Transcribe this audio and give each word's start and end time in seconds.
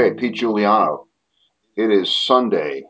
Okay, 0.00 0.18
Pete 0.18 0.34
Juliano. 0.34 1.06
It 1.76 1.90
is 1.90 2.14
Sunday. 2.14 2.84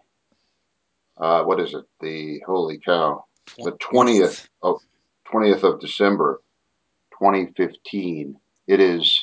Uh, 1.17 1.43
what 1.45 1.61
is 1.61 1.75
it? 1.75 1.85
The 2.01 2.41
holy 2.47 2.79
cow. 2.79 3.25
The 3.59 3.73
twentieth 3.73 4.49
of 4.63 4.81
twentieth 5.31 5.65
of 5.65 5.81
December, 5.81 6.41
twenty 7.17 7.53
fifteen. 7.57 8.37
It 8.67 8.81
is 8.81 9.19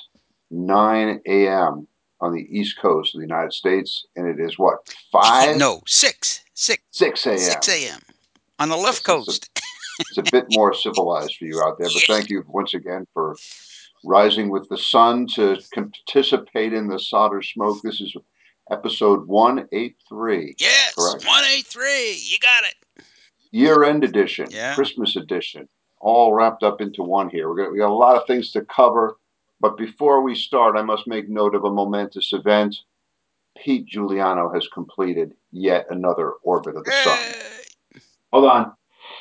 nine 0.51 1.21
a.m. 1.25 1.87
on 2.21 2.33
the 2.33 2.45
East 2.51 2.77
Coast 2.79 3.15
of 3.15 3.19
the 3.21 3.25
United 3.25 3.53
States, 3.53 4.05
and 4.15 4.27
it 4.27 4.39
is 4.43 4.59
what 4.59 4.79
five? 5.11 5.57
No, 5.57 5.81
six, 5.87 6.43
six, 6.53 6.83
six 6.91 7.25
a.m. 7.25 7.37
six 7.39 7.69
a.m. 7.69 7.99
on 8.59 8.69
the 8.69 8.75
left 8.77 9.07
It's- 9.07 9.27
it's 9.27 9.37
a- 9.37 9.41
coast. 9.47 9.49
It's 9.99 10.17
a 10.19 10.31
bit 10.31 10.45
more 10.51 10.75
civilized 10.75 11.37
for 11.39 11.45
you 11.45 11.59
out 11.63 11.79
there, 11.79 11.87
but 11.91 12.03
thank 12.07 12.29
you 12.29 12.43
once 12.47 12.75
again 12.75 13.07
for 13.13 13.35
rising 14.03 14.49
with 14.49 14.67
the 14.69 14.77
sun 14.77 15.27
to 15.35 15.57
participate 15.73 16.73
in 16.73 16.87
the 16.87 16.99
solder 16.99 17.41
smoke. 17.41 17.81
This 17.81 17.99
is 18.01 18.15
episode 18.71 19.27
one 19.27 19.67
eight 19.71 19.95
three. 20.09 20.55
yes, 20.59 20.93
correct. 20.95 21.25
one 21.25 21.43
eight 21.45 21.65
three. 21.65 22.13
You 22.23 22.37
got 22.39 22.63
it. 22.65 23.03
year 23.51 23.83
end 23.83 24.03
edition, 24.03 24.47
Yeah. 24.51 24.75
Christmas 24.75 25.15
edition, 25.15 25.67
all 25.99 26.33
wrapped 26.33 26.63
up 26.63 26.81
into 26.81 27.01
one 27.03 27.29
here. 27.29 27.49
We're 27.49 27.55
gonna, 27.57 27.69
we 27.71 27.77
got 27.79 27.89
a 27.89 27.93
lot 27.93 28.15
of 28.19 28.27
things 28.27 28.51
to 28.51 28.61
cover, 28.65 29.17
but 29.59 29.77
before 29.77 30.21
we 30.21 30.35
start, 30.35 30.75
I 30.77 30.81
must 30.81 31.07
make 31.07 31.29
note 31.29 31.55
of 31.55 31.63
a 31.63 31.71
momentous 31.71 32.33
event. 32.33 32.75
Pete 33.57 33.87
Juliano 33.87 34.53
has 34.53 34.67
completed 34.67 35.33
yet 35.51 35.87
another 35.89 36.33
orbit 36.43 36.75
of 36.75 36.83
the 36.85 36.91
sun. 36.91 38.01
Hold 38.31 38.45
on. 38.45 38.73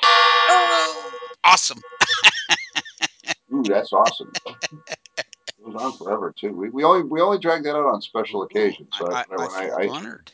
Oh, 0.03 1.11
awesome. 1.43 1.79
Ooh, 3.53 3.63
that's 3.63 3.93
awesome. 3.93 4.31
It 5.59 5.73
goes 5.73 5.81
on 5.81 5.97
forever 5.97 6.33
too. 6.37 6.53
We, 6.53 6.69
we 6.69 6.83
only 6.83 7.03
we 7.03 7.19
only 7.19 7.39
drag 7.39 7.63
that 7.63 7.75
out 7.75 7.85
on 7.93 8.01
special 8.01 8.43
occasions. 8.43 8.87
So 8.97 9.11
I, 9.11 9.21
I, 9.21 9.23
when 9.35 9.49
I 9.49 9.69
I, 9.69 9.87
honored. 9.89 10.31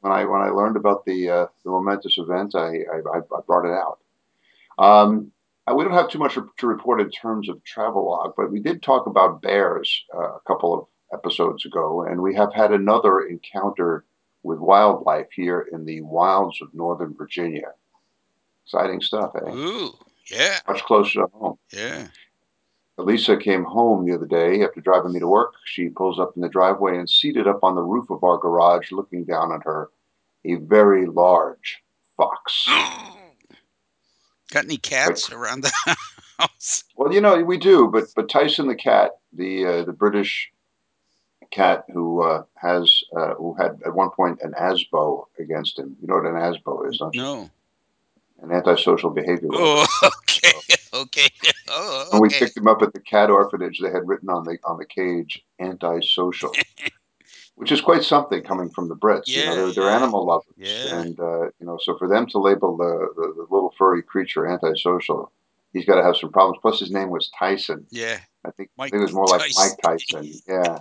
when 0.00 0.12
I 0.12 0.24
when 0.24 0.42
I 0.42 0.48
learned 0.48 0.76
about 0.76 1.04
the 1.06 1.30
uh, 1.30 1.46
the 1.64 1.70
momentous 1.70 2.18
event, 2.18 2.54
I, 2.54 2.80
I 2.92 2.98
I 3.16 3.40
brought 3.46 3.64
it 3.64 3.72
out. 3.72 4.00
Um, 4.78 5.30
we 5.74 5.82
don't 5.82 5.94
have 5.94 6.10
too 6.10 6.18
much 6.18 6.34
to 6.34 6.66
report 6.66 7.00
in 7.00 7.10
terms 7.10 7.48
of 7.48 7.62
travelogue, 7.64 8.34
but 8.36 8.50
we 8.52 8.60
did 8.60 8.82
talk 8.82 9.06
about 9.06 9.40
bears 9.40 10.04
uh, 10.14 10.34
a 10.34 10.40
couple 10.46 10.74
of 10.74 10.86
episodes 11.18 11.64
ago, 11.64 12.02
and 12.02 12.20
we 12.20 12.34
have 12.34 12.52
had 12.52 12.72
another 12.72 13.20
encounter 13.20 14.04
with 14.42 14.58
wildlife 14.58 15.28
here 15.34 15.66
in 15.72 15.84
the 15.84 16.00
wilds 16.02 16.60
of 16.60 16.72
Northern 16.74 17.14
Virginia. 17.14 17.72
Exciting 18.64 19.00
stuff, 19.00 19.32
eh? 19.36 19.50
Ooh, 19.50 19.92
yeah, 20.30 20.58
Much 20.68 20.82
closer 20.82 21.20
to 21.22 21.26
home. 21.32 21.58
yeah. 21.72 22.08
Elisa 22.98 23.36
came 23.36 23.64
home 23.64 24.06
the 24.06 24.14
other 24.14 24.26
day 24.26 24.62
after 24.62 24.80
driving 24.80 25.12
me 25.12 25.20
to 25.20 25.28
work. 25.28 25.54
She 25.64 25.88
pulls 25.88 26.18
up 26.18 26.32
in 26.34 26.42
the 26.42 26.48
driveway 26.48 26.96
and 26.96 27.08
seated 27.08 27.46
up 27.46 27.60
on 27.62 27.74
the 27.74 27.82
roof 27.82 28.08
of 28.10 28.24
our 28.24 28.38
garage, 28.38 28.90
looking 28.90 29.24
down 29.24 29.52
at 29.52 29.64
her, 29.64 29.90
a 30.44 30.54
very 30.54 31.06
large 31.06 31.82
fox. 32.16 32.66
Got 34.52 34.64
any 34.64 34.78
cats 34.78 35.30
around 35.30 35.62
the 35.62 35.72
house? 36.38 36.84
Well, 36.96 37.12
you 37.12 37.20
know 37.20 37.42
we 37.42 37.58
do, 37.58 37.88
but 37.88 38.04
but 38.14 38.28
Tyson 38.28 38.68
the 38.68 38.74
cat, 38.74 39.12
the 39.32 39.66
uh, 39.66 39.84
the 39.84 39.92
British 39.92 40.50
cat 41.50 41.84
who 41.92 42.22
uh, 42.22 42.44
has 42.54 43.02
uh, 43.16 43.34
who 43.34 43.54
had 43.54 43.80
at 43.84 43.94
one 43.94 44.10
point 44.10 44.40
an 44.42 44.52
ASBO 44.52 45.24
against 45.38 45.78
him. 45.78 45.96
You 46.00 46.08
know 46.08 46.14
what 46.14 46.26
an 46.26 46.34
ASBO 46.34 46.88
is, 46.88 46.98
don't 46.98 47.14
you? 47.14 47.22
No. 47.22 47.50
An 48.42 48.52
antisocial 48.52 49.10
behavior. 49.10 49.48
Oh, 49.52 49.86
okay, 50.04 50.52
okay. 50.94 51.28
Oh, 51.68 52.06
When 52.10 52.22
we 52.22 52.28
picked 52.28 52.56
him 52.56 52.68
up 52.68 52.82
at 52.82 52.92
the 52.92 53.00
cat 53.00 53.30
orphanage, 53.30 53.80
they 53.80 53.90
had 53.90 54.06
written 54.06 54.28
on 54.28 54.44
the 54.44 54.58
on 54.64 54.78
the 54.78 54.84
cage 54.84 55.42
"antisocial," 55.60 56.52
which 57.54 57.72
is 57.72 57.80
quite 57.80 58.02
something 58.04 58.42
coming 58.42 58.70
from 58.70 58.88
the 58.88 58.96
Brits. 58.96 59.26
you 59.26 59.44
know, 59.44 59.50
Yeah, 59.50 59.54
they're, 59.54 59.72
they're 59.72 59.84
yeah, 59.84 59.96
animal 59.96 60.26
lovers, 60.26 60.54
yeah. 60.56 61.00
and 61.00 61.18
uh, 61.18 61.44
you 61.58 61.66
know, 61.66 61.78
so 61.82 61.96
for 61.96 62.08
them 62.08 62.26
to 62.26 62.38
label 62.38 62.76
the, 62.76 63.08
the, 63.16 63.32
the 63.36 63.46
little 63.50 63.74
furry 63.78 64.02
creature 64.02 64.46
antisocial, 64.46 65.32
he's 65.72 65.86
got 65.86 65.96
to 65.96 66.02
have 66.02 66.16
some 66.16 66.30
problems. 66.30 66.58
Plus, 66.60 66.80
his 66.80 66.90
name 66.90 67.10
was 67.10 67.30
Tyson. 67.38 67.86
Yeah. 67.90 68.18
I 68.44 68.50
think, 68.52 68.70
I 68.78 68.84
think 68.84 68.94
it 68.94 69.02
was 69.02 69.12
more 69.12 69.26
like 69.26 69.50
Mike 69.56 69.78
Tyson. 69.82 70.32
Yeah. 70.46 70.78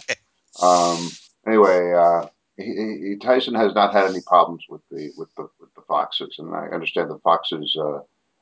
Um, 0.62 1.10
anyway, 1.48 1.94
uh, 1.94 2.28
he, 2.58 2.64
he, 2.64 3.16
Tyson 3.22 3.56
has 3.56 3.74
not 3.74 3.94
had 3.94 4.06
any 4.06 4.22
problems 4.22 4.64
with 4.70 4.82
the 4.92 5.12
with 5.18 5.34
the 5.36 5.48
foxes, 5.88 6.36
and 6.40 6.56
I 6.56 6.68
understand 6.68 7.10
the 7.10 7.20
foxes' 7.20 7.76
uh, 7.80 8.00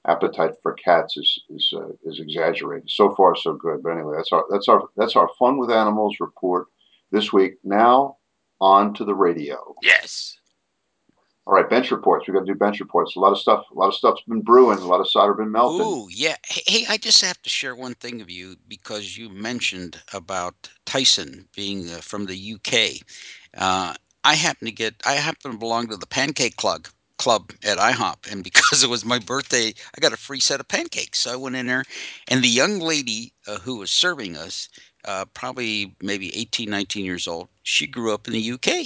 appetite 0.07 0.53
for 0.61 0.73
cats 0.73 1.17
is 1.17 1.39
is 1.49 1.73
uh, 1.75 1.89
is 2.03 2.19
exaggerated. 2.19 2.89
So 2.89 3.13
far, 3.15 3.35
so 3.35 3.53
good. 3.53 3.83
But 3.83 3.93
anyway, 3.93 4.15
that's 4.17 4.31
our 4.31 4.45
that's 4.49 4.67
our 4.67 4.83
that's 4.95 5.15
our 5.15 5.29
fun 5.39 5.57
with 5.57 5.71
animals 5.71 6.17
report 6.19 6.67
this 7.11 7.31
week. 7.31 7.55
Now 7.63 8.17
on 8.59 8.93
to 8.95 9.05
the 9.05 9.15
radio. 9.15 9.75
Yes. 9.81 10.37
All 11.45 11.53
right, 11.53 11.69
bench 11.69 11.91
reports. 11.91 12.25
We 12.25 12.33
got 12.33 12.41
to 12.41 12.45
do 12.45 12.55
bench 12.55 12.79
reports. 12.79 13.17
A 13.17 13.19
lot 13.19 13.33
of 13.33 13.37
stuff. 13.37 13.65
A 13.69 13.73
lot 13.73 13.89
of 13.89 13.95
stuff's 13.95 14.21
been 14.25 14.41
brewing. 14.41 14.79
A 14.79 14.87
lot 14.87 15.01
of 15.01 15.09
solder 15.09 15.33
been 15.33 15.51
melting. 15.51 15.85
Ooh, 15.85 16.07
yeah. 16.09 16.37
Hey, 16.47 16.61
hey, 16.65 16.85
I 16.87 16.95
just 16.95 17.21
have 17.21 17.41
to 17.41 17.49
share 17.49 17.75
one 17.75 17.95
thing 17.95 18.21
of 18.21 18.29
you 18.29 18.55
because 18.69 19.17
you 19.17 19.29
mentioned 19.29 19.99
about 20.13 20.69
Tyson 20.85 21.49
being 21.53 21.89
uh, 21.89 21.97
from 21.97 22.27
the 22.27 22.53
UK. 22.55 23.05
Uh, 23.57 23.93
I 24.23 24.35
happen 24.35 24.67
to 24.67 24.71
get, 24.71 24.95
I 25.05 25.15
happen 25.15 25.51
to 25.51 25.57
belong 25.57 25.87
to 25.87 25.97
the 25.97 26.07
Pancake 26.07 26.55
Club 26.55 26.87
club 27.23 27.51
at 27.63 27.77
IHOP, 27.77 28.29
and 28.31 28.43
because 28.43 28.83
it 28.83 28.89
was 28.89 29.05
my 29.05 29.19
birthday, 29.19 29.73
I 29.95 29.99
got 30.01 30.11
a 30.13 30.17
free 30.17 30.39
set 30.41 30.59
of 30.59 30.67
pancakes. 30.67 31.19
So 31.19 31.31
I 31.33 31.37
went 31.37 31.55
in 31.55 31.67
there, 31.67 31.83
and 32.27 32.43
the 32.43 32.49
young 32.49 32.79
lady 32.79 33.33
uh, 33.47 33.57
who 33.59 33.77
was 33.77 33.91
serving 33.91 34.35
us, 34.37 34.67
uh, 35.05 35.25
probably 35.33 35.95
maybe 36.01 36.35
18, 36.35 36.69
19 36.69 37.05
years 37.05 37.27
old, 37.27 37.47
she 37.63 37.87
grew 37.87 38.13
up 38.13 38.27
in 38.27 38.33
the 38.33 38.41
UK. 38.41 38.85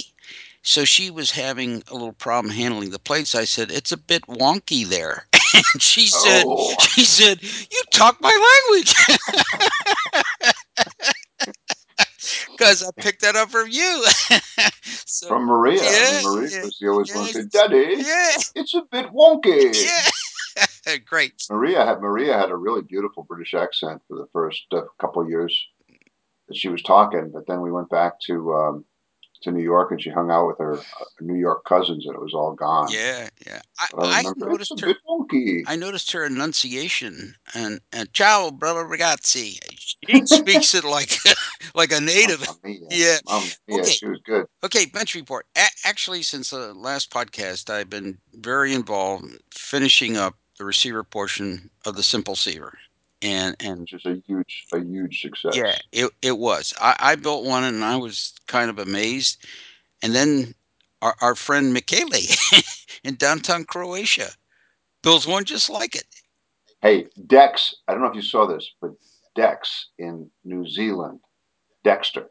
So 0.62 0.84
she 0.84 1.10
was 1.10 1.32
having 1.32 1.82
a 1.88 1.94
little 1.94 2.12
problem 2.12 2.54
handling 2.54 2.90
the 2.90 2.98
plates. 2.98 3.34
I 3.34 3.44
said, 3.44 3.70
"It's 3.72 3.92
a 3.92 3.96
bit 3.96 4.22
wonky 4.26 4.86
there." 4.86 5.26
And 5.74 5.82
she 5.82 6.06
said, 6.06 6.44
Oh. 6.46 6.74
"She 6.80 7.04
said 7.04 7.42
you 7.42 7.82
talk 7.92 8.20
my 8.20 8.32
language." 8.70 8.94
Because 12.58 12.82
I 12.82 12.90
picked 13.00 13.22
that 13.22 13.36
up 13.36 13.50
from 13.50 13.68
you. 13.70 14.04
so, 14.82 15.28
From 15.28 15.44
Maria. 15.44 15.80
Yeah, 15.80 16.22
Maria 16.24 16.48
yeah, 16.50 16.64
was 16.64 16.78
the 16.80 16.88
always 16.88 17.14
one 17.14 17.26
to 17.26 17.32
say, 17.32 17.40
yes. 17.40 17.46
"Daddy, 17.46 17.94
yeah, 17.98 18.60
it's 18.60 18.74
a 18.74 18.82
bit 18.90 19.06
wonky." 19.12 19.74
yeah, 20.86 20.96
great. 21.06 21.34
Maria 21.48 21.84
had 21.84 22.00
Maria 22.00 22.36
had 22.36 22.50
a 22.50 22.56
really 22.56 22.82
beautiful 22.82 23.22
British 23.22 23.54
accent 23.54 24.02
for 24.08 24.16
the 24.16 24.26
first 24.32 24.64
uh, 24.72 24.82
couple 25.00 25.22
of 25.22 25.28
years 25.28 25.56
that 26.48 26.56
she 26.56 26.68
was 26.68 26.82
talking, 26.82 27.30
but 27.32 27.46
then 27.46 27.60
we 27.60 27.70
went 27.70 27.90
back 27.90 28.18
to 28.26 28.52
um, 28.54 28.84
to 29.42 29.50
New 29.50 29.62
York 29.62 29.90
and 29.90 30.02
she 30.02 30.10
hung 30.10 30.30
out 30.30 30.46
with 30.46 30.58
her 30.58 30.78
uh, 30.78 31.04
New 31.20 31.34
York 31.38 31.64
cousins 31.64 32.06
and 32.06 32.14
it 32.14 32.20
was 32.20 32.34
all 32.34 32.54
gone. 32.54 32.88
Yeah, 32.90 33.28
yeah. 33.46 33.60
I, 33.78 33.86
I 33.98 34.18
I 34.20 34.32
noticed 34.36 34.80
her. 34.80 34.94
I 35.66 35.76
noticed 35.76 36.10
her 36.12 36.24
enunciation 36.24 37.34
and 37.54 37.80
and 37.92 38.12
ciao, 38.12 38.50
brother 38.50 38.84
ragazzi. 38.84 39.58
She 39.78 40.26
speaks 40.26 40.74
it 40.74 40.84
like 40.84 41.16
like 41.74 41.92
a 41.92 42.00
native. 42.00 42.46
Yeah. 42.90 43.18
Mamma 43.26 43.46
mia, 43.68 43.80
Okay. 43.80 43.90
she 43.90 44.06
was 44.06 44.20
good. 44.24 44.46
Okay, 44.64 44.86
bench 44.86 45.14
report. 45.14 45.46
A- 45.56 45.66
actually, 45.84 46.22
since 46.22 46.50
the 46.50 46.72
last 46.74 47.10
podcast, 47.10 47.70
I've 47.70 47.90
been 47.90 48.18
very 48.34 48.72
involved 48.74 49.26
finishing 49.54 50.16
up 50.16 50.34
the 50.58 50.64
receiver 50.64 51.04
portion 51.04 51.70
of 51.86 51.96
the 51.96 52.02
Simple 52.02 52.34
Ceiver, 52.34 52.76
and 53.22 53.56
and 53.60 53.80
Which 53.80 53.94
is 53.94 54.06
a 54.06 54.16
huge 54.26 54.66
a 54.72 54.80
huge 54.80 55.20
success. 55.20 55.56
yeah, 55.56 55.76
it 55.92 56.10
it 56.22 56.38
was. 56.38 56.74
I, 56.80 56.96
I 56.98 57.14
built 57.16 57.44
one, 57.44 57.64
and 57.64 57.84
I 57.84 57.96
was 57.96 58.34
kind 58.46 58.70
of 58.70 58.78
amazed. 58.78 59.44
And 60.02 60.14
then 60.14 60.54
our 61.02 61.14
our 61.20 61.34
friend 61.34 61.72
Michele 61.72 62.08
in 63.04 63.16
downtown 63.16 63.64
Croatia 63.64 64.28
builds 65.02 65.26
one 65.26 65.44
just 65.44 65.70
like 65.70 65.94
it. 65.94 66.04
Hey, 66.82 67.06
Dex, 67.26 67.74
I 67.88 67.92
don't 67.92 68.02
know 68.02 68.08
if 68.08 68.14
you 68.14 68.22
saw 68.22 68.46
this, 68.46 68.72
but 68.80 68.92
Dex 69.34 69.88
in 69.98 70.30
New 70.44 70.68
Zealand, 70.68 71.20
Dexter, 71.82 72.28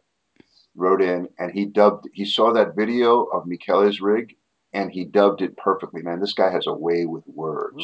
wrote 0.76 1.02
in 1.02 1.28
and 1.40 1.52
he 1.52 1.66
dubbed, 1.66 2.08
he 2.14 2.24
saw 2.24 2.54
that 2.54 2.76
video 2.76 3.24
of 3.24 3.48
Michele's 3.48 4.00
rig 4.00 4.36
and 4.74 4.92
he 4.92 5.04
dubbed 5.04 5.42
it 5.42 5.58
perfectly. 5.58 6.02
Man, 6.02 6.20
this 6.20 6.34
guy 6.34 6.52
has 6.52 6.68
a 6.68 6.74
way 6.74 7.06
with 7.06 7.24
words. 7.28 7.84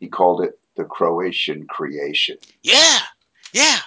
He 0.00 0.08
called 0.08 0.42
it 0.42 0.58
the 0.76 0.84
Croatian 0.84 1.66
creation. 1.66 2.36
Yeah, 2.62 2.98
yeah, 3.52 3.78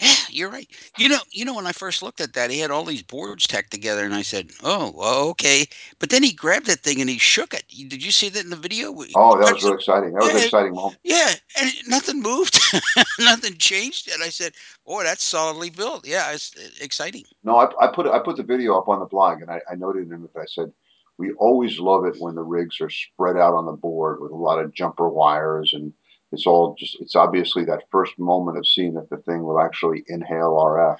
yeah. 0.00 0.14
You're 0.30 0.50
right. 0.50 0.68
You 0.98 1.08
know, 1.08 1.18
you 1.30 1.44
know, 1.44 1.54
when 1.54 1.66
I 1.66 1.72
first 1.72 2.02
looked 2.02 2.20
at 2.20 2.34
that, 2.34 2.50
he 2.50 2.58
had 2.58 2.70
all 2.70 2.84
these 2.84 3.02
boards 3.02 3.46
tacked 3.46 3.70
together, 3.70 4.04
and 4.04 4.14
I 4.14 4.22
said, 4.22 4.50
"Oh, 4.62 4.92
well, 4.94 5.28
okay." 5.30 5.66
But 5.98 6.10
then 6.10 6.22
he 6.22 6.32
grabbed 6.32 6.66
that 6.66 6.80
thing 6.80 7.00
and 7.00 7.08
he 7.08 7.18
shook 7.18 7.54
it. 7.54 7.64
Did 7.68 8.04
you 8.04 8.10
see 8.10 8.28
that 8.28 8.44
in 8.44 8.50
the 8.50 8.56
video? 8.56 8.94
Oh, 9.14 9.38
that 9.38 9.54
was 9.54 9.62
really 9.62 9.76
exciting. 9.76 10.12
That 10.12 10.22
was 10.22 10.30
an 10.30 10.36
exciting 10.36 10.74
moment. 10.74 10.98
Yeah, 11.04 11.32
and 11.60 11.72
nothing 11.88 12.20
moved, 12.20 12.60
nothing 13.18 13.54
changed, 13.58 14.10
and 14.12 14.22
I 14.22 14.28
said, 14.28 14.52
"Boy, 14.84 15.04
that's 15.04 15.24
solidly 15.24 15.70
built." 15.70 16.06
Yeah, 16.06 16.32
it's 16.32 16.54
uh, 16.56 16.68
exciting. 16.80 17.24
No, 17.44 17.56
I, 17.56 17.68
I 17.80 17.88
put 17.88 18.06
I 18.06 18.18
put 18.18 18.36
the 18.36 18.42
video 18.42 18.78
up 18.78 18.88
on 18.88 19.00
the 19.00 19.06
blog 19.06 19.40
and 19.40 19.50
I, 19.50 19.60
I 19.70 19.74
noted 19.74 20.10
in 20.10 20.24
it. 20.24 20.30
I 20.38 20.46
said 20.46 20.72
we 21.18 21.32
always 21.32 21.78
love 21.78 22.04
it 22.04 22.16
when 22.18 22.34
the 22.34 22.42
rigs 22.42 22.80
are 22.80 22.90
spread 22.90 23.36
out 23.36 23.54
on 23.54 23.66
the 23.66 23.72
board 23.72 24.20
with 24.20 24.32
a 24.32 24.36
lot 24.36 24.58
of 24.58 24.74
jumper 24.74 25.08
wires 25.08 25.72
and 25.72 25.92
it's 26.32 26.46
all 26.46 26.74
just 26.78 26.96
it's 27.00 27.16
obviously 27.16 27.64
that 27.64 27.84
first 27.90 28.18
moment 28.18 28.58
of 28.58 28.66
seeing 28.66 28.94
that 28.94 29.10
the 29.10 29.18
thing 29.18 29.44
will 29.44 29.60
actually 29.60 30.04
inhale 30.08 30.52
RF. 30.52 30.98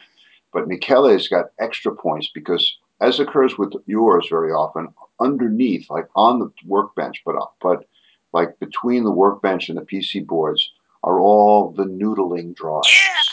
But 0.53 0.69
Michele's 0.69 1.29
got 1.29 1.47
extra 1.59 1.95
points 1.95 2.31
because 2.33 2.79
as 3.01 3.21
occurs 3.21 3.59
with 3.59 3.75
yours 3.87 4.27
very 4.31 4.53
often, 4.53 4.89
underneath, 5.21 5.91
like 5.91 6.09
on 6.15 6.39
the 6.39 6.51
workbench, 6.65 7.23
but 7.25 7.37
but 7.61 7.85
like 8.33 8.59
between 8.59 9.05
the 9.05 9.11
workbench 9.11 9.69
and 9.69 9.79
the 9.79 9.83
PC 9.83 10.27
boards, 10.27 10.73
are 11.03 11.21
all 11.21 11.71
the 11.71 11.85
noodling 11.85 12.55
drawings. 12.55 12.89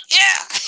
Yeah, 0.10 0.19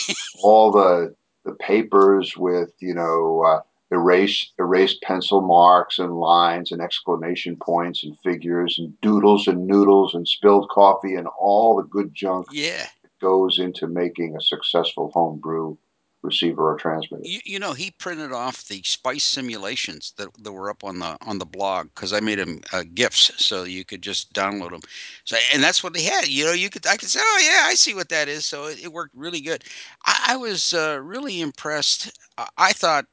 yeah. 0.08 0.14
all 0.44 0.72
the 0.72 1.16
the 1.44 1.54
papers 1.54 2.36
with 2.38 2.72
you 2.80 2.94
know 2.94 3.44
uh, 3.46 3.62
erased 3.92 4.54
erased 4.60 5.02
pencil 5.02 5.42
marks 5.42 6.00
and 6.00 6.20
lines 6.20 6.72
and 6.72 6.82
exclamation 6.82 7.56
points 7.56 8.04
and 8.04 8.18
figures 8.24 8.78
and 8.80 9.00
doodles 9.02 9.48
and 9.48 9.68
noodles 9.68 10.16
and 10.16 10.28
spilled 10.28 10.68
coffee 10.70 11.16
and 11.16 11.28
all 11.40 11.76
the 11.76 11.84
good 11.84 12.14
junk 12.14 12.48
yeah. 12.52 12.88
that 13.04 13.12
goes 13.22 13.60
into 13.60 13.88
making 13.88 14.36
a 14.36 14.42
successful 14.42 15.12
home 15.12 15.40
brew 15.40 15.78
receiver 16.26 16.72
or 16.72 16.76
transmitter. 16.76 17.22
You, 17.24 17.40
you 17.46 17.60
know, 17.60 17.74
he 17.74 17.92
printed 17.92 18.34
off 18.34 18.68
the 18.68 18.82
spice 18.84 19.24
simulations 19.24 20.14
that, 20.18 20.30
that 20.44 20.52
were 20.52 20.70
up 20.70 20.84
on 20.84 21.00
the 21.00 21.16
on 21.22 21.38
the 21.38 21.46
blog 21.46 21.90
because 21.94 22.12
I 22.12 22.20
made 22.20 22.40
him 22.40 22.62
uh, 22.74 22.84
gifs 22.94 23.32
so 23.38 23.64
you 23.64 23.86
could 23.86 24.02
just 24.02 24.34
download 24.34 24.72
them. 24.72 24.82
So 25.24 25.38
and 25.54 25.64
that's 25.64 25.84
what 25.84 25.94
they 25.94 26.04
had. 26.04 26.28
You 26.28 26.46
know, 26.46 26.54
you 26.54 26.70
could 26.70 26.86
I 26.88 26.98
could 26.98 27.10
say, 27.10 27.20
oh 27.22 27.42
yeah, 27.44 27.68
I 27.68 27.76
see 27.76 27.94
what 27.94 28.10
that 28.10 28.28
is. 28.28 28.46
So 28.46 28.66
it, 28.66 28.84
it 28.84 28.92
worked 28.92 29.16
really 29.16 29.42
good. 29.42 29.64
I, 30.06 30.24
I 30.30 30.38
was 30.38 30.74
uh, 30.74 31.00
really 31.02 31.40
impressed. 31.40 32.20
I, 32.38 32.48
I 32.58 32.74
thought, 32.74 33.06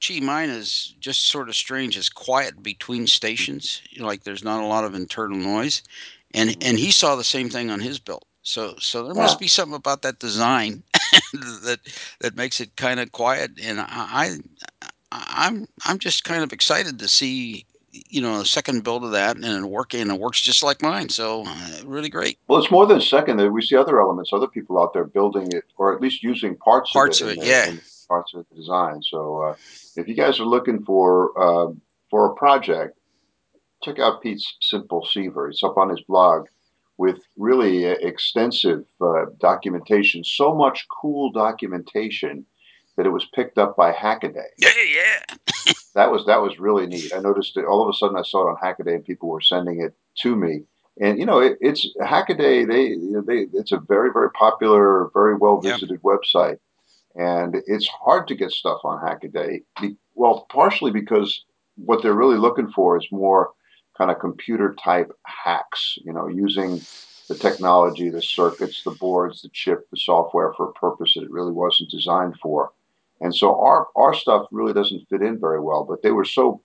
gee, 0.00 0.20
mine 0.20 0.50
is 0.50 0.94
just 1.00 1.28
sort 1.28 1.48
of 1.48 1.56
strange. 1.56 1.96
It's 1.96 2.08
quiet 2.08 2.62
between 2.62 3.06
stations. 3.06 3.80
You 3.90 4.00
know, 4.02 4.06
like 4.06 4.24
there's 4.24 4.44
not 4.44 4.62
a 4.62 4.66
lot 4.66 4.84
of 4.84 4.94
internal 4.94 5.38
noise, 5.38 5.82
and 6.34 6.50
Mhm. 6.50 6.68
and 6.68 6.78
he 6.78 6.90
saw 6.90 7.16
the 7.16 7.24
same 7.24 7.48
thing 7.50 7.70
on 7.70 7.80
his 7.80 7.98
build. 7.98 8.24
So 8.42 8.76
so 8.78 9.04
there 9.04 9.14
Yeah. 9.14 9.22
must 9.22 9.38
be 9.40 9.48
something 9.48 9.74
about 9.76 10.02
that 10.02 10.18
design 10.18 10.82
that 11.32 11.80
that 12.20 12.36
makes 12.36 12.60
it 12.60 12.76
kind 12.76 13.00
of 13.00 13.12
quiet. 13.12 13.52
And 13.62 13.80
I, 13.80 13.86
I 13.90 14.38
I'm 15.12 15.66
I'm 15.84 15.98
just 15.98 16.24
kind 16.24 16.42
of 16.42 16.52
excited 16.52 16.98
to 16.98 17.08
see 17.08 17.64
you 18.10 18.20
know 18.20 18.40
a 18.40 18.44
second 18.46 18.84
build 18.84 19.04
of 19.04 19.12
that 19.12 19.36
and 19.36 19.44
it 19.44 19.64
working 19.64 20.02
and 20.02 20.10
it 20.10 20.20
works 20.20 20.40
just 20.40 20.62
like 20.62 20.82
mine. 20.82 21.08
So 21.08 21.44
uh, 21.46 21.80
really 21.84 22.10
great 22.10 22.38
Well, 22.48 22.60
it's 22.60 22.70
more 22.70 22.86
than 22.86 23.00
second. 23.00 23.38
We 23.52 23.62
see 23.62 23.76
other 23.76 24.00
elements, 24.00 24.32
other 24.32 24.46
people 24.48 24.78
out 24.78 24.92
there 24.92 25.04
building 25.04 25.50
it, 25.52 25.64
or 25.78 25.94
at 25.94 26.00
least 26.00 26.22
using 26.22 26.56
parts 26.56 26.90
of 26.90 26.94
parts 26.94 27.20
it 27.20 27.24
of 27.24 27.30
it. 27.30 27.38
Yeah. 27.44 27.68
in 27.70 27.80
parts 28.08 28.34
of 28.34 28.46
the 28.48 28.56
design. 28.56 29.02
So, 29.02 29.42
uh, 29.42 29.54
if 29.96 30.08
you 30.08 30.14
guys 30.14 30.40
are 30.40 30.44
looking 30.46 30.84
for 30.84 31.32
uh, 31.40 31.72
for 32.10 32.26
a 32.30 32.34
project, 32.34 32.98
check 33.82 33.98
out 33.98 34.22
Pete's 34.22 34.56
Simple 34.60 35.04
Ceiver. 35.06 35.48
It's 35.48 35.62
up 35.62 35.76
on 35.76 35.88
his 35.90 36.00
blog 36.02 36.46
with 36.98 37.18
really 37.36 37.84
extensive 37.84 38.84
uh, 39.00 39.26
documentation. 39.38 40.24
So 40.24 40.54
much 40.54 40.86
cool 40.88 41.30
documentation 41.30 42.46
that 42.96 43.04
it 43.06 43.10
was 43.10 43.26
picked 43.34 43.58
up 43.58 43.76
by 43.76 43.92
Hackaday. 43.92 44.46
Yeah, 44.58 44.70
yeah. 44.94 45.36
That 45.94 46.12
was 46.12 46.26
that 46.26 46.42
was 46.42 46.58
really 46.58 46.86
neat. 46.86 47.10
I 47.14 47.20
noticed 47.20 47.56
it 47.56 47.64
all 47.64 47.82
of 47.82 47.88
a 47.88 47.94
sudden. 47.96 48.18
I 48.18 48.22
saw 48.22 48.46
it 48.46 48.50
on 48.50 48.56
Hackaday, 48.56 48.96
and 48.96 49.04
people 49.04 49.30
were 49.30 49.40
sending 49.40 49.80
it 49.80 49.94
to 50.22 50.36
me. 50.36 50.60
And 51.00 51.18
you 51.18 51.24
know, 51.24 51.38
it, 51.40 51.56
it's 51.62 51.88
Hackaday. 52.02 52.66
They 52.68 52.96
they 53.26 53.46
it's 53.58 53.72
a 53.72 53.78
very 53.78 54.10
very 54.12 54.30
popular, 54.32 55.08
very 55.14 55.36
well 55.36 55.58
Yeah. 55.64 55.72
visited 55.72 56.02
website, 56.02 56.58
and 57.16 57.56
it's 57.66 57.88
hard 57.88 58.28
to 58.28 58.34
get 58.34 58.50
stuff 58.50 58.80
on 58.84 59.00
Hackaday. 59.00 59.62
Well, 60.14 60.46
partially 60.50 60.90
because 60.90 61.44
what 61.76 62.02
they're 62.02 62.14
really 62.14 62.38
looking 62.38 62.70
for 62.70 62.98
is 62.98 63.06
more 63.10 63.50
kind 63.96 64.10
of 64.10 64.18
computer 64.18 64.74
type 64.82 65.10
hacks. 65.24 65.98
You 66.04 66.12
know, 66.12 66.28
using 66.28 66.80
the 67.28 67.34
technology, 67.34 68.10
the 68.10 68.22
circuits, 68.22 68.82
the 68.84 68.92
boards, 68.92 69.42
the 69.42 69.48
chip, 69.52 69.88
the 69.90 69.96
software 69.96 70.52
for 70.54 70.68
a 70.68 70.72
purpose 70.72 71.14
that 71.14 71.24
it 71.24 71.30
really 71.30 71.52
wasn't 71.52 71.90
designed 71.90 72.36
for. 72.40 72.70
And 73.20 73.34
so 73.34 73.58
our 73.60 73.88
our 73.96 74.14
stuff 74.14 74.46
really 74.50 74.74
doesn't 74.74 75.08
fit 75.08 75.22
in 75.22 75.40
very 75.40 75.60
well. 75.60 75.84
But 75.84 76.02
they 76.02 76.12
were 76.12 76.24
so 76.24 76.62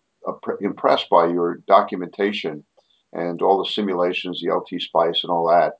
impressed 0.59 1.09
by 1.09 1.27
your 1.27 1.57
documentation 1.67 2.63
and 3.13 3.41
all 3.41 3.57
the 3.57 3.69
simulations, 3.69 4.41
the 4.41 4.53
LT 4.53 4.81
Spice, 4.81 5.23
and 5.23 5.31
all 5.31 5.47
that 5.47 5.75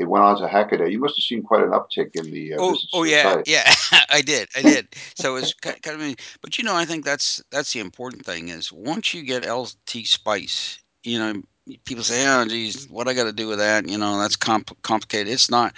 it 0.00 0.08
went 0.08 0.24
on 0.24 0.40
to 0.40 0.46
Hackaday. 0.46 0.90
You 0.90 0.98
must 0.98 1.16
have 1.16 1.24
seen 1.24 1.42
quite 1.42 1.62
an 1.62 1.70
uptick 1.70 2.16
in 2.16 2.30
the 2.32 2.54
uh, 2.54 2.56
Oh, 2.60 2.78
oh 2.94 3.02
yeah, 3.04 3.42
yeah. 3.46 3.70
I 4.08 4.22
did, 4.22 4.48
I 4.56 4.62
did. 4.62 4.88
So 5.14 5.36
it's 5.36 5.52
kind 5.52 5.76
of, 6.02 6.16
but 6.40 6.56
you 6.56 6.64
know, 6.64 6.74
I 6.74 6.86
think 6.86 7.04
that's 7.04 7.42
that's 7.50 7.74
the 7.74 7.80
important 7.80 8.24
thing 8.24 8.48
is 8.48 8.72
once 8.72 9.12
you 9.12 9.22
get 9.22 9.46
LT 9.46 10.06
Spice, 10.06 10.78
you 11.04 11.18
know, 11.18 11.42
people 11.84 12.02
say, 12.02 12.26
"Oh, 12.26 12.46
geez, 12.46 12.88
what 12.88 13.08
I 13.08 13.14
got 13.14 13.24
to 13.24 13.32
do 13.32 13.46
with 13.46 13.58
that?" 13.58 13.86
You 13.86 13.98
know, 13.98 14.18
that's 14.18 14.36
comp- 14.36 14.80
complicated. 14.80 15.30
It's 15.30 15.50
not. 15.50 15.74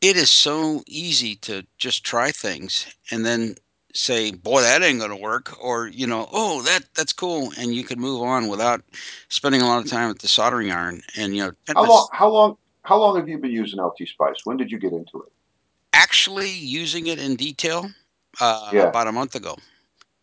It 0.00 0.16
is 0.16 0.30
so 0.30 0.84
easy 0.86 1.34
to 1.36 1.66
just 1.76 2.04
try 2.04 2.30
things 2.30 2.86
and 3.10 3.26
then 3.26 3.56
say, 3.92 4.30
"Boy, 4.30 4.62
that 4.62 4.84
ain't 4.84 5.00
gonna 5.00 5.16
work," 5.16 5.52
or 5.60 5.88
you 5.88 6.06
know, 6.06 6.28
"Oh, 6.32 6.62
that 6.62 6.84
that's 6.94 7.12
cool," 7.12 7.52
and 7.58 7.74
you 7.74 7.82
can 7.82 7.98
move 7.98 8.22
on 8.22 8.46
without 8.46 8.82
spending 9.28 9.60
a 9.60 9.66
lot 9.66 9.82
of 9.82 9.90
time 9.90 10.08
at 10.08 10.20
the 10.20 10.28
soldering 10.28 10.70
iron. 10.70 11.02
And 11.16 11.34
you 11.34 11.42
know, 11.42 11.52
How 11.74 11.84
long? 11.84 12.08
How 12.12 12.28
long? 12.28 12.56
How 12.82 12.98
long 12.98 13.16
have 13.16 13.28
you 13.28 13.38
been 13.38 13.50
using 13.52 13.80
LT 13.80 14.08
Spice? 14.08 14.36
When 14.44 14.56
did 14.56 14.70
you 14.70 14.78
get 14.78 14.92
into 14.92 15.22
it? 15.22 15.32
actually 15.92 16.50
using 16.50 17.06
it 17.06 17.18
in 17.18 17.36
detail 17.36 17.90
uh, 18.40 18.70
Yeah. 18.72 18.88
about 18.88 19.06
a 19.06 19.12
month 19.12 19.34
ago. 19.34 19.56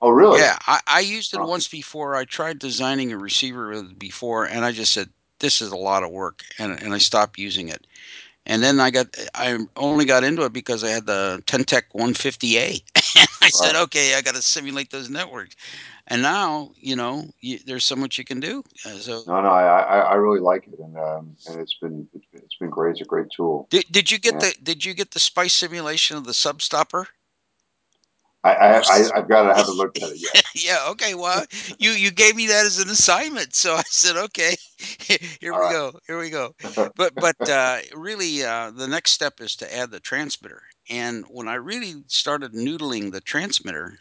Oh, 0.01 0.09
really? 0.09 0.39
Yeah, 0.39 0.57
I, 0.67 0.79
I 0.87 0.99
used 1.01 1.33
it 1.33 1.39
Oh, 1.39 1.47
once 1.47 1.67
before. 1.67 2.15
I 2.15 2.25
tried 2.25 2.59
designing 2.59 3.11
a 3.11 3.17
receiver 3.17 3.81
before, 3.83 4.45
and 4.45 4.63
I 4.65 4.71
just 4.71 4.93
said, 4.93 5.09
"This 5.39 5.61
is 5.61 5.71
a 5.71 5.77
lot 5.77 6.03
of 6.03 6.11
work," 6.11 6.43
and 6.59 6.81
and 6.81 6.93
I 6.93 6.99
stopped 6.99 7.39
using 7.39 7.69
it. 7.69 7.87
And 8.45 8.63
then 8.63 8.79
I 8.79 8.91
got 8.91 9.07
I 9.35 9.57
only 9.75 10.05
got 10.05 10.23
into 10.23 10.43
it 10.45 10.53
because 10.53 10.83
I 10.83 10.89
had 10.89 11.05
the 11.05 11.41
Tentec 11.47 11.83
150A. 11.95 12.81
I 13.41 13.49
said, 13.49 13.75
"Okay, 13.75 14.15
I 14.15 14.21
got 14.21 14.35
to 14.35 14.41
simulate 14.41 14.91
those 14.91 15.09
networks." 15.09 15.55
And 16.07 16.21
now, 16.21 16.71
you 16.75 16.95
know, 16.95 17.25
you, 17.41 17.59
there's 17.65 17.83
so 17.83 17.95
much 17.95 18.17
you 18.17 18.23
can 18.23 18.39
do. 18.39 18.63
Uh, 18.85 18.93
so, 18.93 19.23
No, 19.27 19.41
no, 19.41 19.49
I, 19.49 19.81
I, 19.81 19.99
I 19.99 20.13
really 20.15 20.39
like 20.39 20.67
it, 20.67 20.79
and 20.79 20.97
um, 20.97 21.35
and 21.47 21.59
it's 21.59 21.75
been, 21.81 22.07
it's 22.33 22.55
been, 22.55 22.69
great. 22.69 22.91
It's 22.91 23.01
a 23.01 23.05
great 23.05 23.27
tool. 23.35 23.67
did, 23.69 23.85
did 23.91 24.11
you 24.11 24.17
get 24.17 24.35
Yeah. 24.35 24.39
the 24.39 24.55
did 24.63 24.85
you 24.85 24.93
get 24.93 25.11
the 25.11 25.19
spice 25.19 25.53
simulation 25.53 26.15
of 26.17 26.23
the 26.23 26.31
substopper? 26.31 27.07
I, 28.43 28.53
I, 28.53 28.77
I, 28.79 29.09
I've 29.15 29.27
got 29.27 29.43
to. 29.43 29.49
I 29.49 29.57
haven't 29.57 29.75
looked 29.75 29.97
at 29.97 30.09
it 30.11 30.17
yet. 30.17 30.43
Yeah, 30.55 30.85
okay. 30.89 31.13
Well, 31.13 31.45
you 31.77 31.91
you 31.91 32.09
gave 32.11 32.35
me 32.35 32.47
that 32.47 32.65
as 32.65 32.79
an 32.79 32.89
assignment, 32.89 33.53
so 33.53 33.75
I 33.75 33.83
said, 33.85 34.15
okay, 34.17 34.55
here 35.39 35.53
All 35.53 35.59
we 35.59 35.65
right. 35.65 35.71
go, 35.73 35.99
here 36.07 36.17
we 36.17 36.29
go. 36.29 36.55
But 36.95 37.19
but 37.19 37.37
uh, 37.49 37.79
really, 37.93 38.43
uh, 38.43 38.71
the 38.71 38.87
next 38.87 39.11
step 39.11 39.41
is 39.41 39.55
to 39.57 39.75
add 39.75 39.91
the 39.91 39.99
transmitter. 39.99 40.63
And 40.89 41.25
when 41.29 41.47
I 41.47 41.55
really 41.55 41.95
started 42.07 42.53
noodling 42.53 43.11
the 43.11 43.21
transmitter, 43.21 43.99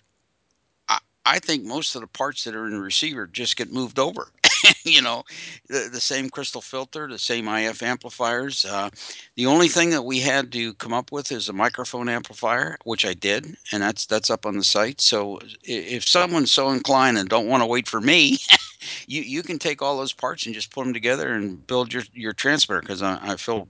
I, 1.26 1.38
think 1.38 1.64
most 1.64 1.94
of 1.94 2.00
the 2.00 2.06
parts 2.06 2.44
that 2.44 2.54
are 2.54 2.66
in 2.66 2.72
the 2.72 2.80
receiver 2.80 3.26
just 3.26 3.56
get 3.56 3.72
moved 3.72 3.98
over. 3.98 4.28
you 4.84 5.02
know, 5.02 5.24
the, 5.68 5.88
the 5.92 6.00
same 6.00 6.30
crystal 6.30 6.60
filter, 6.60 7.06
the 7.08 7.18
same 7.18 7.48
IF 7.48 7.82
amplifiers. 7.82 8.64
Uh, 8.64 8.90
the 9.34 9.46
only 9.46 9.68
thing 9.68 9.90
that 9.90 10.02
we 10.02 10.20
had 10.20 10.52
to 10.52 10.74
come 10.74 10.92
up 10.92 11.12
with 11.12 11.32
is 11.32 11.48
a 11.48 11.52
microphone 11.52 12.08
amplifier, 12.08 12.76
which 12.84 13.04
I 13.04 13.14
did, 13.14 13.56
and 13.72 13.82
that's 13.82 14.06
that's 14.06 14.30
up 14.30 14.46
on 14.46 14.56
the 14.56 14.64
site. 14.64 15.00
So 15.00 15.40
if 15.64 16.06
someone's 16.06 16.52
so 16.52 16.70
inclined 16.70 17.18
and 17.18 17.28
don't 17.28 17.48
want 17.48 17.62
to 17.62 17.66
wait 17.66 17.88
for 17.88 18.00
me, 18.00 18.38
you 19.06 19.22
you 19.22 19.42
can 19.42 19.58
take 19.58 19.82
all 19.82 19.98
those 19.98 20.12
parts 20.12 20.46
and 20.46 20.54
just 20.54 20.72
put 20.72 20.84
them 20.84 20.94
together 20.94 21.32
and 21.32 21.66
build 21.66 21.92
your 21.92 22.04
your 22.14 22.32
transmitter 22.32 22.80
because 22.80 23.02
I, 23.02 23.18
I 23.22 23.36
feel 23.36 23.68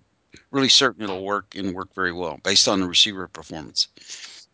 really 0.51 0.69
certain 0.69 1.03
it'll 1.03 1.25
work 1.25 1.55
and 1.55 1.75
work 1.75 1.95
very 1.95 2.13
well 2.13 2.39
based 2.43 2.69
on 2.69 2.81
the 2.81 2.87
receiver 2.87 3.29
performance. 3.29 3.89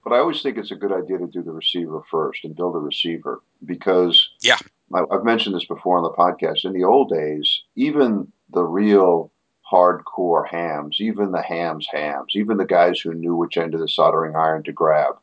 But 0.04 0.12
I 0.12 0.18
always 0.18 0.42
think 0.42 0.59
it's 0.59 0.71
a 0.73 0.76
good 0.76 0.92
idea 0.92 1.18
to 1.18 1.26
do 1.26 1.42
the 1.42 1.52
receiver 1.52 2.02
first 2.11 2.44
and 2.44 2.56
build 2.56 2.75
a 2.75 2.80
receiver 2.80 3.42
because 3.64 4.30
Yeah. 4.42 4.59
I- 4.92 5.04
I've 5.11 5.25
mentioned 5.25 5.54
this 5.54 5.64
before 5.64 5.97
on 5.97 6.02
the 6.02 6.11
podcast. 6.11 6.64
In 6.64 6.73
the 6.73 6.85
old 6.85 7.09
days, 7.09 7.62
even 7.76 8.30
the 8.50 8.64
real 8.64 9.30
hardcore 9.71 10.47
hams, 10.47 11.00
even 11.00 11.30
the 11.32 11.40
hams 11.40 11.87
hams, 11.90 12.35
even 12.35 12.59
the 12.59 12.66
guys 12.66 13.00
who 13.00 13.14
knew 13.14 13.35
which 13.37 13.56
end 13.56 13.75
of 13.75 13.80
the 13.80 13.88
soldering 13.88 14.37
iron 14.37 14.62
to 14.64 14.73
grab, 14.73 15.16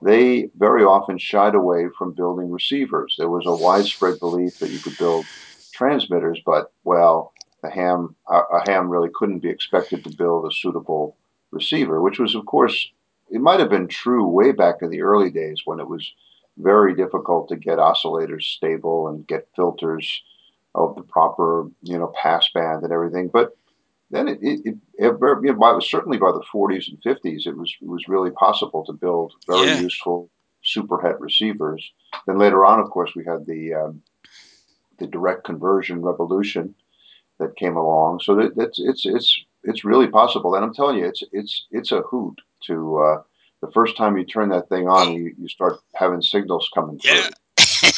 they 0.00 0.50
very 0.56 0.84
often 0.84 1.18
shied 1.18 1.56
away 1.56 1.88
from 1.98 2.12
building 2.12 2.50
receivers. 2.52 3.16
There 3.18 3.28
was 3.30 3.46
a 3.46 3.56
widespread 3.56 4.20
belief 4.20 4.58
that 4.60 4.70
you 4.70 4.78
could 4.78 4.96
build 4.98 5.24
transmitters, 5.72 6.40
but 6.46 6.72
well, 6.84 7.32
a 7.64 7.70
ham 7.70 8.14
a, 8.28 8.36
a 8.52 8.70
ham 8.70 8.88
really 8.88 9.10
couldn't 9.12 9.40
be 9.40 9.48
expected 9.48 10.04
to 10.04 10.16
build 10.16 10.46
a 10.46 10.54
suitable 10.54 11.16
receiver, 11.50 12.00
which 12.00 12.20
was, 12.20 12.36
of 12.36 12.46
course, 12.46 12.92
it 13.30 13.40
might 13.40 13.60
have 13.60 13.70
been 13.70 13.88
true 13.88 14.26
way 14.26 14.52
back 14.52 14.76
in 14.82 14.90
the 14.90 15.02
early 15.02 15.30
days 15.30 15.62
when 15.64 15.80
it 15.80 15.88
was 15.88 16.12
very 16.58 16.94
difficult 16.94 17.48
to 17.48 17.56
get 17.56 17.78
oscillators 17.78 18.42
stable 18.44 19.08
and 19.08 19.26
get 19.26 19.48
filters 19.54 20.22
of 20.74 20.96
the 20.96 21.02
proper, 21.02 21.70
you 21.82 21.98
know, 21.98 22.12
pass 22.20 22.48
band 22.52 22.82
and 22.84 22.92
everything. 22.92 23.28
But 23.32 23.56
then 24.10 24.28
it, 24.28 24.38
it, 24.42 24.60
it, 24.64 24.74
it 24.98 25.16
you 25.20 25.52
know, 25.52 25.54
by, 25.54 25.78
certainly 25.80 26.18
by 26.18 26.32
the 26.32 26.44
40s 26.52 26.88
and 26.88 27.02
50s, 27.02 27.46
it 27.46 27.56
was 27.56 27.74
it 27.80 27.88
was 27.88 28.08
really 28.08 28.30
possible 28.30 28.84
to 28.86 28.92
build 28.92 29.34
very 29.46 29.68
Yeah. 29.68 29.80
useful 29.82 30.30
super 30.62 31.00
het 31.00 31.20
receivers. 31.20 31.92
Then 32.26 32.38
later 32.38 32.64
on, 32.64 32.80
of 32.80 32.90
course, 32.90 33.12
we 33.14 33.24
had 33.24 33.46
the 33.46 33.74
um, 33.74 34.02
the 34.98 35.06
direct 35.06 35.44
conversion 35.44 36.02
revolution 36.02 36.74
that 37.38 37.56
came 37.56 37.76
along. 37.76 38.20
So 38.20 38.34
that, 38.36 38.56
that's 38.56 38.78
it's 38.78 39.06
it's 39.06 39.44
it's 39.64 39.84
really 39.84 40.08
possible. 40.08 40.54
And 40.54 40.64
I'm 40.64 40.74
telling 40.74 40.98
you, 40.98 41.06
it's 41.06 41.22
it's 41.32 41.66
it's 41.70 41.92
a 41.92 42.02
hoot 42.02 42.40
to 42.66 42.98
uh, 42.98 43.22
the 43.60 43.70
first 43.72 43.96
time 43.96 44.16
you 44.16 44.24
turn 44.24 44.50
that 44.50 44.68
thing 44.68 44.88
on, 44.88 45.12
you, 45.12 45.34
you 45.38 45.48
start 45.48 45.80
having 45.94 46.22
signals 46.22 46.70
coming 46.74 46.98
through. 46.98 47.22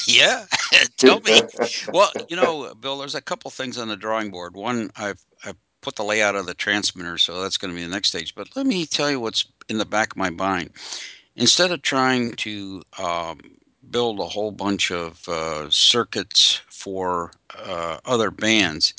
Yeah. 0.07 0.45
Tell 0.97 1.21
me. 1.21 1.43
Well, 1.93 2.11
you 2.29 2.37
know, 2.37 2.75
Bill, 2.75 2.99
there's 2.99 3.15
a 3.15 3.21
couple 3.21 3.51
things 3.51 3.79
on 3.79 3.89
the 3.89 3.97
drawing 3.97 4.31
board. 4.31 4.55
One, 4.55 4.91
I've, 4.97 5.23
I've 5.45 5.57
put 5.81 5.97
the 5.97 6.05
layout 6.05 6.37
of 6.37 6.47
the 6.47 6.55
transmitter, 6.55 7.19
so 7.19 7.41
that's 7.43 7.57
going 7.57 7.73
to 7.73 7.77
be 7.79 7.85
the 7.85 7.91
next 7.91 8.09
stage. 8.09 8.35
But 8.35 8.55
let 8.57 8.67
me 8.67 8.87
tell 8.87 9.11
you 9.11 9.21
what's 9.21 9.47
in 9.69 9.79
the 9.79 9.85
back 9.85 10.13
of 10.13 10.17
my 10.17 10.31
mind. 10.31 10.71
Instead 11.37 11.73
of 11.73 11.83
trying 11.83 12.33
to 12.33 12.83
um, 12.99 13.41
build 13.91 14.21
a 14.21 14.25
whole 14.25 14.51
bunch 14.51 14.91
of 14.91 15.27
uh, 15.29 15.71
circuits 15.71 16.61
for 16.69 17.33
uh, 17.57 17.99
other 18.05 18.31
bands, 18.31 18.95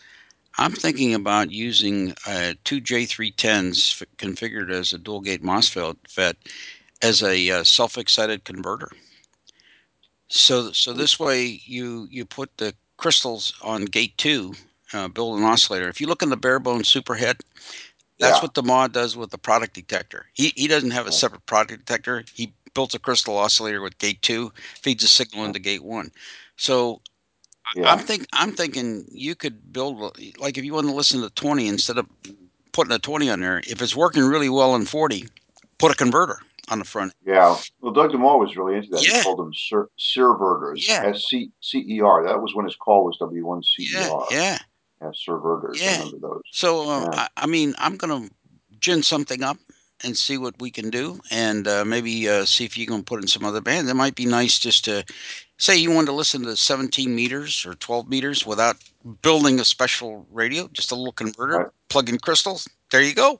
I'm 0.57 0.73
thinking 0.73 1.13
about 1.13 1.51
using 1.51 2.13
uh, 2.27 2.53
two 2.63 2.81
J310s 2.81 4.01
f- 4.01 4.07
configured 4.17 4.71
as 4.71 4.93
a 4.93 4.97
dual 4.97 5.21
gate 5.21 5.43
MOSFET 5.43 6.35
as 7.01 7.23
a 7.23 7.49
uh, 7.49 7.63
self-excited 7.63 8.43
converter. 8.43 8.89
So, 10.27 10.71
so 10.71 10.93
this 10.93 11.19
way 11.19 11.61
you 11.65 12.07
you 12.09 12.25
put 12.25 12.57
the 12.57 12.73
crystals 12.97 13.53
on 13.61 13.85
gate 13.85 14.17
two, 14.17 14.53
uh, 14.93 15.07
build 15.07 15.39
an 15.39 15.45
oscillator. 15.45 15.89
If 15.89 15.99
you 15.99 16.07
look 16.07 16.21
in 16.21 16.29
the 16.29 16.37
Barebone 16.37 16.83
Superhet, 16.83 17.41
that's 18.19 18.37
yeah. 18.37 18.41
what 18.41 18.53
the 18.53 18.63
mod 18.63 18.93
does 18.93 19.17
with 19.17 19.31
the 19.31 19.37
product 19.37 19.73
detector. 19.73 20.27
He 20.33 20.53
he 20.55 20.67
doesn't 20.67 20.91
have 20.91 21.07
a 21.07 21.11
separate 21.11 21.45
product 21.47 21.85
detector. 21.85 22.23
He 22.33 22.53
built 22.73 22.93
a 22.93 22.99
crystal 22.99 23.37
oscillator 23.37 23.81
with 23.81 23.97
gate 23.97 24.21
two, 24.21 24.53
feeds 24.81 25.03
a 25.03 25.07
signal 25.07 25.43
into 25.43 25.59
gate 25.59 25.83
one. 25.83 26.11
So 26.55 27.01
I'm 27.85 27.99
think 27.99 28.25
I'm 28.33 28.51
thinking 28.51 29.05
you 29.11 29.35
could 29.35 29.71
build 29.71 30.17
like 30.39 30.57
if 30.57 30.63
you 30.63 30.73
want 30.73 30.87
to 30.87 30.93
listen 30.93 31.21
to 31.21 31.29
20 31.29 31.67
instead 31.67 31.97
of 31.97 32.05
putting 32.71 32.93
a 32.93 32.99
20 32.99 33.29
on 33.29 33.39
there. 33.41 33.61
If 33.67 33.81
it's 33.81 33.95
working 33.95 34.23
really 34.23 34.49
well 34.49 34.75
in 34.75 34.85
40, 34.85 35.27
put 35.77 35.91
a 35.91 35.95
converter 35.95 36.39
on 36.69 36.79
the 36.79 36.85
front. 36.85 37.13
Yeah. 37.25 37.57
Well, 37.81 37.91
Doug 37.91 38.11
DeMaw 38.11 38.39
was 38.39 38.55
really 38.55 38.77
into 38.77 38.89
that. 38.91 39.01
He 39.01 39.07
Yeah. 39.11 39.23
called 39.23 39.39
them 39.39 39.53
ser- 39.53 39.89
serverters. 39.99 40.87
Yeah. 40.87 41.03
S 41.05 41.25
C 41.27 41.51
C 41.61 41.83
E 41.87 42.01
R. 42.01 42.25
That 42.25 42.41
was 42.41 42.55
when 42.55 42.65
his 42.65 42.75
call 42.75 43.05
was 43.05 43.17
W 43.17 43.45
one 43.45 43.63
C 43.63 43.83
E 43.83 43.89
Yeah, 43.93 44.19
yeah, 44.31 44.57
Yeah, 45.01 45.11
serverters. 45.27 45.81
Yeah. 45.81 46.05
those. 46.21 46.41
So 46.51 46.89
uh, 46.89 47.01
Yeah. 47.13 47.27
I, 47.37 47.43
I 47.43 47.47
mean, 47.47 47.73
I'm 47.77 47.97
gonna 47.97 48.29
gin 48.79 49.03
something 49.03 49.43
up 49.43 49.57
and 50.03 50.17
see 50.17 50.37
what 50.37 50.59
we 50.59 50.71
can 50.71 50.89
do, 50.89 51.19
and 51.29 51.67
uh, 51.67 51.85
maybe 51.85 52.27
uh, 52.27 52.43
see 52.45 52.65
if 52.65 52.75
you 52.77 52.87
can 52.87 53.03
put 53.03 53.21
in 53.21 53.27
some 53.27 53.45
other 53.45 53.61
bands. 53.61 53.89
It 53.89 53.93
might 53.93 54.15
be 54.15 54.25
nice 54.25 54.57
just 54.57 54.85
to 54.85 55.03
say 55.61 55.77
you 55.77 55.91
want 55.91 56.07
to 56.07 56.13
listen 56.13 56.41
to 56.41 56.55
17 56.55 57.13
meters 57.13 57.65
or 57.67 57.75
12 57.75 58.09
meters 58.09 58.45
without 58.45 58.77
building 59.21 59.59
a 59.59 59.65
special 59.65 60.25
radio, 60.31 60.67
just 60.73 60.91
a 60.91 60.95
little 60.95 61.13
converter, 61.13 61.57
Right. 61.57 61.67
plug 61.89 62.09
in 62.09 62.17
crystals. 62.17 62.67
There 62.91 63.01
you 63.01 63.13
go. 63.13 63.39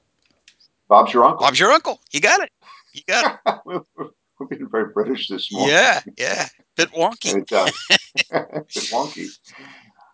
Bob's 0.88 1.12
your 1.12 1.24
uncle. 1.24 1.44
Bob's 1.44 1.58
your 1.58 1.72
uncle. 1.72 2.00
You 2.12 2.20
got 2.20 2.40
it. 2.40 2.50
You 2.92 3.02
got 3.08 3.40
it. 3.44 3.60
We're 4.38 4.46
being 4.48 4.68
very 4.70 4.92
British 4.92 5.28
this 5.28 5.52
morning. 5.52 5.74
Yeah, 5.74 6.00
yeah. 6.16 6.48
Bit 6.76 6.92
wonky. 6.92 7.42
It, 7.42 7.52
uh, 7.52 7.70
bit 8.30 8.84
wonky. 8.90 9.28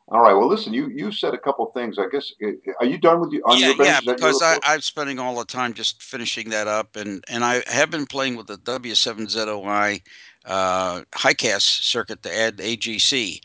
All 0.08 0.20
right. 0.20 0.32
Well, 0.32 0.48
listen. 0.48 0.72
You 0.72 0.88
you 0.88 1.12
said 1.12 1.34
a 1.34 1.38
couple 1.38 1.66
things. 1.72 1.98
I 1.98 2.06
guess. 2.10 2.32
uh, 2.44 2.50
Are 2.80 2.86
you 2.86 2.98
done 2.98 3.20
with 3.20 3.32
you 3.32 3.42
yeah, 3.48 3.68
your 3.68 3.84
yeah, 3.84 4.00
your 4.02 4.14
because 4.14 4.40
I, 4.42 4.58
I'm 4.62 4.80
spending 4.80 5.18
all 5.18 5.36
the 5.38 5.44
time 5.44 5.74
just 5.74 6.02
finishing 6.02 6.50
that 6.50 6.68
up, 6.68 6.96
and 6.96 7.24
and 7.28 7.44
I 7.44 7.62
have 7.66 7.90
been 7.90 8.06
playing 8.06 8.36
with 8.36 8.46
the 8.46 8.56
W7ZOI 8.58 10.02
uh, 10.48 11.02
high-cast 11.14 11.86
circuit 11.86 12.22
to 12.22 12.36
add 12.36 12.56
AGC. 12.56 13.40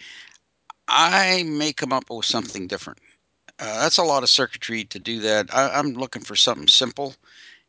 I 0.88 1.44
may 1.44 1.74
come 1.74 1.94
up 1.94 2.10
with 2.10 2.26
something 2.26 2.68
different. 2.68 3.00
Uh, 3.60 3.82
that's 3.82 3.98
a 3.98 4.04
lot 4.04 4.24
of 4.24 4.30
circuitry 4.30 4.84
to 4.86 5.00
do 5.00 5.20
that. 5.22 5.54
I, 5.54 5.70
I'm 5.70 5.94
looking 5.94 6.24
for 6.24 6.36
something 6.36 6.68
simple, 6.68 7.16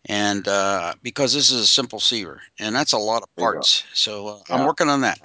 and 0.06 0.48
uh, 0.48 0.94
because 1.02 1.34
this 1.34 1.50
is 1.50 1.60
a 1.60 1.66
simple 1.66 1.98
receiver, 1.98 2.40
and 2.58 2.74
that's 2.74 2.92
a 2.92 2.98
lot 2.98 3.22
of 3.22 3.28
There 3.36 3.44
you 3.44 3.50
go. 3.52 3.54
parts. 3.56 3.84
So 3.92 4.28
uh, 4.28 4.38
I'm 4.50 4.64
working 4.66 4.88
on 4.88 5.02
that. 5.02 5.20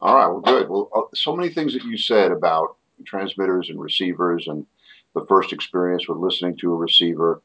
All 0.00 0.14
right. 0.14 0.26
Well, 0.26 0.40
good. 0.40 0.68
Well, 0.68 0.90
uh, 0.94 1.14
so 1.14 1.34
many 1.34 1.48
things 1.50 1.72
that 1.74 1.84
you 1.84 1.96
said 1.96 2.32
about 2.32 2.76
transmitters 3.06 3.70
and 3.70 3.80
receivers 3.80 4.48
and 4.48 4.66
the 5.14 5.24
first 5.26 5.52
experience 5.52 6.08
with 6.08 6.18
listening 6.18 6.56
to 6.58 6.72
a 6.72 6.76
receiver. 6.76 7.42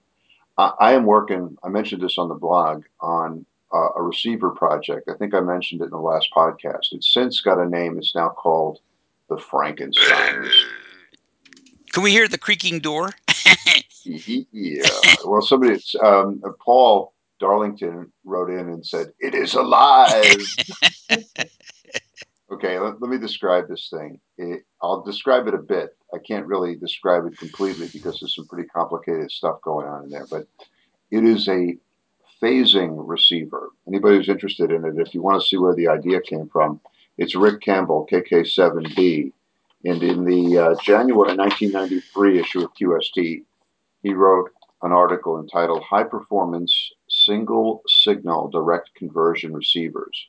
I, 0.57 0.73
I 0.79 0.93
am 0.93 1.05
working. 1.05 1.57
I 1.63 1.69
mentioned 1.69 2.01
this 2.01 2.17
on 2.17 2.29
the 2.29 2.35
blog 2.35 2.83
on 2.99 3.45
uh, 3.73 3.89
a 3.95 4.01
receiver 4.01 4.51
project. 4.51 5.09
I 5.09 5.15
think 5.15 5.33
I 5.33 5.39
mentioned 5.39 5.81
it 5.81 5.85
in 5.85 5.89
the 5.89 5.97
last 5.97 6.29
podcast. 6.35 6.91
It's 6.91 7.11
since 7.11 7.41
got 7.41 7.59
a 7.59 7.67
name. 7.67 7.97
It's 7.97 8.15
now 8.15 8.29
called 8.29 8.79
the 9.29 9.37
Frankenstein. 9.37 10.49
Can 11.91 12.03
we 12.03 12.11
hear 12.11 12.27
the 12.27 12.37
creaking 12.37 12.79
door? 12.79 13.11
Yeah. 14.05 14.83
Well, 15.25 15.41
somebody, 15.41 15.81
um, 16.01 16.41
Paul 16.59 17.13
Darlington 17.39 18.11
wrote 18.25 18.49
in 18.49 18.67
and 18.67 18.85
said, 18.85 19.13
"It 19.19 19.33
is 19.33 19.53
alive." 19.53 20.45
okay, 22.51 22.79
let, 22.79 23.01
let 23.01 23.09
me 23.09 23.17
describe 23.17 23.69
this 23.69 23.89
thing. 23.89 24.19
It, 24.37 24.65
I'll 24.81 25.03
describe 25.03 25.47
it 25.47 25.53
a 25.53 25.57
bit. 25.57 25.95
I 26.13 26.17
can't 26.17 26.45
really 26.45 26.75
describe 26.75 27.25
it 27.25 27.37
completely 27.37 27.87
because 27.93 28.19
there's 28.19 28.35
some 28.35 28.47
pretty 28.47 28.67
complicated 28.67 29.31
stuff 29.31 29.61
going 29.61 29.87
on 29.87 30.03
in 30.03 30.09
there. 30.09 30.27
But 30.29 30.47
it 31.09 31.23
is 31.23 31.47
a 31.47 31.77
phasing 32.43 32.95
receiver. 32.97 33.69
Anybody 33.87 34.17
who's 34.17 34.29
interested 34.29 34.71
in 34.71 34.83
it, 34.83 34.95
if 34.97 35.13
you 35.13 35.21
want 35.21 35.41
to 35.41 35.47
see 35.47 35.57
where 35.57 35.75
the 35.75 35.87
idea 35.87 36.19
came 36.19 36.49
from, 36.49 36.81
it's 37.17 37.35
Rick 37.35 37.61
Campbell, 37.61 38.07
KK7B. 38.11 39.31
And 39.85 40.03
in 40.03 40.25
the 40.25 40.57
uh, 40.57 40.75
January 40.81 41.35
1993 41.35 42.39
issue 42.39 42.63
of 42.63 42.73
QST, 42.73 43.43
he 44.01 44.13
wrote 44.13 44.49
an 44.81 44.91
article 44.91 45.39
entitled 45.39 45.83
High 45.83 46.03
Performance 46.03 46.91
Single 47.09 47.81
Signal 47.87 48.49
Direct 48.49 48.93
Conversion 48.95 49.53
Receivers. 49.53 50.27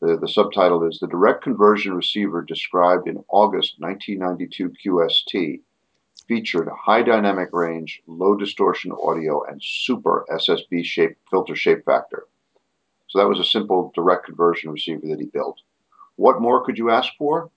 The, 0.00 0.18
the 0.18 0.28
subtitle 0.28 0.86
is 0.86 0.98
The 1.00 1.08
Direct 1.08 1.42
Conversion 1.42 1.94
Receiver 1.94 2.42
Described 2.42 3.08
in 3.08 3.24
August 3.28 3.76
1992 3.78 4.72
QST 4.84 5.60
featured 6.28 6.68
high 6.68 7.02
dynamic 7.02 7.48
range, 7.52 8.02
low 8.06 8.36
distortion 8.36 8.92
audio, 8.92 9.42
and 9.44 9.60
super 9.64 10.26
SSB 10.30 10.84
shape 10.84 11.16
filter 11.30 11.56
shape 11.56 11.84
factor. 11.84 12.26
So 13.08 13.18
that 13.18 13.28
was 13.28 13.40
a 13.40 13.44
simple 13.44 13.90
direct 13.94 14.26
conversion 14.26 14.70
receiver 14.70 15.06
that 15.08 15.18
he 15.18 15.26
built. 15.26 15.60
What 16.16 16.42
more 16.42 16.62
could 16.64 16.76
you 16.76 16.90
ask 16.90 17.12
for? 17.16 17.50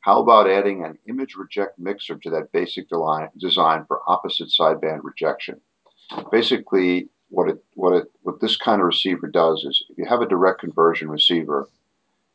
How 0.00 0.20
about 0.20 0.48
adding 0.48 0.84
an 0.84 0.98
image 1.08 1.34
reject 1.34 1.78
mixer 1.78 2.16
to 2.16 2.30
that 2.30 2.52
basic 2.52 2.88
design 2.88 3.84
for 3.86 4.00
opposite 4.06 4.48
sideband 4.48 5.00
rejection? 5.02 5.60
Basically, 6.30 7.08
what 7.30 7.48
it 7.48 7.64
what 7.74 7.94
it 7.94 8.10
what 8.22 8.40
this 8.40 8.56
kind 8.56 8.80
of 8.80 8.86
receiver 8.86 9.28
does 9.28 9.64
is 9.64 9.84
if 9.88 9.96
you 9.96 10.04
have 10.04 10.20
a 10.20 10.28
direct 10.28 10.60
conversion 10.60 11.08
receiver, 11.08 11.68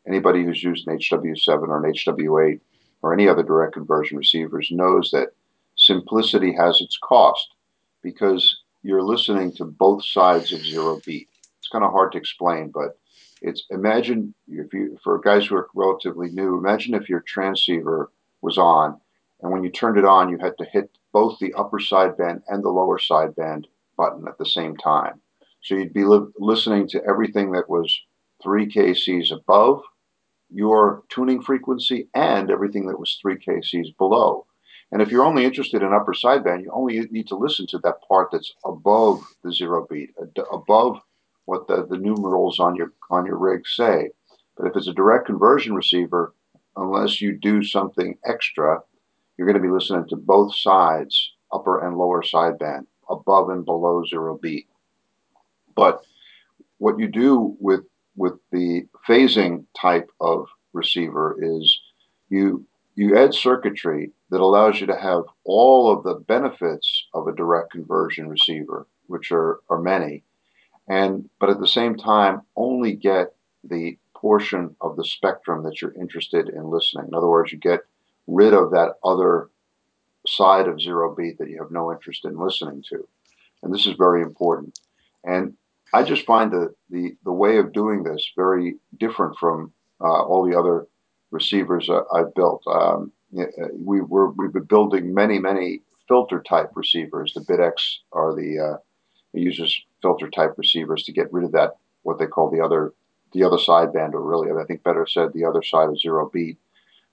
anybody 0.07 0.43
who's 0.43 0.63
used 0.63 0.87
an 0.87 0.97
HW7 0.97 1.67
or 1.67 1.85
an 1.85 1.93
HW8 1.93 2.59
or 3.01 3.13
any 3.13 3.27
other 3.27 3.43
direct 3.43 3.73
conversion 3.73 4.17
receivers 4.17 4.69
knows 4.71 5.11
that 5.11 5.33
simplicity 5.85 6.53
has 6.53 6.81
its 6.81 6.97
cost 7.01 7.55
because 8.01 8.61
you're 8.83 9.03
listening 9.03 9.51
to 9.53 9.65
both 9.65 10.05
sides 10.05 10.51
of 10.53 10.63
zero 10.65 11.01
beat. 11.05 11.27
It's 11.59 11.67
kind 11.69 11.83
of 11.83 11.91
hard 11.91 12.11
to 12.11 12.17
explain, 12.17 12.71
but 12.73 12.97
it's 13.41 13.65
imagine 13.69 14.33
if 14.47 14.73
you 14.73 14.97
for 15.03 15.19
guys 15.19 15.47
who 15.47 15.55
are 15.55 15.67
relatively 15.75 16.29
new, 16.29 16.57
imagine 16.57 16.93
if 16.93 17.09
your 17.09 17.21
transceiver 17.21 18.11
was 18.41 18.57
on 18.57 18.99
and 19.41 19.51
when 19.51 19.63
you 19.63 19.69
turned 19.69 19.97
it 19.97 20.05
on 20.05 20.29
you 20.29 20.37
had 20.37 20.57
to 20.57 20.65
hit 20.65 20.89
both 21.13 21.39
the 21.39 21.53
upper 21.53 21.79
sideband 21.79 22.41
and 22.47 22.63
the 22.63 22.69
lower 22.69 22.99
sideband 22.99 23.65
button 23.97 24.27
at 24.27 24.37
the 24.37 24.45
same 24.45 24.75
time. 24.77 25.21
So 25.63 25.75
you'd 25.75 25.93
be 25.93 26.05
li- 26.05 26.31
listening 26.37 26.87
to 26.89 27.03
everything 27.05 27.51
that 27.51 27.69
was 27.69 27.99
3 28.43 28.67
kcs 28.67 29.31
above 29.31 29.81
your 30.51 31.03
tuning 31.09 31.41
frequency 31.41 32.07
and 32.13 32.51
everything 32.51 32.85
that 32.87 32.99
was 32.99 33.17
3 33.21 33.37
kcs 33.37 33.97
below. 33.97 34.45
And 34.91 35.01
if 35.01 35.09
you're 35.09 35.25
only 35.25 35.45
interested 35.45 35.81
in 35.81 35.93
upper 35.93 36.13
sideband, 36.13 36.63
you 36.63 36.71
only 36.71 36.99
need 37.11 37.27
to 37.27 37.35
listen 37.35 37.67
to 37.67 37.79
that 37.79 38.01
part 38.07 38.29
that's 38.31 38.53
above 38.63 39.23
the 39.43 39.51
zero 39.51 39.85
beat, 39.89 40.13
uh, 40.21 40.43
above 40.51 40.99
what 41.45 41.67
the, 41.67 41.85
the 41.85 41.97
numerals 41.97 42.59
on 42.59 42.75
your 42.75 42.93
on 43.09 43.25
your 43.25 43.37
rig 43.37 43.67
say. 43.67 44.09
But 44.57 44.67
if 44.67 44.75
it's 44.75 44.87
a 44.87 44.93
direct 44.93 45.25
conversion 45.25 45.73
receiver, 45.75 46.33
unless 46.77 47.19
you 47.19 47.37
do 47.37 47.63
something 47.63 48.17
extra, 48.25 48.81
you're 49.37 49.47
going 49.47 49.61
to 49.61 49.67
be 49.67 49.73
listening 49.73 50.07
to 50.09 50.15
both 50.15 50.55
sides, 50.55 51.33
upper 51.51 51.85
and 51.85 51.97
lower 51.97 52.21
sideband, 52.21 52.85
above 53.09 53.49
and 53.49 53.65
below 53.65 54.03
zero 54.05 54.37
beat. 54.41 54.67
But 55.75 56.05
what 56.77 56.99
you 56.99 57.07
do 57.07 57.55
with 57.59 57.81
with 58.15 58.33
the 58.51 58.87
phasing 59.07 59.65
type 59.79 60.09
of 60.21 60.47
receiver 60.73 61.37
is 61.41 61.79
you 62.29 62.65
you 62.95 63.17
add 63.17 63.33
circuitry 63.33 64.11
that 64.35 64.41
allows 64.41 64.81
you 64.81 64.87
to 64.87 64.99
have 64.99 65.23
all 65.45 65.89
of 65.89 66.03
the 66.03 66.15
benefits 66.15 67.07
of 67.13 67.25
a 67.25 67.33
direct 67.33 67.71
conversion 67.71 68.27
receiver, 68.27 68.85
which 69.07 69.31
are, 69.31 69.61
are 69.69 69.79
many, 69.79 70.23
and 70.89 71.29
but 71.39 71.49
at 71.49 71.61
the 71.61 71.67
same 71.69 71.95
time 71.95 72.41
only 72.57 72.91
get 72.91 73.33
the 73.63 73.97
portion 74.13 74.75
of 74.81 74.97
the 74.97 75.05
spectrum 75.05 75.63
that 75.63 75.81
you're 75.81 75.93
interested 75.93 76.49
in 76.49 76.69
listening. 76.69 77.07
In 77.07 77.15
other 77.15 77.29
words, 77.29 77.53
you 77.53 77.57
get 77.57 77.79
rid 78.27 78.53
of 78.53 78.71
that 78.71 78.95
other 79.05 79.49
side 80.27 80.67
of 80.67 80.81
zero 80.81 81.15
beat 81.15 81.37
that 81.37 81.49
you 81.49 81.57
have 81.61 81.71
no 81.71 81.89
interest 81.93 82.25
in 82.25 82.37
listening 82.37 82.83
to. 82.89 83.07
And 83.63 83.73
this 83.73 83.87
is 83.87 83.93
very 83.93 84.21
important. 84.21 84.77
And 85.23 85.53
I 85.93 86.03
just 86.03 86.25
find 86.25 86.51
the, 86.51 86.75
the, 86.89 87.15
the 87.23 87.31
way 87.31 87.57
of 87.57 87.71
doing 87.71 88.03
this 88.03 88.33
very 88.35 88.75
different 88.97 89.37
from 89.37 89.71
uh, 90.01 90.23
all 90.23 90.45
the 90.45 90.59
other 90.59 90.87
receivers 91.31 91.89
uh, 91.89 92.01
I've 92.13 92.35
built. 92.35 92.63
Um, 92.67 93.13
we 93.31 94.01
were, 94.01 94.31
we've 94.31 94.53
been 94.53 94.63
building 94.63 95.13
many, 95.13 95.39
many 95.39 95.81
filter 96.07 96.41
type 96.41 96.71
receivers. 96.75 97.33
The 97.33 97.41
BitX 97.41 97.97
are 98.11 98.35
the 98.35 98.59
uh, 98.59 98.77
uses 99.33 99.81
filter 100.01 100.29
type 100.29 100.53
receivers 100.57 101.03
to 101.03 101.11
get 101.11 101.31
rid 101.33 101.43
of 101.43 101.51
that 101.53 101.77
what 102.03 102.19
they 102.19 102.27
call 102.27 102.49
the 102.49 102.61
other 102.61 102.93
the 103.33 103.43
other 103.43 103.57
sideband, 103.57 104.13
or 104.13 104.21
really, 104.21 104.49
I 104.49 104.65
think 104.65 104.83
better 104.83 105.05
said, 105.05 105.33
the 105.33 105.43
other 105.43 105.61
side 105.61 105.89
of 105.89 105.99
zero 105.99 106.29
beat. 106.31 106.57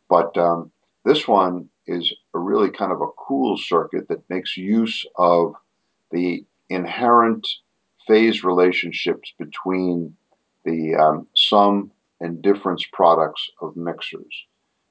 But 0.09 0.37
um, 0.37 0.71
this 1.05 1.27
one 1.27 1.69
is 1.89 2.15
a 2.33 2.39
really 2.39 2.71
kind 2.71 2.93
of 2.93 3.01
a 3.01 3.11
cool 3.19 3.59
circuit 3.59 4.07
that 4.09 4.31
makes 4.31 4.57
use 4.57 5.05
of 5.17 5.55
the 6.13 6.45
inherent 6.69 7.49
phase 8.07 8.45
relationships 8.45 9.33
between 9.37 10.15
the 10.65 10.95
um, 10.95 11.27
sum 11.35 11.91
and 12.21 12.41
difference 12.41 12.87
products 12.93 13.51
of 13.61 13.77
mixers. 13.77 14.47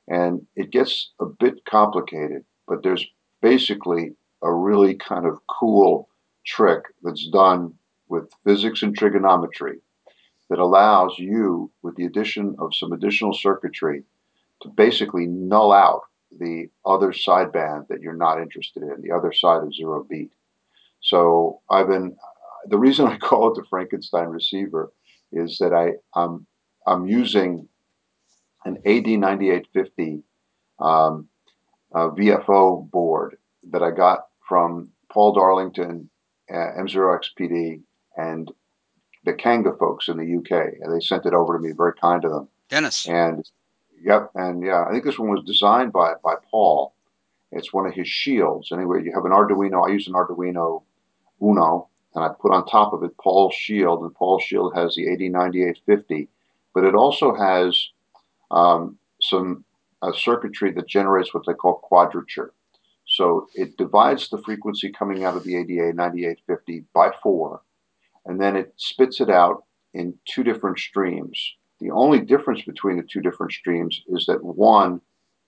And 0.07 0.45
it 0.55 0.71
gets 0.71 1.11
a 1.19 1.25
bit 1.25 1.65
complicated, 1.65 2.43
but 2.67 2.83
there's 2.83 3.05
basically 3.41 4.15
a 4.41 4.51
really 4.53 4.95
kind 4.95 5.25
of 5.25 5.39
cool 5.47 6.09
trick 6.45 6.83
that's 7.03 7.27
done 7.29 7.73
with 8.07 8.31
physics 8.43 8.81
and 8.83 8.97
trigonometry 8.97 9.79
that 10.49 10.59
allows 10.59 11.17
you, 11.17 11.71
with 11.81 11.95
the 11.95 12.05
addition 12.05 12.55
of 12.59 12.75
some 12.75 12.91
additional 12.91 13.33
circuitry, 13.33 14.03
to 14.61 14.67
basically 14.69 15.25
null 15.25 15.71
out 15.71 16.01
the 16.39 16.67
other 16.85 17.11
sideband 17.11 17.87
that 17.87 18.01
you're 18.01 18.13
not 18.13 18.41
interested 18.41 18.83
in, 18.83 19.01
the 19.01 19.11
other 19.11 19.31
side 19.31 19.63
of 19.63 19.73
zero 19.73 20.05
beat. 20.09 20.31
So 21.01 21.61
I've 21.69 21.87
been, 21.87 22.15
the 22.67 22.77
reason 22.77 23.07
I 23.07 23.17
call 23.17 23.51
it 23.51 23.55
the 23.55 23.65
Frankenstein 23.69 24.27
receiver 24.27 24.91
is 25.31 25.57
that 25.59 25.73
I, 25.73 25.93
I'm, 26.19 26.45
I'm 26.85 27.07
using 27.07 27.67
an 28.65 28.77
AD9850 28.85 30.23
um, 30.79 31.27
uh, 31.93 32.09
VFO 32.09 32.89
board 32.89 33.37
that 33.71 33.83
I 33.83 33.91
got 33.91 34.27
from 34.47 34.89
Paul 35.11 35.33
Darlington, 35.33 36.09
uh, 36.49 36.55
M0XPD, 36.79 37.81
and 38.17 38.51
the 39.23 39.33
Kanga 39.33 39.73
folks 39.77 40.07
in 40.07 40.17
the 40.17 40.37
UK. 40.37 40.73
And 40.81 40.93
they 40.93 41.03
sent 41.03 41.25
it 41.25 41.33
over 41.33 41.57
to 41.57 41.59
me, 41.59 41.71
very 41.71 41.93
kind 41.93 42.25
of 42.25 42.31
them. 42.31 42.47
Dennis. 42.69 43.07
And 43.07 43.47
yep, 44.01 44.31
and 44.35 44.63
yeah, 44.63 44.85
I 44.87 44.91
think 44.91 45.03
this 45.03 45.19
one 45.19 45.29
was 45.29 45.43
designed 45.45 45.91
by 45.93 46.13
by 46.23 46.35
Paul. 46.49 46.93
It's 47.51 47.73
one 47.73 47.85
of 47.85 47.93
his 47.93 48.07
shields. 48.07 48.71
Anyway, 48.71 49.03
you 49.03 49.11
have 49.13 49.25
an 49.25 49.31
Arduino. 49.31 49.85
I 49.87 49.91
use 49.91 50.07
an 50.07 50.13
Arduino 50.13 50.83
Uno, 51.41 51.89
and 52.15 52.23
I 52.23 52.29
put 52.29 52.51
on 52.51 52.65
top 52.65 52.93
of 52.93 53.03
it 53.03 53.17
Paul's 53.17 53.53
shield, 53.53 54.01
and 54.03 54.15
Paul's 54.15 54.43
shield 54.43 54.73
has 54.73 54.95
the 54.95 55.07
AD9850, 55.07 56.29
but 56.73 56.85
it 56.85 56.95
also 56.95 57.35
has 57.35 57.89
um, 58.51 58.97
some 59.21 59.63
uh, 60.01 60.11
circuitry 60.13 60.71
that 60.73 60.87
generates 60.87 61.33
what 61.33 61.45
they 61.45 61.53
call 61.53 61.75
quadrature. 61.75 62.53
So 63.07 63.47
it 63.55 63.77
divides 63.77 64.29
the 64.29 64.41
frequency 64.41 64.91
coming 64.91 65.23
out 65.23 65.35
of 65.35 65.43
the 65.43 65.57
ADA 65.57 65.93
9850 65.93 66.85
by 66.93 67.11
four, 67.21 67.61
and 68.25 68.39
then 68.39 68.55
it 68.55 68.73
spits 68.77 69.19
it 69.19 69.29
out 69.29 69.63
in 69.93 70.17
two 70.25 70.43
different 70.43 70.79
streams. 70.79 71.55
The 71.79 71.91
only 71.91 72.19
difference 72.19 72.61
between 72.61 72.97
the 72.97 73.03
two 73.03 73.21
different 73.21 73.51
streams 73.51 74.01
is 74.07 74.25
that 74.27 74.43
one 74.43 75.01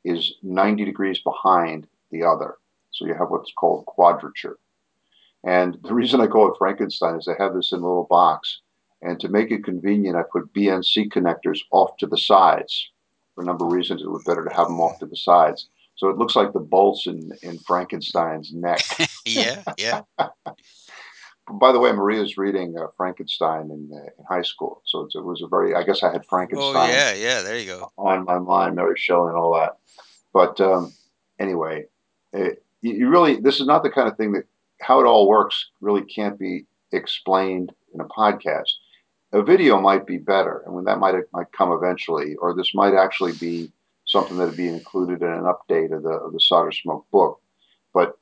is 0.04 0.34
90 0.42 0.84
degrees 0.84 1.20
behind 1.20 1.88
the 2.12 2.24
other. 2.24 2.56
So 2.92 3.06
you 3.06 3.14
have 3.14 3.30
what's 3.30 3.54
called 3.54 3.86
quadrature. 3.86 4.58
And 5.44 5.78
the 5.84 5.94
reason 5.94 6.22
I 6.22 6.28
call 6.28 6.52
it 6.52 6.58
Frankenstein 6.58 7.18
is 7.18 7.28
I 7.28 7.42
have 7.42 7.54
this 7.54 7.72
in 7.72 7.80
a 7.80 7.82
little 7.82 8.08
box. 8.10 8.62
And 9.04 9.20
to 9.20 9.28
make 9.28 9.52
it 9.52 9.66
convenient, 9.66 10.16
I 10.16 10.24
put 10.32 10.54
BNC 10.54 11.10
connectors 11.12 11.60
off 11.72 11.98
to 11.98 12.08
the 12.08 12.18
sides. 12.18 12.90
For 13.36 13.44
a 13.44 13.46
number 13.46 13.66
of 13.66 13.74
reasons, 13.74 14.02
it 14.02 14.10
was 14.10 14.24
better 14.24 14.46
to 14.46 14.56
have 14.56 14.68
them 14.68 14.80
off 14.80 14.98
to 15.00 15.06
the 15.06 15.18
sides. 15.18 15.68
So 15.96 16.08
it 16.08 16.18
looks 16.18 16.36
like 16.36 16.54
the 16.54 16.60
bolts 16.60 17.06
in, 17.06 17.32
in 17.44 17.60
Frankenstein's 17.60 18.54
neck. 18.54 18.82
yeah, 19.26 19.62
yeah. 19.78 20.02
By 21.52 21.74
the 21.74 21.80
way, 21.80 21.92
Maria's 21.92 22.38
reading 22.38 22.76
uh, 22.80 22.88
Frankenstein 22.96 23.70
in, 23.70 23.92
uh, 23.94 24.06
in 24.18 24.26
high 24.30 24.44
school, 24.44 24.82
so 24.86 25.10
it 25.14 25.26
was 25.26 25.42
a 25.42 25.48
very. 25.48 25.76
I 25.76 25.84
guess 25.84 26.02
I 26.02 26.10
had 26.10 26.26
Frankenstein. 26.26 26.76
Oh 26.76 26.88
yeah, 26.88 27.14
yeah. 27.14 27.42
There 27.42 27.58
you 27.58 27.66
go. 27.66 27.92
On 27.98 28.24
my 28.24 28.40
mind, 28.40 28.76
Mary 28.76 28.98
Shelley 28.98 29.28
and 29.28 29.38
all 29.38 29.54
that. 29.56 29.78
But 30.32 30.62
um, 30.62 30.94
anyway, 31.40 31.88
it, 32.32 32.64
you 32.82 33.10
really 33.10 33.42
this 33.42 33.60
is 33.60 33.68
not 33.68 33.84
the 33.84 33.90
kind 33.90 34.08
of 34.08 34.16
thing 34.16 34.32
that 34.32 34.46
how 34.80 35.02
it 35.02 35.06
all 35.06 35.28
works 35.28 35.70
really 35.82 36.04
can't 36.04 36.40
be 36.40 36.66
explained 36.94 37.74
in 37.94 38.00
a 38.00 38.06
podcast. 38.06 38.72
A 39.34 39.42
video 39.42 39.82
might 39.82 40.06
be 40.06 40.20
better, 40.20 40.62
and 40.64 40.76
when 40.76 40.84
that 40.84 41.00
might 41.00 41.16
might 41.34 41.52
come 41.52 41.72
eventually, 41.72 42.36
or 42.36 42.54
this 42.54 42.76
might 42.76 42.94
actually 42.94 43.34
be 43.34 43.72
something 44.06 44.38
that 44.38 44.46
would 44.46 44.58
be 44.58 44.68
included 44.68 45.24
in 45.24 45.28
an 45.28 45.46
update 45.46 45.92
of 45.92 46.04
the 46.04 46.12
of 46.12 46.34
the 46.34 46.40
solder 46.40 46.72
smoke 46.72 47.10
book. 47.10 47.42
But 47.96 48.20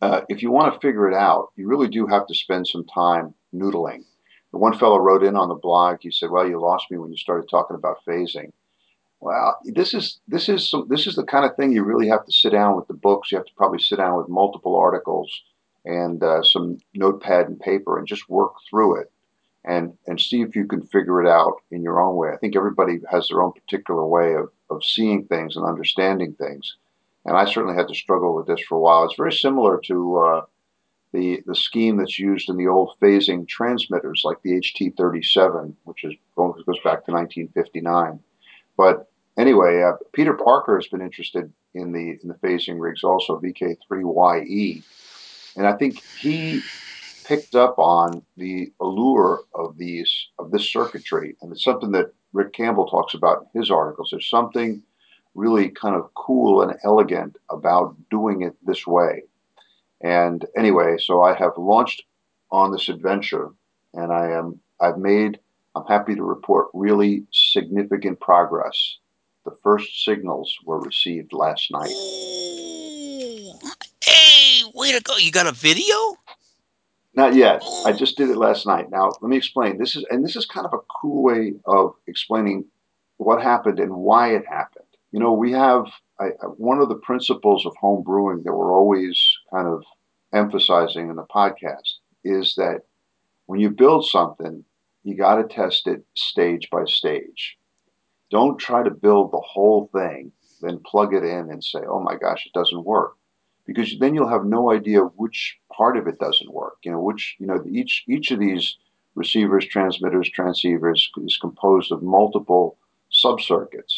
uh, 0.00 0.22
if 0.30 0.42
you 0.42 0.50
want 0.50 0.72
to 0.72 0.80
figure 0.80 1.06
it 1.06 1.14
out, 1.14 1.52
you 1.56 1.68
really 1.68 1.88
do 1.88 2.06
have 2.06 2.26
to 2.28 2.34
spend 2.34 2.66
some 2.66 2.86
time 2.86 3.34
noodling. 3.54 4.04
The 4.52 4.58
one 4.58 4.78
fellow 4.78 4.96
wrote 4.96 5.22
in 5.22 5.36
on 5.36 5.50
the 5.50 5.54
blog. 5.54 5.98
He 6.00 6.10
said, 6.10 6.30
"Well, 6.30 6.48
you 6.48 6.58
lost 6.58 6.90
me 6.90 6.96
when 6.96 7.10
you 7.10 7.18
started 7.18 7.50
talking 7.50 7.76
about 7.76 8.02
phasing." 8.06 8.52
Well, 9.20 9.58
this 9.64 9.92
is 9.92 10.18
this 10.26 10.48
is 10.48 10.70
some, 10.70 10.86
this 10.88 11.06
is 11.06 11.14
the 11.14 11.24
kind 11.24 11.44
of 11.44 11.56
thing 11.56 11.72
you 11.72 11.84
really 11.84 12.08
have 12.08 12.24
to 12.24 12.32
sit 12.32 12.52
down 12.52 12.74
with 12.74 12.88
the 12.88 12.94
books. 12.94 13.30
You 13.30 13.36
have 13.36 13.46
to 13.46 13.54
probably 13.54 13.80
sit 13.80 13.96
down 13.96 14.16
with 14.16 14.30
multiple 14.30 14.76
articles 14.76 15.42
and 15.84 16.22
uh, 16.22 16.42
some 16.42 16.78
notepad 16.94 17.48
and 17.48 17.60
paper 17.60 17.98
and 17.98 18.08
just 18.08 18.30
work 18.30 18.54
through 18.70 18.98
it 19.02 19.12
and 19.64 19.96
and 20.06 20.20
see 20.20 20.42
if 20.42 20.56
you 20.56 20.66
can 20.66 20.82
figure 20.82 21.20
it 21.22 21.28
out 21.28 21.56
in 21.70 21.82
your 21.82 22.00
own 22.00 22.16
way. 22.16 22.30
I 22.30 22.36
think 22.36 22.56
everybody 22.56 23.00
has 23.10 23.28
their 23.28 23.42
own 23.42 23.52
particular 23.52 24.06
way 24.06 24.34
of 24.34 24.50
of 24.70 24.84
seeing 24.84 25.24
things 25.24 25.56
and 25.56 25.66
understanding 25.66 26.34
things. 26.34 26.76
And 27.26 27.36
I 27.36 27.44
certainly 27.44 27.76
had 27.76 27.88
to 27.88 27.94
struggle 27.94 28.34
with 28.34 28.46
this 28.46 28.60
for 28.66 28.76
a 28.76 28.80
while. 28.80 29.04
It's 29.04 29.16
very 29.16 29.32
similar 29.32 29.78
to 29.84 30.18
uh, 30.18 30.42
the 31.12 31.42
the 31.46 31.54
scheme 31.54 31.98
that's 31.98 32.18
used 32.18 32.48
in 32.48 32.56
the 32.56 32.68
old 32.68 32.92
phasing 33.00 33.46
transmitters, 33.46 34.22
like 34.24 34.40
the 34.42 34.52
HT37, 34.52 35.74
which 35.84 36.04
is 36.04 36.14
goes 36.36 36.54
back 36.82 37.04
to 37.04 37.12
1959. 37.12 38.20
But 38.76 39.10
anyway, 39.36 39.82
uh, 39.82 39.96
Peter 40.12 40.32
Parker 40.32 40.76
has 40.76 40.86
been 40.86 41.02
interested 41.02 41.52
in 41.74 41.92
the 41.92 42.18
in 42.22 42.28
the 42.28 42.34
phasing 42.34 42.80
rigs, 42.80 43.04
also 43.04 43.38
VK3YE, 43.40 44.82
and 45.56 45.66
I 45.66 45.74
think 45.74 46.02
he 46.18 46.62
picked 47.30 47.54
up 47.54 47.78
on 47.78 48.20
the 48.36 48.72
allure 48.80 49.42
of 49.54 49.78
these 49.78 50.12
of 50.40 50.50
this 50.50 50.68
circuitry, 50.68 51.36
and 51.40 51.52
it's 51.52 51.62
something 51.62 51.92
that 51.92 52.12
Rick 52.32 52.52
Campbell 52.52 52.88
talks 52.88 53.14
about 53.14 53.42
in 53.42 53.60
his 53.60 53.70
articles. 53.70 54.08
There's 54.10 54.28
something 54.28 54.82
really 55.36 55.68
kind 55.68 55.94
of 55.94 56.12
cool 56.14 56.60
and 56.60 56.76
elegant 56.82 57.36
about 57.48 57.94
doing 58.10 58.42
it 58.42 58.56
this 58.66 58.84
way. 58.84 59.22
And 60.00 60.44
anyway, 60.56 60.96
so 60.98 61.22
I 61.22 61.34
have 61.34 61.52
launched 61.56 62.02
on 62.50 62.72
this 62.72 62.88
adventure, 62.88 63.50
and 63.94 64.12
I 64.12 64.32
am 64.32 64.58
I've 64.80 64.98
made 64.98 65.38
I'm 65.76 65.86
happy 65.86 66.16
to 66.16 66.24
report 66.24 66.66
really 66.74 67.22
significant 67.30 68.18
progress. 68.18 68.98
The 69.44 69.56
first 69.62 70.04
signals 70.04 70.52
were 70.64 70.80
received 70.80 71.32
last 71.32 71.70
night. 71.70 71.90
Hey, 74.02 74.64
way 74.74 74.90
to 74.90 75.00
go! 75.00 75.16
You 75.16 75.30
got 75.30 75.46
a 75.46 75.52
video? 75.52 75.94
Not 77.14 77.34
yet. 77.34 77.64
I 77.84 77.92
just 77.92 78.16
did 78.16 78.30
it 78.30 78.36
last 78.36 78.66
night. 78.66 78.90
Now 78.90 79.10
let 79.20 79.28
me 79.28 79.36
explain. 79.36 79.78
This 79.78 79.96
is 79.96 80.04
and 80.10 80.24
this 80.24 80.36
is 80.36 80.46
kind 80.46 80.66
of 80.66 80.72
a 80.72 80.84
cool 81.00 81.22
way 81.22 81.54
of 81.66 81.94
explaining 82.06 82.64
what 83.16 83.42
happened 83.42 83.80
and 83.80 83.94
why 83.96 84.34
it 84.34 84.46
happened. 84.46 84.86
You 85.12 85.20
know, 85.20 85.32
we 85.32 85.52
have 85.52 85.86
I, 86.20 86.28
one 86.56 86.80
of 86.80 86.88
the 86.88 86.96
principles 86.96 87.66
of 87.66 87.74
home 87.76 88.02
brewing 88.04 88.42
that 88.44 88.54
we're 88.54 88.72
always 88.72 89.36
kind 89.52 89.66
of 89.66 89.82
emphasizing 90.32 91.10
in 91.10 91.16
the 91.16 91.24
podcast 91.24 91.98
is 92.22 92.54
that 92.56 92.82
when 93.46 93.58
you 93.58 93.70
build 93.70 94.06
something, 94.06 94.64
you 95.02 95.16
got 95.16 95.36
to 95.36 95.44
test 95.44 95.86
it 95.88 96.04
stage 96.14 96.68
by 96.70 96.84
stage. 96.84 97.56
Don't 98.30 98.58
try 98.58 98.82
to 98.84 98.90
build 98.90 99.32
the 99.32 99.40
whole 99.40 99.90
thing, 99.92 100.30
then 100.60 100.78
plug 100.84 101.14
it 101.14 101.24
in 101.24 101.50
and 101.50 101.64
say, 101.64 101.80
"Oh 101.88 102.00
my 102.00 102.14
gosh, 102.14 102.46
it 102.46 102.52
doesn't 102.52 102.84
work." 102.84 103.16
Because 103.66 103.98
then 103.98 104.14
you'll 104.14 104.28
have 104.28 104.44
no 104.44 104.70
idea 104.70 105.00
which 105.00 105.58
part 105.80 105.96
of 105.96 106.06
it 106.06 106.18
doesn't 106.18 106.52
work. 106.52 106.76
You 106.84 106.92
know, 106.92 107.00
which, 107.00 107.36
you 107.38 107.46
know, 107.46 107.64
each 107.66 108.04
each 108.06 108.30
of 108.30 108.38
these 108.38 108.76
receivers, 109.14 109.66
transmitters, 109.66 110.30
transceivers 110.38 111.08
is 111.24 111.38
composed 111.40 111.90
of 111.90 112.02
multiple 112.02 112.76
subcircuits. 113.10 113.94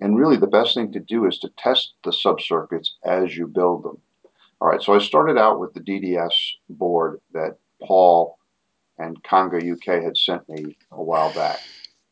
And 0.00 0.18
really, 0.18 0.36
the 0.36 0.56
best 0.58 0.74
thing 0.74 0.90
to 0.92 0.98
do 0.98 1.26
is 1.26 1.38
to 1.38 1.48
test 1.56 1.92
the 2.02 2.10
subcircuits 2.10 2.88
as 3.04 3.36
you 3.36 3.46
build 3.46 3.84
them. 3.84 3.98
All 4.60 4.68
right, 4.68 4.82
so 4.82 4.94
I 4.94 4.98
started 4.98 5.38
out 5.38 5.60
with 5.60 5.74
the 5.74 5.80
DDS 5.80 6.34
board 6.68 7.20
that 7.32 7.56
Paul 7.80 8.36
and 8.98 9.22
Kanga 9.22 9.58
UK 9.58 10.02
had 10.02 10.16
sent 10.16 10.48
me 10.48 10.76
a 10.90 11.02
while 11.02 11.32
back. 11.34 11.60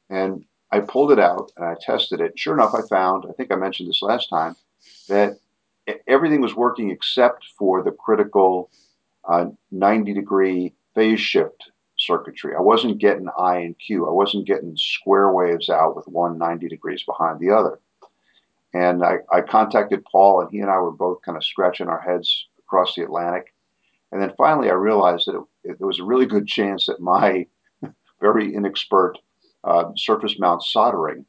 And 0.08 0.44
I 0.70 0.80
pulled 0.80 1.10
it 1.10 1.18
out 1.18 1.50
and 1.56 1.66
I 1.66 1.74
tested 1.80 2.20
it. 2.20 2.38
Sure 2.38 2.54
enough, 2.54 2.74
I 2.74 2.82
found, 2.88 3.24
I 3.28 3.32
think 3.32 3.52
I 3.52 3.56
mentioned 3.56 3.88
this 3.88 4.02
last 4.02 4.28
time, 4.28 4.54
that 5.08 5.38
everything 6.06 6.40
was 6.40 6.54
working 6.54 6.90
except 6.90 7.44
for 7.58 7.82
the 7.82 7.92
critical 7.92 8.70
uh, 9.28 9.46
90 9.70 10.14
degree 10.14 10.74
phase 10.94 11.20
shift 11.20 11.70
circuitry. 11.96 12.54
I 12.56 12.60
wasn't 12.60 12.98
getting 12.98 13.28
I 13.38 13.58
and 13.58 13.78
Q. 13.78 14.06
I 14.08 14.12
wasn't 14.12 14.46
getting 14.46 14.76
square 14.76 15.32
waves 15.32 15.68
out 15.68 15.94
with 15.94 16.08
one 16.08 16.38
90 16.38 16.68
degrees 16.68 17.02
behind 17.02 17.40
the 17.40 17.50
other. 17.50 17.78
And 18.72 19.04
I, 19.04 19.18
I 19.32 19.40
contacted 19.40 20.04
Paul, 20.04 20.40
and 20.40 20.50
he 20.50 20.60
and 20.60 20.70
I 20.70 20.78
were 20.78 20.92
both 20.92 21.22
kind 21.22 21.36
of 21.36 21.44
scratching 21.44 21.88
our 21.88 22.00
heads 22.00 22.46
across 22.58 22.94
the 22.94 23.02
Atlantic. 23.02 23.52
And 24.12 24.22
then 24.22 24.32
finally, 24.36 24.70
I 24.70 24.74
realized 24.74 25.26
that 25.26 25.44
it, 25.64 25.80
was 25.80 25.98
a 25.98 26.04
really 26.04 26.26
good 26.26 26.46
chance 26.46 26.86
that 26.86 27.00
my 27.00 27.46
very 28.20 28.52
inexpert 28.52 29.14
uh, 29.64 29.90
surface 29.96 30.38
mount 30.38 30.62
soldering 30.62 31.24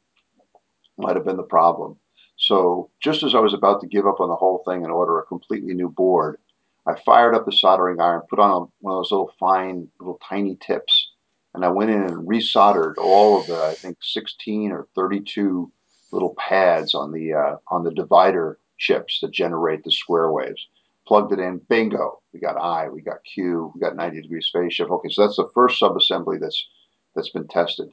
might 0.98 1.16
have 1.16 1.26
been 1.26 1.38
the 1.38 1.44
problem. 1.44 1.98
So 2.38 2.90
just 3.02 3.24
as 3.24 3.36
I 3.36 3.40
was 3.40 3.54
about 3.54 3.82
to 3.82 3.88
give 3.88 4.08
up 4.08 4.20
on 4.20 4.30
the 4.30 4.36
whole 4.36 4.64
thing 4.66 4.84
and 4.84 4.92
order 4.92 5.20
a 5.20 5.26
completely 5.26 5.74
new 5.74 5.90
board, 5.90 6.38
I 6.86 7.00
fired 7.06 7.36
up 7.36 7.46
the 7.46 7.52
soldering 7.52 8.00
iron, 8.00 8.22
put 8.30 8.40
on 8.40 8.50
a, 8.50 8.60
one 8.80 8.94
of 8.94 9.00
those 9.00 9.12
little 9.12 9.34
fine, 9.40 9.88
little 10.00 10.20
tiny 10.28 10.58
tips, 10.66 11.12
and 11.54 11.64
I 11.64 11.70
went 11.70 11.92
in 11.92 12.02
and 12.02 12.28
resoldered 12.28 12.98
all 12.98 13.40
of 13.40 13.48
the, 13.48 13.64
I 13.64 13.74
think, 13.74 13.98
16 14.02 14.72
or 14.72 14.88
32 14.96 15.72
little 16.12 16.36
pads 16.38 16.94
on 16.96 17.12
the 17.12 17.34
uh, 17.34 17.58
on 17.68 17.84
the 17.84 17.92
divider 17.92 18.58
chips 18.78 19.20
that 19.22 19.32
generate 19.32 19.84
the 19.84 19.92
square 19.92 20.32
waves. 20.32 20.68
Plugged 21.08 21.34
it 21.34 21.40
in, 21.40 21.60
bingo, 21.70 22.22
we 22.34 22.40
got 22.40 22.58
I, 22.58 22.90
we 22.90 23.02
got 23.02 23.24
Q, 23.24 23.72
we 23.74 23.82
got 23.82 23.96
90 23.96 24.22
degree 24.22 24.42
phase 24.54 24.74
shift. 24.74 24.90
Okay, 24.90 25.10
so 25.10 25.24
that's 25.24 25.38
the 25.38 25.50
first 25.54 25.82
subassembly 25.82 26.40
that's 26.40 26.68
that's 27.16 27.30
been 27.30 27.48
tested. 27.48 27.90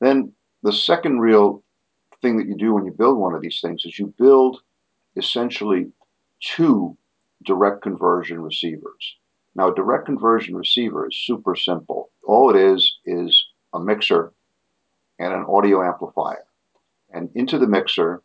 Then 0.00 0.32
the 0.62 0.72
second 0.72 1.20
real 1.20 1.62
thing 2.22 2.36
that 2.38 2.46
you 2.46 2.56
do 2.56 2.74
when 2.74 2.84
you 2.84 2.92
build 2.92 3.18
one 3.18 3.34
of 3.34 3.42
these 3.42 3.60
things 3.60 3.84
is 3.84 3.98
you 3.98 4.14
build 4.18 4.60
essentially 5.16 5.90
two 6.40 6.96
direct 7.44 7.82
conversion 7.82 8.40
receivers. 8.40 9.16
Now, 9.54 9.72
a 9.72 9.74
direct 9.74 10.06
conversion 10.06 10.56
receiver 10.56 11.08
is 11.08 11.16
super 11.16 11.56
simple. 11.56 12.10
All 12.24 12.50
it 12.50 12.56
is 12.56 12.98
is 13.04 13.46
a 13.72 13.80
mixer 13.80 14.32
and 15.18 15.32
an 15.32 15.44
audio 15.48 15.82
amplifier. 15.82 16.44
And 17.12 17.30
into 17.34 17.58
the 17.58 17.66
mixer, 17.66 18.22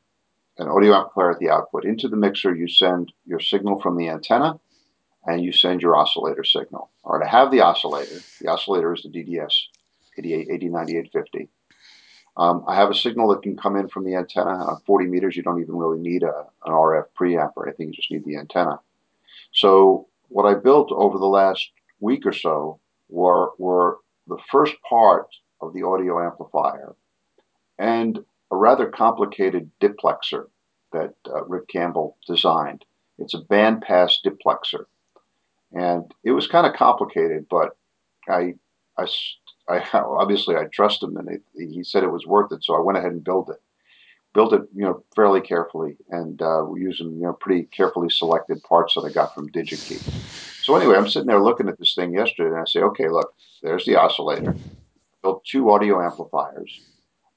an 0.57 0.67
audio 0.67 0.93
amplifier 0.93 1.31
at 1.31 1.39
the 1.39 1.49
output. 1.49 1.85
Into 1.85 2.07
the 2.07 2.15
mixer, 2.15 2.55
you 2.55 2.67
send 2.67 3.11
your 3.25 3.39
signal 3.39 3.81
from 3.81 3.97
the 3.97 4.09
antenna 4.09 4.59
and 5.25 5.43
you 5.43 5.51
send 5.51 5.81
your 5.81 5.95
oscillator 5.95 6.43
signal. 6.43 6.91
Or 7.03 7.19
to 7.19 7.25
have 7.25 7.51
the 7.51 7.61
oscillator, 7.61 8.19
the 8.39 8.47
oscillator 8.47 8.93
is 8.93 9.03
the 9.03 9.09
DDS 9.09 9.53
88, 10.17 10.47
80, 10.51 10.69
9850. 10.69 11.49
Um, 12.37 12.63
I 12.67 12.75
have 12.75 12.89
a 12.89 12.95
signal 12.95 13.29
that 13.29 13.41
can 13.41 13.57
come 13.57 13.75
in 13.75 13.87
from 13.87 14.03
the 14.03 14.15
antenna. 14.15 14.65
Uh, 14.65 14.77
40 14.85 15.07
meters, 15.07 15.35
you 15.35 15.43
don't 15.43 15.61
even 15.61 15.75
really 15.75 15.99
need 15.99 16.23
a, 16.23 16.45
an 16.65 16.73
RF 16.73 17.05
preamp 17.19 17.53
or 17.55 17.67
anything, 17.67 17.87
you 17.87 17.93
just 17.93 18.11
need 18.11 18.25
the 18.25 18.37
antenna. 18.37 18.79
So 19.55 20.07
what 20.27 20.45
I 20.45 20.53
built 20.53 20.91
over 20.91 21.17
the 21.17 21.25
last 21.25 21.69
week 21.99 22.25
or 22.25 22.33
so 22.33 22.79
were, 23.09 23.51
were 23.57 23.97
the 24.27 24.37
first 24.51 24.75
part 24.87 25.27
of 25.61 25.73
the 25.73 25.83
audio 25.83 26.23
amplifier 26.23 26.95
and 27.77 28.19
a 28.51 28.55
rather 28.55 28.87
complicated 28.87 29.71
diplexer 29.81 30.47
that 30.91 31.13
uh, 31.27 31.43
Rick 31.45 31.67
Campbell 31.67 32.17
designed. 32.27 32.85
It's 33.17 33.33
a 33.33 33.39
bandpass 33.39 34.15
diplexer. 34.25 34.85
And 35.71 36.13
it 36.23 36.31
was 36.31 36.47
kind 36.47 36.67
of 36.67 36.73
complicated, 36.73 37.47
but 37.49 37.75
I, 38.29 38.55
I 38.97 39.07
I 39.67 39.83
obviously 39.93 40.55
I 40.55 40.65
trust 40.65 41.03
him, 41.03 41.17
and 41.17 41.29
it, 41.29 41.41
he 41.55 41.83
said 41.83 42.03
it 42.03 42.11
was 42.11 42.25
worth 42.25 42.51
it, 42.51 42.63
so 42.63 42.75
I 42.75 42.79
went 42.79 42.97
ahead 42.97 43.11
and 43.11 43.23
built 43.23 43.49
it. 43.49 43.61
Built 44.35 44.53
it, 44.53 44.61
you 44.75 44.83
know, 44.83 45.03
fairly 45.15 45.41
carefully, 45.41 45.97
and 46.09 46.39
uh, 46.41 46.71
using 46.73 47.13
you 47.15 47.23
know 47.23 47.33
pretty 47.33 47.63
carefully 47.63 48.09
selected 48.09 48.61
parts 48.63 48.93
that 48.93 49.05
I 49.05 49.09
got 49.09 49.33
from 49.33 49.49
DigiKey. 49.49 50.01
So 50.63 50.75
anyway, 50.75 50.97
I'm 50.97 51.07
sitting 51.07 51.27
there 51.27 51.41
looking 51.41 51.69
at 51.69 51.79
this 51.79 51.95
thing 51.95 52.13
yesterday, 52.13 52.49
and 52.49 52.59
I 52.59 52.65
say, 52.65 52.81
okay, 52.81 53.07
look, 53.09 53.33
there's 53.63 53.85
the 53.85 53.95
oscillator. 53.95 54.55
Built 55.23 55.43
two 55.45 55.71
audio 55.71 56.03
amplifiers, 56.03 56.81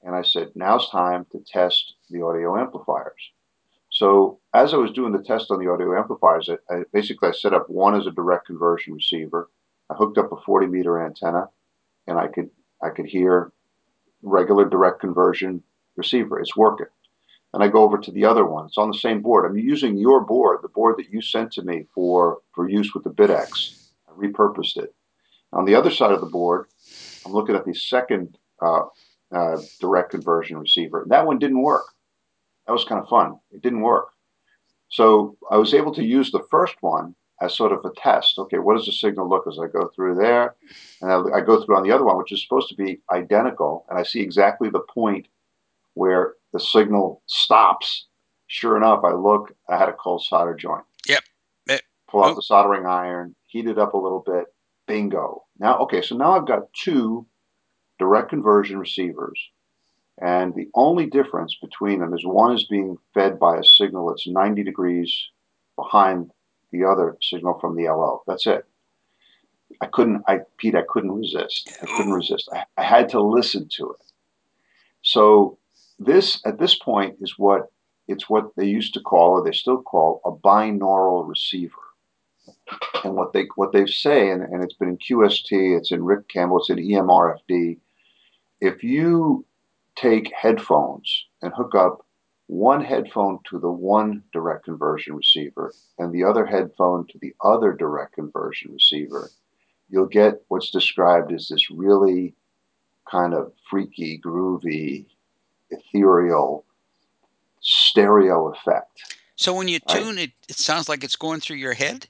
and 0.03 0.13
I 0.13 0.21
said, 0.21 0.49
now's 0.55 0.89
time 0.89 1.25
to 1.31 1.39
test 1.39 1.95
the 2.09 2.21
audio 2.21 2.59
amplifiers. 2.59 3.31
So 3.91 4.39
as 4.53 4.73
I 4.73 4.77
was 4.77 4.91
doing 4.91 5.11
the 5.11 5.23
test 5.23 5.51
on 5.51 5.59
the 5.59 5.71
audio 5.71 5.97
amplifiers, 5.97 6.49
I, 6.49 6.73
I 6.73 6.83
basically 6.93 7.29
I 7.29 7.31
set 7.31 7.53
up 7.53 7.69
one 7.69 7.95
as 7.95 8.07
a 8.07 8.11
direct 8.11 8.45
conversion 8.45 8.93
receiver. 8.93 9.49
I 9.89 9.95
hooked 9.95 10.17
up 10.17 10.31
a 10.31 10.37
40 10.45 10.67
meter 10.67 11.03
antenna 11.03 11.47
and 12.07 12.17
I 12.17 12.27
could 12.27 12.49
I 12.81 12.89
could 12.89 13.05
hear 13.05 13.51
regular 14.21 14.67
direct 14.67 14.99
conversion 14.99 15.63
receiver. 15.99 16.39
It's 16.39 16.57
working. 16.57 16.87
And 17.53 17.63
I 17.63 17.67
go 17.67 17.83
over 17.83 17.97
to 17.97 18.11
the 18.11 18.25
other 18.25 18.45
one. 18.45 18.65
It's 18.65 18.77
on 18.77 18.89
the 18.89 18.97
same 18.97 19.21
board. 19.21 19.45
I'm 19.45 19.57
using 19.57 19.97
your 19.97 20.21
board, 20.21 20.59
the 20.61 20.69
board 20.69 20.95
that 20.97 21.09
you 21.11 21.21
sent 21.21 21.51
to 21.53 21.63
me 21.63 21.85
for, 21.93 22.39
for 22.53 22.69
use 22.69 22.93
with 22.93 23.03
the 23.03 23.11
BitX. 23.11 23.89
I 24.07 24.11
repurposed 24.13 24.77
it. 24.77 24.93
On 25.53 25.65
the 25.65 25.75
other 25.75 25.89
side 25.89 26.11
of 26.11 26.21
the 26.21 26.27
board, 26.27 26.67
I'm 27.25 27.33
looking 27.33 27.55
at 27.55 27.65
the 27.65 27.73
second 27.73 28.37
uh, 28.61 28.83
uh, 29.31 29.57
direct 29.79 30.11
conversion 30.11 30.57
receiver. 30.57 31.01
And 31.01 31.11
that 31.11 31.25
one 31.25 31.39
didn't 31.39 31.61
work. 31.61 31.85
That 32.67 32.73
was 32.73 32.85
kind 32.85 33.01
of 33.01 33.09
fun. 33.09 33.39
It 33.51 33.61
didn't 33.61 33.81
work. 33.81 34.09
So 34.89 35.37
I 35.49 35.57
was 35.57 35.73
able 35.73 35.93
to 35.95 36.03
use 36.03 36.31
the 36.31 36.45
first 36.51 36.75
one 36.81 37.15
as 37.41 37.55
sort 37.55 37.71
of 37.71 37.83
a 37.85 37.91
test. 37.95 38.37
Okay, 38.37 38.59
what 38.59 38.75
does 38.75 38.85
the 38.85 38.91
signal 38.91 39.29
look 39.29 39.47
as 39.47 39.57
I 39.59 39.67
go 39.67 39.89
through 39.95 40.15
there? 40.15 40.55
And 41.01 41.11
I, 41.11 41.37
I, 41.37 41.41
go 41.41 41.63
through 41.63 41.77
on 41.77 41.83
the 41.83 41.91
other 41.91 42.03
one, 42.03 42.17
which 42.17 42.31
is 42.31 42.43
supposed 42.43 42.69
to 42.69 42.75
be 42.75 42.99
identical, 43.11 43.85
and 43.89 43.97
I 43.97 44.03
see 44.03 44.19
exactly 44.19 44.69
the 44.69 44.81
point 44.93 45.27
where 45.93 46.33
the 46.53 46.59
signal 46.59 47.21
stops. 47.27 48.07
Sure 48.47 48.77
enough, 48.77 49.03
I 49.03 49.11
look, 49.11 49.53
I 49.69 49.77
had 49.77 49.89
a 49.89 49.93
cold 49.93 50.23
solder 50.23 50.55
joint. 50.55 50.83
Yep. 51.07 51.23
It, 51.67 51.83
Pull 52.09 52.23
out 52.23 52.31
oh. 52.31 52.35
the 52.35 52.41
soldering 52.41 52.85
iron, 52.85 53.35
heat 53.45 53.67
it 53.67 53.77
up 53.77 53.93
a 53.93 53.97
little 53.97 54.23
bit, 54.25 54.45
bingo. 54.87 55.43
Now, 55.59 55.77
okay, 55.79 56.01
so 56.01 56.15
now 56.15 56.31
I've 56.31 56.47
got 56.47 56.73
two 56.73 57.27
direct 57.99 58.29
conversion 58.29 58.79
receivers. 58.79 59.39
And 60.21 60.53
the 60.55 60.67
only 60.73 61.05
difference 61.05 61.55
between 61.61 61.99
them 61.99 62.13
is 62.13 62.25
one 62.25 62.55
is 62.55 62.65
being 62.67 62.97
fed 63.13 63.39
by 63.39 63.57
a 63.57 63.63
signal 63.63 64.09
that's 64.09 64.27
90 64.27 64.63
degrees 64.63 65.29
behind 65.75 66.31
the 66.71 66.83
other 66.83 67.17
signal 67.21 67.57
from 67.59 67.75
the 67.75 67.83
LO. 67.83 68.23
That's 68.27 68.47
it. 68.47 68.65
I 69.81 69.85
couldn't, 69.85 70.23
I, 70.27 70.39
Pete, 70.57 70.75
I 70.75 70.83
couldn't 70.87 71.11
resist. 71.11 71.71
I 71.81 71.85
couldn't 71.85 72.11
resist. 72.11 72.49
I, 72.51 72.65
I 72.77 72.83
had 72.83 73.09
to 73.09 73.21
listen 73.21 73.69
to 73.77 73.91
it. 73.91 74.05
So 75.03 75.58
this, 75.99 76.41
at 76.45 76.59
this 76.59 76.75
point, 76.75 77.17
is 77.21 77.37
what 77.37 77.71
it's 78.07 78.29
what 78.29 78.55
they 78.55 78.65
used 78.65 78.95
to 78.95 79.01
call, 79.01 79.31
or 79.31 79.43
they 79.43 79.51
still 79.51 79.81
call, 79.81 80.21
a 80.25 80.31
binaural 80.31 81.27
receiver. 81.27 81.75
And 83.03 83.13
what 83.13 83.33
they 83.33 83.45
what 83.55 83.71
they 83.71 83.85
say, 83.85 84.31
and, 84.31 84.41
and 84.41 84.63
it's 84.63 84.73
been 84.73 84.89
in 84.89 84.97
QST, 84.97 85.77
it's 85.77 85.91
in 85.91 86.03
Rick 86.03 86.27
Campbell, 86.27 86.59
it's 86.59 86.69
in 86.69 86.77
EMRFD. 86.77 87.77
If 88.59 88.83
you 88.83 89.45
take 89.95 90.33
headphones 90.33 91.25
and 91.41 91.53
hook 91.53 91.75
up 91.75 92.05
one 92.47 92.83
headphone 92.83 93.39
to 93.49 93.59
the 93.59 93.71
one 93.71 94.23
direct 94.33 94.65
conversion 94.65 95.15
receiver 95.15 95.71
and 95.99 96.11
the 96.11 96.23
other 96.23 96.45
headphone 96.45 97.05
to 97.07 97.19
the 97.19 97.35
other 97.43 97.73
direct 97.73 98.15
conversion 98.15 98.71
receiver, 98.73 99.29
you'll 99.89 100.07
get 100.07 100.41
what's 100.47 100.71
described 100.71 101.31
as 101.31 101.47
this 101.49 101.69
really 101.69 102.33
kind 103.09 103.33
of 103.33 103.53
freaky, 103.69 104.19
groovy, 104.19 105.05
ethereal 105.71 106.65
stereo 107.61 108.51
effect. 108.53 109.15
So 109.35 109.53
when 109.53 109.67
you 109.67 109.79
tune 109.79 110.15
right? 110.15 110.25
it, 110.25 110.31
it 110.49 110.57
sounds 110.57 110.89
like 110.89 111.03
it's 111.03 111.15
going 111.15 111.39
through 111.39 111.57
your 111.57 111.73
head. 111.73 112.07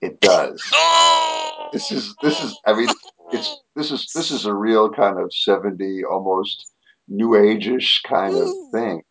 It 0.00 0.20
does. 0.20 0.62
oh! 0.74 1.68
This 1.72 1.92
is 1.92 2.14
this 2.22 2.42
is. 2.42 2.58
I 2.66 2.74
mean, 2.74 2.88
it's 3.32 3.60
this 3.76 3.90
is 3.90 4.12
this 4.14 4.30
is 4.30 4.46
a 4.46 4.54
real 4.54 4.90
kind 4.90 5.18
of 5.18 5.32
seventy, 5.32 6.04
almost 6.04 6.70
new 7.08 7.36
age-ish 7.36 8.02
kind 8.02 8.34
of 8.34 8.48
thing. 8.72 9.02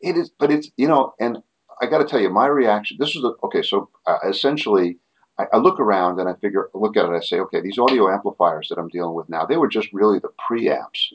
It 0.00 0.16
is, 0.16 0.30
but 0.38 0.50
it's 0.50 0.70
you 0.76 0.88
know, 0.88 1.14
and 1.20 1.38
I 1.80 1.86
got 1.86 1.98
to 1.98 2.04
tell 2.04 2.20
you, 2.20 2.30
my 2.30 2.46
reaction. 2.46 2.96
This 2.98 3.14
was 3.14 3.24
a, 3.24 3.46
okay. 3.46 3.62
So 3.62 3.88
uh, 4.06 4.18
essentially, 4.28 4.98
I, 5.38 5.44
I, 5.52 5.56
look 5.58 5.78
around 5.78 6.18
and 6.20 6.28
I 6.28 6.34
figure, 6.34 6.70
look 6.74 6.96
at 6.96 7.06
it. 7.06 7.12
I 7.12 7.20
say, 7.20 7.38
okay, 7.40 7.60
these 7.60 7.78
audio 7.78 8.10
amplifiers 8.10 8.68
that 8.68 8.78
I'm 8.78 8.88
dealing 8.88 9.14
with 9.14 9.28
now, 9.28 9.44
they 9.44 9.56
were 9.56 9.68
just 9.68 9.92
really 9.92 10.18
the 10.18 10.30
preamps. 10.48 11.12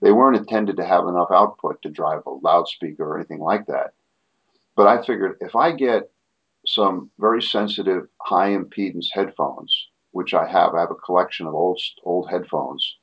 They 0.00 0.12
weren't 0.12 0.36
intended 0.36 0.76
to 0.76 0.84
have 0.84 1.06
enough 1.06 1.30
output 1.30 1.82
to 1.82 1.90
drive 1.90 2.22
a 2.26 2.30
loudspeaker 2.30 3.04
or 3.04 3.16
anything 3.16 3.40
like 3.40 3.66
that. 3.66 3.94
But 4.76 4.86
I 4.86 5.02
figured 5.04 5.36
if 5.40 5.54
I 5.54 5.72
get 5.72 6.10
some 6.66 7.10
very 7.18 7.42
sensitive, 7.42 8.08
high 8.20 8.50
impedance 8.50 9.08
headphones, 9.12 9.88
which 10.12 10.34
I 10.34 10.46
have, 10.46 10.74
I 10.74 10.80
have 10.80 10.90
a 10.90 10.94
collection 10.94 11.46
of 11.46 11.54
old 11.54 11.80
old 12.04 12.30
headphones, 12.30 12.96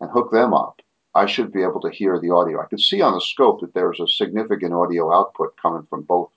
and 0.00 0.10
hook 0.10 0.30
them 0.30 0.54
up 0.54 0.80
I 1.16 1.24
should 1.24 1.50
be 1.50 1.62
able 1.62 1.80
to 1.80 1.90
hear 1.90 2.20
the 2.20 2.30
audio. 2.30 2.60
I 2.60 2.66
could 2.66 2.78
see 2.80 3.00
on 3.00 3.14
the 3.14 3.22
scope 3.22 3.62
that 3.62 3.72
there's 3.72 4.00
a 4.00 4.06
significant 4.06 4.74
audio 4.74 5.10
output 5.10 5.56
coming 5.56 5.86
from 5.88 6.02
both 6.02 6.30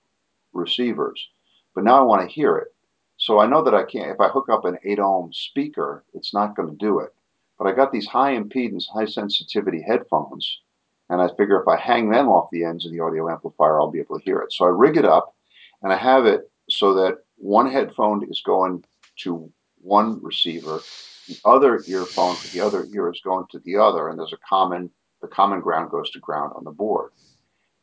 receivers, 0.53 1.27
but 1.75 1.83
now 1.83 1.97
I 1.97 2.05
want 2.05 2.21
to 2.21 2.33
hear 2.33 2.55
it. 2.55 2.73
So 3.17 3.39
I 3.39 3.47
know 3.47 3.61
that 3.61 3.75
I 3.75 3.83
can't, 3.83 4.11
if 4.11 4.21
I 4.21 4.29
hook 4.29 4.47
up 4.47 4.63
an 4.63 4.77
8 4.85 4.99
ohm 4.99 5.33
speaker, 5.33 6.05
it's 6.13 6.33
not 6.33 6.55
going 6.55 6.69
to 6.69 6.75
do 6.77 6.99
it. 6.99 7.13
But 7.59 7.67
I 7.67 7.73
got 7.73 7.91
these 7.91 8.07
high 8.07 8.35
impedance, 8.35 8.85
high 8.87 9.05
sensitivity 9.05 9.83
headphones, 9.85 10.61
and 11.09 11.21
I 11.21 11.27
figure 11.35 11.61
if 11.61 11.67
I 11.67 11.75
hang 11.75 12.09
them 12.09 12.29
off 12.29 12.49
the 12.51 12.63
ends 12.63 12.85
of 12.85 12.93
the 12.93 13.01
audio 13.01 13.29
amplifier, 13.29 13.79
I'll 13.79 13.91
be 13.91 13.99
able 13.99 14.17
to 14.17 14.25
hear 14.25 14.39
it. 14.39 14.53
So 14.53 14.65
I 14.65 14.69
rig 14.69 14.95
it 14.95 15.05
up 15.05 15.35
and 15.83 15.91
I 15.91 15.97
have 15.97 16.25
it 16.25 16.49
so 16.69 16.93
that 16.93 17.17
one 17.35 17.69
headphone 17.69 18.25
is 18.29 18.41
going 18.41 18.85
to 19.23 19.51
one 19.81 20.21
receiver, 20.23 20.79
the 21.27 21.37
other 21.45 21.81
earphone 21.87 22.35
for 22.35 22.47
the 22.47 22.61
other 22.61 22.85
ear 22.93 23.11
is 23.11 23.21
going 23.23 23.45
to 23.51 23.59
the 23.59 23.77
other, 23.77 24.07
and 24.07 24.17
there's 24.17 24.33
a 24.33 24.47
common 24.47 24.89
the 25.21 25.27
common 25.27 25.59
ground 25.59 25.91
goes 25.91 26.09
to 26.11 26.19
ground 26.19 26.53
on 26.55 26.63
the 26.63 26.71
board. 26.71 27.11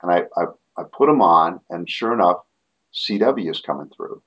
And 0.03 0.11
I, 0.11 0.25
I, 0.39 0.45
I 0.79 0.85
put 0.91 1.07
them 1.07 1.21
on, 1.21 1.61
and 1.69 1.89
sure 1.89 2.15
enough, 2.15 2.39
CW 2.95 3.51
is 3.51 3.61
coming 3.61 3.91
through. 3.95 4.23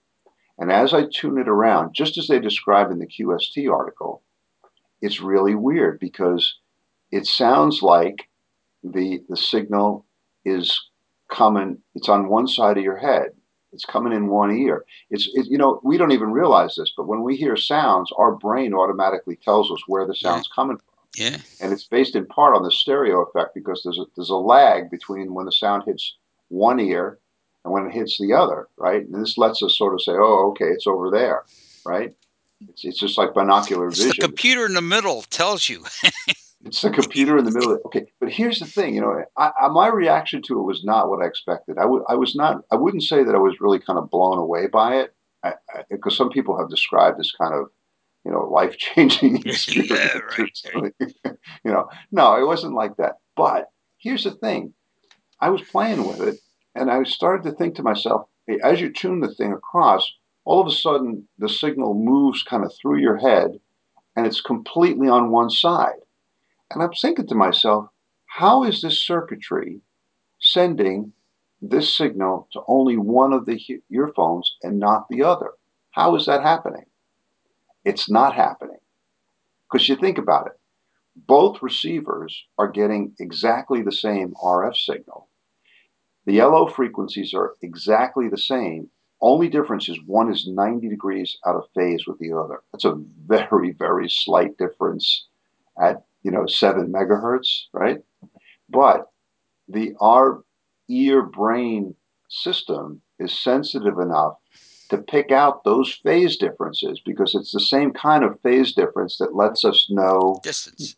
And 0.59 0.71
as 0.71 0.93
I 0.93 1.05
tune 1.11 1.39
it 1.39 1.47
around, 1.47 1.95
just 1.95 2.19
as 2.19 2.27
they 2.27 2.39
describe 2.39 2.91
in 2.91 2.99
the 2.99 3.07
QST 3.07 3.71
article, 3.71 4.21
it's 5.01 5.21
really 5.21 5.55
weird 5.55 5.99
because 5.99 6.55
it 7.11 7.25
sounds 7.25 7.81
like 7.81 8.29
the 8.83 9.21
the 9.29 9.37
signal 9.37 10.05
is 10.45 10.79
coming. 11.29 11.79
It's 11.95 12.09
on 12.09 12.29
one 12.29 12.47
side 12.47 12.77
of 12.77 12.83
your 12.83 12.97
head. 12.97 13.31
It's 13.71 13.85
coming 13.85 14.13
in 14.13 14.27
one 14.27 14.55
ear. 14.57 14.83
It's 15.09 15.29
it, 15.33 15.47
you 15.47 15.57
know 15.57 15.79
we 15.83 15.97
don't 15.97 16.11
even 16.11 16.31
realize 16.31 16.75
this, 16.75 16.91
but 16.95 17.07
when 17.07 17.23
we 17.23 17.35
hear 17.35 17.55
sounds, 17.55 18.11
our 18.17 18.35
brain 18.35 18.73
automatically 18.73 19.35
tells 19.35 19.71
us 19.71 19.79
where 19.87 20.07
the 20.07 20.15
sound's 20.15 20.49
yeah. 20.49 20.55
coming 20.55 20.77
from. 20.77 20.85
Yeah. 21.15 21.37
And 21.59 21.73
it's 21.73 21.85
based 21.85 22.15
in 22.15 22.25
part 22.27 22.55
on 22.55 22.63
the 22.63 22.71
stereo 22.71 23.23
effect 23.23 23.55
because 23.55 23.81
there's 23.83 23.99
a, 23.99 24.05
there's 24.15 24.29
a 24.29 24.35
lag 24.35 24.91
between 24.91 25.33
when 25.33 25.45
the 25.45 25.51
sound 25.51 25.83
hits 25.85 26.15
one 26.49 26.79
ear 26.79 27.19
and 27.63 27.73
when 27.73 27.87
it 27.87 27.93
hits 27.93 28.17
the 28.17 28.33
other, 28.33 28.67
right? 28.77 29.05
And 29.05 29.21
this 29.21 29.37
lets 29.37 29.61
us 29.63 29.77
sort 29.77 29.93
of 29.93 30.01
say, 30.01 30.13
oh, 30.13 30.49
okay, 30.51 30.65
it's 30.65 30.87
over 30.87 31.09
there, 31.09 31.43
right? 31.85 32.13
It's, 32.67 32.83
it's 32.83 32.99
just 32.99 33.17
like 33.17 33.33
binocular 33.33 33.87
It's 33.87 33.99
vision. 33.99 34.15
the 34.19 34.27
computer 34.27 34.65
in 34.65 34.73
the 34.73 34.81
middle 34.81 35.23
tells 35.23 35.69
you. 35.69 35.85
It's 36.65 36.81
the 36.81 36.89
computer 36.89 37.37
in 37.37 37.45
the 37.45 37.51
middle. 37.51 37.79
Okay, 37.85 38.11
but 38.19 38.29
here's 38.29 38.59
the 38.59 38.65
thing. 38.65 38.93
You 38.93 38.99
know, 38.99 39.23
I, 39.37 39.51
I, 39.61 39.67
my 39.69 39.87
reaction 39.87 40.41
to 40.41 40.59
it 40.59 40.63
was 40.63 40.83
not 40.83 41.09
what 41.09 41.23
I 41.23 41.25
expected. 41.25 41.77
I, 41.77 41.83
w- 41.83 42.03
I 42.09 42.15
was 42.15 42.35
not. 42.35 42.63
I 42.69 42.75
wouldn't 42.75 43.03
say 43.03 43.23
that 43.23 43.33
I 43.33 43.37
was 43.37 43.61
really 43.61 43.79
kind 43.79 43.97
of 43.97 44.09
blown 44.09 44.37
away 44.37 44.67
by 44.67 44.97
it, 44.97 45.15
because 45.89 46.17
some 46.17 46.29
people 46.29 46.57
have 46.57 46.69
described 46.69 47.17
this 47.17 47.31
kind 47.31 47.53
of, 47.53 47.67
you 48.25 48.31
know, 48.31 48.41
life 48.41 48.75
changing 48.77 49.37
experience. 49.45 49.89
yeah, 50.65 50.77
right. 50.77 50.93
you 51.63 51.71
know, 51.71 51.87
no, 52.11 52.35
it 52.35 52.45
wasn't 52.45 52.73
like 52.73 52.97
that. 52.97 53.19
But 53.37 53.69
here's 53.97 54.25
the 54.25 54.31
thing. 54.31 54.73
I 55.39 55.51
was 55.51 55.61
playing 55.61 56.05
with 56.05 56.19
it, 56.21 56.39
and 56.75 56.91
I 56.91 57.03
started 57.03 57.49
to 57.49 57.55
think 57.55 57.75
to 57.75 57.83
myself, 57.83 58.27
hey, 58.47 58.59
as 58.61 58.81
you 58.81 58.91
tune 58.91 59.21
the 59.21 59.33
thing 59.33 59.53
across, 59.53 60.03
all 60.49 60.61
of 60.61 60.67
a 60.67 60.71
sudden 60.71 61.27
the 61.37 61.49
signal 61.49 61.93
moves 61.93 62.43
kind 62.43 62.63
of 62.63 62.73
through 62.73 62.97
your 62.97 63.17
head, 63.17 63.59
and 64.15 64.25
it's 64.25 64.41
completely 64.41 65.07
on 65.07 65.31
one 65.31 65.49
side 65.49 65.99
and 66.71 66.83
I'm 66.83 66.93
thinking 66.93 67.27
to 67.27 67.35
myself, 67.35 67.87
how 68.25 68.63
is 68.63 68.81
this 68.81 68.99
circuitry 68.99 69.81
sending 70.39 71.13
this 71.61 71.95
signal 71.95 72.47
to 72.53 72.61
only 72.67 72.95
one 72.95 73.33
of 73.33 73.45
the 73.45 73.59
earphones 73.91 74.55
and 74.61 74.79
not 74.79 75.07
the 75.09 75.23
other? 75.23 75.51
How 75.91 76.15
is 76.15 76.25
that 76.27 76.43
happening? 76.43 76.85
It's 77.83 78.09
not 78.09 78.35
happening. 78.35 78.77
Because 79.69 79.89
you 79.89 79.95
think 79.95 80.17
about 80.17 80.47
it, 80.47 80.59
both 81.15 81.61
receivers 81.61 82.45
are 82.57 82.71
getting 82.71 83.13
exactly 83.19 83.81
the 83.81 83.91
same 83.91 84.33
RF 84.43 84.75
signal. 84.75 85.27
The 86.25 86.41
LO 86.41 86.67
frequencies 86.67 87.33
are 87.33 87.55
exactly 87.61 88.29
the 88.29 88.37
same. 88.37 88.89
Only 89.21 89.49
difference 89.49 89.89
is 89.89 89.99
one 90.05 90.31
is 90.31 90.47
90 90.47 90.87
degrees 90.87 91.37
out 91.45 91.55
of 91.55 91.65
phase 91.75 92.07
with 92.07 92.19
the 92.19 92.33
other. 92.33 92.61
That's 92.71 92.85
a 92.85 93.01
very, 93.27 93.71
very 93.71 94.09
slight 94.09 94.57
difference 94.57 95.25
at 95.81 96.03
you 96.23 96.31
know, 96.31 96.45
seven 96.45 96.91
megahertz, 96.91 97.65
right? 97.73 97.99
But 98.69 99.11
the 99.67 99.93
our 99.99 100.43
ear 100.87 101.21
brain 101.21 101.95
system 102.29 103.01
is 103.19 103.37
sensitive 103.37 103.99
enough 103.99 104.35
to 104.89 104.97
pick 104.97 105.31
out 105.31 105.63
those 105.63 105.93
phase 106.03 106.37
differences 106.37 106.99
because 107.05 107.35
it's 107.35 107.51
the 107.51 107.59
same 107.59 107.91
kind 107.91 108.23
of 108.23 108.39
phase 108.41 108.73
difference 108.73 109.17
that 109.17 109.35
lets 109.35 109.63
us 109.63 109.87
know 109.89 110.39
distance 110.43 110.95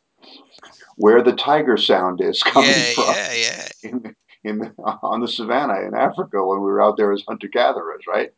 where 0.96 1.22
the 1.24 1.34
tiger 1.34 1.78
sound 1.78 2.22
is 2.22 2.44
coming 2.44 2.70
yeah, 2.70 2.94
from. 2.94 3.06
Yeah, 3.16 3.34
yeah, 3.34 3.68
in, 3.84 4.16
in 4.44 4.74
on 5.04 5.22
the 5.22 5.28
savannah 5.28 5.82
in 5.82 5.94
Africa 5.94 6.46
when 6.46 6.60
we 6.60 6.66
were 6.66 6.82
out 6.82 6.98
there 6.98 7.12
as 7.12 7.24
hunter 7.28 7.48
gatherers, 7.48 8.06
right? 8.08 8.34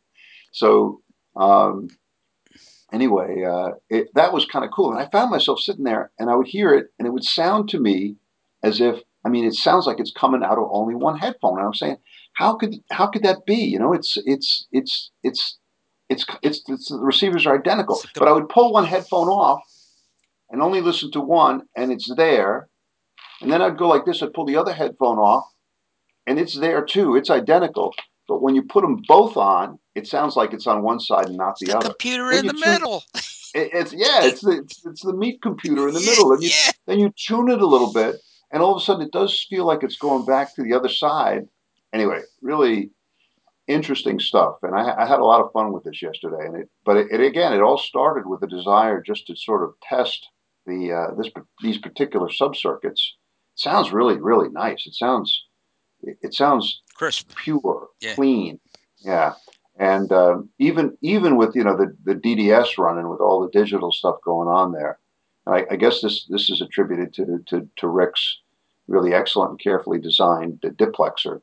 So 0.52 1.00
um, 1.36 1.88
anyway, 2.92 3.44
uh, 3.44 3.72
it, 3.90 4.08
that 4.14 4.32
was 4.32 4.46
kind 4.46 4.64
of 4.64 4.70
cool. 4.70 4.92
And 4.92 5.00
I 5.00 5.10
found 5.10 5.30
myself 5.30 5.60
sitting 5.60 5.84
there 5.84 6.10
and 6.18 6.30
I 6.30 6.36
would 6.36 6.46
hear 6.46 6.72
it 6.74 6.92
and 6.98 7.06
it 7.06 7.10
would 7.10 7.24
sound 7.24 7.68
to 7.70 7.80
me 7.80 8.16
as 8.62 8.80
if, 8.80 9.00
I 9.24 9.28
mean, 9.28 9.44
it 9.44 9.54
sounds 9.54 9.86
like 9.86 10.00
it's 10.00 10.12
coming 10.12 10.42
out 10.42 10.58
of 10.58 10.68
only 10.70 10.94
one 10.94 11.18
headphone. 11.18 11.58
And 11.58 11.66
I'm 11.66 11.74
saying, 11.74 11.96
how 12.34 12.56
could, 12.56 12.76
how 12.90 13.06
could 13.08 13.22
that 13.22 13.46
be? 13.46 13.56
You 13.56 13.78
know, 13.78 13.92
it's, 13.92 14.16
it's, 14.24 14.66
it's, 14.72 15.10
it's, 15.22 15.58
it's, 16.08 16.26
it's, 16.42 16.62
it's 16.68 16.88
the 16.88 16.98
receivers 16.98 17.46
are 17.46 17.58
identical, 17.58 18.00
but 18.14 18.28
I 18.28 18.32
would 18.32 18.48
pull 18.48 18.72
one 18.72 18.84
headphone 18.84 19.28
off 19.28 19.62
and 20.50 20.62
only 20.62 20.80
listen 20.80 21.10
to 21.12 21.20
one 21.20 21.62
and 21.76 21.90
it's 21.90 22.14
there. 22.14 22.68
And 23.40 23.50
then 23.50 23.62
I'd 23.62 23.78
go 23.78 23.88
like 23.88 24.04
this, 24.04 24.22
I'd 24.22 24.34
pull 24.34 24.46
the 24.46 24.56
other 24.56 24.72
headphone 24.72 25.18
off 25.18 25.53
and 26.26 26.38
it's 26.38 26.54
there 26.54 26.84
too. 26.84 27.16
It's 27.16 27.30
identical. 27.30 27.94
But 28.28 28.40
when 28.42 28.54
you 28.54 28.62
put 28.62 28.82
them 28.82 29.02
both 29.06 29.36
on, 29.36 29.78
it 29.94 30.06
sounds 30.06 30.34
like 30.36 30.52
it's 30.54 30.66
on 30.66 30.82
one 30.82 30.98
side 31.00 31.26
and 31.28 31.36
not 31.36 31.58
the, 31.58 31.66
the 31.66 31.76
other. 31.76 31.88
computer 31.90 32.30
Then 32.30 32.40
in 32.40 32.46
the 32.46 32.52
tune- 32.54 32.72
middle. 32.72 33.04
It, 33.56 33.70
it's 33.72 33.92
yeah, 33.92 34.24
it's 34.24 34.40
the 34.40 34.50
it's, 34.64 34.84
it's 34.84 35.02
the 35.04 35.12
meat 35.12 35.40
computer 35.40 35.86
in 35.86 35.94
the 35.94 36.00
Yeah, 36.00 36.10
middle, 36.10 36.32
and 36.32 36.42
you, 36.42 36.48
yeah. 36.66 36.72
then 36.88 36.98
you 36.98 37.12
tune 37.16 37.48
it 37.48 37.60
a 37.62 37.66
little 37.66 37.92
bit, 37.92 38.16
and 38.50 38.60
all 38.60 38.74
of 38.74 38.82
a 38.82 38.84
sudden 38.84 39.06
it 39.06 39.12
does 39.12 39.46
feel 39.48 39.64
like 39.64 39.84
it's 39.84 39.96
going 39.96 40.24
back 40.26 40.52
to 40.56 40.64
the 40.64 40.74
other 40.74 40.88
side. 40.88 41.46
Anyway, 41.92 42.18
really 42.42 42.90
interesting 43.68 44.18
stuff, 44.18 44.56
and 44.64 44.74
I, 44.74 45.02
I 45.02 45.06
had 45.06 45.20
a 45.20 45.24
lot 45.24 45.40
of 45.40 45.52
fun 45.52 45.72
with 45.72 45.84
this 45.84 46.02
yesterday. 46.02 46.44
And 46.46 46.56
it, 46.62 46.68
but 46.84 46.96
it, 46.96 47.06
it 47.12 47.20
again, 47.20 47.52
it 47.52 47.60
all 47.62 47.78
started 47.78 48.26
with 48.26 48.42
a 48.42 48.48
desire 48.48 49.00
just 49.00 49.26
to 49.28 49.36
sort 49.36 49.62
of 49.62 49.74
test 49.88 50.26
the 50.66 50.92
uh, 50.92 51.14
this 51.14 51.30
these 51.62 51.78
particular 51.78 52.28
subcircuits. 52.30 53.00
Sounds 53.54 53.92
really 53.92 54.20
really 54.20 54.48
nice. 54.48 54.84
It 54.84 54.94
sounds 54.94 55.44
it, 56.06 56.18
it 56.22 56.34
sounds 56.34 56.82
Crisp. 56.94 57.34
pure, 57.36 57.88
Yeah. 58.00 58.14
clean. 58.14 58.60
Yeah. 59.00 59.34
And 59.78 60.12
um, 60.12 60.50
even 60.58 60.96
even 61.00 61.36
with 61.36 61.56
you 61.56 61.64
know 61.64 61.76
the, 61.76 61.96
the 62.04 62.14
DDS 62.14 62.78
running 62.78 63.08
with 63.08 63.20
all 63.20 63.40
the 63.42 63.50
digital 63.50 63.90
stuff 63.90 64.16
going 64.24 64.48
on 64.48 64.72
there, 64.72 64.98
I, 65.46 65.66
I 65.72 65.76
guess 65.76 66.00
this 66.00 66.26
this 66.26 66.48
is 66.48 66.60
attributed 66.60 67.12
to, 67.14 67.40
to 67.48 67.68
to 67.76 67.88
Rick's 67.88 68.38
really 68.86 69.12
excellent 69.14 69.50
and 69.52 69.58
carefully 69.60 69.98
designed 69.98 70.60
diplexer, 70.60 71.40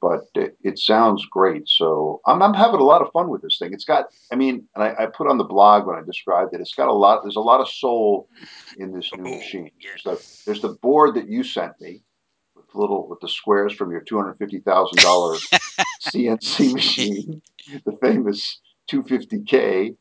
but 0.00 0.20
it, 0.34 0.56
it 0.62 0.78
sounds 0.78 1.26
great. 1.26 1.68
So 1.68 2.20
I'm, 2.24 2.40
I'm 2.40 2.54
having 2.54 2.80
a 2.80 2.84
lot 2.84 3.02
of 3.02 3.10
fun 3.12 3.28
with 3.28 3.42
this 3.42 3.58
thing. 3.58 3.72
It's 3.74 3.84
got 3.84 4.06
I 4.32 4.36
mean, 4.36 4.66
and 4.74 4.82
I, 4.84 4.94
I 5.00 5.06
put 5.06 5.28
on 5.28 5.36
the 5.36 5.44
blog 5.44 5.86
when 5.86 5.96
I 5.96 6.02
described 6.02 6.54
it. 6.54 6.62
It's 6.62 6.74
got 6.74 6.88
a 6.88 6.92
lot. 6.92 7.22
There's 7.22 7.36
a 7.36 7.40
lot 7.40 7.60
of 7.60 7.68
soul 7.68 8.30
in 8.78 8.92
this 8.92 9.10
new 9.14 9.30
Oh, 9.30 9.36
machine. 9.36 9.70
yeah. 9.78 9.90
So 9.98 10.18
there's 10.46 10.62
the 10.62 10.78
board 10.80 11.16
that 11.16 11.28
you 11.28 11.42
sent 11.44 11.78
me 11.82 11.90
the 11.90 12.00
little 12.74 13.08
with 13.08 13.20
the 13.20 13.28
squares 13.28 13.72
from 13.72 13.90
your 13.90 14.00
two 14.00 14.16
hundred 14.16 14.34
fifty 14.38 14.60
thousand 14.60 14.98
dollar 14.98 15.36
CNC 16.02 16.72
machine, 16.72 17.42
the 17.84 17.96
famous 18.02 18.60
250K. 18.90 19.96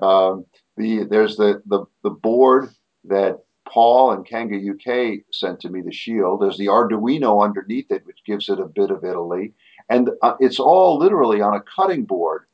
Um, 0.00 0.44
the 0.76 1.04
there's 1.04 1.36
the, 1.36 1.62
the 1.66 1.84
the 2.02 2.10
board 2.10 2.70
that 3.04 3.38
Paul 3.68 4.12
and 4.12 4.26
Kanga 4.26 4.56
UK 4.56 5.20
sent 5.32 5.60
to 5.60 5.68
me, 5.68 5.80
the 5.82 5.92
Shield. 5.92 6.40
There's 6.40 6.56
the 6.58 6.66
Arduino 6.66 7.44
underneath 7.44 7.90
it, 7.90 8.06
which 8.06 8.24
gives 8.24 8.48
it 8.48 8.60
a 8.60 8.64
bit 8.66 8.90
of 8.90 9.04
Italy, 9.04 9.52
and 9.88 10.10
uh, 10.22 10.34
it's 10.40 10.58
all 10.60 10.98
literally 10.98 11.40
on 11.40 11.54
a 11.54 11.60
cutting 11.60 12.04
board 12.04 12.44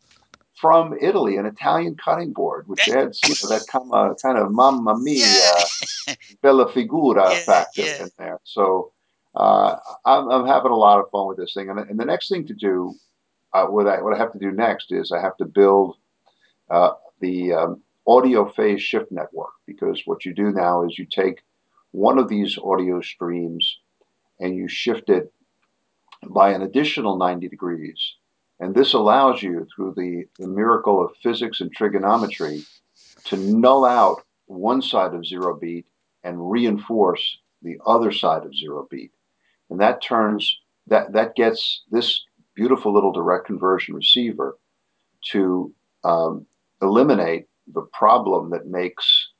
from 0.61 0.95
Italy, 1.01 1.37
an 1.37 1.45
Italian 1.47 1.97
cutting 1.97 2.33
board, 2.33 2.67
which 2.69 2.89
adds 2.89 3.21
you 3.25 3.35
know 3.43 3.55
that 3.57 3.67
kind 3.69 3.93
of 3.93 4.17
kind 4.23 4.39
of 4.39 4.51
mamma 4.53 4.97
mia, 4.99 5.27
Yeah. 5.27 6.15
bella 6.43 6.73
figura 6.73 7.31
Yeah, 7.31 7.39
factor 7.41 7.83
yeah. 7.83 8.03
in 8.05 8.11
there. 8.19 8.41
So 8.45 8.93
uh, 9.35 9.77
I'm, 10.05 10.31
I'm 10.31 10.47
having 10.47 10.73
a 10.73 10.77
lot 10.77 11.01
of 11.01 11.11
fun 11.11 11.27
with 11.27 11.37
this 11.37 11.55
thing. 11.55 11.71
And, 11.71 11.79
and 11.79 11.99
the 11.99 12.05
next 12.05 12.29
thing 12.29 12.47
to 12.47 12.55
do, 12.55 12.95
uh, 13.53 13.67
what 13.67 13.87
I 13.87 14.01
what 14.01 14.15
I 14.15 14.19
have 14.19 14.33
to 14.33 14.39
do 14.39 14.51
next 14.51 14.93
is 14.93 15.13
I 15.13 15.21
have 15.21 15.37
to 15.39 15.45
build 15.45 15.97
uh, 16.71 16.91
the 17.21 17.53
um, 17.53 17.83
audio 18.07 18.51
phase 18.51 18.83
shift 18.83 19.11
network 19.11 19.53
because 19.67 20.03
what 20.05 20.25
you 20.25 20.35
do 20.35 20.51
now 20.51 20.85
is 20.85 20.99
you 20.99 21.07
take 21.07 21.43
one 21.93 22.19
of 22.19 22.29
these 22.29 22.59
audio 22.59 23.01
streams 23.01 23.79
and 24.41 24.57
you 24.57 24.69
shift 24.69 25.09
it 25.09 25.33
by 26.29 26.51
an 26.51 26.63
additional 26.63 27.17
90 27.17 27.49
degrees. 27.49 28.15
And 28.61 28.75
this 28.75 28.93
allows 28.93 29.43
you, 29.43 29.67
through 29.75 29.95
the, 29.97 30.25
the 30.39 30.49
miracle 30.49 31.05
of 31.05 31.17
physics 31.23 31.61
and 31.61 31.73
trigonometry, 31.73 32.63
to 33.25 33.37
null 33.37 33.85
out 33.85 34.23
one 34.47 34.83
side 34.83 35.15
of 35.15 35.27
zero 35.27 35.59
beat 35.59 35.87
and 36.23 36.51
reinforce 36.51 37.39
the 37.63 37.79
other 37.87 38.13
side 38.13 38.45
of 38.45 38.57
zero 38.57 38.87
beat. 38.91 39.13
And 39.75 39.81
that 39.81 40.01
turns 40.01 40.57
that 40.87 41.15
that 41.15 41.35
gets 41.35 41.83
this 41.91 42.23
beautiful 42.55 42.95
little 42.95 43.11
direct 43.11 43.45
conversion 43.45 43.97
receiver 43.97 44.57
to 45.33 45.75
um, 46.05 46.47
eliminate 46.81 47.49
the 47.67 47.83
problem 47.93 48.51
that 48.51 48.69
makes 48.69 49.31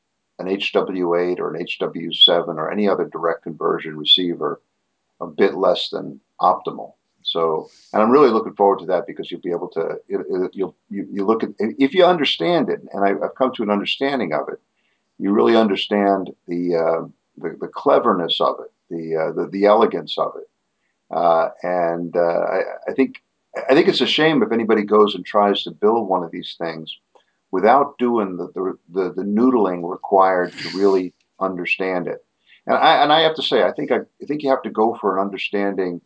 an 0.41 0.47
HW8 0.47 1.39
or 1.39 1.55
an 1.55 1.65
HW7 1.65 2.49
or 2.49 2.69
any 2.69 2.89
other 2.89 3.05
direct 3.05 3.45
conversion 3.45 3.97
receiver 3.97 4.61
a 5.21 5.27
bit 5.29 5.55
less 5.55 5.91
than 5.91 6.21
optimal. 6.41 6.95
So, 7.23 7.71
and 7.93 8.03
I'm 8.03 8.11
really 8.11 8.31
looking 8.31 8.57
forward 8.57 8.81
to 8.81 8.87
that 8.87 9.07
because 9.07 9.31
you'll 9.31 9.41
be 9.41 9.53
able 9.53 9.69
to, 9.69 10.01
it, 10.09 10.27
it, 10.29 10.51
you'll, 10.53 10.75
you, 10.91 11.07
you 11.13 11.25
look 11.25 11.45
at, 11.45 11.51
if 11.61 11.95
you 11.95 12.05
understand 12.05 12.71
it, 12.71 12.81
and 12.93 13.05
I, 13.05 13.11
I've 13.25 13.37
come 13.37 13.53
to 13.55 13.63
an 13.63 13.71
understanding 13.71 14.33
of 14.33 14.49
it, 14.49 14.61
you 15.17 15.31
really 15.31 15.55
understand 15.55 16.31
the 16.49 16.75
uh, 16.75 17.07
the, 17.37 17.57
the, 17.61 17.69
cleverness 17.69 18.41
of 18.41 18.57
it, 18.61 18.73
the, 18.91 19.17
uh, 19.17 19.33
the, 19.33 19.49
the 19.51 19.65
elegance 19.65 20.17
of 20.19 20.33
it, 20.37 20.49
uh, 21.11 21.49
and 21.63 22.17
uh, 22.17 22.21
I, 22.21 22.61
I, 22.89 22.95
think 22.95 23.23
I 23.69 23.75
think 23.75 23.89
it's 23.89 24.01
a 24.01 24.07
shame 24.07 24.43
if 24.43 24.53
anybody 24.53 24.83
goes 24.83 25.15
and 25.15 25.25
tries 25.25 25.63
to 25.63 25.71
build 25.71 26.09
one 26.09 26.23
of 26.23 26.31
these 26.31 26.57
things 26.59 26.97
without 27.51 27.99
doing 27.99 28.37
the 28.37 28.49
the, 28.55 28.79
the, 28.93 29.13
the 29.13 29.23
noodling 29.23 29.89
required 29.89 30.53
to 30.53 30.79
really 30.79 31.15
understand 31.41 32.07
it. 32.09 32.25
And 32.67 32.77
I 32.77 33.03
and 33.03 33.13
I 33.13 33.21
have 33.21 33.37
to 33.37 33.43
say, 33.43 33.63
I 33.63 33.73
think 33.73 33.93
I, 33.93 33.99
I 34.23 34.27
think 34.27 34.43
you 34.43 34.51
have 34.51 34.63
to 34.63 34.71
go 34.71 34.97
for 35.01 35.17
an 35.17 35.25
understanding 35.25 36.01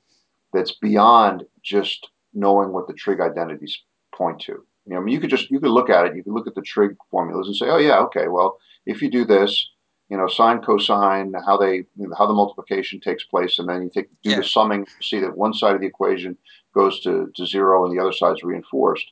that's 0.52 0.72
beyond 0.72 1.44
just 1.62 2.08
knowing 2.34 2.72
what 2.72 2.86
the 2.86 2.94
trig 2.94 3.20
identities 3.20 3.80
point 4.14 4.40
to. 4.40 4.52
You 4.52 4.94
know, 4.94 4.98
I 4.98 5.00
mean, 5.00 5.14
you 5.14 5.20
could 5.20 5.30
just 5.30 5.50
you 5.50 5.60
could 5.60 5.70
look 5.70 5.90
at 5.90 6.06
it, 6.06 6.16
you 6.16 6.22
could 6.22 6.32
look 6.32 6.46
at 6.46 6.54
the 6.54 6.62
trig 6.62 6.96
formulas 7.10 7.46
and 7.46 7.56
say, 7.56 7.66
oh 7.68 7.78
yeah, 7.78 7.98
okay, 8.00 8.28
well, 8.28 8.58
if 8.86 9.02
you 9.02 9.10
do 9.10 9.24
this, 9.24 9.70
you 10.08 10.16
know, 10.16 10.28
sine, 10.28 10.60
cosine, 10.60 11.34
how 11.46 11.56
they 11.56 11.84
how 12.16 12.26
the 12.26 12.32
multiplication 12.32 13.00
takes 13.00 13.24
place, 13.24 13.58
and 13.58 13.68
then 13.68 13.82
you 13.82 13.90
take 13.92 14.08
do 14.22 14.30
yeah. 14.30 14.36
the 14.36 14.44
summing, 14.44 14.86
see 15.02 15.20
that 15.20 15.36
one 15.36 15.52
side 15.52 15.74
of 15.74 15.80
the 15.80 15.86
equation 15.86 16.36
goes 16.74 17.00
to, 17.00 17.30
to 17.34 17.46
zero 17.46 17.84
and 17.84 17.96
the 17.96 18.00
other 18.00 18.12
side 18.12 18.34
is 18.36 18.42
reinforced. 18.42 19.10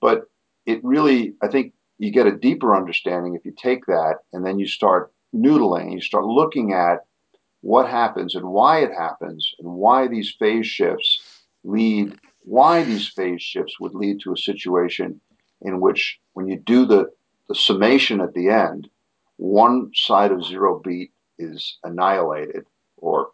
But 0.00 0.30
it 0.66 0.84
really, 0.84 1.34
I 1.42 1.48
think, 1.48 1.72
you 1.98 2.10
get 2.10 2.26
a 2.26 2.36
deeper 2.36 2.76
understanding 2.76 3.34
if 3.34 3.44
you 3.44 3.54
take 3.56 3.86
that 3.86 4.16
and 4.32 4.44
then 4.44 4.58
you 4.58 4.66
start 4.66 5.12
noodling, 5.34 5.92
you 5.92 6.00
start 6.00 6.24
looking 6.26 6.72
at 6.72 7.06
what 7.62 7.88
happens 7.88 8.34
and 8.34 8.46
why 8.48 8.80
it 8.80 8.92
happens 8.92 9.54
and 9.58 9.68
why 9.72 10.06
these 10.06 10.34
phase 10.38 10.66
shifts 10.66 11.20
lead 11.64 12.16
why 12.46 12.84
these 12.84 13.08
phase 13.08 13.42
shifts 13.42 13.80
would 13.80 13.94
lead 13.94 14.20
to 14.20 14.32
a 14.32 14.38
situation 14.38 15.20
in 15.62 15.80
which 15.80 16.20
when 16.34 16.46
you 16.46 16.56
do 16.56 16.86
the, 16.86 17.10
the 17.48 17.54
summation 17.56 18.20
at 18.20 18.34
the 18.34 18.48
end, 18.48 18.88
one 19.36 19.90
side 19.94 20.32
of 20.32 20.44
zero 20.44 20.80
beat 20.82 21.12
is 21.38 21.78
annihilated 21.84 22.64
or 22.96 23.30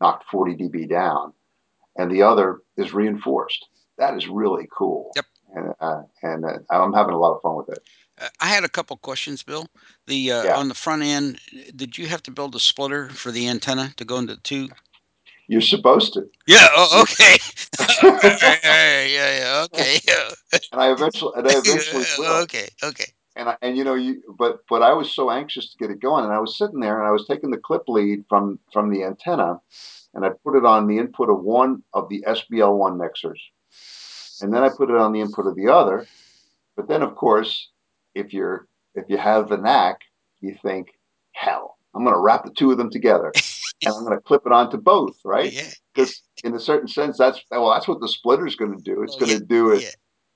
knocked 0.00 0.24
40 0.30 0.56
dB 0.56 0.88
down, 0.88 1.32
and 1.96 2.10
the 2.10 2.22
other 2.22 2.60
is 2.76 2.92
reinforced. 2.92 3.66
That 3.98 4.16
is 4.16 4.28
really 4.28 4.68
cool. 4.76 5.12
Yep. 5.16 5.24
And, 5.54 5.74
uh, 5.80 6.02
and 6.22 6.44
uh, 6.44 6.58
I'm 6.70 6.92
having 6.92 7.14
a 7.14 7.18
lot 7.18 7.34
of 7.34 7.42
fun 7.42 7.56
with 7.56 7.70
it. 7.70 7.82
Uh, 8.20 8.28
I 8.40 8.48
had 8.48 8.64
a 8.64 8.68
couple 8.68 8.96
questions, 8.98 9.42
Bill. 9.42 9.66
The 10.06 10.32
uh, 10.32 10.44
yeah. 10.44 10.56
on 10.56 10.68
the 10.68 10.74
front 10.74 11.02
end, 11.02 11.40
did 11.74 11.96
you 11.96 12.06
have 12.06 12.22
to 12.24 12.30
build 12.30 12.54
a 12.54 12.60
splitter 12.60 13.08
for 13.08 13.32
the 13.32 13.48
antenna 13.48 13.92
to 13.96 14.04
go 14.04 14.18
into 14.18 14.36
two? 14.36 14.68
You're 15.46 15.62
supposed 15.62 16.12
to. 16.12 16.28
Yeah. 16.46 16.66
Oh, 16.76 17.02
okay. 17.02 17.38
yeah, 18.02 19.38
yeah. 19.38 19.64
Okay. 19.64 19.98
and 20.72 20.80
I 20.80 20.92
eventually, 20.92 21.32
and 21.36 21.48
I 21.48 21.52
eventually 21.56 22.04
will. 22.18 22.42
Okay. 22.42 22.68
Okay. 22.82 23.06
And 23.38 23.48
I, 23.48 23.56
and 23.62 23.76
you 23.76 23.84
know 23.84 23.94
you 23.94 24.22
but 24.36 24.60
but 24.68 24.82
I 24.82 24.92
was 24.92 25.14
so 25.14 25.30
anxious 25.30 25.70
to 25.70 25.78
get 25.78 25.90
it 25.90 26.00
going, 26.00 26.24
and 26.24 26.32
I 26.32 26.40
was 26.40 26.58
sitting 26.58 26.80
there 26.80 26.98
and 26.98 27.08
I 27.08 27.12
was 27.12 27.26
taking 27.26 27.50
the 27.50 27.56
clip 27.56 27.84
lead 27.86 28.24
from 28.28 28.58
from 28.72 28.90
the 28.90 29.04
antenna, 29.04 29.60
and 30.12 30.24
I 30.24 30.30
put 30.44 30.56
it 30.56 30.64
on 30.64 30.88
the 30.88 30.98
input 30.98 31.30
of 31.30 31.42
one 31.42 31.82
of 31.94 32.08
the 32.08 32.24
SBL 32.26 32.76
one 32.76 32.98
mixers, 32.98 33.40
and 34.42 34.52
then 34.52 34.64
I 34.64 34.70
put 34.76 34.90
it 34.90 34.96
on 34.96 35.12
the 35.12 35.20
input 35.20 35.46
of 35.46 35.54
the 35.54 35.68
other. 35.68 36.06
But 36.76 36.88
then, 36.88 37.02
of 37.02 37.14
course, 37.14 37.70
if 38.14 38.32
you're 38.32 38.66
if 38.94 39.04
you 39.08 39.18
have 39.18 39.48
the 39.48 39.56
knack, 39.56 40.00
you 40.40 40.56
think, 40.60 40.88
hell, 41.32 41.76
I'm 41.94 42.04
going 42.04 42.14
to 42.14 42.20
wrap 42.20 42.44
the 42.44 42.50
two 42.50 42.70
of 42.72 42.78
them 42.78 42.90
together 42.90 43.32
and 43.84 43.94
I'm 43.94 44.04
going 44.04 44.16
to 44.16 44.22
clip 44.22 44.42
it 44.46 44.52
onto 44.52 44.76
both, 44.76 45.16
right? 45.24 45.52
Yeah. 45.52 45.70
Because 45.94 46.22
in 46.44 46.54
a 46.54 46.60
certain 46.60 46.88
sense, 46.88 47.18
that's 47.18 47.40
well, 47.50 47.70
that's 47.70 47.88
what 47.88 48.00
the 48.00 48.08
splitter 48.08 48.46
is 48.46 48.56
going 48.56 48.76
to 48.76 48.82
do. 48.82 49.02
It's 49.02 49.16
going 49.16 49.36
to 49.38 49.44
do 49.44 49.70
it 49.72 49.82
yeah. 49.82 49.88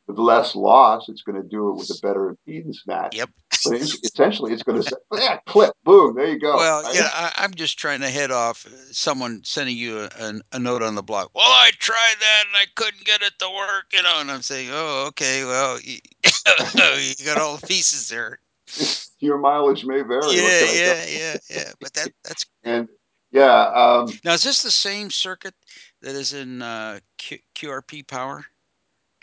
With 0.06 0.18
less 0.18 0.54
loss. 0.54 1.08
It's 1.08 1.22
going 1.22 1.40
to 1.40 1.48
do 1.48 1.70
it 1.70 1.74
with 1.74 1.90
a 1.90 2.00
better 2.02 2.34
impedance 2.46 2.86
match. 2.86 3.16
Yep. 3.16 3.30
but 3.64 3.80
essentially, 3.80 4.52
it's 4.52 4.62
going 4.62 4.82
to 4.82 4.88
say, 4.88 4.96
yeah, 5.14 5.38
clip, 5.46 5.74
boom, 5.84 6.16
there 6.16 6.28
you 6.28 6.38
go. 6.38 6.56
Well, 6.56 6.82
right? 6.82 6.94
yeah, 6.94 7.08
I, 7.12 7.44
am 7.44 7.54
just 7.54 7.78
trying 7.78 8.00
to 8.00 8.08
head 8.08 8.30
off 8.30 8.66
someone 8.90 9.42
sending 9.44 9.76
you 9.76 10.00
a, 10.00 10.10
a, 10.18 10.40
a, 10.52 10.58
note 10.58 10.82
on 10.82 10.94
the 10.94 11.02
blog. 11.02 11.28
Well, 11.34 11.44
I 11.46 11.70
tried 11.78 12.16
that 12.20 12.44
and 12.46 12.56
I 12.56 12.66
couldn't 12.74 13.04
get 13.04 13.22
it 13.22 13.32
to 13.38 13.48
work, 13.48 13.86
you 13.92 14.02
know. 14.02 14.20
And 14.20 14.30
I'm 14.30 14.42
saying, 14.42 14.70
oh, 14.72 15.06
okay, 15.08 15.44
well, 15.44 15.78
you, 15.80 15.98
you 16.24 17.24
got 17.24 17.38
all 17.38 17.56
the 17.56 17.66
pieces 17.66 18.08
there. 18.08 18.38
Your 19.20 19.38
mileage 19.38 19.84
may 19.84 20.02
vary. 20.02 20.34
Yeah, 20.34 20.64
yeah, 20.72 21.04
yeah, 21.06 21.36
yeah. 21.48 21.72
But 21.80 21.92
that 21.94 22.08
that's 22.24 22.46
and 22.64 22.88
yeah. 23.30 23.66
Um, 23.66 24.08
now, 24.24 24.32
is 24.32 24.42
this 24.42 24.62
the 24.62 24.70
same 24.70 25.10
circuit 25.10 25.54
that 26.00 26.14
is 26.14 26.32
in 26.32 26.62
uh, 26.62 27.00
Q- 27.18 27.38
QRP 27.54 28.06
Power, 28.06 28.44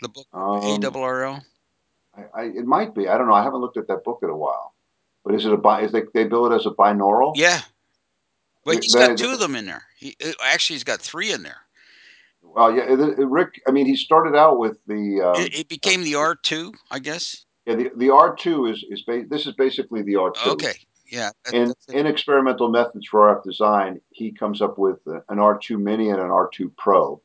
the 0.02 0.08
book 0.08 0.26
um, 0.32 0.60
ARRL? 0.62 1.42
I, 2.16 2.22
I, 2.34 2.42
it 2.44 2.66
might 2.66 2.94
be. 2.94 3.08
I 3.08 3.16
don't 3.18 3.28
know. 3.28 3.34
I 3.34 3.42
haven't 3.42 3.60
looked 3.60 3.76
at 3.76 3.88
that 3.88 4.04
book 4.04 4.20
in 4.22 4.28
a 4.28 4.36
while. 4.36 4.74
But 5.24 5.34
is 5.34 5.44
it 5.44 5.52
a 5.52 5.56
bi? 5.56 5.82
Is 5.82 5.92
they 5.92 6.02
they 6.14 6.24
build 6.24 6.52
it 6.52 6.56
as 6.56 6.66
a 6.66 6.70
binaural? 6.70 7.32
Yeah. 7.36 7.60
But 8.64 8.82
he's 8.82 8.94
got 8.94 9.16
two 9.16 9.30
of 9.30 9.38
them 9.38 9.54
in 9.54 9.66
there. 9.66 9.82
He 9.96 10.16
uh, 10.24 10.32
actually 10.44 10.76
he's 10.76 10.84
got 10.84 11.00
three 11.00 11.32
in 11.32 11.42
there. 11.42 11.62
Well, 12.42 12.74
yeah, 12.74 12.84
Rick. 13.18 13.60
I 13.66 13.70
mean, 13.70 13.86
he 13.86 13.96
started 13.96 14.36
out 14.36 14.58
with 14.58 14.78
the. 14.86 15.20
Um, 15.22 15.42
it, 15.42 15.60
it, 15.60 15.68
became 15.68 16.02
the 16.02 16.16
R 16.16 16.34
two, 16.34 16.72
I 16.90 16.98
guess. 16.98 17.44
Yeah, 17.66 17.76
the, 17.76 17.90
the 17.96 18.10
R 18.10 18.34
two 18.34 18.66
is 18.66 18.84
is 18.88 19.02
ba- 19.02 19.24
this 19.28 19.46
is 19.46 19.54
basically 19.54 20.02
the 20.02 20.16
R 20.16 20.32
two. 20.32 20.50
Okay, 20.50 20.74
yeah. 21.10 21.30
In 21.52 21.74
in 21.92 22.06
experimental 22.06 22.68
methods 22.68 23.06
for 23.06 23.34
RF 23.34 23.44
design, 23.44 24.00
he 24.10 24.32
comes 24.32 24.62
up 24.62 24.78
with 24.78 24.98
an 25.06 25.38
R2 25.38 25.78
Mini 25.78 26.08
and 26.10 26.20
an 26.20 26.28
R2 26.28 26.76
Pro. 26.76 27.20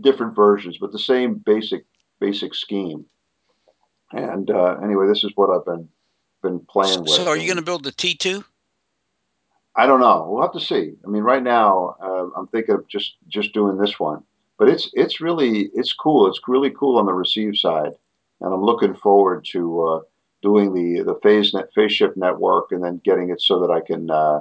Different 0.00 0.36
versions, 0.36 0.78
but 0.78 0.92
the 0.92 0.98
same 0.98 1.34
basic 1.34 1.84
basic 2.20 2.54
scheme. 2.54 3.04
And 4.12 4.50
uh, 4.50 4.76
anyway, 4.82 5.06
this 5.06 5.24
is 5.24 5.32
what 5.34 5.50
I've 5.50 5.64
been 5.64 5.88
been 6.42 6.60
playing 6.60 7.00
with. 7.00 7.10
So, 7.10 7.28
are 7.28 7.36
you 7.36 7.46
going 7.46 7.56
to 7.56 7.62
build 7.62 7.84
the 7.84 7.92
T2? 7.92 8.44
I 9.74 9.86
don't 9.86 10.00
know. 10.00 10.26
We'll 10.30 10.42
have 10.42 10.52
to 10.52 10.60
see. 10.60 10.92
I 11.04 11.08
mean, 11.08 11.22
right 11.22 11.42
now, 11.42 11.96
uh, 12.00 12.28
I'm 12.36 12.46
thinking 12.48 12.74
of 12.74 12.86
just 12.88 13.16
just 13.28 13.52
doing 13.52 13.78
this 13.78 13.98
one, 13.98 14.22
but 14.58 14.68
it's 14.68 14.90
it's 14.92 15.20
really 15.20 15.70
it's 15.74 15.92
cool. 15.92 16.28
It's 16.28 16.40
really 16.46 16.70
cool 16.70 16.98
on 16.98 17.06
the 17.06 17.14
receive 17.14 17.56
side, 17.56 17.92
and 18.40 18.54
I'm 18.54 18.62
looking 18.62 18.94
forward 18.94 19.46
to. 19.52 19.82
Uh, 19.82 20.00
doing 20.42 20.74
the 20.74 21.02
the 21.02 21.18
phase 21.22 21.52
net 21.54 21.68
phase 21.74 21.92
shift 21.92 22.16
network 22.16 22.70
and 22.70 22.84
then 22.84 23.00
getting 23.04 23.30
it 23.30 23.40
so 23.40 23.58
that 23.58 23.70
I 23.70 23.80
can 23.80 24.10
uh, 24.10 24.40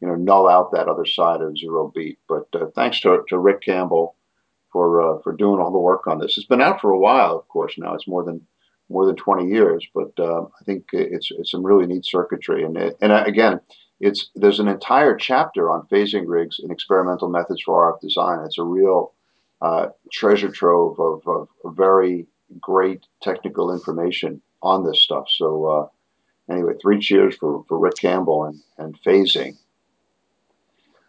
you 0.00 0.08
know 0.08 0.14
null 0.14 0.48
out 0.48 0.72
that 0.72 0.88
other 0.88 1.06
side 1.06 1.40
of 1.40 1.56
zero 1.56 1.90
beat. 1.94 2.18
But 2.28 2.48
uh, 2.54 2.66
thanks 2.74 3.00
to, 3.00 3.24
to 3.28 3.38
Rick 3.38 3.62
Campbell 3.62 4.14
for 4.78 5.02
uh, 5.02 5.20
for 5.22 5.32
doing 5.32 5.60
all 5.60 5.72
the 5.72 5.78
work 5.78 6.06
on 6.06 6.20
this. 6.20 6.38
It's 6.38 6.46
been 6.46 6.62
out 6.62 6.80
for 6.80 6.90
a 6.90 6.98
while, 6.98 7.36
of 7.36 7.48
course. 7.48 7.74
Now 7.78 7.94
it's 7.94 8.06
more 8.06 8.22
than 8.22 8.46
more 8.88 9.04
than 9.04 9.16
20 9.16 9.48
years, 9.48 9.84
but 9.92 10.12
uh, 10.20 10.42
I 10.42 10.64
think 10.64 10.84
it's 10.92 11.32
it's 11.32 11.50
some 11.50 11.66
really 11.66 11.84
neat 11.84 12.06
circuitry. 12.06 12.62
And 12.62 12.76
it, 12.76 12.96
and 13.00 13.10
again, 13.12 13.58
it's 13.98 14.30
there's 14.36 14.60
an 14.60 14.68
entire 14.68 15.16
chapter 15.16 15.68
on 15.68 15.88
phasing 15.88 16.28
rigs 16.28 16.60
and 16.60 16.70
experimental 16.70 17.28
methods 17.28 17.60
for 17.62 17.92
RF 17.92 18.00
design. 18.00 18.44
It's 18.44 18.58
a 18.58 18.62
real 18.62 19.14
uh, 19.60 19.88
treasure 20.12 20.52
trove 20.52 21.00
of, 21.00 21.26
of, 21.26 21.48
of 21.64 21.76
very 21.76 22.28
great 22.60 23.04
technical 23.20 23.72
information 23.72 24.40
on 24.62 24.86
this 24.86 25.00
stuff. 25.00 25.24
So 25.28 25.66
uh, 25.66 26.52
anyway, 26.52 26.74
three 26.80 27.00
cheers 27.00 27.34
for, 27.34 27.64
for 27.66 27.80
Rick 27.80 27.96
Campbell 28.00 28.44
and, 28.44 28.60
and 28.78 28.96
phasing. 29.02 29.56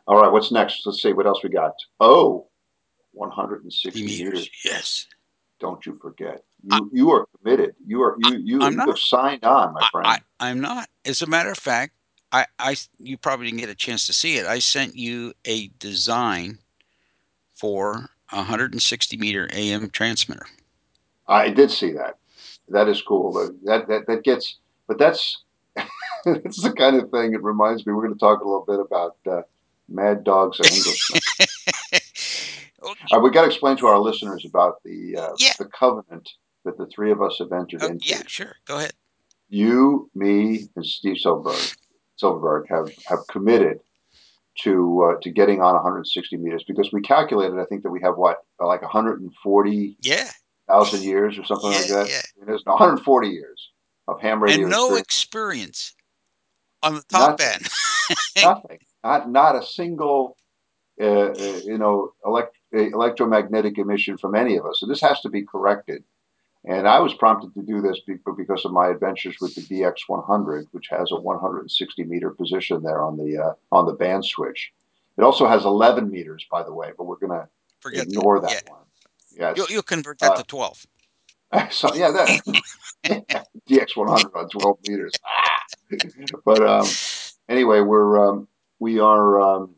All 0.08 0.20
right, 0.20 0.32
what's 0.32 0.52
next? 0.52 0.82
Let's 0.88 1.04
see 1.04 1.14
what 1.14 1.28
else 1.28 1.44
we 1.44 1.52
got. 1.52 1.76
Oh, 2.00 2.49
160 3.20 4.04
meters. 4.04 4.20
meters. 4.20 4.50
Yes. 4.64 5.08
Don't 5.60 5.86
you 5.86 5.98
forget. 6.02 6.44
You, 6.64 6.70
I, 6.72 6.80
you 6.92 7.12
are 7.12 7.28
committed. 7.38 7.76
You 7.86 8.02
are 8.02 8.16
you 8.20 8.38
you, 8.38 8.62
you 8.62 8.80
have 8.80 8.98
signed 8.98 9.44
on, 9.44 9.74
my 9.74 9.88
friend. 9.92 10.22
I, 10.40 10.50
am 10.50 10.62
not. 10.62 10.88
As 11.06 11.22
a 11.22 11.28
matter 11.28 11.52
of 11.52 11.58
fact, 11.58 11.94
I, 12.32 12.46
I 12.58 12.76
you 13.00 13.18
probably 13.18 13.48
didn't 13.48 13.60
get 13.60 13.70
a 13.70 13.76
chance 13.76 14.08
to 14.08 14.14
see 14.14 14.38
it. 14.38 14.46
I 14.46 14.60
sent 14.60 14.96
you 14.96 15.34
a 15.46 15.68
design 15.80 16.60
for 17.56 18.10
a 18.32 18.38
160 18.38 19.18
meter 19.18 19.50
AM 19.52 19.90
transmitter. 19.90 20.46
I 21.28 21.50
did 21.50 21.72
see 21.72 21.92
that 21.94 22.20
that 22.70 22.88
is 22.88 23.02
cool. 23.02 23.34
That 23.64 23.88
that 23.88 24.08
that 24.08 24.24
gets, 24.24 24.58
but 24.88 24.98
that's 24.98 25.44
it's 26.26 26.62
the 26.62 26.72
kind 26.72 26.96
of 26.98 27.10
thing. 27.10 27.34
It 27.34 27.44
reminds 27.44 27.86
me. 27.86 27.94
We're 27.94 28.04
going 28.04 28.14
to 28.14 28.20
talk 28.20 28.42
a 28.42 28.46
little 28.46 28.66
bit 28.66 28.80
about 28.80 29.18
uh, 29.30 29.42
Mad 29.88 30.24
Dogs 30.24 30.60
and 30.60 30.68
Englishmen. 30.68 31.22
okay. 32.84 33.06
uh, 33.12 33.20
we 33.20 33.32
got 33.32 33.42
to 33.42 33.48
explain 33.48 33.78
to 33.78 33.88
our 33.88 34.00
listeners 34.00 34.46
about 34.46 34.76
the 34.84 35.16
uh, 35.18 35.32
yeah. 35.38 35.54
the 35.58 35.66
covenant 35.66 36.30
that 36.66 36.78
the 36.78 36.88
three 36.88 37.12
of 37.12 37.22
us 37.22 37.38
have 37.40 37.52
entered 37.52 37.84
oh, 37.84 37.88
into. 37.88 38.08
Yeah, 38.08 38.22
sure. 38.28 38.56
Go 38.66 38.78
ahead. 38.78 38.94
You, 39.50 40.10
me, 40.14 40.68
and 40.76 40.86
Steve 40.86 41.18
Silverberg, 41.18 41.76
Silverberg 42.18 42.68
have 42.70 42.90
have 43.08 43.20
committed 43.30 43.80
to 44.64 45.04
uh, 45.04 45.20
to 45.22 45.32
getting 45.32 45.62
on 45.62 45.74
160 45.74 46.38
meters 46.38 46.64
because 46.68 46.90
we 46.92 47.02
calculated. 47.02 47.60
I 47.60 47.66
think 47.66 47.84
that 47.84 47.92
we 47.92 48.02
have 48.02 48.16
what 48.18 48.38
like 48.60 48.82
140. 48.82 49.98
Yeah 50.02 50.30
thousand 50.70 51.04
years 51.04 51.38
or 51.38 51.44
something 51.44 51.72
yeah, 51.72 51.78
like 51.78 51.88
that. 51.88 52.10
Yeah. 52.10 52.54
Is 52.54 52.62
140 52.66 53.28
years 53.28 53.72
of 54.08 54.22
ham 54.22 54.42
radio 54.42 54.62
and 54.62 54.72
no 54.72 54.96
experience, 54.96 55.94
experience 55.94 55.96
on 56.84 56.96
the 56.96 57.04
top 57.10 57.40
nothing, 57.40 57.54
end. 57.56 58.18
nothing. 58.44 58.80
Not 59.04 59.30
not 59.30 59.56
a 59.56 59.66
single, 59.66 60.38
uh, 61.02 61.32
uh, 61.32 61.60
you 61.66 61.78
know, 61.78 62.12
elect, 62.26 62.56
electromagnetic 62.72 63.78
emission 63.78 64.18
from 64.18 64.36
any 64.36 64.58
of 64.58 64.66
us. 64.66 64.80
So 64.80 64.86
this 64.86 65.02
has 65.02 65.20
to 65.22 65.30
be 65.30 65.44
corrected. 65.44 66.04
And 66.66 66.88
I 66.88 67.00
was 67.00 67.14
prompted 67.14 67.54
to 67.54 67.62
do 67.62 67.82
this 67.82 68.02
because 68.06 68.66
of 68.66 68.74
my 68.74 68.90
adventures 68.90 69.38
with 69.40 69.56
the 69.56 69.62
DX100, 69.62 70.66
which 70.72 70.88
has 70.90 71.12
a 71.12 71.16
160 71.16 72.04
meter 72.04 72.32
position 72.32 72.84
there 72.84 73.02
on 73.02 73.18
the 73.18 73.38
uh, 73.38 73.54
on 73.72 73.86
the 73.86 73.94
band 73.94 74.26
switch. 74.26 74.74
It 75.18 75.24
also 75.24 75.48
has 75.48 75.66
11 75.66 76.12
meters, 76.12 76.46
by 76.52 76.64
the 76.64 76.74
way, 76.74 76.92
but 76.98 77.06
we're 77.06 77.18
going 77.18 77.32
to 77.32 78.02
ignore 78.02 78.42
that, 78.42 78.50
that 78.50 78.64
yeah. 78.66 78.72
one. 78.72 78.82
Yes. 79.32 79.58
You'll, 79.58 79.68
you'll 79.70 79.84
convert 79.84 80.20
that 80.20 80.32
uh, 80.34 80.38
to 80.38 80.44
12. 80.44 80.86
So 81.72 81.96
yeah, 81.96 82.12
that 82.12 82.42
DX100 83.68 84.36
on 84.36 84.50
12 84.50 84.78
meters. 84.88 85.14
but 86.46 86.62
um, 86.62 86.86
anyway, 87.48 87.80
we're 87.80 88.30
um, 88.30 88.48
we 88.78 89.00
are. 89.00 89.42
Um, 89.42 89.76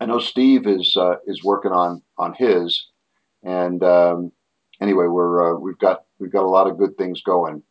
I 0.00 0.06
know 0.06 0.18
Steve 0.18 0.66
is 0.66 0.96
uh, 0.96 1.16
is 1.26 1.42
working 1.42 1.72
on 1.72 2.02
on 2.16 2.34
his, 2.34 2.86
and 3.42 3.82
um, 3.82 4.32
anyway, 4.80 5.06
we're 5.06 5.54
uh, 5.54 5.58
we've 5.58 5.78
got 5.78 6.04
we've 6.18 6.32
got 6.32 6.44
a 6.44 6.48
lot 6.48 6.68
of 6.68 6.78
good 6.78 6.96
things 6.96 7.22
going, 7.22 7.62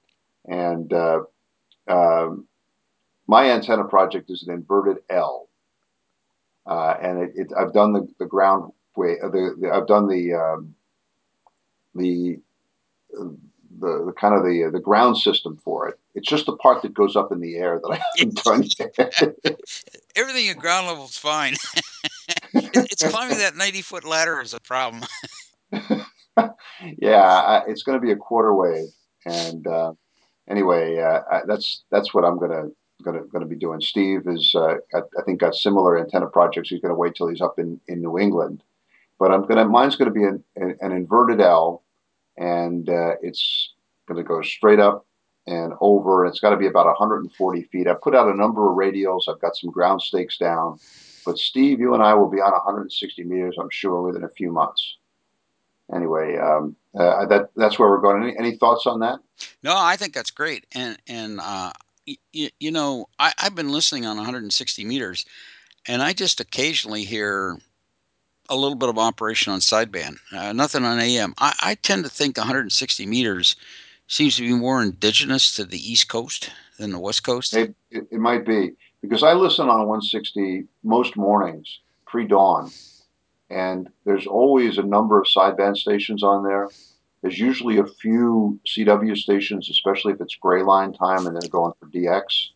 and 0.45 0.91
uh, 0.91 1.21
um, 1.87 2.47
my 3.27 3.49
antenna 3.51 3.85
project 3.85 4.29
is 4.29 4.43
an 4.43 4.53
inverted 4.53 4.97
L, 5.09 5.47
uh, 6.65 6.95
and 7.01 7.19
it, 7.19 7.31
it, 7.35 7.47
I've 7.57 7.73
done 7.73 7.93
the 7.93 8.07
the 8.19 8.25
ground 8.25 8.73
way. 8.95 9.17
Uh, 9.23 9.29
the, 9.29 9.55
the 9.59 9.71
I've 9.71 9.87
done 9.87 10.07
the 10.07 10.33
um, 10.33 10.75
the 11.95 12.39
the, 13.79 14.05
the, 14.05 14.13
kind 14.19 14.35
of 14.35 14.43
the 14.43 14.69
the 14.71 14.79
ground 14.81 15.17
system 15.17 15.57
for 15.63 15.87
it. 15.87 15.99
It's 16.13 16.27
just 16.27 16.45
the 16.45 16.57
part 16.57 16.81
that 16.81 16.93
goes 16.93 17.15
up 17.15 17.31
in 17.31 17.39
the 17.39 17.55
air 17.55 17.79
that 17.79 17.89
I 17.89 18.01
haven't 18.17 18.43
done 18.43 18.63
yet. 18.77 19.59
Everything 20.15 20.49
at 20.49 20.57
ground 20.57 20.87
level 20.87 21.05
is 21.05 21.17
fine. 21.17 21.55
it's 22.53 23.03
climbing 23.09 23.37
that 23.37 23.55
ninety 23.55 23.81
foot 23.81 24.03
ladder 24.03 24.41
is 24.41 24.53
a 24.53 24.59
problem. 24.59 25.03
yeah, 26.97 27.61
it's 27.67 27.83
going 27.83 27.99
to 27.99 28.05
be 28.05 28.11
a 28.11 28.15
quarter 28.15 28.53
wave, 28.53 28.89
and 29.25 29.65
uh, 29.67 29.93
anyway, 30.49 30.99
uh, 30.99 31.21
I, 31.31 31.41
that's 31.47 31.83
that's 31.91 32.13
what 32.13 32.25
I'm 32.25 32.39
gonna 32.39 32.69
gonna 33.03 33.21
gonna 33.31 33.45
be 33.45 33.55
doing. 33.55 33.81
Steve 33.81 34.27
is, 34.27 34.53
uh, 34.55 34.75
I, 34.93 34.99
I, 34.99 35.23
think, 35.25 35.39
got 35.39 35.55
similar 35.55 35.99
antenna 35.99 36.27
projects. 36.27 36.69
He's 36.69 36.81
going 36.81 36.93
to 36.93 36.95
wait 36.95 37.15
till 37.15 37.27
he's 37.27 37.41
up 37.41 37.59
in 37.59 37.79
in 37.87 38.01
New 38.01 38.17
England, 38.17 38.63
but 39.19 39.31
I'm 39.31 39.45
gonna 39.45 39.65
mine's 39.65 39.95
going 39.95 40.13
to 40.13 40.19
be 40.19 40.23
an, 40.23 40.43
an, 40.55 40.77
an 40.81 40.91
inverted 40.91 41.41
L 41.41 41.83
and 42.37 42.87
uh, 42.89 43.15
it's 43.21 43.73
going 44.07 44.17
to 44.17 44.23
go 44.23 44.41
straight 44.41 44.79
up 44.79 45.05
and 45.47 45.73
over. 45.81 46.25
It's 46.25 46.39
got 46.39 46.51
to 46.51 46.57
be 46.57 46.67
about 46.67 46.85
140 46.85 47.63
feet. 47.63 47.87
I've 47.87 48.01
put 48.01 48.15
out 48.15 48.29
a 48.29 48.35
number 48.35 48.69
of 48.69 48.77
radials. 48.77 49.27
I've 49.27 49.41
got 49.41 49.55
some 49.55 49.71
ground 49.71 50.01
stakes 50.01 50.37
down. 50.37 50.79
But 51.27 51.37
Steve, 51.37 51.81
you 51.81 51.93
and 51.93 52.01
I 52.01 52.13
will 52.13 52.29
be 52.29 52.39
on 52.39 52.53
160 52.53 53.25
meters, 53.25 53.57
I'm 53.59 53.69
sure, 53.69 54.01
within 54.01 54.23
a 54.23 54.29
few 54.29 54.49
months. 54.49 54.95
Anyway, 55.93 56.37
um, 56.37 56.73
uh, 56.97 57.25
that 57.25 57.49
that's 57.53 57.77
where 57.77 57.89
we're 57.89 57.99
going. 57.99 58.23
Any, 58.23 58.37
any, 58.37 58.55
thoughts 58.55 58.87
on 58.87 59.01
that? 59.01 59.19
No, 59.61 59.73
I 59.75 59.97
think 59.97 60.13
that's 60.13 60.31
great. 60.31 60.65
And 60.73 60.97
and 61.05 61.41
uh, 61.41 61.73
y- 62.07 62.49
you 62.61 62.71
know, 62.71 63.09
I, 63.19 63.33
I've 63.39 63.55
been 63.55 63.73
listening 63.73 64.05
on 64.05 64.15
160 64.15 64.85
meters, 64.85 65.25
and 65.85 66.01
I 66.01 66.13
just 66.13 66.39
occasionally 66.39 67.03
hear 67.03 67.57
a 68.47 68.55
little 68.55 68.77
bit 68.77 68.87
of 68.87 68.97
operation 68.97 69.51
on 69.51 69.59
sideband, 69.59 70.19
uh, 70.31 70.53
nothing 70.53 70.85
on 70.85 70.97
AM. 70.97 71.33
I, 71.39 71.53
I, 71.61 71.75
tend 71.75 72.05
to 72.05 72.09
think 72.09 72.37
160 72.37 73.05
meters 73.05 73.57
seems 74.07 74.37
to 74.37 74.43
be 74.43 74.53
more 74.53 74.81
indigenous 74.81 75.53
to 75.57 75.65
the 75.65 75.91
East 75.91 76.07
Coast 76.07 76.51
than 76.79 76.91
the 76.91 76.99
West 76.99 77.25
Coast. 77.25 77.53
It, 77.53 77.75
it, 77.91 78.07
it 78.11 78.19
might 78.19 78.45
be 78.45 78.77
because 79.07 79.23
I 79.23 79.33
listen 79.33 79.69
on 79.69 79.87
160 79.87 80.65
most 80.83 81.15
mornings 81.15 81.79
pre 82.05 82.27
dawn, 82.27 82.71
and 83.49 83.89
there's 84.05 84.27
always 84.27 84.77
a 84.77 84.83
number 84.83 85.19
of 85.19 85.27
sideband 85.27 85.77
stations 85.77 86.23
on 86.23 86.43
there. 86.43 86.69
There's 87.21 87.39
usually 87.39 87.77
a 87.77 87.85
few 87.85 88.59
CW 88.67 89.17
stations, 89.17 89.69
especially 89.69 90.13
if 90.13 90.21
it's 90.21 90.35
gray 90.35 90.61
line 90.61 90.93
time 90.93 91.25
and 91.25 91.35
they're 91.35 91.49
going 91.49 91.73
for 91.79 91.87
DX. 91.87 92.49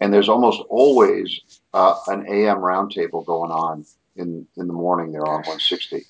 And 0.00 0.12
there's 0.12 0.28
almost 0.28 0.60
always 0.68 1.40
uh, 1.72 1.94
an 2.08 2.26
AM 2.28 2.58
roundtable 2.58 3.24
going 3.24 3.50
on 3.50 3.86
in 4.16 4.46
in 4.56 4.66
the 4.66 4.72
morning 4.72 5.12
there 5.12 5.22
on 5.22 5.42
160. 5.42 6.04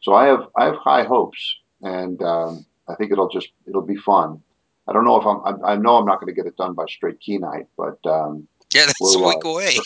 So 0.00 0.14
I 0.14 0.26
have 0.26 0.48
I 0.56 0.66
have 0.66 0.76
high 0.76 1.04
hopes, 1.04 1.56
and 1.82 2.22
um, 2.22 2.64
I 2.88 2.94
think 2.94 3.10
it'll 3.12 3.28
just 3.28 3.48
it'll 3.66 3.82
be 3.82 3.96
fun. 3.96 4.42
I 4.86 4.92
don't 4.92 5.04
know 5.04 5.20
if 5.20 5.26
I'm 5.26 5.64
I, 5.64 5.72
I 5.72 5.76
know 5.76 5.96
I'm 5.96 6.06
not 6.06 6.20
going 6.20 6.32
to 6.32 6.40
get 6.40 6.46
it 6.46 6.56
done 6.56 6.74
by 6.74 6.86
straight 6.86 7.20
key 7.20 7.38
night, 7.38 7.66
but 7.76 7.98
um, 8.06 8.46
yeah, 8.74 8.86
that's 8.86 9.14
a 9.14 9.18
week 9.18 9.44
away. 9.44 9.76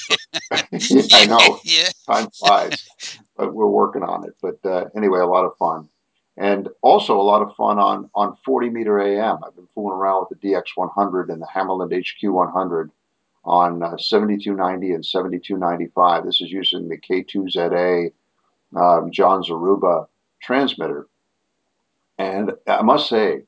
I 0.51 1.26
know. 1.28 1.61
yeah, 1.64 1.91
time 2.07 2.30
flies, 2.30 2.89
but 3.36 3.55
we're 3.55 3.66
working 3.66 4.03
on 4.03 4.24
it. 4.24 4.34
But 4.41 4.59
uh, 4.64 4.86
anyway, 4.97 5.20
a 5.20 5.26
lot 5.26 5.45
of 5.45 5.57
fun, 5.59 5.89
and 6.36 6.68
also 6.80 7.20
a 7.20 7.22
lot 7.22 7.43
of 7.43 7.55
fun 7.55 7.78
on 7.78 8.11
on 8.14 8.36
40 8.45 8.70
meter 8.70 8.99
AM. 8.99 9.39
I've 9.45 9.55
been 9.55 9.68
fooling 9.74 9.95
around 9.95 10.26
with 10.28 10.41
the 10.41 10.49
DX100 10.49 11.30
and 11.30 11.43
the 11.43 11.47
Hammarlund 11.47 11.93
HQ100 11.93 12.91
on 13.45 13.82
uh, 13.82 13.97
7290 13.97 14.95
and 14.95 15.05
7295. 15.05 16.24
This 16.24 16.41
is 16.41 16.51
using 16.51 16.89
the 16.89 16.99
K2ZA 16.99 18.12
um, 18.76 19.11
John 19.11 19.43
Zaruba 19.43 20.07
transmitter. 20.41 21.07
And 22.18 22.53
I 22.66 22.82
must 22.82 23.09
say, 23.09 23.43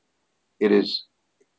it 0.59 0.71
is 0.71 1.03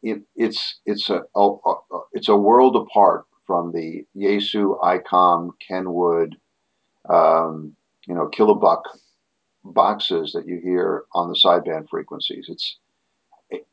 it, 0.02 0.22
it's 0.34 0.80
it's 0.86 1.10
a, 1.10 1.22
a, 1.36 1.50
a, 1.66 1.74
it's 2.12 2.28
a 2.28 2.36
world 2.36 2.76
apart 2.76 3.26
from 3.52 3.70
the 3.70 4.06
Yaesu, 4.16 4.80
ICOM, 4.80 5.50
Kenwood, 5.60 6.36
um, 7.10 7.76
you 8.06 8.14
know, 8.14 8.26
kilobuck 8.28 8.80
boxes 9.62 10.32
that 10.32 10.46
you 10.46 10.58
hear 10.58 11.04
on 11.12 11.28
the 11.28 11.38
sideband 11.38 11.90
frequencies. 11.90 12.46
It's 12.48 12.78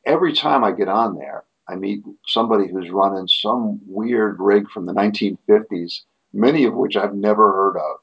every 0.06 0.34
time 0.34 0.66
I 0.66 0.74
get 0.74 0.90
on 0.90 1.16
there, 1.16 1.46
I 1.70 1.76
meet 1.76 2.04
somebody 2.28 2.68
who's 2.68 2.90
running 2.90 3.30
some 3.30 3.80
weird 3.86 4.36
rig 4.42 4.70
from 4.70 4.86
the 4.86 4.92
1950s, 4.92 6.02
many 6.34 6.66
of 6.66 6.74
which 6.74 6.98
I've 6.98 7.16
never 7.16 7.50
heard 7.54 7.78
of. 7.78 8.00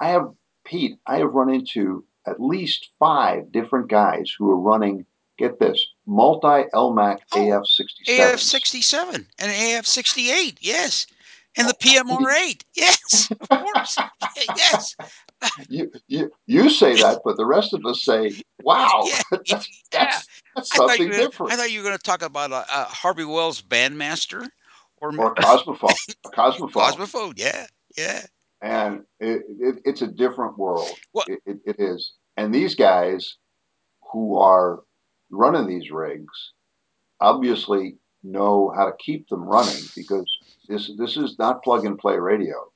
I 0.00 0.08
have, 0.12 0.32
Pete, 0.64 0.96
I 1.06 1.18
have 1.18 1.34
run 1.34 1.50
into 1.50 2.06
at 2.26 2.40
least 2.40 2.88
five 2.98 3.52
different 3.52 3.90
guys 3.90 4.34
who 4.38 4.50
are 4.50 4.58
running, 4.58 5.04
get 5.42 5.58
this, 5.58 5.86
multi 6.06 6.68
Elmac 6.74 7.18
oh, 7.32 7.38
AF67. 7.38 8.08
AF67 8.08 9.14
and 9.14 9.52
AF68, 9.52 10.56
yes. 10.60 11.06
And 11.56 11.68
the 11.68 11.74
PMR8, 11.74 12.62
yes, 12.74 13.30
of 13.30 13.48
course, 13.48 13.98
yes. 14.56 14.96
You, 15.68 15.90
you, 16.06 16.30
you 16.46 16.70
say 16.70 16.94
that, 17.02 17.22
but 17.24 17.36
the 17.36 17.44
rest 17.44 17.74
of 17.74 17.84
us 17.84 18.04
say, 18.04 18.30
wow, 18.62 19.02
yeah, 19.08 19.20
that's, 19.48 19.82
that's, 19.90 20.28
that's 20.54 20.76
something 20.76 21.12
I 21.12 21.16
different. 21.16 21.52
I 21.52 21.56
thought 21.56 21.72
you 21.72 21.80
were 21.80 21.84
going 21.84 21.96
to 21.96 22.02
talk 22.02 22.22
about 22.22 22.52
a, 22.52 22.64
a 22.72 22.84
Harvey 22.84 23.24
Wells 23.24 23.60
Bandmaster 23.60 24.48
or, 24.98 25.18
or 25.18 25.32
a 25.32 25.34
Cosmophone. 25.42 26.14
A 26.24 26.28
Cosmophone. 26.28 26.70
Cosmophone, 26.70 27.32
yeah, 27.36 27.66
yeah. 27.98 28.24
And 28.60 29.00
it, 29.18 29.42
it, 29.58 29.82
it's 29.84 30.02
a 30.02 30.06
different 30.06 30.56
world. 30.58 30.88
It, 31.26 31.40
it, 31.44 31.56
it 31.66 31.76
is. 31.80 32.12
And 32.36 32.54
these 32.54 32.76
guys 32.76 33.36
who 34.12 34.38
are 34.38 34.84
running 35.32 35.66
these 35.66 35.90
rigs 35.90 36.52
obviously 37.20 37.96
know 38.22 38.72
how 38.76 38.86
to 38.86 38.92
keep 38.98 39.28
them 39.28 39.42
running 39.42 39.82
because 39.96 40.26
this 40.68 40.90
this 40.98 41.16
is 41.16 41.38
not 41.38 41.62
plug 41.62 41.84
and 41.84 41.98
play 41.98 42.18
radio. 42.18 42.70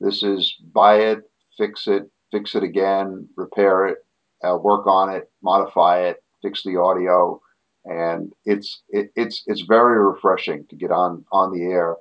This 0.00 0.22
is 0.22 0.56
buy 0.72 0.96
it, 0.96 1.30
fix 1.56 1.86
it, 1.86 2.10
fix 2.32 2.54
it 2.54 2.62
again, 2.64 3.28
repair 3.36 3.86
it, 3.86 3.98
uh, 4.42 4.56
work 4.56 4.86
on 4.86 5.10
it, 5.10 5.30
modify 5.42 6.00
it, 6.00 6.22
fix 6.42 6.62
the 6.64 6.76
audio, 6.76 7.40
and 7.84 8.32
it's 8.44 8.82
it, 8.88 9.12
it's 9.14 9.44
it's 9.46 9.62
very 9.62 10.04
refreshing 10.04 10.66
to 10.70 10.76
get 10.76 10.90
on 10.90 11.24
on 11.30 11.52
the 11.52 11.64
air 11.64 11.96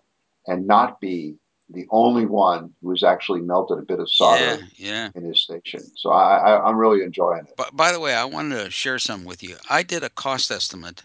and 0.47 0.65
not 0.65 0.99
be 0.99 1.35
the 1.73 1.87
only 1.89 2.25
one 2.25 2.73
who 2.81 2.89
has 2.91 3.03
actually 3.03 3.41
melted 3.41 3.79
a 3.79 3.81
bit 3.81 3.99
of 3.99 4.11
solder 4.11 4.41
yeah, 4.41 4.57
yeah. 4.75 5.09
in 5.15 5.23
his 5.23 5.41
station. 5.41 5.81
So 5.95 6.11
I, 6.11 6.37
I, 6.37 6.69
am 6.69 6.77
really 6.77 7.03
enjoying 7.03 7.45
it. 7.45 7.53
But 7.57 7.75
by 7.75 7.91
the 7.91 7.99
way, 7.99 8.13
I 8.13 8.25
wanted 8.25 8.63
to 8.63 8.71
share 8.71 8.99
something 8.99 9.27
with 9.27 9.43
you. 9.43 9.55
I 9.69 9.83
did 9.83 10.03
a 10.03 10.09
cost 10.09 10.51
estimate 10.51 11.03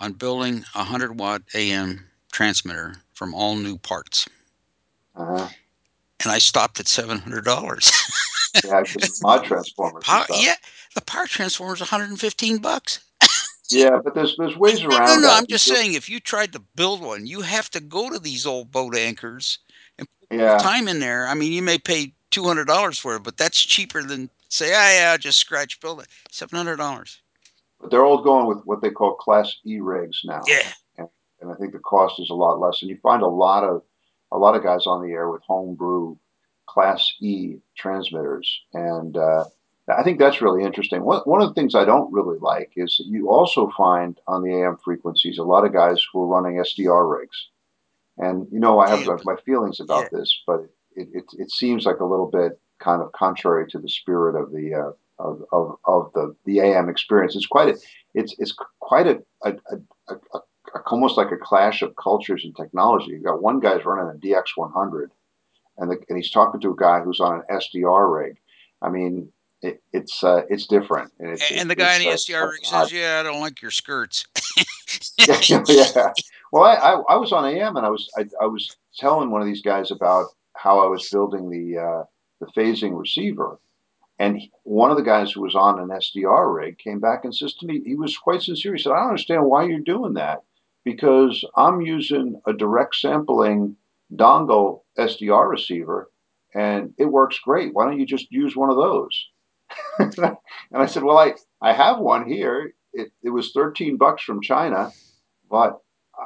on 0.00 0.12
building 0.12 0.64
a 0.74 0.78
100 0.78 1.18
watt 1.18 1.42
AM 1.54 2.06
transmitter 2.32 2.96
from 3.12 3.34
all 3.34 3.56
new 3.56 3.76
parts. 3.78 4.28
Uh-huh. 5.16 5.48
And 6.22 6.32
I 6.32 6.38
stopped 6.38 6.80
at 6.80 6.88
seven 6.88 7.18
hundred 7.18 7.44
dollars. 7.44 7.92
yeah, 8.64 8.82
because 8.82 9.22
mod 9.22 9.44
transformers. 9.44 10.02
Power, 10.02 10.26
yeah, 10.34 10.56
the 10.96 11.00
power 11.00 11.26
transformer 11.26 11.74
is 11.74 11.80
one 11.80 11.88
hundred 11.88 12.10
and 12.10 12.18
fifteen 12.18 12.58
bucks. 12.58 13.00
Yeah, 13.70 14.00
but 14.02 14.14
there's 14.14 14.36
there's 14.36 14.56
ways 14.56 14.82
no, 14.82 14.88
around. 14.88 15.06
No, 15.06 15.14
no, 15.14 15.20
that. 15.22 15.38
I'm 15.38 15.46
just 15.46 15.66
saying 15.66 15.92
if 15.92 16.08
you 16.08 16.20
tried 16.20 16.52
to 16.54 16.62
build 16.74 17.02
one, 17.02 17.26
you 17.26 17.42
have 17.42 17.68
to 17.70 17.80
go 17.80 18.10
to 18.10 18.18
these 18.18 18.46
old 18.46 18.72
boat 18.72 18.96
anchors 18.96 19.58
yeah. 20.30 20.58
time 20.58 20.88
in 20.88 21.00
there. 21.00 21.26
I 21.26 21.34
mean, 21.34 21.52
you 21.52 21.62
may 21.62 21.78
pay 21.78 22.12
two 22.30 22.44
hundred 22.44 22.66
dollars 22.66 22.98
for 22.98 23.16
it, 23.16 23.22
but 23.22 23.36
that's 23.36 23.60
cheaper 23.60 24.02
than 24.02 24.30
say, 24.48 24.72
ah, 24.74 24.92
yeah, 24.92 25.16
just 25.16 25.38
scratch 25.38 25.80
build 25.80 26.00
it. 26.00 26.08
Seven 26.30 26.56
hundred 26.56 26.76
dollars. 26.76 27.20
But 27.80 27.90
they're 27.90 28.04
all 28.04 28.22
going 28.22 28.46
with 28.46 28.64
what 28.64 28.82
they 28.82 28.90
call 28.90 29.14
Class 29.14 29.56
E 29.64 29.78
rigs 29.78 30.22
now. 30.24 30.42
Yeah. 30.46 30.66
And, 30.96 31.08
and 31.40 31.52
I 31.52 31.54
think 31.54 31.72
the 31.72 31.78
cost 31.78 32.18
is 32.20 32.30
a 32.30 32.34
lot 32.34 32.58
less, 32.58 32.82
and 32.82 32.90
you 32.90 32.98
find 33.02 33.22
a 33.22 33.28
lot 33.28 33.64
of 33.64 33.82
a 34.32 34.38
lot 34.38 34.56
of 34.56 34.62
guys 34.62 34.86
on 34.86 35.06
the 35.06 35.12
air 35.12 35.30
with 35.30 35.42
homebrew 35.42 36.16
Class 36.66 37.14
E 37.20 37.56
transmitters, 37.76 38.60
and 38.74 39.16
uh, 39.16 39.44
I 39.88 40.02
think 40.02 40.18
that's 40.18 40.42
really 40.42 40.64
interesting. 40.64 41.02
One, 41.02 41.20
one 41.20 41.40
of 41.40 41.48
the 41.48 41.54
things 41.54 41.74
I 41.74 41.84
don't 41.84 42.12
really 42.12 42.38
like 42.38 42.72
is 42.76 42.96
that 42.98 43.06
you 43.06 43.30
also 43.30 43.70
find 43.76 44.18
on 44.26 44.42
the 44.42 44.52
AM 44.52 44.76
frequencies 44.76 45.38
a 45.38 45.44
lot 45.44 45.64
of 45.64 45.72
guys 45.72 46.04
who 46.12 46.22
are 46.22 46.26
running 46.26 46.56
SDR 46.58 47.18
rigs. 47.18 47.48
And, 48.18 48.46
you 48.50 48.58
know, 48.58 48.78
I 48.80 48.88
have 48.88 49.06
Yeah, 49.06 49.16
my, 49.24 49.36
feelings 49.44 49.78
yeah, 49.78 49.84
about 49.84 50.10
this, 50.10 50.42
but 50.46 50.60
it, 50.96 51.08
it, 51.12 51.24
it 51.38 51.50
seems 51.50 51.86
like 51.86 52.00
a 52.00 52.04
little 52.04 52.30
bit 52.30 52.60
kind 52.80 53.02
of 53.02 53.12
contrary 53.12 53.66
to 53.70 53.78
the 53.78 53.88
spirit 53.88 54.40
of 54.40 54.52
the 54.52 54.74
uh, 54.74 54.92
of, 55.20 55.42
of, 55.52 55.76
of 55.84 56.12
the, 56.14 56.34
the 56.44 56.60
AM 56.60 56.88
experience. 56.88 57.34
It's 57.34 57.46
quite 57.46 57.68
a, 57.70 57.78
it's, 58.14 58.36
it's 58.38 58.54
quite 58.78 59.08
a, 59.08 59.20
a, 59.42 59.54
a, 59.70 60.14
a, 60.34 60.40
almost 60.86 61.16
like 61.16 61.32
a 61.32 61.36
clash 61.36 61.82
of 61.82 61.96
cultures 61.96 62.44
and 62.44 62.54
technology. 62.54 63.10
You've 63.10 63.24
got 63.24 63.42
one 63.42 63.58
guy's 63.58 63.84
running 63.84 64.14
a 64.14 64.18
DX100 64.18 65.08
and, 65.78 65.90
the, 65.90 65.98
and 66.08 66.16
he's 66.16 66.30
talking 66.30 66.60
to 66.60 66.70
a 66.70 66.76
guy 66.76 67.00
who's 67.00 67.20
on 67.20 67.42
an 67.48 67.58
SDR 67.58 68.12
rig. 68.12 68.38
I 68.82 68.90
mean, 68.90 69.32
it, 69.62 69.82
it's 69.92 70.22
uh, 70.22 70.42
it's 70.48 70.66
different, 70.66 71.12
and 71.18 71.30
it's 71.30 71.50
and 71.50 71.68
the 71.68 71.74
guy 71.74 71.96
in 71.96 72.02
the 72.02 72.10
uh, 72.10 72.14
SDR 72.14 72.50
rig 72.50 72.64
says, 72.64 72.92
"Yeah, 72.92 73.18
I 73.18 73.24
don't 73.24 73.40
like 73.40 73.60
your 73.60 73.72
skirts." 73.72 74.24
Yeah, 75.18 75.40
yeah. 75.68 76.12
Well, 76.52 76.64
I, 76.64 76.74
I, 76.74 76.92
I 77.10 77.16
was 77.16 77.32
on 77.32 77.44
AM, 77.44 77.76
and 77.76 77.86
I 77.86 77.90
was 77.90 78.10
I, 78.16 78.26
I 78.40 78.46
was 78.46 78.76
telling 78.96 79.30
one 79.30 79.40
of 79.40 79.46
these 79.46 79.62
guys 79.62 79.90
about 79.90 80.26
how 80.56 80.80
I 80.80 80.86
was 80.86 81.08
building 81.10 81.50
the 81.50 81.78
uh, 81.78 82.04
the 82.40 82.46
phasing 82.56 82.98
receiver, 82.98 83.58
and 84.18 84.38
he, 84.38 84.52
one 84.64 84.90
of 84.90 84.96
the 84.96 85.02
guys 85.04 85.32
who 85.32 85.42
was 85.42 85.54
on 85.54 85.80
an 85.80 85.88
SDR 85.90 86.54
rig 86.54 86.78
came 86.78 87.00
back 87.00 87.24
and 87.24 87.34
says 87.34 87.54
to 87.56 87.66
me, 87.66 87.82
he 87.84 87.96
was 87.96 88.16
quite 88.18 88.42
sincere. 88.42 88.74
He 88.74 88.82
said, 88.82 88.92
"I 88.92 89.00
don't 89.00 89.10
understand 89.10 89.44
why 89.46 89.64
you're 89.64 89.80
doing 89.80 90.14
that 90.14 90.42
because 90.84 91.44
I'm 91.56 91.80
using 91.82 92.40
a 92.46 92.52
direct 92.52 92.96
sampling 92.96 93.76
dongle 94.14 94.82
SDR 94.98 95.48
receiver, 95.48 96.10
and 96.54 96.94
it 96.98 97.06
works 97.06 97.38
great. 97.40 97.74
Why 97.74 97.84
don't 97.84 98.00
you 98.00 98.06
just 98.06 98.32
use 98.32 98.56
one 98.56 98.70
of 98.70 98.76
those?" 98.76 99.28
and 99.98 100.36
I 100.74 100.86
said, 100.86 101.02
"Well, 101.04 101.18
I 101.18 101.34
I 101.60 101.72
have 101.72 101.98
one 101.98 102.28
here. 102.28 102.72
It 102.92 103.12
it 103.22 103.30
was 103.30 103.52
thirteen 103.52 103.96
bucks 103.96 104.22
from 104.22 104.40
China, 104.42 104.92
but 105.50 105.80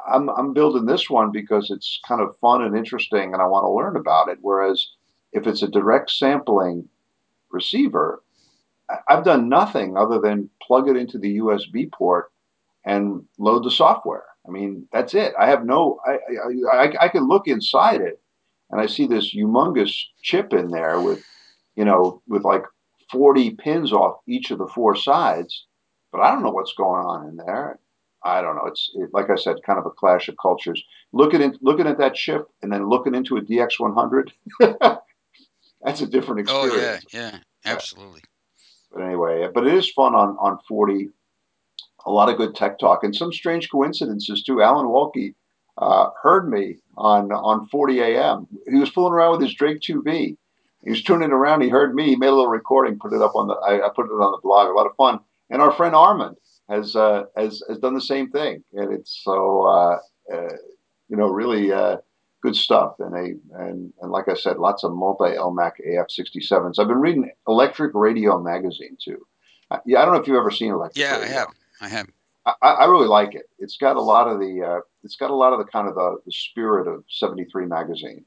I'm 0.07 0.29
I'm 0.29 0.53
building 0.53 0.85
this 0.85 1.09
one 1.09 1.31
because 1.31 1.69
it's 1.71 1.99
kind 2.07 2.21
of 2.21 2.37
fun 2.39 2.63
and 2.63 2.75
interesting, 2.75 3.33
and 3.33 3.41
I 3.41 3.47
want 3.47 3.63
to 3.63 3.69
learn 3.69 3.95
about 3.95 4.29
it. 4.29 4.39
Whereas 4.41 4.87
if 5.31 5.47
it's 5.47 5.63
a 5.63 5.67
direct 5.67 6.11
sampling 6.11 6.87
receiver, 7.51 8.23
I've 9.07 9.23
done 9.23 9.49
nothing 9.49 9.97
other 9.97 10.19
than 10.19 10.49
plug 10.61 10.89
it 10.89 10.97
into 10.97 11.17
the 11.17 11.37
USB 11.37 11.91
port 11.91 12.31
and 12.85 13.23
load 13.37 13.63
the 13.63 13.71
software. 13.71 14.25
I 14.47 14.51
mean, 14.51 14.87
that's 14.91 15.13
it. 15.13 15.33
I 15.39 15.47
have 15.47 15.65
no. 15.65 15.99
I 16.05 16.13
I, 16.13 16.77
I, 16.77 16.93
I 17.05 17.07
can 17.09 17.27
look 17.27 17.47
inside 17.47 18.01
it, 18.01 18.21
and 18.69 18.81
I 18.81 18.87
see 18.87 19.07
this 19.07 19.33
humongous 19.33 19.93
chip 20.21 20.53
in 20.53 20.71
there 20.71 20.99
with, 20.99 21.23
you 21.75 21.85
know, 21.85 22.21
with 22.27 22.43
like 22.43 22.63
forty 23.11 23.51
pins 23.51 23.93
off 23.93 24.17
each 24.27 24.51
of 24.51 24.57
the 24.57 24.67
four 24.67 24.95
sides, 24.95 25.65
but 26.11 26.21
I 26.21 26.31
don't 26.31 26.43
know 26.43 26.51
what's 26.51 26.73
going 26.73 27.05
on 27.05 27.27
in 27.29 27.37
there. 27.37 27.79
I 28.23 28.41
don't 28.41 28.55
know. 28.55 28.65
It's 28.65 28.91
it, 28.95 29.09
like 29.13 29.29
I 29.29 29.35
said, 29.35 29.57
kind 29.65 29.79
of 29.79 29.85
a 29.85 29.91
clash 29.91 30.29
of 30.29 30.35
cultures. 30.41 30.83
Looking 31.11 31.41
at 31.41 31.61
looking 31.61 31.87
at 31.87 31.97
that 31.97 32.15
chip 32.15 32.47
and 32.61 32.71
then 32.71 32.89
looking 32.89 33.15
into 33.15 33.37
a 33.37 33.41
DX100, 33.41 34.31
that's 35.81 36.01
a 36.01 36.07
different 36.07 36.41
experience. 36.41 37.05
oh 37.13 37.17
yeah, 37.17 37.31
yeah, 37.31 37.37
absolutely. 37.65 38.21
but 38.91 39.01
anyway, 39.01 39.47
but 39.53 39.67
it 39.67 39.73
is 39.73 39.91
fun 39.91 40.15
on 40.15 40.37
on 40.39 40.59
40 40.67 41.09
a 42.05 42.11
lot 42.11 42.29
of 42.29 42.37
good 42.37 42.55
tech 42.55 42.79
talk 42.79 43.03
and 43.03 43.15
some 43.15 43.31
strange 43.31 43.69
coincidences 43.69 44.43
too. 44.43 44.61
Alan 44.61 44.87
Wolke 44.87 45.33
uh, 45.77 46.09
heard 46.21 46.49
me 46.49 46.77
on 46.97 47.31
on 47.31 47.67
40 47.67 47.99
AM. 48.01 48.47
He 48.69 48.77
was 48.77 48.89
fooling 48.89 49.13
around 49.13 49.31
with 49.33 49.41
his 49.41 49.53
Drake 49.53 49.79
2B. 49.81 50.37
He 50.83 50.89
was 50.89 51.01
tuning 51.01 51.31
around. 51.31 51.61
He 51.61 51.69
heard 51.69 51.95
me. 51.95 52.07
He 52.07 52.15
made 52.17 52.27
a 52.27 52.31
little 52.31 52.47
recording, 52.47 52.99
put 52.99 53.13
it 53.13 53.21
up 53.21 53.35
on 53.35 53.47
the. 53.47 53.53
I, 53.53 53.85
I 53.85 53.89
put 53.95 54.05
it 54.05 54.09
on 54.09 54.31
the 54.31 54.39
blog. 54.43 54.69
A 54.69 54.73
lot 54.73 54.85
of 54.85 54.95
fun. 54.95 55.19
And 55.49 55.61
our 55.61 55.71
friend 55.71 55.95
Armand 55.95 56.35
has 56.69 56.95
uh, 56.95 57.23
has 57.35 57.61
has 57.67 57.77
done 57.79 57.93
the 57.93 58.01
same 58.01 58.29
thing. 58.29 58.63
And 58.73 58.93
it's 58.93 59.21
so 59.23 59.63
uh, 59.63 59.99
uh, 60.33 60.55
you 61.09 61.17
know 61.17 61.27
really 61.27 61.71
uh, 61.71 61.97
good 62.41 62.55
stuff. 62.55 62.95
And 62.99 63.13
they 63.13 63.35
and 63.57 63.93
and 64.01 64.11
like 64.11 64.27
I 64.29 64.35
said, 64.35 64.57
lots 64.57 64.83
of 64.83 64.93
multi 64.93 65.35
Elmac 65.35 65.73
AF67s. 65.87 66.79
I've 66.79 66.87
been 66.87 67.01
reading 67.01 67.31
Electric 67.47 67.91
Radio 67.93 68.39
magazine 68.39 68.97
too. 69.03 69.25
Uh, 69.71 69.79
yeah, 69.85 70.01
I 70.01 70.05
don't 70.05 70.13
know 70.13 70.21
if 70.21 70.27
you've 70.27 70.37
ever 70.37 70.51
seen 70.51 70.71
Electric 70.71 71.03
Yeah, 71.03 71.17
I 71.17 71.27
have, 71.27 71.47
I 71.81 71.87
have. 71.89 72.07
I, 72.45 72.53
I 72.61 72.85
really 72.85 73.07
like 73.07 73.35
it. 73.35 73.49
It's 73.59 73.77
got 73.77 73.95
a 73.95 74.01
lot 74.01 74.27
of 74.27 74.39
the 74.39 74.61
uh, 74.61 74.79
it's 75.03 75.15
got 75.15 75.31
a 75.31 75.35
lot 75.35 75.53
of 75.53 75.59
the 75.59 75.65
kind 75.65 75.87
of 75.87 75.95
the, 75.95 76.17
the 76.25 76.31
spirit 76.31 76.87
of 76.87 77.03
'73 77.09 77.65
magazine, 77.65 78.25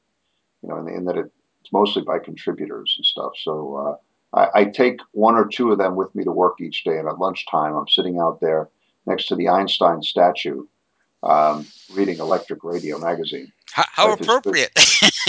you 0.61 0.69
know, 0.69 0.77
in, 0.77 0.87
in 0.87 1.05
that 1.05 1.17
it, 1.17 1.31
it's 1.61 1.71
mostly 1.71 2.01
by 2.01 2.19
contributors 2.19 2.93
and 2.97 3.05
stuff. 3.05 3.33
So 3.43 3.75
uh, 3.75 3.95
I, 4.33 4.47
I 4.53 4.65
take 4.65 4.99
one 5.11 5.35
or 5.35 5.47
two 5.47 5.71
of 5.71 5.77
them 5.77 5.95
with 5.95 6.13
me 6.15 6.23
to 6.23 6.31
work 6.31 6.59
each 6.61 6.83
day, 6.83 6.97
and 6.97 7.07
at 7.07 7.19
lunchtime 7.19 7.75
I'm 7.75 7.87
sitting 7.87 8.19
out 8.19 8.39
there 8.41 8.69
next 9.05 9.27
to 9.27 9.35
the 9.35 9.49
Einstein 9.49 10.01
statue, 10.01 10.65
um, 11.23 11.65
reading 11.93 12.19
Electric 12.19 12.63
Radio 12.63 12.97
magazine. 12.99 13.51
How, 13.71 13.85
how 13.91 14.09
Life 14.09 14.21
is 14.21 14.27
appropriate. 14.27 14.71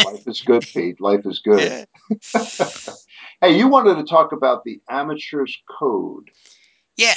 Life 0.05 0.27
is 0.27 0.41
good, 0.43 0.63
Pete. 0.63 1.01
Life 1.01 1.27
is 1.27 1.39
good. 1.41 1.87
yeah, 2.11 2.45
hey, 3.41 3.57
you 3.57 3.69
wanted 3.69 3.97
to 3.97 4.05
talk 4.05 4.33
about 4.33 4.65
the 4.65 4.81
amateur's 4.89 5.57
code. 5.79 6.31
yeah, 6.97 7.15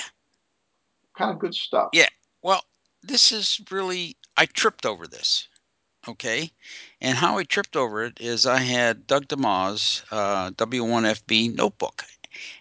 Kind 1.18 1.32
of 1.32 1.40
good 1.40 1.54
stuff. 1.56 1.90
yeah. 1.94 2.08
Well, 2.44 2.64
this 3.04 3.32
is 3.32 3.62
really 3.70 4.16
I 4.38 4.46
tripped 4.46 4.86
over 4.86 5.08
this. 5.08 5.48
Okay, 6.08 6.52
and 7.00 7.18
how 7.18 7.38
I 7.38 7.44
tripped 7.44 7.76
over 7.76 8.04
it 8.04 8.20
is 8.20 8.48
I 8.48 8.58
had 8.58 9.06
Doug 9.06 9.28
DeMaw 9.28 10.04
uh, 10.12 10.50
W1FB 10.52 11.56
notebook 11.56 12.04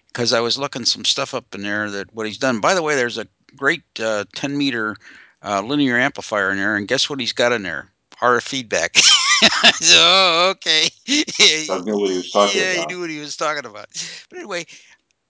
because 0.09 0.34
I 0.34 0.41
was 0.41 0.59
looking 0.59 0.84
some 0.84 1.07
stuff 1.07 1.32
up 1.32 1.55
in 1.55 1.62
there 1.62 1.91
that 1.91 2.14
what 2.14 2.26
he's 2.26 2.36
done. 2.36 2.61
By 2.61 2.74
the 2.74 2.82
way, 2.82 2.97
there's 2.97 3.16
a 3.16 3.26
great 3.57 3.82
uh, 3.99 4.24
10 4.34 4.59
meter 4.59 4.97
uh, 5.43 5.62
linear 5.62 5.97
amplifier 5.97 6.51
in 6.51 6.59
there, 6.59 6.76
and 6.76 6.86
guess 6.86 7.09
what 7.09 7.20
he's 7.20 7.32
got 7.32 7.53
in 7.53 7.62
there? 7.62 7.91
RF 8.20 8.43
feedback. 8.43 8.97
so, 8.99 9.97
oh, 9.97 10.49
okay. 10.51 10.91
Doug 11.66 11.86
knew 11.86 11.99
what 11.99 12.11
he 12.11 12.16
was 12.16 12.30
talking 12.30 12.61
about. 12.61 12.74
yeah, 12.74 12.80
he 12.80 12.86
knew 12.86 13.01
what 13.01 13.11
he 13.11 13.20
was 13.20 13.36
talking 13.36 13.64
about. 13.64 13.86
But 14.28 14.38
anyway, 14.38 14.66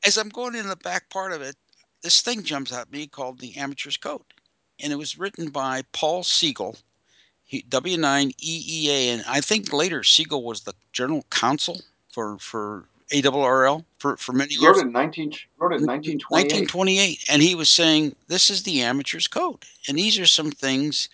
as 0.05 0.17
I'm 0.19 0.29
going 0.31 0.57
in 0.57 0.69
the 0.69 0.77
back 0.77 1.09
part 1.11 1.33
of 1.33 1.43
it, 1.43 1.55
this 2.03 2.23
thing 2.23 2.43
jumps 2.43 2.73
at 2.73 2.91
me 2.91 3.07
called 3.07 3.39
the 3.39 3.57
Amateur's 3.57 3.97
Code. 3.97 4.23
And 4.83 4.93
it 4.93 4.97
was 4.97 5.19
written 5.19 5.51
by 5.51 5.83
Paul 5.93 6.23
Segal, 6.23 6.83
he, 7.51 7.63
W9EEA. 7.69 9.09
And 9.09 9.25
I 9.29 9.41
think 9.41 9.73
later 9.73 10.03
Segal 10.03 10.45
was 10.45 10.61
the 10.61 10.73
general 10.93 11.25
counsel 11.31 11.81
for, 12.13 12.39
for 12.39 12.85
ARRL 13.11 13.85
for, 13.99 14.17
for 14.17 14.33
many 14.33 14.55
He 14.55 14.65
wrote 14.65 14.77
years. 14.77 14.83
in 14.83 14.93
19, 14.93 15.33
wrote 15.59 15.75
in 15.75 15.85
1928. 15.85 16.31
1928 16.31 17.25
and 17.29 17.43
he 17.43 17.57
was 17.57 17.69
saying 17.69 18.15
this 18.29 18.51
is 18.51 18.63
the 18.63 18.83
amateur's 18.83 19.27
code 19.27 19.65
and 19.89 19.99
these 19.99 20.17
are 20.19 20.27
some 20.27 20.53
things 20.53 21.09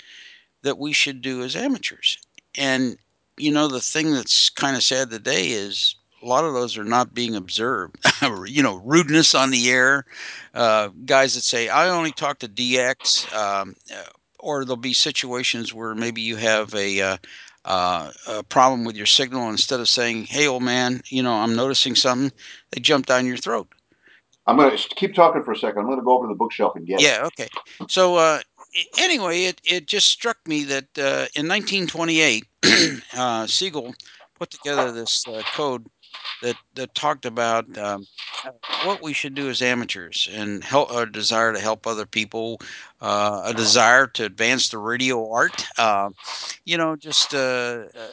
that 0.63 0.77
we 0.77 0.93
should 0.93 1.23
do 1.23 1.43
as 1.43 1.57
amateurs 1.57 2.19
and 2.55 2.99
you 3.39 3.51
know 3.51 3.67
the 3.67 3.81
thing 3.81 4.13
that's 4.13 4.51
kind 4.51 4.77
of 4.77 4.83
sad 4.83 5.09
today 5.09 5.49
is 5.49 5.97
a 6.23 6.27
lot 6.27 6.45
of 6.45 6.53
those 6.53 6.77
are 6.77 6.85
not 6.85 7.15
being 7.15 7.35
observed 7.35 7.97
you 8.47 8.63
know 8.63 8.77
rudeness 8.85 9.35
on 9.35 9.51
the 9.51 9.71
air 9.71 10.05
uh, 10.53 10.89
guys 11.07 11.35
that 11.35 11.45
say 11.45 11.71
i 11.71 11.89
only 11.89 12.13
talk 12.13 12.39
to 12.39 12.49
dx 12.49 13.33
um, 13.35 13.75
or 14.39 14.65
there'll 14.65 14.77
be 14.77 14.93
situations 14.93 15.73
where 15.73 15.95
maybe 15.95 16.21
you 16.21 16.37
have 16.37 16.75
a 16.75 17.01
uh, 17.01 17.17
uh, 17.65 18.13
a 18.29 18.43
problem 18.45 18.85
with 18.85 18.97
your 18.97 19.07
signal 19.07 19.51
instead 19.51 19.81
of 19.81 19.89
saying 19.89 20.25
hey 20.25 20.47
old 20.47 20.63
man 20.63 21.01
you 21.07 21.23
know 21.23 21.33
i'm 21.33 21.57
noticing 21.57 21.95
something 21.95 22.31
they 22.71 22.81
jump 22.81 23.07
down 23.07 23.27
your 23.27 23.37
throat 23.37 23.69
I'm 24.47 24.57
going 24.57 24.77
to 24.77 24.89
keep 24.95 25.15
talking 25.15 25.43
for 25.43 25.53
a 25.53 25.57
second. 25.57 25.81
I'm 25.81 25.87
going 25.87 25.99
to 25.99 26.05
go 26.05 26.17
over 26.17 26.27
to 26.27 26.33
the 26.33 26.39
bookshelf 26.39 26.77
and 26.77 26.87
get 26.87 27.01
it. 27.01 27.03
Yeah, 27.03 27.25
okay. 27.27 27.49
So 27.89 28.17
uh, 28.17 28.41
anyway, 28.99 29.45
it, 29.45 29.61
it 29.65 29.87
just 29.87 30.09
struck 30.09 30.39
me 30.47 30.65
that 30.65 30.85
uh, 30.99 31.27
in 31.35 31.49
1928, 31.49 32.45
uh, 32.63 33.47
Segal 33.47 33.95
put 34.39 34.51
together 34.51 34.93
this 34.93 35.27
uh, 35.27 35.43
code 35.55 35.87
that 36.43 36.57
that 36.75 36.95
talked 36.95 37.25
about 37.25 37.77
um, 37.79 38.07
what 38.85 39.03
we 39.03 39.13
should 39.13 39.35
do 39.35 39.49
as 39.49 39.63
amateurs 39.63 40.29
and 40.33 40.63
help 40.63 40.91
a 40.91 41.07
desire 41.07 41.53
to 41.53 41.61
help 41.61 41.87
other 41.87 42.07
people, 42.07 42.61
uh, 43.01 43.43
a 43.45 43.55
desire 43.55 44.07
to 44.07 44.25
advance 44.25 44.69
the 44.69 44.79
radio 44.79 45.31
art. 45.31 45.65
Uh, 45.79 46.11
you 46.65 46.77
know, 46.77 46.97
just 46.97 47.35
uh, 47.35 47.85
uh, 47.99 48.09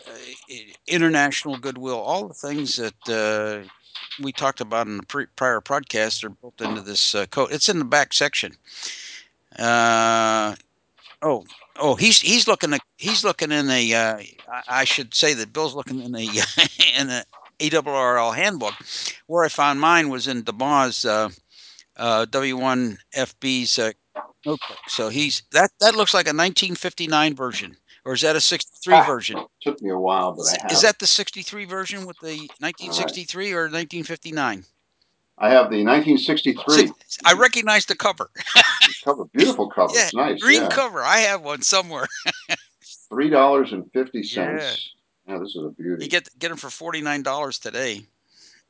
international 0.87 1.57
goodwill, 1.57 1.99
all 1.99 2.27
the 2.27 2.33
things 2.33 2.75
that. 2.75 3.09
Uh, 3.09 3.67
we 4.21 4.31
talked 4.31 4.61
about 4.61 4.85
in 4.85 4.97
the 4.97 5.03
pre- 5.03 5.25
prior 5.35 5.59
podcast 5.59 6.23
are 6.23 6.29
built 6.29 6.61
into 6.61 6.81
this 6.81 7.15
uh, 7.15 7.25
code. 7.31 7.51
It's 7.51 7.67
in 7.67 7.79
the 7.79 7.85
back 7.85 8.13
section. 8.13 8.55
Oh, 11.23 11.45
oh, 11.79 11.95
he's 11.95 12.19
he's 12.19 12.47
looking 12.47 12.73
he's 12.97 13.23
looking 13.23 13.51
in 13.51 13.69
a. 13.69 13.93
Uh, 13.93 14.17
I, 14.51 14.63
I 14.67 14.83
should 14.83 15.13
say 15.13 15.33
that 15.33 15.53
Bill's 15.53 15.73
looking 15.73 16.01
in 16.01 16.13
a 16.13 16.27
in 16.99 17.09
a 17.09 17.23
ARRL 17.59 18.35
handbook. 18.35 18.73
Where 19.27 19.43
I 19.43 19.49
found 19.49 19.79
mine 19.79 20.09
was 20.09 20.27
in 20.27 20.43
DeMaw 20.43 21.05
uh, 21.05 21.29
uh, 21.97 22.25
W1FB's 22.29 23.79
uh, 23.79 23.91
notebook. 24.45 24.77
So 24.87 25.09
he's 25.09 25.43
that 25.51 25.71
that 25.79 25.95
looks 25.95 26.13
like 26.13 26.25
a 26.25 26.29
1959 26.35 27.35
version, 27.35 27.77
or 28.05 28.13
is 28.13 28.21
that 28.21 28.35
a 28.35 28.41
63 28.41 28.93
Ah, 28.95 29.05
version? 29.05 29.37
took 29.61 29.81
me 29.81 29.89
a 29.91 29.97
while, 29.97 30.33
but 30.33 30.43
Is, 30.43 30.53
I 30.53 30.61
have 30.63 30.71
it. 30.71 30.81
that 30.81 30.99
the 30.99 31.07
63 31.07 31.65
version 31.65 32.05
with 32.05 32.19
the 32.19 32.27
All 32.27 32.33
right. 32.33 32.61
1963 32.61 33.53
or 33.53 33.61
1959? 33.69 34.65
I 35.39 35.49
have 35.49 35.71
the 35.71 35.83
1963. 35.83 36.91
I 37.25 37.33
recognize 37.33 37.85
the 37.85 37.95
cover. 37.95 38.29
cover, 39.03 39.25
beautiful 39.25 39.69
cover. 39.75 39.93
Yeah, 39.93 40.05
it's 40.05 40.13
nice. 40.13 40.41
green 40.41 40.61
yeah. 40.63 40.69
cover. 40.69 41.01
I 41.01 41.17
have 41.19 41.41
one 41.41 41.61
somewhere. 41.61 42.07
Three 43.09 43.29
dollars 43.29 43.71
and 43.73 43.89
fifty 43.93 44.21
Yeah, 44.21 44.71
this 45.27 45.55
is 45.55 45.63
a 45.65 45.69
beauty. 45.69 46.05
You 46.05 46.09
get 46.09 46.29
get 46.39 46.49
them 46.49 46.57
for 46.57 46.69
forty 46.69 47.01
nine 47.01 47.23
dollars 47.23 47.59
today. 47.59 48.01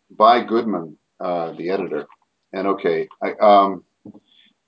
by 0.09 0.43
Goodman, 0.43 0.97
uh, 1.19 1.51
the 1.53 1.69
editor. 1.69 2.05
And 2.51 2.67
okay, 2.67 3.07
I, 3.21 3.33
um, 3.33 3.83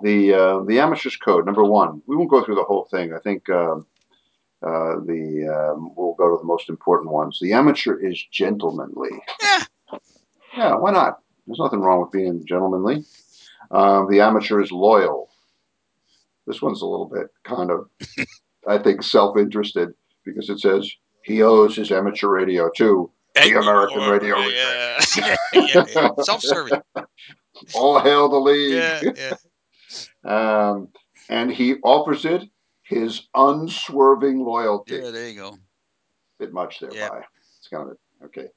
the 0.01 0.33
uh, 0.33 0.63
the 0.63 0.79
Amateurs 0.79 1.17
Code 1.17 1.45
number 1.45 1.63
one. 1.63 2.01
We 2.07 2.15
won't 2.15 2.29
go 2.29 2.43
through 2.43 2.55
the 2.55 2.63
whole 2.63 2.85
thing. 2.91 3.13
I 3.13 3.19
think 3.19 3.49
um 3.49 3.85
uh, 4.65 4.95
the 5.05 5.73
um, 5.75 5.91
we'll 5.95 6.15
go 6.15 6.31
to 6.31 6.37
the 6.39 6.47
most 6.47 6.69
important 6.69 7.11
ones. 7.11 7.37
The 7.39 7.53
amateur 7.53 7.97
is 7.97 8.23
gentlemanly. 8.31 9.11
Yeah. 9.41 9.63
Yeah, 10.57 10.75
why 10.75 10.91
not? 10.91 11.19
There's 11.45 11.59
nothing 11.59 11.81
wrong 11.81 12.01
with 12.01 12.11
being 12.11 12.45
gentlemanly. 12.47 13.03
Um, 13.69 14.09
the 14.09 14.21
amateur 14.21 14.61
is 14.61 14.71
loyal. 14.71 15.29
This 16.47 16.61
one's 16.61 16.81
a 16.81 16.85
little 16.85 17.07
bit 17.07 17.27
kind 17.43 17.69
of, 17.71 17.89
I 18.67 18.77
think, 18.77 19.03
self-interested 19.03 19.89
because 20.23 20.49
it 20.49 20.59
says 20.59 20.89
he 21.25 21.41
owes 21.41 21.75
his 21.75 21.91
amateur 21.91 22.29
radio 22.29 22.69
to 22.77 23.11
the 23.35 23.59
American 23.59 24.09
Radio. 24.09 24.37
Yeah. 24.37 25.03
yeah, 25.17 25.35
yeah. 25.53 26.09
Self-serving. 26.21 26.81
All 27.73 27.99
hail 27.99 28.29
the 28.29 28.37
league. 28.37 28.73
Yeah, 28.75 29.01
yeah. 29.15 29.33
Um, 30.25 30.89
and 31.29 31.51
he 31.51 31.75
offers 31.83 32.25
it 32.25 32.43
his 32.83 33.27
unswerving 33.35 34.39
loyalty. 34.43 34.95
Yeah, 34.95 35.11
there 35.11 35.29
you 35.29 35.35
go. 35.39 35.57
Bit 36.39 36.51
much 36.51 36.79
there, 36.79 36.93
Yeah. 36.93 37.09
by. 37.09 37.21
It's 37.59 37.67
kind 37.71 37.89
of 37.91 37.97
okay. 38.25 38.47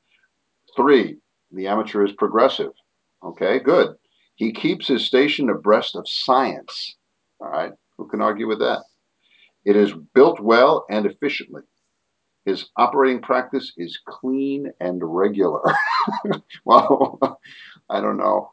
Three, 0.74 1.18
the 1.52 1.66
amateur 1.68 2.04
is 2.04 2.12
progressive. 2.12 2.72
Okay, 3.22 3.58
good. 3.60 3.94
He 4.36 4.52
keeps 4.52 4.88
his 4.88 5.04
station 5.06 5.50
abreast 5.50 5.94
of 5.94 6.08
science. 6.08 6.96
All 7.40 7.50
right, 7.50 7.72
who 7.98 8.08
can 8.08 8.20
argue 8.22 8.48
with 8.48 8.58
that? 8.60 8.82
It 9.64 9.76
is 9.76 9.92
built 10.14 10.40
well 10.40 10.86
and 10.90 11.06
efficiently. 11.06 11.62
His 12.48 12.70
operating 12.78 13.20
practice 13.20 13.74
is 13.76 14.00
clean 14.06 14.72
and 14.80 15.02
regular. 15.04 15.62
well, 16.64 17.18
I 17.90 18.00
don't 18.00 18.16
know. 18.16 18.52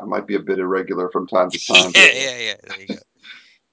I 0.00 0.04
might 0.06 0.26
be 0.26 0.34
a 0.34 0.40
bit 0.40 0.58
irregular 0.58 1.10
from 1.12 1.26
time 1.26 1.50
to 1.50 1.58
Yeah, 1.68 1.82
time. 1.82 1.92
yeah, 1.94 2.38
yeah. 2.38 2.54
There 2.66 2.80
you 2.80 2.86
go. 2.86 2.94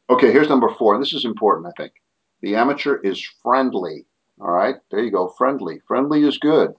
Okay, 0.10 0.34
here's 0.34 0.50
number 0.50 0.68
four. 0.78 1.00
This 1.00 1.14
is 1.14 1.24
important, 1.24 1.68
I 1.68 1.82
think. 1.82 1.94
The 2.42 2.56
amateur 2.56 2.98
is 2.98 3.26
friendly. 3.42 4.06
All 4.42 4.52
right, 4.52 4.76
there 4.92 5.02
you 5.02 5.10
go. 5.10 5.30
Friendly. 5.38 5.80
Friendly 5.88 6.24
is 6.28 6.38
good. 6.38 6.74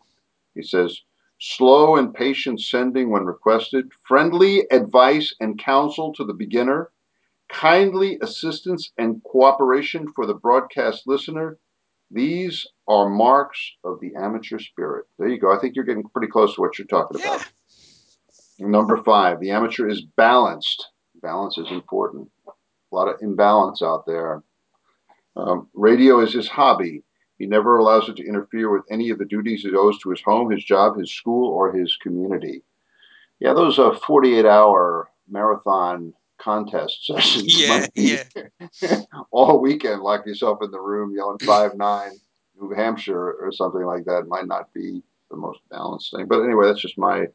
He 0.55 0.63
says, 0.63 1.01
slow 1.41 1.97
and 1.97 2.13
patient 2.13 2.61
sending 2.61 3.09
when 3.11 3.25
requested, 3.25 3.89
friendly 4.07 4.67
advice 4.71 5.35
and 5.41 5.59
counsel 5.59 6.13
to 6.13 6.25
the 6.25 6.35
beginner, 6.35 6.91
kindly 7.49 8.19
assistance 8.21 8.93
and 8.99 9.23
cooperation 9.25 10.13
for 10.13 10.27
the 10.27 10.35
broadcast 10.35 11.07
listener. 11.07 11.59
These 12.13 12.67
are 12.87 13.09
marks 13.09 13.59
of 13.85 13.99
the 14.01 14.15
amateur 14.17 14.59
spirit. 14.59 15.07
There 15.19 15.29
you 15.29 15.39
go. 15.41 15.51
I 15.57 15.59
think 15.59 15.75
you're 15.75 15.85
getting 15.85 16.03
pretty 16.05 16.29
close 16.29 16.55
to 16.55 16.61
what 16.61 16.79
you're 16.79 16.87
talking 16.87 17.19
Yeah. 17.21 17.37
about. 17.37 17.53
Number 18.59 19.03
five, 19.03 19.41
the 19.41 19.51
amateur 19.51 19.89
is 19.89 20.03
balanced. 20.03 20.91
Balance 21.23 21.57
is 21.59 21.71
important. 21.71 22.31
A 22.47 22.95
lot 22.95 23.09
of 23.09 23.17
imbalance 23.23 23.83
out 23.83 24.05
there. 24.07 24.43
Um, 25.37 25.69
radio 25.73 26.21
is 26.21 26.33
his 26.35 26.49
hobby. 26.49 27.03
He 27.39 27.47
never 27.47 27.79
allows 27.79 28.09
it 28.09 28.17
to 28.17 28.27
interfere 28.27 28.71
with 28.71 28.85
any 28.91 29.11
of 29.11 29.19
the 29.19 29.25
duties 29.25 29.63
he 29.63 29.75
owes 29.75 29.99
to 30.01 30.11
his 30.11 30.21
home, 30.21 30.51
his 30.51 30.63
job, 30.65 30.99
his 30.99 31.13
school, 31.13 31.51
or 31.51 31.73
his 31.73 31.97
community. 31.97 32.63
Yeah, 33.41 33.55
those 33.55 33.79
uh, 33.79 33.95
48 34.07 34.45
hour 34.45 35.11
marathon 35.29 36.13
contest 36.43 37.07
sessions 37.07 37.45
Yeah, 37.59 37.87
yeah. 37.95 38.25
all 39.31 39.61
weekend, 39.61 40.03
lock 40.03 40.27
yourself 40.27 40.59
in 40.63 40.71
the 40.71 40.81
room 40.81 41.15
yelling 41.15 41.39
5 41.39 41.77
9 41.77 42.11
New 42.61 42.71
Hampshire 42.71 43.33
or 43.35 43.53
something 43.53 43.85
like 43.85 44.05
that 44.05 44.29
might 44.29 44.47
not 44.47 44.73
be 44.73 45.03
the 45.31 45.37
most 45.37 45.61
balanced 45.71 46.13
thing. 46.15 46.27
But 46.27 46.43
anyway, 46.43 46.67
that's 46.67 46.81
just 46.81 46.99
my 46.99 47.27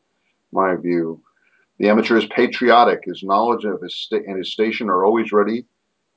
my 0.52 0.76
view. 0.76 1.22
The 1.80 1.90
amateur 1.90 2.18
is 2.18 2.26
patriotic. 2.26 3.02
His 3.06 3.24
knowledge 3.24 3.66
of 3.66 3.82
his 3.82 3.96
sta- 3.96 4.24
and 4.26 4.38
his 4.38 4.52
station 4.52 4.90
are 4.90 5.06
always 5.06 5.32
ready 5.32 5.66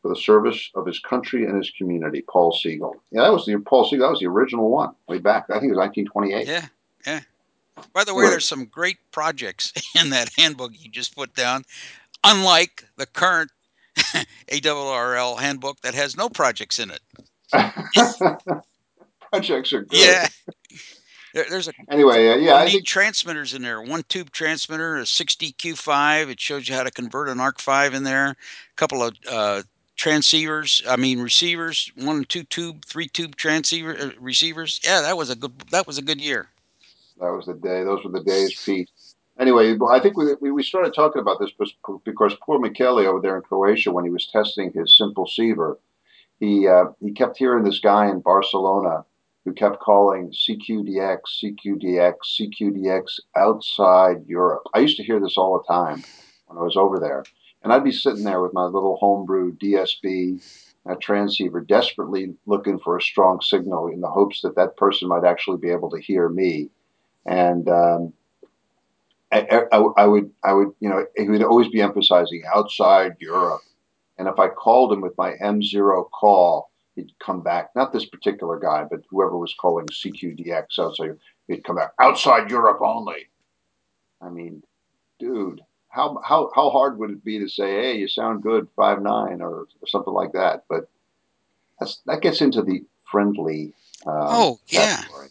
for 0.01 0.09
the 0.09 0.17
service 0.17 0.71
of 0.75 0.87
his 0.87 0.99
country 1.01 1.45
and 1.45 1.57
his 1.57 1.71
community. 1.71 2.23
Paul 2.23 2.53
Segal. 2.53 2.95
Yeah, 3.11 3.23
that 3.23 3.33
was 3.33 3.45
the 3.45 3.59
Paul 3.59 3.85
Segal. 3.85 4.01
That 4.01 4.11
was 4.11 4.21
the 4.21 4.27
original 4.27 4.71
one 4.71 4.95
way 5.09 5.19
back. 5.19 5.47
I 5.51 5.55
think 5.55 5.73
it 5.73 5.77
was 5.77 5.79
1928. 5.79 6.47
Yeah, 6.47 6.67
yeah. 7.07 7.21
By 7.93 8.05
the 8.05 8.15
way, 8.15 8.25
there's 8.25 8.47
some 8.47 8.67
great 8.67 8.99
projects 9.11 9.73
in 10.01 10.11
that 10.11 10.31
handbook 10.37 10.73
you 10.75 10.91
just 10.91 11.15
put 11.17 11.35
down, 11.35 11.65
unlike 12.25 12.85
the 12.97 13.07
current 13.07 13.51
ARRL 14.49 15.39
handbook 15.39 15.81
that 15.83 15.95
has 15.95 16.17
no 16.17 16.29
projects 16.29 16.79
in 16.79 16.91
it. 16.91 17.01
Projects 19.33 19.73
are 19.73 19.83
good. 19.83 19.99
Yeah. 19.99 20.29
There, 21.35 21.47
there's 21.49 21.69
a 21.69 21.73
Anyway, 21.91 22.29
uh, 22.29 22.37
yeah, 22.37 22.57
I 22.57 22.69
think 22.69 22.85
transmitters 22.85 23.55
in 23.55 23.63
there. 23.63 23.81
One 23.81 24.03
tube 24.09 24.31
transmitter, 24.33 24.99
a 24.99 25.03
60Q5. 25.03 26.31
It 26.31 26.41
shows 26.41 26.69
you 26.69 26.75
how 26.75 26.83
to 26.83 26.91
convert 26.91 27.29
an 27.29 27.39
ARC 27.39 27.61
5 27.61 27.95
in 27.95 28.03
there. 28.03 28.31
A 28.31 28.37
couple 28.77 29.03
of 29.05 29.15
uh, 29.31 29.63
transceivers, 29.97 30.83
I 30.89 30.97
mean 30.97 31.21
receivers, 31.21 31.93
one 31.97 32.17
and 32.19 32.29
two 32.29 32.45
tube, 32.45 32.85
three 32.85 33.07
tube 33.09 33.37
transceiver 33.37 33.97
uh, 33.97 34.11
receivers. 34.19 34.81
Yeah, 34.83 35.03
that 35.03 35.17
was 35.17 35.31
a 35.31 35.37
good 35.37 35.53
that 35.71 35.87
was 35.87 35.99
a 35.99 36.03
good 36.03 36.21
year. 36.21 36.49
that 37.21 37.33
was 37.33 37.47
the 37.47 37.55
day. 37.55 37.85
Those 37.85 38.03
were 38.05 38.11
the 38.11 38.25
days, 38.25 38.61
Pete. 38.65 38.91
Anyway, 39.41 39.75
I 39.89 40.01
think 40.01 40.19
we, 40.19 40.51
we 40.51 40.63
started 40.63 40.93
talking 40.93 41.23
about 41.23 41.41
this 41.41 41.51
because, 42.05 42.35
poor 42.43 42.59
Michele 42.59 42.99
over 42.99 43.23
there 43.23 43.37
in 43.37 43.43
Croatia, 43.43 43.91
when 43.91 44.05
he 44.05 44.11
was 44.11 44.27
testing 44.27 44.71
his 44.71 44.95
Simple 44.95 45.27
Ceiver, 45.27 45.79
he 46.39 46.69
uh, 46.69 46.87
he 47.01 47.11
kept 47.13 47.39
hearing 47.39 47.65
this 47.65 47.81
guy 47.81 48.11
in 48.11 48.21
Barcelona 48.21 49.07
who 49.47 49.55
kept 49.55 49.81
calling 49.81 50.31
CQDX, 50.31 51.21
CQDX, 51.43 52.15
CQDX 52.39 53.21
outside 53.35 54.27
Europe. 54.27 54.65
I 54.75 54.81
used 54.81 54.99
to 54.99 55.05
hear 55.05 55.19
this 55.19 55.39
all 55.39 55.57
the 55.57 55.73
time 55.73 56.05
when 56.47 56.59
I 56.59 56.63
was 56.63 56.77
over 56.77 56.99
there, 56.99 57.25
and 57.63 57.73
I'd 57.73 57.83
be 57.83 57.93
sitting 57.93 58.25
there 58.25 58.43
with 58.43 58.53
my 58.53 58.65
little 58.65 58.99
homebrew 58.99 59.57
DSB 59.57 60.45
uh, 60.85 60.97
transceiver, 61.01 61.63
desperately 61.63 62.35
looking 62.45 62.79
for 62.79 62.99
a 62.99 63.03
strong 63.03 63.41
signal 63.41 63.89
in 63.89 64.03
the 64.03 64.11
hopes 64.11 64.43
that 64.43 64.57
that 64.57 64.77
person 64.77 65.09
might 65.09 65.25
actually 65.25 65.57
be 65.57 65.71
able 65.71 65.89
to 65.91 66.01
hear 66.01 66.29
me, 66.29 66.69
and 67.25 67.67
um, 67.71 68.13
I, 69.33 69.67
I, 69.73 69.77
I 69.97 70.07
would, 70.07 70.31
I 70.43 70.53
would, 70.53 70.73
you 70.81 70.89
know, 70.89 71.07
he 71.17 71.29
would 71.29 71.43
always 71.43 71.69
be 71.69 71.81
emphasizing 71.81 72.43
outside 72.53 73.17
Europe. 73.21 73.63
And 74.19 74.29
if 74.29 74.39
I 74.39 74.49
called 74.49 74.93
him 74.93 75.01
with 75.01 75.17
my 75.17 75.33
M0 75.43 76.11
call, 76.11 76.71
he'd 76.97 77.13
come 77.21 77.41
back. 77.43 77.71
Not 77.75 77.93
this 77.93 78.05
particular 78.07 78.59
guy, 78.59 78.85
but 78.91 79.01
whoever 79.09 79.39
was 79.39 79.55
calling 79.59 79.87
CQDX 79.87 80.79
outside, 80.79 81.17
he'd 81.49 81.65
come 81.65 81.77
back 81.77 81.93
outside 82.01 82.51
Europe 82.51 82.81
only. 82.83 83.29
I 84.21 84.29
mean, 84.29 84.63
dude, 85.19 85.63
how 85.89 86.21
how 86.25 86.51
how 86.55 86.69
hard 86.71 86.99
would 86.99 87.11
it 87.11 87.25
be 87.25 87.39
to 87.39 87.49
say, 87.49 87.73
hey, 87.81 87.99
you 87.99 88.09
sound 88.09 88.43
good, 88.43 88.69
five 88.77 89.01
nine, 89.01 89.41
or, 89.41 89.61
or 89.81 89.87
something 89.87 90.13
like 90.13 90.33
that? 90.33 90.65
But 90.69 90.89
that's 91.79 92.01
that 92.07 92.21
gets 92.21 92.41
into 92.41 92.63
the 92.63 92.85
friendly. 93.11 93.73
Um, 94.07 94.15
Oh, 94.17 94.61
yeah. 94.69 94.97
category. 94.97 95.29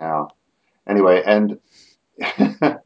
Yeah. 0.00 0.26
Anyway, 0.86 1.22
and 1.24 1.58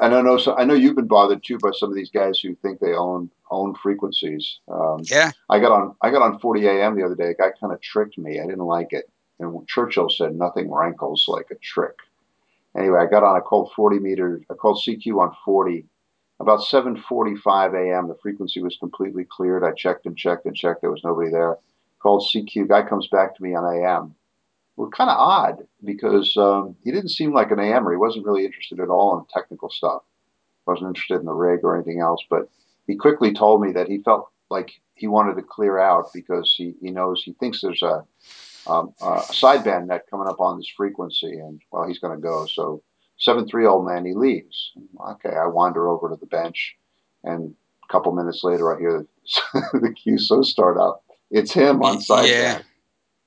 I 0.00 0.08
don't 0.08 0.24
know. 0.24 0.36
So 0.38 0.56
I 0.56 0.64
know 0.64 0.74
you've 0.74 0.96
been 0.96 1.06
bothered 1.06 1.42
too 1.44 1.58
by 1.58 1.70
some 1.72 1.90
of 1.90 1.94
these 1.94 2.10
guys 2.10 2.38
who 2.38 2.54
think 2.56 2.80
they 2.80 2.94
own 2.94 3.30
own 3.50 3.74
frequencies. 3.74 4.58
Um, 4.68 5.00
Yeah. 5.04 5.30
I 5.48 5.58
got 5.58 5.72
on 5.72 5.94
I 6.00 6.10
got 6.10 6.22
on 6.22 6.38
40 6.38 6.66
AM 6.66 6.96
the 6.96 7.04
other 7.04 7.14
day. 7.14 7.30
A 7.30 7.34
guy 7.34 7.50
kind 7.60 7.72
of 7.72 7.80
tricked 7.80 8.18
me. 8.18 8.40
I 8.40 8.46
didn't 8.46 8.66
like 8.66 8.92
it. 8.92 9.10
And 9.40 9.66
Churchill 9.66 10.08
said 10.08 10.34
nothing 10.34 10.70
rankles 10.72 11.26
like 11.28 11.50
a 11.50 11.56
trick. 11.56 11.96
Anyway, 12.76 12.98
I 12.98 13.06
got 13.06 13.22
on. 13.22 13.36
I 13.36 13.40
called 13.40 13.72
40 13.74 13.98
meter, 14.00 14.40
I 14.50 14.54
called 14.54 14.82
CQ 14.84 15.20
on 15.20 15.36
40. 15.44 15.86
About 16.40 16.60
7:45 16.60 17.74
a.m. 17.74 18.08
The 18.08 18.16
frequency 18.16 18.60
was 18.60 18.76
completely 18.76 19.24
cleared. 19.24 19.62
I 19.64 19.72
checked 19.72 20.06
and 20.06 20.16
checked 20.16 20.46
and 20.46 20.56
checked. 20.56 20.80
There 20.80 20.90
was 20.90 21.04
nobody 21.04 21.30
there. 21.30 21.58
Called 22.00 22.22
CQ. 22.22 22.68
Guy 22.68 22.82
comes 22.82 23.06
back 23.06 23.36
to 23.36 23.42
me 23.42 23.54
on 23.54 23.64
AM. 23.64 24.14
Well, 24.76 24.90
kind 24.90 25.10
of 25.10 25.18
odd 25.18 25.66
because 25.84 26.36
um, 26.36 26.76
he 26.82 26.90
didn't 26.90 27.10
seem 27.10 27.32
like 27.32 27.50
an 27.50 27.60
AMer. 27.60 27.92
He 27.92 27.96
wasn't 27.96 28.26
really 28.26 28.44
interested 28.44 28.80
at 28.80 28.88
all 28.88 29.18
in 29.18 29.24
technical 29.32 29.70
stuff. 29.70 30.02
wasn't 30.66 30.88
interested 30.88 31.20
in 31.20 31.26
the 31.26 31.32
rig 31.32 31.60
or 31.62 31.76
anything 31.76 32.00
else. 32.00 32.20
But 32.28 32.48
he 32.86 32.96
quickly 32.96 33.32
told 33.32 33.60
me 33.60 33.72
that 33.72 33.88
he 33.88 34.02
felt 34.02 34.28
like 34.50 34.72
he 34.94 35.06
wanted 35.06 35.36
to 35.36 35.42
clear 35.42 35.78
out 35.78 36.12
because 36.12 36.52
he, 36.56 36.74
he 36.80 36.90
knows 36.90 37.22
he 37.22 37.34
thinks 37.34 37.60
there's 37.60 37.82
a 37.82 38.04
um, 38.66 38.94
a 39.00 39.20
sideband 39.30 39.88
net 39.88 40.06
coming 40.10 40.26
up 40.26 40.40
on 40.40 40.56
this 40.56 40.70
frequency, 40.74 41.38
and 41.38 41.60
well, 41.70 41.86
he's 41.86 41.98
going 41.98 42.16
to 42.16 42.22
go. 42.22 42.46
So 42.46 42.82
seven 43.18 43.46
three 43.46 43.66
old 43.66 43.86
man, 43.86 44.04
he 44.04 44.14
leaves. 44.14 44.72
Okay, 45.10 45.30
I 45.30 45.46
wander 45.46 45.88
over 45.88 46.08
to 46.08 46.16
the 46.16 46.26
bench, 46.26 46.74
and 47.22 47.54
a 47.88 47.92
couple 47.92 48.12
minutes 48.12 48.42
later, 48.42 48.74
I 48.74 48.78
hear 48.78 49.06
the, 49.52 49.80
the 49.80 49.94
QSO 49.94 50.44
start 50.44 50.78
up. 50.78 51.04
It's 51.30 51.52
him 51.52 51.82
on 51.82 51.98
sideband. 51.98 52.28
yeah. 52.28 52.62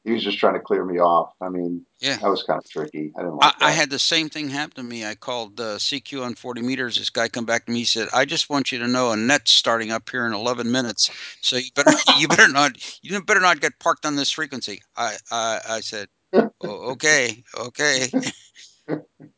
He 0.07 0.13
was 0.13 0.23
just 0.23 0.39
trying 0.39 0.55
to 0.55 0.61
clear 0.61 0.85
me 0.85 0.99
off. 0.99 1.33
I 1.41 1.49
mean, 1.49 1.85
Yeah. 1.99 2.17
that 2.17 2.29
was 2.29 2.43
kind 2.43 2.59
of 2.63 2.69
tricky. 2.69 3.13
I 3.17 3.21
didn't 3.23 3.39
I, 3.41 3.47
like 3.47 3.55
I 3.61 3.71
that. 3.71 3.75
had 3.75 3.89
the 3.91 3.99
same 3.99 4.29
thing 4.29 4.49
happen 4.49 4.75
to 4.77 4.83
me. 4.83 5.05
I 5.05 5.15
called 5.15 5.59
uh, 5.61 5.77
CQ 5.77 6.23
on 6.25 6.35
40 6.35 6.61
meters. 6.63 6.97
This 6.97 7.09
guy 7.11 7.27
come 7.29 7.45
back 7.45 7.65
to 7.67 7.73
me. 7.73 7.79
He 7.79 7.85
said, 7.85 8.09
"I 8.13 8.25
just 8.25 8.49
want 8.49 8.71
you 8.71 8.79
to 8.79 8.87
know 8.87 9.11
a 9.11 9.17
net's 9.17 9.51
starting 9.51 9.91
up 9.91 10.09
here 10.09 10.25
in 10.27 10.33
11 10.33 10.71
minutes, 10.71 11.11
so 11.41 11.57
you 11.57 11.71
better 11.75 11.91
you 12.19 12.27
better 12.29 12.47
not 12.47 12.77
you 13.03 13.21
better 13.23 13.41
not 13.41 13.61
get 13.61 13.79
parked 13.79 14.05
on 14.05 14.15
this 14.15 14.31
frequency." 14.31 14.81
I 14.95 15.17
I, 15.31 15.59
I 15.69 15.79
said, 15.81 16.07
oh, 16.33 16.49
"Okay, 16.93 17.43
okay." 17.59 18.07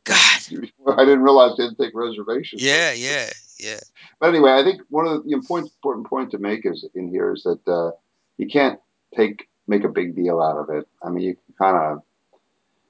God, 0.06 0.42
I 0.88 1.06
didn't 1.06 1.22
realize 1.24 1.58
they 1.58 1.66
didn't 1.66 1.80
take 1.80 1.96
reservations. 1.96 2.62
yeah, 2.64 2.94
yeah, 2.94 3.30
yeah, 3.60 3.80
But 4.20 4.30
anyway, 4.30 4.54
I 4.54 4.64
think 4.64 4.82
one 4.90 5.08
of 5.08 5.26
the 5.26 5.32
important 5.34 5.74
important 5.78 6.08
point 6.08 6.32
to 6.32 6.40
make 6.40 6.66
is 6.66 6.88
in 6.96 7.10
here 7.10 7.34
is 7.34 7.44
that 7.44 7.68
uh, 7.68 7.92
you 8.38 8.48
can't 8.48 8.80
take 9.16 9.49
make 9.70 9.84
a 9.84 9.90
big 9.90 10.16
deal 10.16 10.42
out 10.42 10.58
of 10.58 10.70
it. 10.70 10.88
I 11.04 11.10
mean, 11.10 11.24
you 11.24 11.36
can 11.36 11.54
kind 11.58 11.78
of 11.78 12.02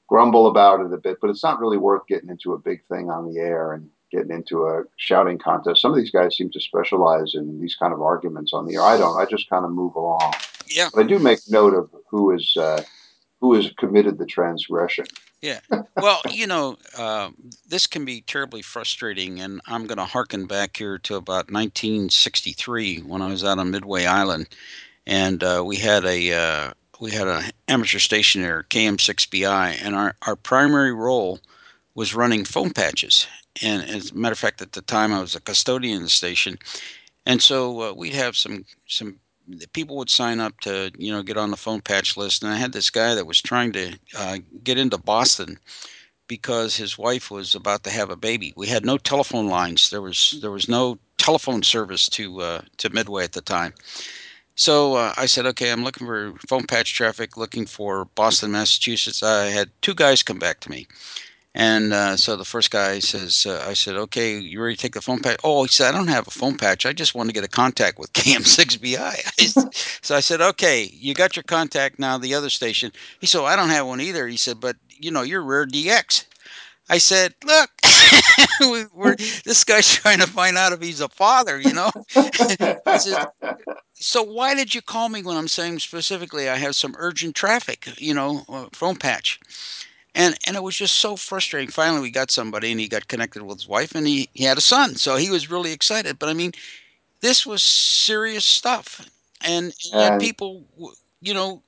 grumble 0.08 0.48
about 0.48 0.80
it 0.80 0.94
a 0.94 0.98
bit, 0.98 1.18
but 1.22 1.30
it's 1.30 1.44
not 1.44 1.60
really 1.60 1.78
worth 1.78 2.08
getting 2.08 2.30
into 2.30 2.54
a 2.54 2.58
big 2.58 2.84
thing 2.88 3.12
on 3.12 3.32
the 3.32 3.40
air 3.40 3.74
and 3.74 3.90
getting 4.12 4.32
into 4.32 4.66
a 4.66 4.84
shouting 4.96 5.38
contest. 5.38 5.82
Some 5.82 5.92
of 5.92 5.98
these 5.98 6.10
guys 6.10 6.36
seem 6.36 6.50
to 6.52 6.60
specialize 6.60 7.36
in 7.36 7.62
these 7.62 7.76
kind 7.76 7.94
of 7.94 8.02
arguments 8.02 8.54
on 8.54 8.66
the 8.66 8.76
air. 8.76 8.82
I 8.82 8.98
don't. 8.98 9.20
I 9.20 9.26
just 9.26 9.50
kind 9.50 9.66
of 9.66 9.72
move 9.72 9.96
along. 9.96 10.34
yeah, 10.68 10.90
But 10.94 11.06
I 11.06 11.08
do 11.08 11.20
make 11.20 11.40
note 11.50 11.76
of 11.76 11.92
who 12.10 12.32
is 12.32 12.58
uh, 12.58 12.82
who 13.40 13.54
has 13.54 13.72
committed 13.78 14.18
the 14.18 14.26
transgression. 14.26 15.06
yeah. 15.42 15.60
Well, 15.96 16.22
you 16.30 16.48
know, 16.48 16.78
uh, 16.98 17.30
this 17.68 17.88
can 17.88 18.04
be 18.04 18.22
terribly 18.22 18.62
frustrating, 18.62 19.40
and 19.40 19.62
I'm 19.68 19.86
going 19.86 19.98
to 19.98 20.06
harken 20.06 20.46
back 20.46 20.78
here 20.78 20.98
to 21.00 21.16
about 21.16 21.52
1963 21.52 23.00
when 23.00 23.22
I 23.22 23.28
was 23.28 23.44
out 23.44 23.60
on 23.60 23.72
Midway 23.72 24.06
Island 24.06 24.48
and 25.10 25.44
uh, 25.44 25.64
we 25.66 25.76
had 25.76 26.06
a 26.06 26.32
uh, 26.32 26.72
we 27.00 27.12
had 27.12 27.28
a 27.28 27.44
amateur 27.68 27.98
station 27.98 28.44
there, 28.44 28.64
KM6BI, 28.70 29.80
and 29.82 29.96
our, 29.96 30.16
our 30.22 30.36
primary 30.36 30.94
role 30.94 31.40
was 31.96 32.14
running 32.14 32.46
phone 32.46 32.70
patches. 32.70 33.26
And 33.64 33.90
as 33.90 34.12
a 34.12 34.16
matter 34.16 34.34
of 34.34 34.40
fact, 34.40 34.62
at 34.62 34.74
the 34.74 34.82
time 34.84 35.12
I 35.12 35.20
was 35.20 35.34
a 35.34 35.42
custodian 35.42 35.98
of 35.98 36.04
the 36.04 36.10
station, 36.10 36.60
and 37.26 37.42
so 37.42 37.82
uh, 37.82 37.94
we'd 37.94 38.14
have 38.14 38.38
some 38.38 38.66
some 38.88 39.20
people 39.74 39.98
would 39.98 40.12
sign 40.12 40.40
up 40.40 40.60
to 40.62 40.92
you 41.00 41.12
know 41.12 41.24
get 41.24 41.38
on 41.38 41.50
the 41.50 41.58
phone 41.58 41.82
patch 41.82 42.16
list, 42.16 42.44
and 42.44 42.54
I 42.54 42.58
had 42.58 42.72
this 42.72 42.92
guy 42.92 43.16
that 43.16 43.26
was 43.26 43.42
trying 43.42 43.72
to 43.72 43.98
uh, 44.16 44.38
get 44.64 44.78
into 44.78 45.00
Boston 45.00 45.58
because 46.28 46.76
his 46.76 47.00
wife 47.00 47.32
was 47.32 47.56
about 47.56 47.84
to 47.86 47.90
have 47.90 48.12
a 48.12 48.16
baby. 48.16 48.54
We 48.56 48.68
had 48.68 48.86
no 48.86 49.00
telephone 49.00 49.48
lines. 49.48 49.90
There 49.90 50.04
was 50.04 50.38
there 50.40 50.52
was 50.52 50.70
no 50.70 51.00
telephone 51.18 51.64
service 51.64 52.10
to 52.10 52.42
uh, 52.42 52.62
to 52.78 52.92
Midway 52.92 53.24
at 53.24 53.34
the 53.34 53.42
time. 53.42 53.74
So 54.60 54.96
uh, 54.96 55.14
I 55.16 55.26
said, 55.26 55.46
okay, 55.46 55.72
I'm 55.72 55.86
looking 55.86 56.06
for 56.06 56.34
phone 56.50 56.66
patch 56.66 56.94
traffic, 56.94 57.38
looking 57.38 57.66
for 57.66 58.04
Boston, 58.04 58.52
Massachusetts. 58.52 59.24
I 59.24 59.46
had 59.46 59.72
two 59.82 59.96
guys 59.96 60.22
come 60.22 60.38
back 60.38 60.60
to 60.60 60.70
me. 60.70 60.86
And 61.56 61.94
uh, 61.94 62.18
so 62.18 62.36
the 62.36 62.44
first 62.44 62.70
guy 62.70 63.00
says, 63.00 63.46
uh, 63.46 63.64
I 63.66 63.74
said, 63.74 63.96
okay, 63.96 64.38
you 64.38 64.62
ready 64.62 64.76
to 64.76 64.82
take 64.82 64.96
the 64.96 65.02
phone 65.02 65.22
patch? 65.22 65.40
Oh, 65.46 65.64
he 65.64 65.70
said, 65.70 65.88
I 65.88 65.98
don't 65.98 66.10
have 66.10 66.28
a 66.28 66.32
phone 66.32 66.58
patch. 66.58 66.86
I 66.86 66.92
just 66.92 67.16
want 67.16 67.30
to 67.30 67.34
get 67.34 67.46
a 67.46 67.48
contact 67.48 68.00
with 68.00 68.12
KM6BI. 68.14 69.74
so 70.04 70.16
I 70.18 70.20
said, 70.20 70.42
okay, 70.42 70.90
you 70.94 71.14
got 71.14 71.38
your 71.38 71.44
contact 71.44 71.98
now, 71.98 72.18
the 72.18 72.36
other 72.36 72.50
station. 72.50 72.92
He 73.22 73.28
said, 73.28 73.42
I 73.46 73.56
don't 73.56 73.70
have 73.70 73.88
one 73.88 74.02
either. 74.02 74.28
He 74.28 74.36
said, 74.36 74.60
but 74.60 74.76
you 74.90 75.10
know, 75.10 75.22
you're 75.22 75.42
Rare 75.42 75.68
DX. 75.68 76.26
I 76.90 76.98
said, 76.98 77.36
look, 77.46 77.70
we, 78.62 78.86
we're, 78.94 79.16
this 79.46 79.64
guy's 79.64 79.88
trying 79.94 80.20
to 80.20 80.28
find 80.28 80.58
out 80.58 80.74
if 80.74 80.82
he's 80.82 81.02
a 81.02 81.10
father, 81.10 81.60
you 81.60 81.74
know? 81.74 81.92
says, 82.10 83.28
so 83.94 84.24
why 84.24 84.56
did 84.56 84.74
you 84.74 84.82
call 84.82 85.10
me 85.10 85.22
when 85.22 85.38
I'm 85.38 85.48
saying 85.48 85.80
specifically 85.80 86.50
I 86.50 86.56
have 86.56 86.76
some 86.76 86.96
urgent 86.98 87.36
traffic, 87.36 87.88
you 87.98 88.14
know, 88.14 88.44
uh, 88.50 88.68
phone 88.74 88.96
patch? 88.96 89.40
And 90.16 90.36
and 90.48 90.56
it 90.56 90.64
was 90.64 90.76
just 90.76 90.96
so 90.96 91.16
frustrating. 91.16 91.70
Finally, 91.70 92.02
we 92.02 92.10
got 92.10 92.32
somebody, 92.32 92.72
and 92.72 92.80
he 92.80 92.88
got 92.88 93.08
connected 93.08 93.44
with 93.44 93.60
his 93.60 93.68
wife, 93.68 93.94
and 93.94 94.08
he 94.08 94.28
he 94.34 94.44
had 94.44 94.58
a 94.58 94.62
son, 94.62 94.96
so 94.96 95.16
he 95.16 95.30
was 95.30 95.52
really 95.52 95.72
excited. 95.72 96.18
But 96.18 96.30
I 96.30 96.34
mean, 96.34 96.52
this 97.22 97.46
was 97.46 97.62
serious 97.62 98.44
stuff, 98.44 99.08
and, 99.42 99.72
and 99.94 100.14
and 100.14 100.20
people, 100.20 100.66
you 101.22 101.36
know, 101.36 101.62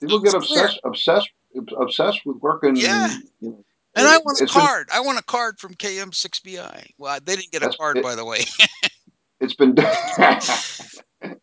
people 0.00 0.18
get 0.18 0.34
obsessed 0.34 0.80
obsessed 0.82 1.30
obsessed 1.78 2.26
with 2.26 2.36
yeah. 2.36 2.42
working. 2.42 2.76
You 3.40 3.64
And 3.96 4.06
I 4.06 4.18
want 4.18 4.40
a 4.40 4.44
it's 4.44 4.52
been 4.52 4.62
card. 4.62 4.88
I 4.92 5.00
want 5.00 5.18
a 5.18 5.22
card 5.24 5.58
from 5.58 5.74
KM6BI. 5.74 6.90
Well, 6.98 7.18
they 7.24 7.36
didn't 7.36 7.50
get 7.50 7.62
a 7.62 7.70
card, 7.70 7.98
it, 7.98 8.02
by 8.02 8.14
the 8.14 8.24
way. 8.24 8.40
it's 9.40 9.54
been. 9.54 9.74
Done. 9.74 9.94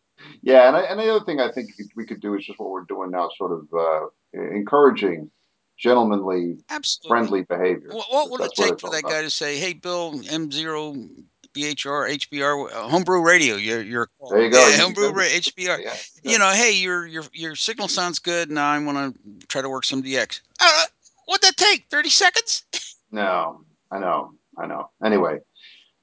Yeah, 0.44 0.68
and, 0.68 0.76
I, 0.76 0.80
and 0.82 1.00
the 1.00 1.08
other 1.08 1.24
thing 1.24 1.40
I 1.40 1.50
think 1.50 1.70
we 1.96 2.04
could 2.04 2.20
do 2.20 2.34
is 2.34 2.44
just 2.44 2.58
what 2.58 2.68
we're 2.68 2.84
doing 2.84 3.10
now, 3.10 3.30
sort 3.38 3.50
of 3.52 3.66
uh, 3.72 4.06
encouraging 4.34 5.30
gentlemanly, 5.78 6.58
Absolutely. 6.68 7.08
friendly 7.08 7.42
behavior. 7.44 7.88
What, 7.90 8.12
what 8.12 8.30
would 8.30 8.40
it 8.42 8.52
take 8.54 8.78
for 8.78 8.90
that 8.90 9.00
about. 9.00 9.10
guy 9.10 9.22
to 9.22 9.30
say, 9.30 9.58
"Hey, 9.58 9.72
Bill, 9.72 10.12
M0 10.12 11.08
BHR 11.54 12.10
HBR 12.10 12.72
uh, 12.72 12.88
homebrew 12.88 13.22
radio, 13.24 13.54
you're 13.56 13.80
you're 13.82 14.10
There 14.28 14.42
you 14.42 14.50
go. 14.50 14.68
yeah, 14.68 14.76
homebrew 14.76 15.12
ra- 15.12 15.22
HBR. 15.22 15.82
Yeah, 15.82 15.94
You 16.22 16.38
know, 16.38 16.50
hey, 16.50 16.72
your 16.72 17.06
your 17.06 17.24
your 17.32 17.56
signal 17.56 17.88
sounds 17.88 18.18
good. 18.18 18.50
Now 18.50 18.70
I 18.70 18.78
want 18.80 19.14
to 19.14 19.46
try 19.46 19.62
to 19.62 19.68
work 19.70 19.84
some 19.84 20.02
DX. 20.02 20.40
Uh, 20.60 20.84
what'd 21.26 21.42
that 21.42 21.56
take? 21.56 21.86
Thirty 21.90 22.10
seconds? 22.10 22.64
No, 23.10 23.64
I 23.90 23.98
know, 23.98 24.32
I 24.58 24.66
know. 24.66 24.90
Anyway, 25.04 25.38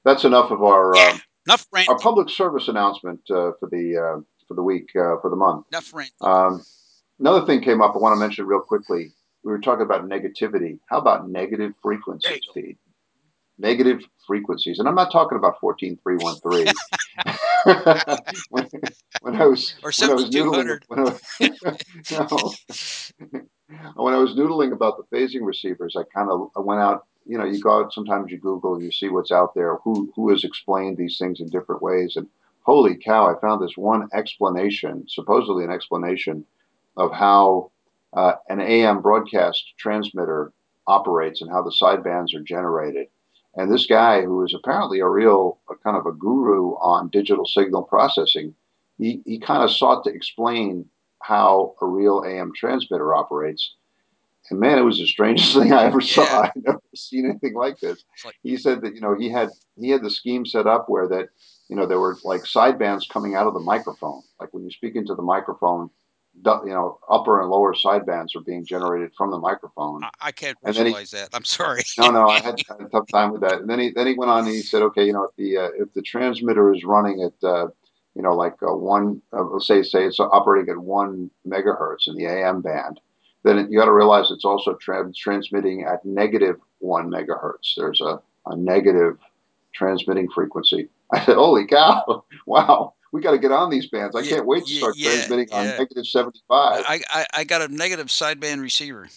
that's 0.04 0.24
enough 0.24 0.50
of 0.50 0.62
our 0.62 0.94
Yeah, 0.94 1.02
uh, 1.02 1.18
enough 1.46 1.66
our 1.88 1.98
public 1.98 2.28
service 2.30 2.68
announcement 2.68 3.20
uh, 3.30 3.52
for 3.58 3.68
the 3.70 3.96
uh, 3.96 4.20
for 4.48 4.54
the 4.54 4.62
week 4.62 4.90
uh, 4.96 5.20
for 5.20 5.30
the 5.30 5.36
month. 5.36 5.66
Enough 5.72 5.94
ranting. 5.94 6.14
Um, 6.20 6.64
another 7.18 7.46
thing 7.46 7.62
came 7.62 7.82
up. 7.82 7.94
I 7.94 7.98
want 7.98 8.14
to 8.14 8.20
mention 8.20 8.46
real 8.46 8.60
quickly. 8.60 9.12
We 9.44 9.50
were 9.50 9.60
talking 9.60 9.82
about 9.84 10.08
negativity. 10.08 10.78
How 10.88 10.98
about 10.98 11.28
negative 11.28 11.72
frequencies. 11.82 12.40
Pete? 12.54 12.78
Negative 13.58 14.00
frequencies, 14.26 14.78
and 14.78 14.88
I'm 14.88 14.94
not 14.94 15.12
talking 15.12 15.36
about 15.36 15.60
fourteen 15.60 15.98
three 16.02 16.16
one 16.16 16.36
three. 16.40 16.66
When 18.50 18.68
when 19.20 19.36
I 19.36 19.46
was 19.46 19.74
Or 19.82 19.92
when 19.98 20.10
I 20.10 20.14
was 20.14 20.30
two 20.30 20.50
when 20.88 21.08
I, 21.08 21.18
no, 22.10 22.52
when 23.94 24.14
I 24.14 24.18
was 24.18 24.34
noodling 24.34 24.72
about 24.72 24.96
the 24.96 25.16
phasing 25.16 25.44
receivers, 25.44 25.96
I 25.96 26.02
kind 26.14 26.30
of 26.30 26.50
I 26.56 26.60
went 26.60 26.80
out. 26.80 27.06
You 27.24 27.38
know, 27.38 27.44
you 27.44 27.60
go 27.60 27.80
out. 27.80 27.92
Sometimes 27.92 28.30
you 28.30 28.38
Google 28.38 28.74
and 28.74 28.82
you 28.82 28.90
see 28.90 29.08
what's 29.08 29.30
out 29.30 29.54
there. 29.54 29.76
Who 29.84 30.12
who 30.16 30.30
has 30.30 30.44
explained 30.44 30.96
these 30.96 31.18
things 31.18 31.40
in 31.40 31.48
different 31.48 31.82
ways? 31.82 32.16
And 32.16 32.26
holy 32.62 32.96
cow, 32.96 33.26
I 33.26 33.40
found 33.40 33.62
this 33.62 33.76
one 33.76 34.08
explanation, 34.12 35.04
supposedly 35.08 35.64
an 35.64 35.70
explanation 35.70 36.44
of 36.96 37.12
how 37.12 37.70
uh, 38.12 38.34
an 38.48 38.60
AM 38.60 39.00
broadcast 39.00 39.74
transmitter 39.78 40.52
operates 40.86 41.40
and 41.40 41.50
how 41.50 41.62
the 41.62 41.74
sidebands 41.80 42.34
are 42.34 42.42
generated. 42.42 43.06
And 43.54 43.70
this 43.70 43.86
guy, 43.86 44.22
who 44.22 44.44
is 44.44 44.54
apparently 44.54 45.00
a 45.00 45.08
real 45.08 45.58
a 45.70 45.74
kind 45.76 45.96
of 45.96 46.06
a 46.06 46.12
guru 46.12 46.72
on 46.76 47.08
digital 47.08 47.46
signal 47.46 47.82
processing, 47.82 48.54
he, 48.98 49.20
he 49.24 49.38
kind 49.38 49.62
of 49.62 49.70
sought 49.70 50.04
to 50.04 50.10
explain 50.10 50.86
how 51.22 51.74
a 51.80 51.86
real 51.86 52.24
AM 52.26 52.52
transmitter 52.54 53.14
operates. 53.14 53.74
And 54.50 54.58
man, 54.58 54.78
it 54.78 54.82
was 54.82 54.98
the 54.98 55.06
strangest 55.06 55.54
thing 55.58 55.72
I 55.72 55.84
ever 55.84 56.00
saw. 56.00 56.22
Yeah, 56.24 56.38
I 56.40 56.50
never 56.56 56.82
seen 56.94 57.26
anything 57.26 57.54
like 57.54 57.78
this. 57.80 58.04
like 58.24 58.34
He 58.42 58.56
said 58.56 58.82
that 58.82 58.94
you 58.94 59.00
know 59.00 59.14
he 59.14 59.30
had 59.30 59.50
he 59.76 59.90
had 59.90 60.02
the 60.02 60.10
scheme 60.10 60.44
set 60.44 60.66
up 60.66 60.88
where 60.88 61.08
that 61.08 61.28
you 61.68 61.76
know 61.76 61.86
there 61.86 62.00
were 62.00 62.18
like 62.24 62.42
sidebands 62.42 63.08
coming 63.08 63.34
out 63.34 63.46
of 63.46 63.54
the 63.54 63.60
microphone. 63.60 64.22
Like 64.40 64.52
when 64.52 64.64
you 64.64 64.70
speak 64.70 64.96
into 64.96 65.14
the 65.14 65.22
microphone, 65.22 65.90
you 66.34 66.60
know 66.66 66.98
upper 67.08 67.40
and 67.40 67.50
lower 67.50 67.74
sidebands 67.74 68.34
are 68.34 68.40
being 68.40 68.64
generated 68.64 69.12
from 69.16 69.30
the 69.30 69.38
microphone. 69.38 70.02
I, 70.02 70.10
I 70.20 70.32
can't 70.32 70.58
And 70.64 70.74
then 70.74 70.86
he 70.86 70.92
visualize 70.92 71.10
that. 71.12 71.28
I'm 71.32 71.44
sorry. 71.44 71.82
no, 71.98 72.10
no, 72.10 72.28
I 72.28 72.40
had, 72.40 72.60
I 72.70 72.74
had 72.74 72.86
a 72.86 72.88
tough 72.88 73.06
time 73.08 73.32
with 73.32 73.42
that. 73.42 73.60
And 73.60 73.70
then 73.70 73.78
he 73.78 73.90
then 73.90 74.06
he 74.06 74.14
went 74.14 74.30
on 74.30 74.44
and 74.44 74.48
he 74.48 74.62
said, 74.62 74.82
okay, 74.82 75.04
you 75.04 75.12
know, 75.12 75.24
if 75.24 75.36
the 75.36 75.56
uh, 75.56 75.68
if 75.78 75.92
the 75.94 76.02
transmitter 76.02 76.74
is 76.74 76.84
running 76.84 77.22
at 77.22 77.48
uh, 77.48 77.68
you 78.14 78.22
know 78.22 78.34
like 78.34 78.54
uh, 78.62 78.74
one, 78.74 79.22
uh, 79.32 79.42
let's 79.44 79.66
say 79.66 79.82
say 79.82 80.04
it's 80.04 80.20
operating 80.20 80.70
at 80.70 80.78
one 80.78 81.30
megahertz 81.46 82.06
in 82.06 82.14
the 82.14 82.26
AM 82.26 82.60
band, 82.60 83.00
then 83.44 83.58
it, 83.58 83.70
you 83.70 83.78
got 83.78 83.86
to 83.86 83.92
realize 83.92 84.30
it's 84.30 84.44
also 84.44 84.74
tra- 84.74 85.12
transmitting 85.14 85.84
at 85.84 86.04
negative 86.04 86.56
one 86.78 87.10
megahertz. 87.10 87.74
There's 87.76 88.00
a, 88.00 88.20
a 88.46 88.56
negative 88.56 89.18
transmitting 89.74 90.28
frequency. 90.30 90.88
I 91.12 91.24
said, 91.24 91.36
holy 91.36 91.66
cow, 91.66 92.24
wow, 92.46 92.94
we 93.12 93.20
got 93.20 93.32
to 93.32 93.38
get 93.38 93.52
on 93.52 93.70
these 93.70 93.86
bands. 93.86 94.16
I 94.16 94.20
yeah, 94.20 94.36
can't 94.36 94.46
wait 94.46 94.66
to 94.66 94.74
start 94.74 94.96
yeah, 94.96 95.10
transmitting 95.10 95.48
on 95.52 95.64
yeah. 95.64 95.78
negative 95.78 96.06
seventy 96.06 96.40
five. 96.48 96.84
I, 96.86 97.00
I 97.10 97.26
I 97.34 97.44
got 97.44 97.62
a 97.62 97.68
negative 97.68 98.06
sideband 98.06 98.60
receiver. 98.60 99.08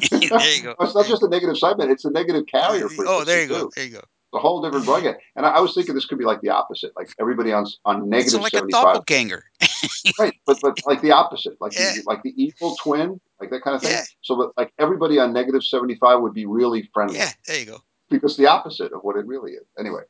there 0.10 0.20
you 0.20 0.62
go. 0.62 0.74
it's 0.80 0.94
not 0.94 1.06
just 1.06 1.22
a 1.22 1.28
negative 1.28 1.56
sideband; 1.56 1.90
it's 1.90 2.04
a 2.04 2.10
negative 2.10 2.46
carrier 2.46 2.88
go. 2.88 3.04
Oh, 3.06 3.24
there 3.24 3.42
you 3.42 3.48
go. 3.48 3.60
too. 3.62 3.70
There 3.76 3.84
you 3.84 3.92
go. 3.92 4.02
A 4.34 4.38
whole 4.38 4.62
different 4.62 4.84
broadcast. 4.84 5.18
And 5.36 5.44
I, 5.44 5.50
I 5.50 5.60
was 5.60 5.74
thinking 5.74 5.94
this 5.94 6.06
could 6.06 6.18
be 6.18 6.24
like 6.24 6.40
the 6.40 6.50
opposite, 6.50 6.92
like 6.96 7.10
everybody 7.20 7.52
on 7.52 7.66
on 7.84 8.08
negative 8.08 8.40
like 8.40 8.52
a 8.52 8.56
seventy 8.56 8.72
five, 8.72 8.94
doppelganger. 8.94 9.44
right? 10.18 10.34
But 10.46 10.58
but 10.62 10.78
like 10.86 11.00
the 11.02 11.12
opposite, 11.12 11.60
like 11.60 11.72
Yeah, 11.74 11.94
the 11.96 12.02
like 12.06 12.22
the 12.22 12.32
evil 12.42 12.76
twin, 12.82 13.20
like 13.40 13.50
that 13.50 13.62
kind 13.62 13.76
of 13.76 13.82
thing. 13.82 13.92
yeah, 13.92 14.04
So 14.22 14.36
that 14.36 14.50
like 14.56 14.72
everybody 14.78 15.18
on 15.18 15.32
negative 15.32 15.64
seventy 15.64 15.96
five 15.96 16.20
would 16.20 16.34
be 16.34 16.46
really 16.46 16.88
friendly 16.94 17.16
yeah. 17.16 17.30
There 17.46 17.58
you 17.58 17.66
go. 17.66 17.78
because 18.08 18.36
the 18.36 18.46
opposite 18.46 18.92
of 18.92 19.00
what 19.02 19.16
it 19.16 19.26
really 19.26 19.52
is. 19.52 19.66
Anyway, 19.78 20.02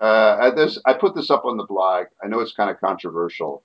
uh, 0.00 0.50
this 0.52 0.78
I 0.86 0.94
put 0.94 1.14
this 1.14 1.30
up 1.30 1.44
on 1.44 1.56
the 1.56 1.64
blog. 1.64 2.06
I 2.22 2.28
know 2.28 2.40
it's 2.40 2.52
kind 2.52 2.70
of 2.70 2.78
controversial, 2.80 3.64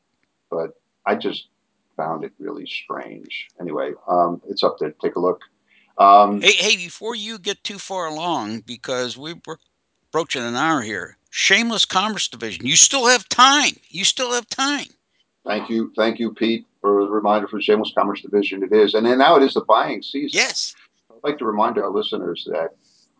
but 0.50 0.72
I 1.06 1.16
just 1.16 1.50
found 1.96 2.24
it 2.24 2.32
really 2.40 2.66
strange. 2.66 3.48
Anyway, 3.60 3.92
um, 4.08 4.42
it's 4.50 4.64
up 4.64 4.78
there. 4.80 4.94
Take 5.02 5.16
a 5.16 5.20
look. 5.20 5.42
Um, 6.00 6.42
hey, 6.42 6.54
hey, 6.54 6.76
before 6.76 7.14
you 7.16 7.38
get 7.38 7.64
too 7.64 7.78
far 7.78 8.08
along, 8.08 8.62
because 8.62 9.16
we're 9.16 9.36
approaching 10.14 10.44
an 10.44 10.56
hour 10.56 10.84
here, 10.84 11.18
Shameless 11.32 11.86
Commerce 11.86 12.28
Division, 12.28 12.68
you 12.68 12.76
still 12.76 13.08
have 13.08 13.28
time. 13.30 13.78
You 13.90 14.06
still 14.06 14.32
have 14.34 14.48
time. 14.48 14.86
Thank 15.44 15.72
you, 15.72 15.92
thank 15.98 16.20
you, 16.20 16.32
Pete, 16.32 16.68
for 16.82 17.04
the 17.04 17.10
reminder 17.10 17.48
for 17.48 17.60
Shameless 17.60 17.94
Commerce 17.98 18.22
Division. 18.22 18.62
It 18.62 18.72
is, 18.72 18.94
and 18.94 19.08
then 19.08 19.18
now 19.18 19.38
it 19.38 19.42
is 19.42 19.56
the 19.56 19.62
buying 19.62 20.04
season. 20.04 20.38
Yes. 20.38 20.76
I'd 21.10 21.28
like 21.28 21.40
to 21.40 21.46
remind 21.46 21.80
our 21.80 21.90
listeners 21.90 22.48
that 22.52 22.76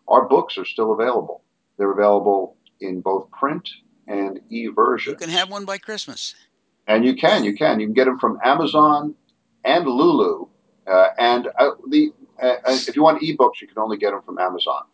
our 0.06 0.28
books 0.28 0.56
are 0.56 0.64
still 0.64 0.92
available. 0.92 1.42
They're 1.78 1.90
available 1.90 2.56
in 2.80 3.00
both 3.00 3.28
print 3.32 3.68
and 4.06 4.38
e-version. 4.50 5.14
You 5.14 5.16
can 5.16 5.30
have 5.30 5.50
one 5.50 5.64
by 5.64 5.78
Christmas. 5.78 6.36
And 6.86 7.04
you 7.04 7.16
can, 7.16 7.42
you 7.42 7.56
can, 7.56 7.80
you 7.80 7.88
can 7.88 7.94
get 7.94 8.04
them 8.04 8.20
from 8.20 8.38
Amazon 8.44 9.16
and 9.64 9.84
Lulu. 9.84 10.46
Uh, 10.86 11.08
and 11.18 11.48
uh, 11.58 11.70
the 11.88 12.12
uh, 12.40 12.46
uh 12.46 12.78
if 12.86 12.94
you 12.94 13.02
want 13.02 13.20
ebooks, 13.20 13.60
you 13.60 13.66
can 13.66 13.78
only 13.78 13.96
get 13.96 14.12
them 14.12 14.22
from 14.22 14.38
Amazon. 14.38 14.84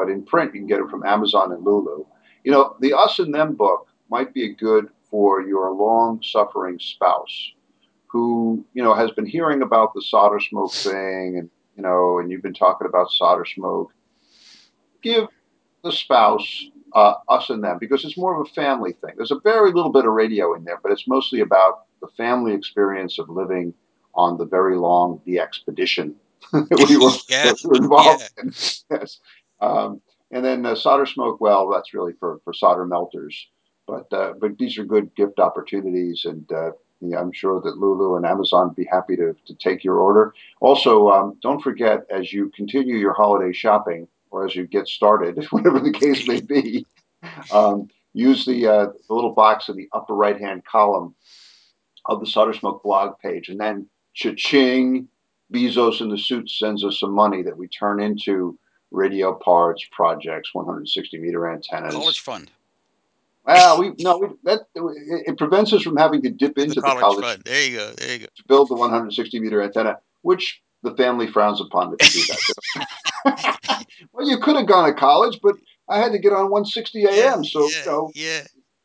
But 0.00 0.08
in 0.08 0.24
print, 0.24 0.54
you 0.54 0.60
can 0.60 0.66
get 0.66 0.80
it 0.80 0.88
from 0.88 1.04
Amazon 1.04 1.52
and 1.52 1.62
Lulu. 1.62 2.06
You 2.42 2.52
know, 2.52 2.74
the 2.80 2.94
Us 2.94 3.18
and 3.18 3.34
Them 3.34 3.54
book 3.54 3.86
might 4.08 4.32
be 4.32 4.54
good 4.54 4.88
for 5.10 5.42
your 5.42 5.70
long-suffering 5.72 6.78
spouse 6.78 7.52
who, 8.06 8.64
you 8.72 8.82
know, 8.82 8.94
has 8.94 9.10
been 9.10 9.26
hearing 9.26 9.60
about 9.60 9.92
the 9.92 10.00
solder 10.00 10.40
smoke 10.40 10.72
thing, 10.72 11.36
and 11.36 11.50
you 11.76 11.82
know, 11.82 12.18
and 12.18 12.30
you've 12.30 12.40
been 12.40 12.54
talking 12.54 12.86
about 12.86 13.10
solder 13.10 13.44
smoke. 13.44 13.92
Give 15.02 15.28
the 15.84 15.92
spouse 15.92 16.64
uh, 16.94 17.16
us 17.28 17.50
and 17.50 17.62
them 17.62 17.76
because 17.78 18.02
it's 18.02 18.16
more 18.16 18.40
of 18.40 18.46
a 18.46 18.54
family 18.54 18.92
thing. 18.92 19.12
There's 19.18 19.30
a 19.30 19.40
very 19.40 19.70
little 19.70 19.92
bit 19.92 20.06
of 20.06 20.12
radio 20.12 20.54
in 20.54 20.64
there, 20.64 20.80
but 20.82 20.92
it's 20.92 21.06
mostly 21.06 21.40
about 21.40 21.84
the 22.00 22.08
family 22.16 22.54
experience 22.54 23.18
of 23.18 23.28
living 23.28 23.74
on 24.14 24.38
the 24.38 24.46
very 24.46 24.76
long 24.76 25.20
the 25.26 25.40
expedition 25.40 26.16
we 26.52 26.96
were, 26.96 27.10
yeah. 27.28 27.52
involved 27.74 28.30
yeah. 28.36 28.42
in. 28.42 28.52
Yes. 28.90 29.20
Um, 29.60 30.00
and 30.30 30.44
then 30.44 30.64
uh, 30.64 30.74
solder 30.74 31.06
smoke, 31.06 31.40
well, 31.40 31.68
that's 31.68 31.92
really 31.92 32.12
for, 32.18 32.40
for 32.44 32.52
solder 32.52 32.86
melters. 32.86 33.48
But 33.86 34.12
uh, 34.12 34.34
but 34.40 34.56
these 34.58 34.78
are 34.78 34.84
good 34.84 35.14
gift 35.16 35.40
opportunities, 35.40 36.22
and 36.24 36.50
uh, 36.52 36.70
yeah, 37.00 37.18
I'm 37.18 37.32
sure 37.32 37.60
that 37.60 37.78
Lulu 37.78 38.16
and 38.16 38.26
Amazon 38.26 38.68
would 38.68 38.76
be 38.76 38.88
happy 38.90 39.16
to, 39.16 39.34
to 39.46 39.54
take 39.54 39.82
your 39.82 39.96
order. 39.96 40.34
Also, 40.60 41.08
um, 41.08 41.36
don't 41.42 41.62
forget 41.62 42.06
as 42.10 42.32
you 42.32 42.50
continue 42.54 42.96
your 42.96 43.14
holiday 43.14 43.52
shopping, 43.52 44.06
or 44.30 44.44
as 44.44 44.54
you 44.54 44.66
get 44.66 44.86
started, 44.86 45.44
whatever 45.50 45.80
the 45.80 45.92
case 45.92 46.28
may 46.28 46.40
be, 46.40 46.86
um, 47.52 47.88
use 48.12 48.44
the, 48.44 48.66
uh, 48.66 48.86
the 49.08 49.14
little 49.14 49.34
box 49.34 49.68
in 49.68 49.76
the 49.76 49.88
upper 49.92 50.14
right 50.14 50.38
hand 50.38 50.64
column 50.64 51.14
of 52.06 52.20
the 52.20 52.26
Solder 52.26 52.52
Smoke 52.52 52.82
blog 52.82 53.18
page, 53.18 53.48
and 53.48 53.58
then 53.58 53.88
cha-ching, 54.14 55.08
Bezos 55.52 56.00
in 56.00 56.10
the 56.10 56.18
suit 56.18 56.48
sends 56.48 56.84
us 56.84 57.00
some 57.00 57.12
money 57.12 57.42
that 57.42 57.56
we 57.56 57.66
turn 57.66 58.00
into 58.00 58.56
radio 58.90 59.34
parts, 59.34 59.86
projects, 59.92 60.50
160 60.52 61.18
meter 61.18 61.50
antennas. 61.50 61.94
College 61.94 62.20
fund. 62.20 62.50
Well, 63.44 63.80
we 63.80 63.94
no, 63.98 64.18
we, 64.18 64.28
that 64.44 64.60
it, 64.74 65.38
prevents 65.38 65.72
us 65.72 65.82
from 65.82 65.96
having 65.96 66.22
to 66.22 66.30
dip 66.30 66.58
into 66.58 66.74
the 66.74 66.82
college, 66.82 66.96
the 66.96 67.00
college 67.00 67.24
fund. 67.24 67.42
There 67.44 67.62
you 67.62 67.76
go. 67.76 67.92
There 67.92 68.12
you 68.12 68.18
go. 68.20 68.26
To 68.26 68.44
build 68.46 68.68
the 68.68 68.74
160 68.74 69.40
meter 69.40 69.62
antenna, 69.62 69.98
which 70.22 70.60
the 70.82 70.94
family 70.96 71.26
frowns 71.26 71.60
upon 71.60 71.96
if 71.98 72.14
you 72.14 72.22
do 72.22 72.34
that. 72.74 73.86
well, 74.12 74.28
you 74.28 74.38
could 74.38 74.56
have 74.56 74.66
gone 74.66 74.88
to 74.88 74.94
college, 74.94 75.40
but 75.42 75.56
I 75.88 75.98
had 75.98 76.12
to 76.12 76.18
get 76.18 76.32
on 76.32 76.50
160 76.50 77.04
AM, 77.04 77.14
yeah, 77.14 77.42
so 77.42 77.68
yeah, 77.68 77.78
you 77.78 77.86
know, 77.86 78.10
yeah. 78.14 78.40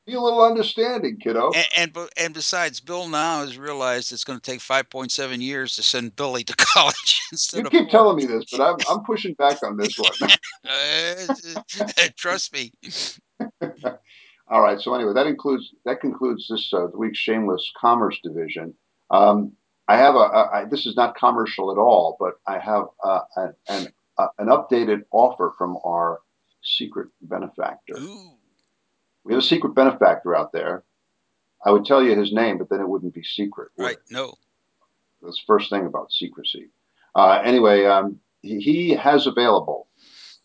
Be 0.06 0.14
a 0.14 0.22
little 0.22 0.44
understanding, 0.44 1.18
kiddo. 1.18 1.52
And, 1.56 1.66
and 1.96 2.10
and 2.18 2.34
besides, 2.34 2.80
Bill 2.80 3.08
now 3.08 3.40
has 3.40 3.58
realized 3.58 4.12
it's 4.12 4.24
going 4.24 4.40
to 4.40 4.52
take 4.52 4.60
5.7 4.60 5.42
years 5.42 5.76
to 5.78 5.84
send 5.84 6.16
Billy 6.16 6.44
to 6.44 6.56
college. 6.58 7.22
you 7.54 7.64
keep 7.64 7.90
telling 7.90 8.16
me 8.16 8.26
this, 8.26 8.46
but 8.52 8.62
I'm 8.62 8.76
I'm 8.90 9.04
pushing 9.04 9.34
back 9.34 9.64
on 9.64 9.78
this 9.78 9.98
one. 9.98 10.12
uh, 10.70 11.62
trust 12.16 12.54
me. 12.54 12.72
All 14.48 14.62
right. 14.62 14.80
So 14.80 14.94
anyway, 14.94 15.14
that 15.14 15.26
includes 15.26 15.74
that 15.86 16.02
concludes 16.02 16.48
this 16.50 16.72
uh, 16.72 16.88
week's 16.96 17.18
shameless 17.18 17.72
commerce 17.80 18.20
division. 18.24 18.76
Um, 19.10 19.54
I 19.88 19.98
have 19.98 20.14
a, 20.14 20.20
a 20.20 20.50
I, 20.54 20.66
this 20.66 20.86
is 20.86 20.96
not 20.96 21.16
commercial 21.16 21.72
at 21.72 21.80
all, 21.80 22.16
but 22.20 22.36
I 22.46 22.60
have 22.60 22.86
uh, 23.04 23.22
an 23.68 23.88
uh, 24.20 24.28
an 24.38 24.48
updated 24.48 25.02
offer 25.12 25.54
from 25.58 25.80
our 25.84 26.20
secret 26.64 27.08
benefactor. 27.22 27.98
Ooh. 27.98 28.35
We 29.26 29.34
have 29.34 29.44
a 29.44 29.46
secret 29.46 29.74
benefactor 29.74 30.36
out 30.36 30.54
there. 30.54 30.84
I 31.66 31.72
would 31.72 31.84
tell 31.84 32.02
you 32.02 32.18
his 32.18 32.32
name, 32.32 32.60
but 32.60 32.70
then 32.70 32.80
it 32.80 32.88
wouldn't 32.88 33.14
be 33.14 33.24
secret. 33.24 33.72
Right? 33.76 33.98
No. 34.12 34.36
That's 35.22 35.38
the 35.38 35.46
first 35.48 35.72
thing 35.72 35.88
about 35.88 36.12
secrecy. 36.12 36.70
Uh, 37.16 37.42
anyway, 37.44 37.86
um, 37.86 38.20
he, 38.42 38.60
he, 38.60 38.90
has 38.92 39.26
available 39.26 39.88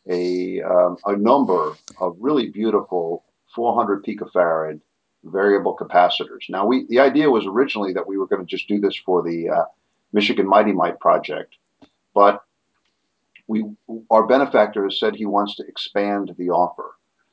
a 0.09 0.63
um, 0.63 0.97
a 1.05 1.15
number 1.17 1.75
of 1.99 2.17
really 2.19 2.49
beautiful 2.49 3.25
400 3.55 4.05
picofarad 4.05 4.81
variable 5.25 5.77
capacitors. 5.77 6.49
Now, 6.49 6.65
we 6.65 6.87
the 6.89 7.01
idea 7.01 7.29
was 7.29 7.45
originally 7.47 7.93
that 7.93 8.07
we 8.07 8.17
were 8.17 8.27
going 8.27 8.41
to 8.41 8.47
just 8.47 8.69
do 8.69 8.81
this 8.81 8.97
for 8.97 9.23
the 9.23 9.51
uh, 9.51 9.65
Michigan 10.13 10.49
Mighty 10.49 10.73
Mite 10.73 11.01
project, 11.01 11.57
but 12.15 12.45
we 13.47 13.65
our 14.11 14.27
benefactor 14.27 14.85
has 14.85 14.99
said 14.99 15.17
he 15.17 15.27
wants 15.27 15.57
to 15.57 15.67
expand 15.67 16.35
the 16.39 16.49
offer. 16.49 16.93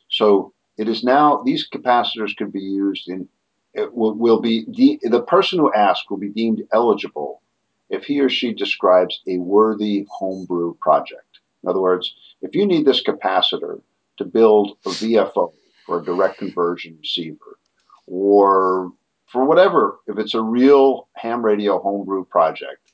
So 0.10 0.54
it 0.78 0.88
is 0.88 1.03
now 1.03 1.41
these 1.43 1.67
capacitors 1.69 2.36
can 2.36 2.49
be 2.49 2.61
used 2.61 3.09
in 3.09 3.28
it 3.73 3.93
will, 3.93 4.13
will 4.15 4.41
be 4.41 4.65
de- 4.65 4.99
the 5.03 5.21
person 5.21 5.59
who 5.59 5.73
asks 5.73 6.09
will 6.09 6.17
be 6.17 6.30
deemed 6.30 6.63
eligible 6.73 7.41
if 7.89 8.05
he 8.05 8.19
or 8.19 8.30
she 8.30 8.53
describes 8.53 9.21
a 9.28 9.38
worthy 9.38 10.05
homebrew 10.09 10.73
project. 10.82 11.39
In 11.63 11.69
other 11.69 11.82
words, 11.82 12.15
if 12.41 12.55
you 12.55 12.65
need 12.65 12.86
this 12.86 13.03
capacitor 13.03 13.82
to 14.17 14.25
build 14.25 14.78
a 14.86 14.89
VFO 14.89 15.53
for 15.86 15.99
a 15.99 16.03
direct 16.03 16.39
conversion 16.39 16.97
receiver, 16.99 17.59
or 18.07 18.91
for 19.28 19.45
whatever, 19.45 19.99
if 20.07 20.17
it's 20.17 20.34
a 20.34 20.41
real 20.41 21.07
ham 21.15 21.43
radio 21.43 21.80
homebrew 21.80 22.25
project, 22.25 22.93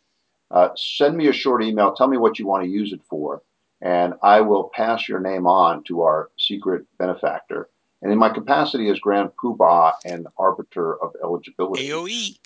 uh, 0.52 0.70
send 0.76 1.16
me 1.16 1.28
a 1.28 1.34
short 1.34 1.64
email. 1.64 1.94
Tell 1.94 2.08
me 2.08 2.18
what 2.18 2.38
you 2.40 2.46
want 2.46 2.64
to 2.64 2.70
use 2.70 2.94
it 2.94 3.02
for, 3.10 3.42
and 3.82 4.14
I 4.22 4.42
will 4.42 4.70
pass 4.74 5.08
your 5.08 5.20
name 5.20 5.48
on 5.48 5.84
to 5.86 6.02
our 6.02 6.30
secret 6.38 6.86
benefactor. 6.98 7.70
And 8.04 8.12
in 8.12 8.20
my 8.20 8.30
capacity 8.30 8.90
as 8.90 9.00
Grand 9.00 9.32
Poobah 9.42 9.94
and 10.06 10.28
arbiter 10.38 11.02
of 11.02 11.14
eligibility, 11.24 11.88
AOE. 11.88 12.38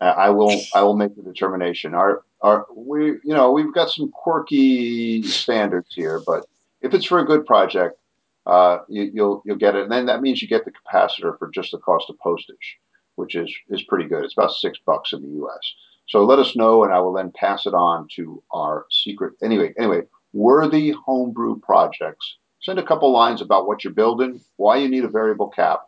I 0.00 0.30
will 0.30 0.60
I 0.74 0.82
will 0.82 0.96
make 0.96 1.14
the 1.14 1.22
determination. 1.22 1.94
Our 1.94 2.22
our 2.40 2.66
we 2.74 3.06
you 3.06 3.34
know 3.34 3.52
we've 3.52 3.74
got 3.74 3.90
some 3.90 4.10
quirky 4.10 5.22
standards 5.22 5.94
here, 5.94 6.20
but 6.26 6.46
if 6.80 6.94
it's 6.94 7.06
for 7.06 7.18
a 7.18 7.24
good 7.24 7.46
project, 7.46 7.98
uh, 8.46 8.78
you, 8.88 9.10
you'll 9.14 9.42
you'll 9.44 9.56
get 9.56 9.76
it, 9.76 9.82
and 9.82 9.92
then 9.92 10.06
that 10.06 10.22
means 10.22 10.42
you 10.42 10.48
get 10.48 10.64
the 10.64 10.72
capacitor 10.72 11.38
for 11.38 11.50
just 11.50 11.72
the 11.72 11.78
cost 11.78 12.10
of 12.10 12.18
postage, 12.18 12.78
which 13.16 13.34
is 13.34 13.52
is 13.70 13.82
pretty 13.82 14.08
good. 14.08 14.24
It's 14.24 14.34
about 14.34 14.52
six 14.52 14.78
bucks 14.84 15.12
in 15.12 15.22
the 15.22 15.28
U.S. 15.28 15.72
So 16.08 16.24
let 16.24 16.40
us 16.40 16.56
know, 16.56 16.84
and 16.84 16.92
I 16.92 16.98
will 17.00 17.12
then 17.12 17.32
pass 17.32 17.66
it 17.66 17.74
on 17.74 18.08
to 18.16 18.42
our 18.50 18.86
secret. 18.90 19.34
Anyway, 19.42 19.72
anyway, 19.78 20.02
worthy 20.32 20.90
homebrew 20.90 21.60
projects. 21.60 22.36
Send 22.62 22.78
a 22.78 22.82
couple 22.82 23.12
lines 23.12 23.40
about 23.40 23.66
what 23.66 23.82
you're 23.82 23.92
building, 23.92 24.40
why 24.56 24.76
you 24.76 24.88
need 24.88 25.04
a 25.04 25.08
variable 25.08 25.48
cap, 25.48 25.80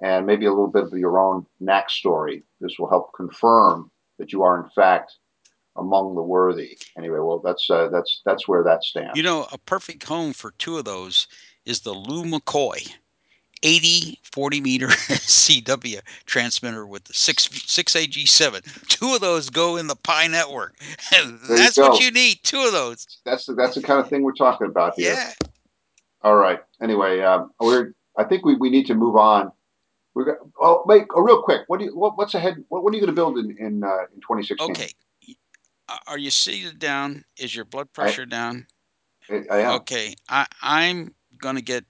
and 0.00 0.26
maybe 0.26 0.46
a 0.46 0.50
little 0.50 0.68
bit 0.68 0.84
of 0.84 0.92
your 0.92 1.18
own 1.18 1.46
knack 1.60 1.90
story. 1.90 2.42
This 2.60 2.78
will 2.78 2.88
help 2.88 3.12
confirm 3.14 3.90
that 4.18 4.32
you 4.32 4.42
are 4.42 4.62
in 4.62 4.70
fact 4.70 5.16
among 5.76 6.14
the 6.14 6.22
worthy. 6.22 6.78
Anyway, 6.96 7.18
well, 7.18 7.40
that's 7.40 7.68
uh, 7.68 7.88
that's 7.88 8.22
that's 8.24 8.48
where 8.48 8.62
that 8.62 8.84
stands. 8.84 9.16
You 9.16 9.22
know, 9.22 9.46
a 9.52 9.58
perfect 9.58 10.04
home 10.04 10.32
for 10.32 10.52
two 10.52 10.78
of 10.78 10.84
those 10.84 11.26
is 11.64 11.80
the 11.80 11.92
Lew 11.92 12.24
McCoy 12.24 12.88
80 13.62 14.20
40 14.22 14.60
meter 14.60 14.86
CW 14.88 16.00
transmitter 16.26 16.86
with 16.86 17.04
the 17.04 17.14
6 17.14 17.48
6AG7. 17.48 18.88
Two 18.88 19.14
of 19.14 19.20
those 19.20 19.50
go 19.50 19.76
in 19.76 19.86
the 19.86 19.96
Pi 19.96 20.26
network. 20.26 20.76
that's 21.48 21.76
what 21.76 22.00
you 22.00 22.10
need. 22.10 22.38
Two 22.42 22.60
of 22.60 22.72
those. 22.72 23.06
That's 23.24 23.46
the, 23.46 23.54
that's 23.54 23.74
the 23.74 23.82
kind 23.82 24.00
of 24.00 24.08
thing 24.08 24.22
we're 24.22 24.32
talking 24.32 24.66
about 24.66 24.94
here. 24.96 25.14
Yeah. 25.14 25.32
All 26.26 26.34
right. 26.34 26.58
Anyway, 26.82 27.20
um, 27.20 27.52
we're 27.60 27.94
I 28.18 28.24
think 28.24 28.44
we, 28.44 28.56
we 28.56 28.68
need 28.68 28.86
to 28.86 28.94
move 28.94 29.14
on. 29.14 29.52
We're 30.12 30.24
going 30.24 30.38
oh 30.60 30.82
wait, 30.84 31.04
oh, 31.14 31.20
real 31.20 31.40
quick. 31.40 31.60
What 31.68 31.78
do 31.78 31.84
you 31.84 31.96
what, 31.96 32.18
what's 32.18 32.34
ahead? 32.34 32.64
What, 32.68 32.82
what 32.82 32.92
are 32.92 32.96
you 32.96 33.00
going 33.00 33.14
to 33.14 33.20
build 33.20 33.38
in 33.38 33.56
in 33.60 33.84
uh, 33.84 34.06
in 34.12 34.20
2016? 34.22 34.72
Okay. 34.72 34.88
Are 36.08 36.18
you 36.18 36.32
seated 36.32 36.80
down? 36.80 37.24
Is 37.38 37.54
your 37.54 37.64
blood 37.64 37.92
pressure 37.92 38.22
I, 38.22 38.24
down? 38.24 38.66
I, 39.30 39.42
I 39.52 39.58
am. 39.58 39.74
Okay. 39.76 40.16
I 40.28 40.48
I'm 40.60 41.14
going 41.38 41.54
to 41.54 41.62
get 41.62 41.84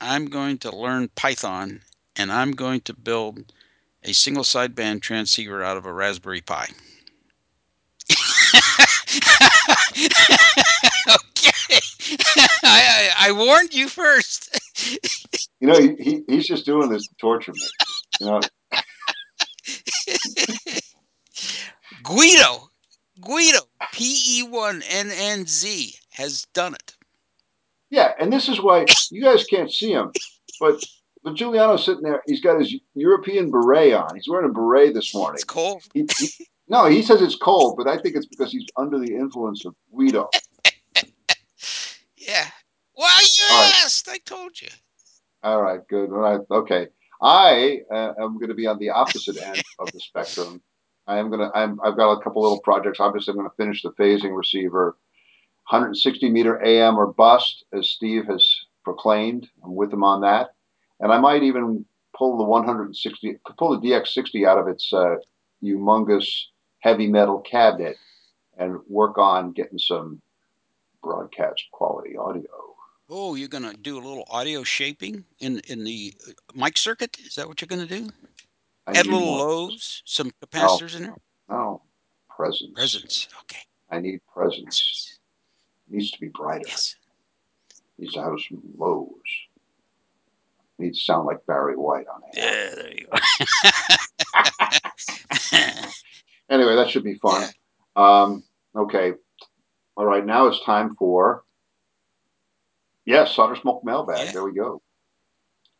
I'm 0.00 0.26
going 0.26 0.58
to 0.58 0.70
learn 0.70 1.08
Python 1.16 1.80
and 2.14 2.30
I'm 2.30 2.52
going 2.52 2.82
to 2.82 2.94
build 2.94 3.52
a 4.04 4.12
single 4.12 4.44
sideband 4.44 5.02
transceiver 5.02 5.64
out 5.64 5.76
of 5.76 5.84
a 5.84 5.92
Raspberry 5.92 6.42
Pi. 6.42 6.68
okay. 11.08 11.49
I, 12.64 13.10
I, 13.22 13.28
I, 13.28 13.32
warned 13.32 13.74
you 13.74 13.88
first. 13.88 14.58
you 15.60 15.68
know, 15.68 15.78
he, 15.78 15.94
he, 15.96 16.22
he's 16.26 16.46
just 16.46 16.66
doing 16.66 16.88
this 16.90 17.06
to 17.06 17.14
torture 17.16 17.52
me. 17.52 17.60
You 18.20 18.26
know. 18.26 18.40
Guido, 22.02 22.70
Guido, 23.20 23.60
P 23.92 24.22
E 24.38 24.42
one 24.42 24.82
N 24.88 25.10
N 25.12 25.46
Z 25.46 25.94
has 26.12 26.46
done 26.54 26.74
it. 26.74 26.96
Yeah, 27.90 28.12
and 28.18 28.32
this 28.32 28.48
is 28.48 28.60
why 28.60 28.86
you 29.10 29.22
guys 29.22 29.44
can't 29.44 29.70
see 29.70 29.92
him, 29.92 30.12
but 30.60 30.82
but 31.22 31.34
Juliano's 31.34 31.84
sitting 31.84 32.02
there. 32.02 32.22
He's 32.26 32.40
got 32.40 32.58
his 32.58 32.74
European 32.94 33.50
beret 33.50 33.92
on. 33.92 34.14
He's 34.14 34.28
wearing 34.28 34.48
a 34.48 34.52
beret 34.52 34.94
this 34.94 35.14
morning. 35.14 35.34
It's 35.34 35.44
cold. 35.44 35.82
He, 35.92 36.06
he, 36.18 36.30
no, 36.68 36.86
he 36.86 37.02
says 37.02 37.20
it's 37.20 37.36
cold, 37.36 37.76
but 37.76 37.88
I 37.88 37.98
think 37.98 38.14
it's 38.16 38.26
because 38.26 38.52
he's 38.52 38.66
under 38.76 38.98
the 38.98 39.14
influence 39.14 39.64
of 39.64 39.74
Guido. 39.92 40.28
Yeah. 42.30 42.46
Well, 42.96 43.08
yes, 43.20 44.04
right. 44.06 44.14
I 44.14 44.18
told 44.18 44.60
you. 44.60 44.68
All 45.42 45.60
right, 45.60 45.80
good. 45.88 46.10
All 46.10 46.18
right, 46.18 46.40
okay. 46.48 46.86
I 47.20 47.80
uh, 47.90 48.12
am 48.20 48.34
going 48.34 48.50
to 48.50 48.54
be 48.54 48.68
on 48.68 48.78
the 48.78 48.90
opposite 48.90 49.42
end 49.42 49.60
of 49.80 49.90
the 49.90 49.98
spectrum. 49.98 50.62
I 51.08 51.18
am 51.18 51.28
going 51.28 51.40
to. 51.40 51.50
I'm, 51.56 51.80
I've 51.82 51.96
got 51.96 52.12
a 52.12 52.22
couple 52.22 52.42
little 52.42 52.60
projects. 52.60 53.00
Obviously, 53.00 53.32
I'm 53.32 53.38
going 53.38 53.50
to 53.50 53.56
finish 53.56 53.82
the 53.82 53.90
phasing 53.92 54.36
receiver, 54.36 54.96
160 55.70 56.30
meter 56.30 56.64
AM 56.64 56.98
or 56.98 57.12
bust, 57.12 57.64
as 57.72 57.90
Steve 57.90 58.26
has 58.26 58.48
proclaimed. 58.84 59.48
I'm 59.64 59.74
with 59.74 59.92
him 59.92 60.04
on 60.04 60.20
that, 60.20 60.50
and 61.00 61.12
I 61.12 61.18
might 61.18 61.42
even 61.42 61.84
pull 62.16 62.38
the 62.38 62.44
160, 62.44 63.38
pull 63.58 63.80
the 63.80 63.88
DX60 63.88 64.46
out 64.46 64.58
of 64.58 64.68
its 64.68 64.92
uh, 64.92 65.16
humongous 65.64 66.44
heavy 66.78 67.08
metal 67.08 67.40
cabinet, 67.40 67.96
and 68.56 68.78
work 68.88 69.18
on 69.18 69.50
getting 69.50 69.78
some 69.78 70.22
broadcast 71.02 71.62
quality 71.72 72.16
audio. 72.16 72.44
Oh, 73.08 73.34
you're 73.34 73.48
gonna 73.48 73.74
do 73.74 73.96
a 73.98 74.02
little 74.06 74.24
audio 74.30 74.62
shaping 74.62 75.24
in 75.40 75.60
in 75.68 75.82
the 75.84 76.14
uh, 76.28 76.32
mic 76.54 76.76
circuit? 76.76 77.18
Is 77.20 77.34
that 77.34 77.48
what 77.48 77.60
you're 77.60 77.66
gonna 77.68 77.86
do? 77.86 78.08
I 78.86 78.92
Add 78.92 79.06
little 79.06 79.20
more- 79.20 79.38
lows, 79.38 80.02
some 80.04 80.30
capacitors 80.42 80.96
in 80.96 81.02
there. 81.02 81.14
No, 81.48 81.82
presence. 82.28 82.72
Presence. 82.74 83.28
Okay. 83.42 83.60
I 83.90 83.98
need 84.00 84.20
presence. 84.32 85.18
needs 85.88 86.10
to 86.12 86.20
be 86.20 86.28
brighter. 86.28 86.64
Yes. 86.68 86.94
needs 87.98 88.12
to 88.14 88.22
have 88.22 88.34
some 88.48 88.62
lows. 88.78 89.10
Needs 90.78 90.98
to 91.00 91.04
sound 91.04 91.26
like 91.26 91.44
Barry 91.46 91.76
White 91.76 92.06
on 92.06 92.22
it. 92.32 92.38
Yeah. 92.38 92.74
There 92.74 92.94
you 92.94 93.06
go. 93.10 93.18
Anyway, 96.48 96.74
that 96.74 96.90
should 96.90 97.04
be 97.04 97.14
fun. 97.14 97.48
Um, 97.94 98.42
okay. 98.74 99.12
All 99.96 100.06
right. 100.06 100.24
Now 100.24 100.46
it's 100.46 100.62
time 100.64 100.94
for 100.96 101.44
yes, 103.04 103.32
solder 103.34 103.56
smoke 103.56 103.84
mailbag. 103.84 104.26
Yeah. 104.26 104.32
There 104.32 104.44
we 104.44 104.52
go. 104.54 104.82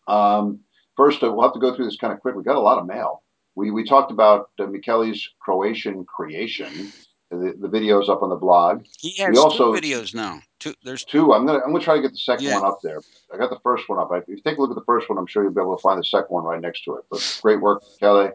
Um, 0.08 0.60
first, 0.96 1.22
uh, 1.22 1.32
we'll 1.32 1.42
have 1.42 1.54
to 1.54 1.60
go 1.60 1.74
through 1.74 1.84
this 1.86 1.96
kind 1.96 2.12
of 2.12 2.20
quick. 2.20 2.34
We 2.34 2.42
got 2.42 2.56
a 2.56 2.60
lot 2.60 2.78
of 2.78 2.86
mail. 2.86 3.22
We 3.54 3.70
we 3.70 3.84
talked 3.84 4.10
about 4.12 4.50
uh, 4.58 4.66
Michele's 4.66 5.28
Croatian 5.40 6.04
creation. 6.04 6.92
The, 7.32 7.54
the 7.60 7.68
videos 7.68 8.08
up 8.08 8.24
on 8.24 8.28
the 8.30 8.34
blog. 8.34 8.82
he 8.98 9.14
has 9.22 9.30
We 9.32 9.38
also- 9.38 9.72
two 9.72 9.80
videos 9.80 10.14
now. 10.16 10.40
Two. 10.58 10.74
There's 10.84 11.04
Two. 11.04 11.32
I'm 11.32 11.46
gonna 11.46 11.60
I'm 11.60 11.70
gonna 11.72 11.82
try 11.84 11.94
to 11.94 12.02
get 12.02 12.10
the 12.10 12.16
second 12.18 12.44
Yeah. 12.46 12.58
one 12.60 12.64
up 12.68 12.80
there. 12.82 13.00
I 13.32 13.36
got 13.38 13.50
the 13.50 13.60
first 13.62 13.88
one 13.88 14.00
up. 14.00 14.10
If 14.12 14.26
you 14.26 14.36
take 14.40 14.58
a 14.58 14.60
look 14.60 14.70
at 14.70 14.74
the 14.74 14.84
first 14.84 15.08
one, 15.08 15.16
I'm 15.16 15.26
sure 15.26 15.44
you'll 15.44 15.52
be 15.54 15.60
able 15.60 15.76
to 15.76 15.80
find 15.80 16.00
the 16.00 16.04
second 16.04 16.26
one 16.30 16.42
right 16.44 16.60
next 16.60 16.82
to 16.84 16.96
it. 16.96 17.04
But 17.08 17.38
great 17.40 17.60
work, 17.60 17.82
Kelly. 18.00 18.30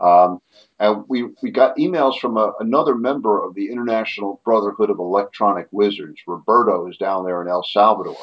Um, 0.00 0.40
and 0.78 1.04
we 1.08 1.28
we 1.42 1.50
got 1.50 1.76
emails 1.76 2.18
from 2.18 2.36
a, 2.36 2.52
another 2.60 2.94
member 2.94 3.42
of 3.44 3.54
the 3.54 3.70
International 3.70 4.40
Brotherhood 4.44 4.90
of 4.90 4.98
Electronic 4.98 5.68
Wizards. 5.70 6.20
Roberto 6.26 6.88
is 6.88 6.96
down 6.96 7.24
there 7.24 7.42
in 7.42 7.48
El 7.48 7.62
Salvador. 7.62 8.16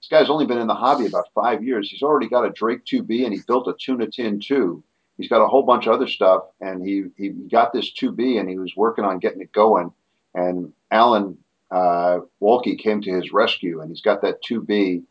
This 0.00 0.08
guy's 0.10 0.30
only 0.30 0.46
been 0.46 0.58
in 0.58 0.68
the 0.68 0.74
hobby 0.74 1.06
about 1.06 1.28
five 1.34 1.62
years. 1.62 1.90
He's 1.90 2.02
already 2.02 2.28
got 2.28 2.46
a 2.46 2.50
Drake 2.50 2.84
2B 2.84 3.24
and 3.24 3.34
he 3.34 3.40
built 3.46 3.68
a 3.68 3.74
Tuna 3.78 4.06
Tin 4.06 4.40
2. 4.40 4.82
He's 5.18 5.28
got 5.28 5.42
a 5.42 5.48
whole 5.48 5.64
bunch 5.64 5.86
of 5.86 5.92
other 5.92 6.06
stuff, 6.06 6.44
and 6.60 6.86
he 6.86 7.04
he 7.16 7.30
got 7.30 7.72
this 7.72 7.92
2B 7.92 8.40
and 8.40 8.48
he 8.48 8.58
was 8.58 8.74
working 8.76 9.04
on 9.04 9.18
getting 9.18 9.40
it 9.40 9.52
going. 9.52 9.92
And 10.34 10.72
Alan 10.90 11.36
uh, 11.70 12.20
Wolke 12.40 12.78
came 12.78 13.02
to 13.02 13.12
his 13.12 13.32
rescue, 13.32 13.80
and 13.80 13.90
he's 13.90 14.00
got 14.00 14.22
that 14.22 14.42
2B 14.48 15.02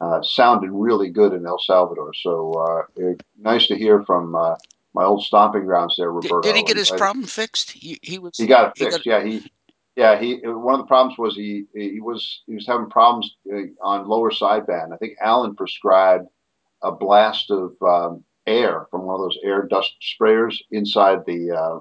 uh, 0.00 0.22
really 0.70 1.10
good 1.10 1.34
in 1.34 1.46
El 1.46 1.58
Salvador. 1.58 2.14
So 2.14 2.52
uh, 2.52 3.12
nice 3.38 3.66
to 3.66 3.76
hear 3.76 4.02
from 4.04 4.34
uh, 4.34 4.56
my 4.94 5.04
old 5.04 5.24
stomping 5.24 5.64
grounds 5.64 5.94
there, 5.96 6.08
did, 6.08 6.30
Roberto. 6.30 6.42
did 6.42 6.56
he 6.56 6.62
get 6.62 6.76
his 6.76 6.90
I- 6.90 6.96
problem 6.96 7.24
fixed? 7.26 7.70
He, 7.70 7.98
he 8.02 8.18
was. 8.18 8.36
He 8.36 8.46
got 8.46 8.70
it 8.70 8.78
fixed. 8.78 9.06
yeah, 9.06 9.22
he. 9.22 9.50
Yeah, 9.96 10.18
he. 10.18 10.36
One 10.44 10.74
of 10.74 10.80
the 10.80 10.86
problems 10.86 11.18
was 11.18 11.34
he 11.36 11.64
he 11.74 12.00
was 12.00 12.42
he 12.46 12.54
was 12.54 12.66
having 12.66 12.88
problems 12.88 13.34
uh, 13.52 13.62
on 13.82 14.08
lower 14.08 14.30
sideband. 14.30 14.92
I 14.92 14.96
think 14.96 15.16
Alan 15.20 15.54
prescribed 15.54 16.28
a 16.82 16.92
blast 16.92 17.50
of 17.50 17.74
um, 17.82 18.24
air 18.46 18.86
from 18.90 19.02
one 19.02 19.14
of 19.16 19.20
those 19.20 19.38
air 19.44 19.62
dust 19.62 19.94
sprayers 20.00 20.56
inside 20.70 21.26
the 21.26 21.50
uh, 21.50 21.80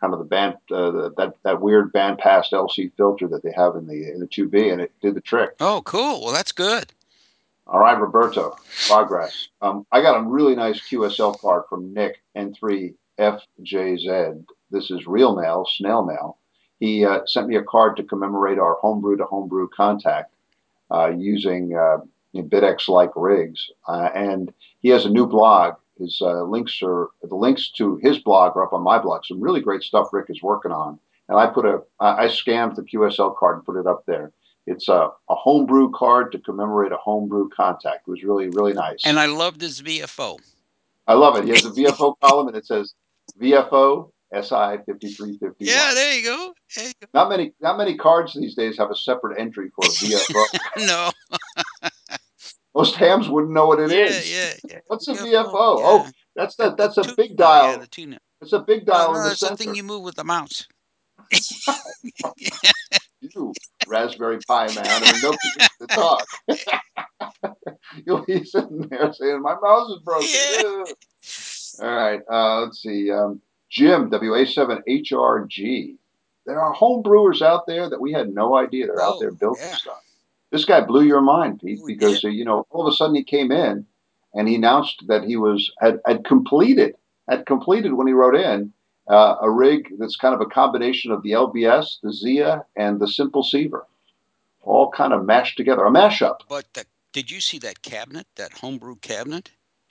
kind 0.00 0.12
of 0.12 0.18
the 0.18 0.24
band 0.24 0.54
uh, 0.70 0.90
the, 0.90 1.14
that 1.16 1.34
that 1.44 1.60
weird 1.60 1.92
band 1.92 2.18
pass 2.18 2.50
LC 2.50 2.92
filter 2.96 3.28
that 3.28 3.42
they 3.42 3.52
have 3.52 3.76
in 3.76 3.86
the 3.86 4.10
in 4.12 4.20
the 4.20 4.26
2B, 4.26 4.72
and 4.72 4.80
it 4.80 4.92
did 5.00 5.14
the 5.14 5.20
trick. 5.20 5.54
Oh, 5.60 5.82
cool. 5.84 6.22
Well, 6.22 6.32
that's 6.32 6.52
good. 6.52 6.92
All 7.66 7.80
right, 7.80 7.98
Roberto, 7.98 8.56
progress. 8.86 9.48
Um, 9.62 9.86
I 9.90 10.02
got 10.02 10.18
a 10.18 10.22
really 10.22 10.54
nice 10.54 10.80
QSL 10.80 11.40
card 11.40 11.62
from 11.68 11.94
Nick 11.94 12.22
N3FJZ. 12.36 14.44
This 14.70 14.90
is 14.90 15.06
real 15.06 15.34
mail, 15.34 15.66
snail 15.66 16.04
mail. 16.04 16.36
He 16.78 17.06
uh, 17.06 17.20
sent 17.24 17.48
me 17.48 17.56
a 17.56 17.62
card 17.62 17.96
to 17.96 18.02
commemorate 18.02 18.58
our 18.58 18.76
homebrew 18.82 19.16
to 19.16 19.24
homebrew 19.24 19.68
contact 19.74 20.34
uh, 20.90 21.10
using 21.16 21.74
uh, 21.74 22.00
BitX 22.34 22.88
like 22.88 23.12
rigs. 23.16 23.70
Uh, 23.88 24.10
and 24.14 24.52
he 24.80 24.90
has 24.90 25.06
a 25.06 25.10
new 25.10 25.26
blog. 25.26 25.76
His 25.98 26.20
uh, 26.20 26.42
links 26.42 26.80
are 26.82 27.08
the 27.22 27.34
links 27.34 27.70
to 27.78 27.96
his 28.02 28.18
blog 28.18 28.56
are 28.56 28.64
up 28.64 28.74
on 28.74 28.82
my 28.82 28.98
blog. 28.98 29.24
Some 29.24 29.40
really 29.40 29.60
great 29.60 29.82
stuff 29.82 30.12
Rick 30.12 30.26
is 30.28 30.42
working 30.42 30.72
on. 30.72 30.98
And 31.28 31.38
I 31.38 31.46
put 31.46 31.64
a 31.64 31.82
I 31.98 32.24
I 32.24 32.28
scanned 32.28 32.76
the 32.76 32.82
QSL 32.82 33.38
card 33.38 33.56
and 33.56 33.64
put 33.64 33.76
it 33.76 33.86
up 33.86 34.04
there. 34.06 34.32
It's 34.66 34.88
a, 34.88 35.10
a 35.28 35.34
homebrew 35.34 35.90
card 35.92 36.32
to 36.32 36.38
commemorate 36.38 36.92
a 36.92 36.96
homebrew 36.96 37.48
contact. 37.50 38.08
It 38.08 38.10
was 38.10 38.22
really, 38.22 38.48
really 38.48 38.72
nice. 38.72 39.00
And 39.04 39.18
I 39.18 39.26
loved 39.26 39.60
his 39.60 39.82
VFO. 39.82 40.38
I 41.06 41.14
love 41.14 41.36
it. 41.36 41.44
He 41.44 41.50
has 41.50 41.64
a 41.64 41.70
VFO 41.70 42.14
column 42.20 42.48
and 42.48 42.56
it 42.56 42.66
says 42.66 42.94
VFO 43.40 44.10
SI 44.32 44.82
5351. 44.86 45.54
Yeah, 45.58 45.92
there 45.94 46.16
you 46.16 46.24
go. 46.24 46.54
There 46.74 46.86
you 46.86 46.92
go. 47.00 47.06
Not 47.14 47.28
many 47.28 47.52
not 47.60 47.76
many 47.76 47.96
cards 47.96 48.34
these 48.34 48.54
days 48.54 48.76
have 48.78 48.90
a 48.90 48.96
separate 48.96 49.38
entry 49.38 49.70
for 49.74 49.84
a 49.84 49.88
VFO. 49.88 50.58
No. 50.86 51.10
Most 52.74 52.96
hams 52.96 53.28
wouldn't 53.28 53.52
know 53.52 53.66
what 53.66 53.78
it 53.78 53.92
yeah, 53.92 54.04
is. 54.04 54.32
yeah, 54.32 54.52
yeah. 54.68 54.78
What's 54.88 55.06
a 55.06 55.14
VFO? 55.14 55.44
VFO? 55.44 55.52
Oh, 55.54 56.10
that's 56.34 56.56
that 56.56 56.76
that's 56.76 56.96
a 56.96 57.14
big 57.14 57.36
dial. 57.36 57.72
Yeah, 57.72 57.76
the 57.78 57.86
tune. 57.86 58.18
it's 58.40 58.52
a 58.52 58.58
big 58.58 58.84
dial 58.84 59.12
no, 59.12 59.18
in 59.18 59.22
the 59.22 59.28
that's 59.28 59.40
the 59.40 59.46
center. 59.46 59.56
thing 59.58 59.74
you 59.76 59.84
move 59.84 60.02
with 60.02 60.16
the 60.16 60.24
mouse. 60.24 60.66
You 63.34 63.52
Raspberry 63.86 64.38
Pi 64.46 64.66
man, 64.74 65.02
or 65.02 65.12
no 65.22 65.34
to 65.80 65.86
talk. 65.88 66.26
You'll 68.06 68.24
be 68.24 68.44
sitting 68.44 68.88
there 68.88 69.12
saying, 69.12 69.42
"My 69.42 69.56
mouse 69.60 69.90
is 69.90 69.98
broken." 70.04 70.28
Yeah. 70.30 70.84
All 71.86 71.94
right, 71.94 72.20
uh, 72.30 72.60
let's 72.62 72.80
see. 72.82 73.10
Um, 73.10 73.40
Jim 73.70 74.10
WA7HRG. 74.10 75.96
There 76.46 76.60
are 76.60 76.72
home 76.72 77.02
brewers 77.02 77.40
out 77.42 77.66
there 77.66 77.88
that 77.88 78.00
we 78.00 78.12
had 78.12 78.34
no 78.34 78.56
idea 78.56 78.86
they're 78.86 79.00
out 79.00 79.14
Oh, 79.16 79.20
there 79.20 79.30
building 79.32 79.62
yeah. 79.64 79.74
stuff. 79.76 80.02
This 80.50 80.64
guy 80.66 80.82
blew 80.82 81.02
your 81.02 81.22
mind, 81.22 81.60
Pete, 81.60 81.80
because 81.86 82.24
uh, 82.24 82.28
you 82.28 82.44
know 82.44 82.66
all 82.70 82.86
of 82.86 82.92
a 82.92 82.96
sudden 82.96 83.16
he 83.16 83.24
came 83.24 83.50
in 83.50 83.86
and 84.34 84.46
he 84.48 84.54
announced 84.56 85.04
that 85.08 85.24
he 85.24 85.36
was 85.36 85.72
had, 85.80 86.00
had 86.06 86.24
completed 86.24 86.94
had 87.28 87.46
completed 87.46 87.94
when 87.94 88.06
he 88.06 88.12
wrote 88.12 88.36
in 88.36 88.72
uh, 89.08 89.36
a 89.40 89.50
rig 89.50 89.94
that's 89.98 90.16
kind 90.16 90.34
of 90.34 90.40
a 90.40 90.46
combination 90.46 91.12
of 91.12 91.22
the 91.22 91.32
LBS, 91.32 92.00
the 92.02 92.12
Zia, 92.12 92.64
and 92.76 93.00
the 93.00 93.08
Simple 93.08 93.42
Ceiver, 93.42 93.86
all 94.62 94.90
kind 94.90 95.12
of 95.12 95.24
mashed 95.24 95.56
together, 95.56 95.84
a 95.84 95.90
mashup. 95.90 96.38
But 96.48 96.66
the, 96.74 96.84
did 97.12 97.30
you 97.30 97.40
see 97.40 97.58
that 97.60 97.82
cabinet, 97.82 98.26
that 98.36 98.52
homebrew 98.52 98.96
cabinet? 98.96 99.50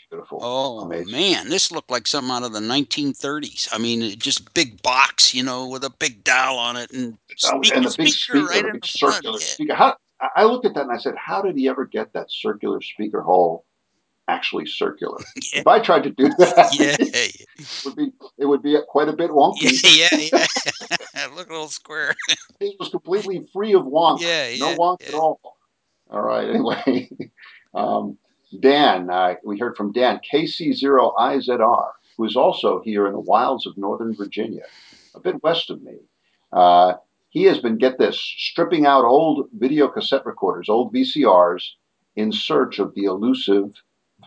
Beautiful. 0.09 0.39
Oh 0.43 0.85
Amazing. 0.85 1.11
man, 1.11 1.49
this 1.49 1.71
looked 1.71 1.91
like 1.91 2.07
something 2.07 2.31
out 2.31 2.43
of 2.43 2.53
the 2.53 2.59
1930s. 2.59 3.69
I 3.71 3.77
mean, 3.77 4.01
it 4.01 4.19
just 4.19 4.53
big 4.53 4.81
box, 4.81 5.33
you 5.33 5.43
know, 5.43 5.67
with 5.67 5.83
a 5.83 5.89
big 5.89 6.23
dial 6.23 6.57
on 6.57 6.75
it 6.75 6.91
and 6.91 7.17
Oh, 7.45 7.61
speaker, 7.61 7.75
and 7.77 7.85
the 7.85 7.95
big 7.97 8.07
speaker, 8.09 8.45
right 8.47 8.63
big 8.73 8.85
front. 8.85 9.15
circular 9.15 9.39
Yeah. 9.39 9.45
speaker. 9.45 9.73
How 9.75 9.97
I 10.35 10.43
looked 10.45 10.65
at 10.65 10.73
that 10.75 10.83
and 10.83 10.91
I 10.91 10.97
said, 10.97 11.15
how 11.17 11.41
did 11.41 11.55
he 11.57 11.67
ever 11.67 11.85
get 11.85 12.13
that 12.13 12.31
circular 12.31 12.81
speaker 12.81 13.21
hole 13.21 13.65
actually 14.27 14.65
circular? 14.65 15.19
Yeah. 15.53 15.59
If 15.59 15.67
I 15.67 15.79
tried 15.79 16.03
to 16.03 16.09
do 16.09 16.29
that, 16.37 16.75
Yeah, 16.79 16.95
it 16.99 17.85
would 17.85 17.95
be 17.95 18.11
it 18.37 18.45
would 18.45 18.63
be 18.63 18.77
quite 18.87 19.09
a 19.09 19.13
bit 19.13 19.29
wonky. 19.31 19.71
yeah, 19.83 20.07
yeah, 20.11 20.45
yeah. 21.15 21.27
Look 21.35 21.49
a 21.49 21.53
little 21.53 21.67
square. 21.67 22.15
It 22.59 22.75
was 22.79 22.89
completely 22.89 23.45
free 23.51 23.73
of 23.73 23.83
wonk. 23.83 24.21
Yeah, 24.21 24.55
no 24.57 24.75
wonk 24.75 25.01
yeah. 25.01 25.09
at 25.09 25.13
all. 25.15 25.39
All 26.09 26.21
right. 26.21 26.49
Anyway, 26.49 27.09
um, 27.73 28.17
Dan, 28.59 29.09
uh, 29.09 29.35
we 29.43 29.57
heard 29.59 29.75
from 29.75 29.91
Dan 29.91 30.19
KC0IZR, 30.31 31.89
who 32.17 32.25
is 32.25 32.35
also 32.35 32.81
here 32.81 33.07
in 33.07 33.13
the 33.13 33.19
wilds 33.19 33.65
of 33.65 33.77
Northern 33.77 34.15
Virginia, 34.15 34.63
a 35.15 35.19
bit 35.19 35.41
west 35.43 35.69
of 35.69 35.81
me. 35.81 35.97
Uh, 36.51 36.93
he 37.29 37.45
has 37.45 37.59
been, 37.59 37.77
get 37.77 37.97
this, 37.97 38.19
stripping 38.19 38.85
out 38.85 39.05
old 39.05 39.49
video 39.53 39.87
cassette 39.87 40.25
recorders, 40.25 40.69
old 40.69 40.93
VCRs, 40.93 41.63
in 42.15 42.31
search 42.31 42.77
of 42.77 42.93
the 42.93 43.05
elusive 43.05 43.71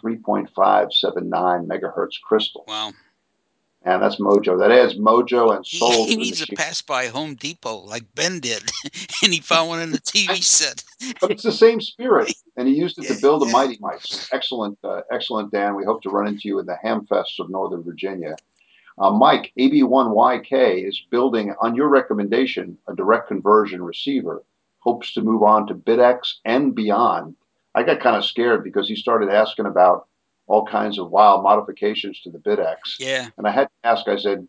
3.579 0.07 1.67
megahertz 1.67 2.21
crystal. 2.23 2.65
Wow. 2.69 2.93
And 3.83 4.03
that's 4.03 4.17
mojo. 4.17 4.59
That 4.59 4.73
adds 4.73 4.95
mojo 4.99 5.55
and 5.55 5.65
He, 5.65 5.79
soul 5.79 6.07
he 6.07 6.17
the 6.17 6.17
needs 6.17 6.45
to 6.45 6.57
pass 6.57 6.83
by 6.83 7.07
Home 7.07 7.35
Depot 7.37 7.79
like 7.85 8.03
Ben 8.17 8.41
did, 8.41 8.65
and 9.23 9.33
he 9.33 9.41
found 9.41 9.69
one 9.69 9.81
in 9.81 9.93
the 9.93 10.01
TV 10.01 10.43
set. 10.43 10.83
but 11.21 11.31
it's 11.31 11.45
the 11.45 11.53
same 11.53 11.81
spirit, 11.81 12.35
and 12.57 12.67
he 12.67 12.75
used 12.75 12.99
it 12.99 13.05
Yeah, 13.09 13.15
to 13.15 13.21
build 13.21 13.43
a 13.45 13.47
mighty 13.47 13.79
mites. 13.81 14.29
Excellent, 14.33 14.77
uh, 14.83 15.03
excellent, 15.13 15.53
Dan. 15.53 15.77
We 15.77 15.85
hope 15.85 16.03
to 16.03 16.11
run 16.11 16.27
into 16.27 16.49
you 16.49 16.59
in 16.59 16.67
the 16.67 16.77
Hamfests 16.85 17.39
of 17.39 17.49
Northern 17.49 17.85
Virginia. 17.85 18.35
Uh, 18.99 19.11
Mike, 19.11 19.53
AB1YK 19.57 20.89
is 20.89 21.01
building, 21.11 21.55
on 21.61 21.77
your 21.77 21.89
recommendation, 21.89 22.79
a 22.89 22.95
direct 22.95 23.29
conversion 23.29 23.83
receiver. 23.83 24.43
Hopes 24.81 25.13
to 25.15 25.21
move 25.21 25.43
on 25.43 25.67
to 25.67 25.75
BitX 25.75 26.35
and 26.45 26.75
beyond. 26.75 27.37
I 27.77 27.83
got 27.83 28.01
kind 28.01 28.16
of 28.16 28.24
scared 28.24 28.64
because 28.64 28.89
he 28.89 28.97
started 28.97 29.29
asking 29.29 29.66
about 29.66 30.09
all 30.47 30.64
kinds 30.64 30.99
of 30.99 31.11
wild 31.11 31.43
modifications 31.43 32.20
to 32.22 32.31
the 32.31 32.39
BitX. 32.39 32.77
Yeah. 32.99 33.29
And 33.37 33.47
I 33.47 33.51
had 33.51 33.64
to 33.64 33.89
ask, 33.89 34.09
I 34.09 34.16
said, 34.16 34.49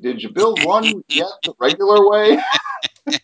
Did 0.00 0.22
you 0.22 0.30
build 0.30 0.64
one 0.64 0.84
yet 1.08 1.28
the 1.44 1.52
regular 1.60 2.08
way? 2.08 2.38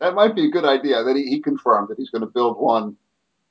that 0.00 0.14
might 0.14 0.34
be 0.34 0.46
a 0.46 0.50
good 0.50 0.64
idea. 0.64 1.04
That 1.04 1.14
he, 1.14 1.26
he 1.26 1.42
confirmed 1.42 1.88
that 1.88 1.98
he's 1.98 2.10
going 2.10 2.22
to 2.22 2.26
build 2.26 2.56
one 2.58 2.96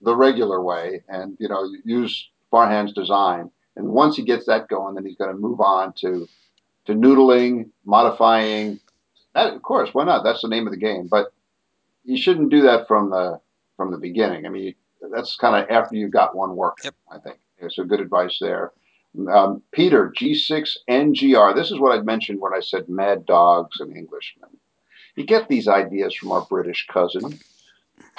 the 0.02 0.16
regular 0.16 0.62
way 0.64 1.04
and, 1.08 1.38
you 1.40 1.48
know, 1.48 1.72
use 1.84 2.28
Farhan's 2.52 2.94
design. 2.94 3.52
And 3.76 3.90
once 3.90 4.18
he 4.18 4.24
gets 4.24 4.48
that 4.48 4.68
going, 4.68 4.96
then 4.96 5.06
he's 5.06 5.18
going 5.18 5.32
to 5.32 5.38
move 5.38 5.62
on 5.62 5.94
to 6.02 6.28
to 6.86 6.94
noodling, 6.94 7.70
modifying. 7.86 8.80
That, 9.36 9.54
of 9.54 9.62
course, 9.62 9.94
why 9.94 10.06
not? 10.06 10.24
That's 10.24 10.42
the 10.42 10.48
name 10.48 10.66
of 10.66 10.72
the 10.72 10.80
game. 10.80 11.08
But 11.08 11.34
you 12.04 12.18
shouldn't 12.18 12.50
do 12.50 12.62
that 12.64 12.88
from 12.88 13.12
the 13.12 13.42
from 13.78 13.92
the 13.92 13.98
beginning. 13.98 14.46
I 14.46 14.50
mean, 14.50 14.76
that's 15.14 15.36
kind 15.36 15.56
of 15.56 15.70
after 15.70 15.96
you've 15.96 16.12
got 16.12 16.36
one 16.36 16.56
work. 16.56 16.78
Yep. 16.84 16.96
I 17.12 17.20
think 17.20 17.38
so. 17.70 17.84
Good 17.84 18.02
advice 18.02 18.38
there. 18.40 18.72
Um, 19.30 19.62
Peter 19.72 20.14
G6 20.18 20.78
NGR. 20.90 21.56
This 21.56 21.72
is 21.72 21.80
what 21.80 21.98
I'd 21.98 22.06
mentioned 22.06 22.42
when 22.42 22.54
I 22.54 22.60
said 22.60 22.90
mad 22.90 23.26
dogs 23.26 23.80
and 23.80 23.96
Englishmen. 23.96 24.50
You 25.16 25.26
get 25.26 25.48
these 25.48 25.68
ideas 25.68 26.14
from 26.14 26.32
our 26.34 26.42
British 26.42 26.86
cousin 26.92 27.40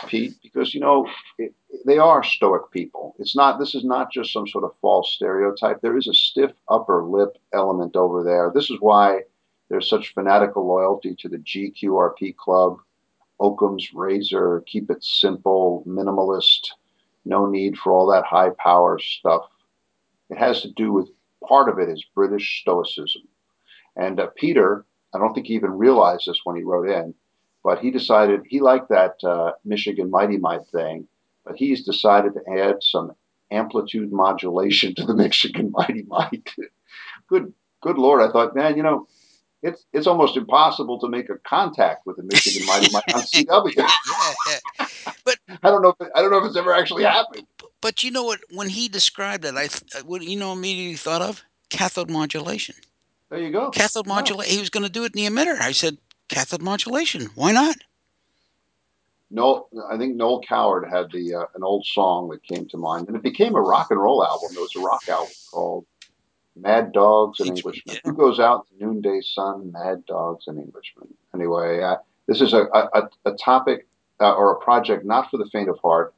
Pete, 0.07 0.35
because 0.43 0.75
you 0.75 0.81
know 0.81 1.09
it, 1.39 1.55
they 1.85 1.99
are 1.99 2.23
stoic 2.23 2.71
people. 2.71 3.15
It's 3.19 3.35
not. 3.35 3.59
This 3.59 3.75
is 3.75 3.85
not 3.85 4.13
just 4.13 4.33
some 4.33 4.47
sort 4.47 4.65
of 4.65 4.73
false 4.81 5.13
stereotype. 5.13 5.81
There 5.81 5.97
is 5.97 6.07
a 6.07 6.15
stiff 6.15 6.53
upper 6.69 7.03
lip 7.03 7.39
element 7.53 7.97
over 7.97 8.23
there. 8.23 8.51
This 8.55 8.71
is 8.71 8.79
why 8.81 9.23
there's 9.69 9.89
such 9.89 10.15
fanatical 10.15 10.67
loyalty 10.67 11.15
to 11.17 11.29
the 11.29 11.39
GQRP 11.39 12.37
club, 12.37 12.79
Occam's 13.41 13.93
razor. 13.93 14.63
Keep 14.67 14.91
it 14.91 15.05
simple, 15.05 15.85
minimalist. 15.87 16.69
No 17.25 17.47
need 17.47 17.77
for 17.77 17.93
all 17.93 18.07
that 18.07 18.25
high 18.25 18.51
power 18.59 18.99
stuff. 18.99 19.43
It 20.31 20.39
has 20.39 20.63
to 20.63 20.71
do 20.71 20.93
with 20.93 21.09
part 21.47 21.69
of 21.69 21.79
it 21.79 21.89
is 21.89 22.05
British 22.15 22.61
stoicism. 22.63 23.23
And 23.97 24.21
uh, 24.21 24.29
Peter, 24.37 24.85
I 25.15 25.19
don't 25.19 25.35
think 25.35 25.47
he 25.47 25.55
even 25.55 25.73
realized 25.73 26.25
this 26.27 26.41
when 26.45 26.57
he 26.57 26.63
wrote 26.63 26.89
in 26.89 27.15
but 27.67 27.81
he 27.81 27.91
decided 27.91 28.43
he 28.47 28.61
liked 28.61 28.91
that 28.91 29.17
uh, 29.25 29.51
Michigan 29.65 30.09
Mighty 30.09 30.37
Mite 30.37 30.69
thing, 30.69 31.09
but 31.45 31.57
he's 31.57 31.85
decided 31.85 32.35
to 32.35 32.61
add 32.61 32.77
some 32.81 33.11
amplitude 33.51 34.13
modulation 34.13 34.95
to 34.95 35.05
the 35.05 35.15
Michigan 35.25 35.73
Mighty 35.73 36.05
Mite. 36.05 36.49
good, 37.29 37.53
good 37.81 37.99
lord! 37.99 38.23
I 38.23 38.31
thought, 38.31 38.55
man, 38.55 38.77
you 38.77 38.85
know, 38.85 39.09
it's 39.63 39.85
it's 39.93 40.07
almost 40.07 40.37
impossible 40.37 40.99
to 41.01 41.09
make 41.09 41.29
a 41.31 41.39
contact 41.47 42.07
with 42.07 42.17
the 42.17 42.23
Michigan 42.23 42.67
Mighty 42.67 42.89
Mite 42.93 43.05
on 43.15 43.23
CW. 43.23 43.75
yeah, 43.77 44.35
yeah. 44.49 44.87
But 45.25 45.39
I 45.63 45.71
don't 45.71 45.83
know. 45.83 45.95
If, 45.99 46.09
I 46.15 46.21
don't 46.23 46.31
know 46.31 46.39
if 46.39 46.45
it's 46.45 46.57
ever 46.57 46.75
actually 46.75 47.05
happened. 47.05 47.47
but 47.81 48.05
you 48.05 48.11
know 48.11 48.25
what? 48.25 48.41
When 48.51 48.69
he 48.69 48.89
described 48.89 49.45
it, 49.45 49.55
I 49.57 49.69
th- 49.69 50.05
what 50.05 50.23
you 50.23 50.37
know 50.39 50.53
immediately 50.53 50.97
thought 50.97 51.23
of 51.23 51.43
cathode 51.71 52.11
modulation. 52.11 52.75
There 53.31 53.41
you 53.41 53.51
go. 53.51 53.71
Cathode 53.71 54.07
Wow. 54.07 54.17
modulation. 54.17 54.55
He 54.55 54.61
was 54.61 54.71
going 54.71 54.85
to 54.85 54.91
do 54.93 55.05
it 55.05 55.15
in 55.17 55.25
the 55.25 55.31
emitter. 55.31 55.61
I 55.61 55.73
said 55.73 55.99
cathode 56.29 56.63
modulation. 56.63 57.31
Why 57.35 57.53
not? 57.53 57.77
Noel, 59.31 59.69
I 59.91 59.99
think 59.99 60.15
Noel 60.15 60.41
Coward 60.43 60.89
had 60.89 61.11
the 61.11 61.35
uh, 61.35 61.47
an 61.57 61.65
old 61.65 61.85
song 61.85 62.29
that 62.29 62.43
came 62.45 62.69
to 62.69 62.77
mind, 62.77 63.09
and 63.09 63.17
it 63.17 63.23
became 63.25 63.57
a 63.57 63.61
rock 63.61 63.91
and 63.91 64.01
roll 64.01 64.25
album. 64.25 64.51
It 64.57 64.61
was 64.61 64.77
a 64.77 64.81
rock 64.81 65.03
album 65.09 65.33
called 65.51 65.85
Mad 66.57 66.93
Dogs 66.93 67.41
and 67.41 67.51
Englishmen. 67.51 67.97
Who 68.05 68.13
goes 68.13 68.41
out 68.41 68.67
in 68.73 68.79
the 68.79 68.87
noonday 68.87 69.21
sun? 69.21 69.73
Mad 69.73 70.05
Dogs 70.07 70.47
and 70.47 70.59
Englishmen. 70.59 71.09
Anyway, 71.35 71.83
uh, 71.83 71.97
this 72.27 72.41
is 72.41 72.53
a, 72.53 72.65
a, 72.73 73.09
a 73.25 73.33
topic 73.33 73.87
uh, 74.21 74.35
or 74.35 74.53
a 74.53 74.61
project 74.61 75.05
not 75.05 75.31
for 75.31 75.37
the 75.37 75.49
faint 75.53 75.69
of 75.69 75.79
heart, 75.79 76.15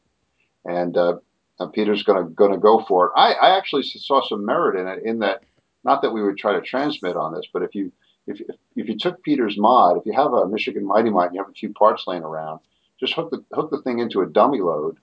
and 0.64 0.96
uh, 0.96 1.16
uh, 1.58 1.66
Peter's 1.66 2.02
going 2.02 2.24
to 2.24 2.30
going 2.30 2.52
to 2.52 2.58
go 2.58 2.84
for 2.86 3.06
it. 3.06 3.12
I, 3.16 3.32
I 3.32 3.56
actually 3.56 3.82
saw 3.82 4.26
some 4.26 4.44
merit 4.44 4.78
in 4.80 4.86
it. 4.86 5.02
In 5.04 5.18
that, 5.20 5.42
not 5.84 6.02
that 6.02 6.12
we 6.12 6.22
would 6.22 6.38
try 6.38 6.52
to 6.52 6.60
transmit 6.60 7.16
on 7.16 7.34
this, 7.34 7.46
but 7.52 7.62
if 7.62 7.74
you 7.74 7.92
if, 8.26 8.40
if, 8.40 8.56
if 8.76 8.88
you 8.88 8.96
took 8.96 9.22
Peter's 9.22 9.58
mod, 9.58 9.96
if 9.96 10.06
you 10.06 10.12
have 10.12 10.32
a 10.32 10.46
Michigan 10.46 10.86
Mighty 10.86 11.10
Mite 11.10 11.28
and 11.28 11.34
you 11.34 11.42
have 11.42 11.50
a 11.50 11.54
few 11.54 11.72
parts 11.72 12.04
laying 12.06 12.22
around, 12.22 12.60
just 13.00 13.14
hook 13.14 13.30
the 13.30 13.44
hook 13.52 13.70
the 13.70 13.82
thing 13.82 13.98
into 13.98 14.20
a 14.20 14.26
dummy 14.26 14.60
load 14.60 14.98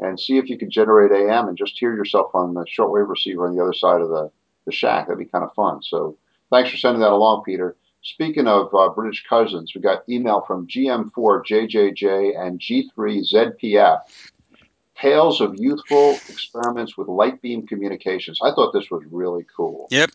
and 0.00 0.18
see 0.18 0.38
if 0.38 0.48
you 0.48 0.58
can 0.58 0.70
generate 0.70 1.10
AM 1.10 1.48
and 1.48 1.58
just 1.58 1.78
hear 1.78 1.94
yourself 1.94 2.34
on 2.34 2.54
the 2.54 2.64
shortwave 2.64 3.08
receiver 3.08 3.46
on 3.46 3.54
the 3.54 3.62
other 3.62 3.72
side 3.72 4.00
of 4.00 4.08
the, 4.08 4.30
the 4.68 4.74
shack. 4.74 5.06
That'd 5.06 5.18
be 5.18 5.24
kind 5.24 5.44
of 5.44 5.54
fun. 5.54 5.82
So 5.82 6.16
thanks 6.50 6.70
for 6.70 6.76
sending 6.76 7.00
that 7.00 7.12
along, 7.12 7.42
Peter. 7.44 7.76
Speaking 8.02 8.46
of 8.46 8.72
uh, 8.74 8.90
British 8.90 9.24
cousins, 9.28 9.74
we 9.74 9.80
got 9.80 10.08
email 10.08 10.42
from 10.46 10.68
GM4JJJ 10.68 12.38
and 12.38 12.60
G3ZPF. 12.60 14.00
Tales 15.00 15.40
of 15.40 15.54
youthful 15.58 16.12
experiments 16.28 16.96
with 16.96 17.08
light 17.08 17.40
beam 17.40 17.66
communications. 17.66 18.40
I 18.42 18.50
thought 18.50 18.72
this 18.72 18.90
was 18.90 19.02
really 19.10 19.46
cool. 19.56 19.88
Yep. 19.90 20.10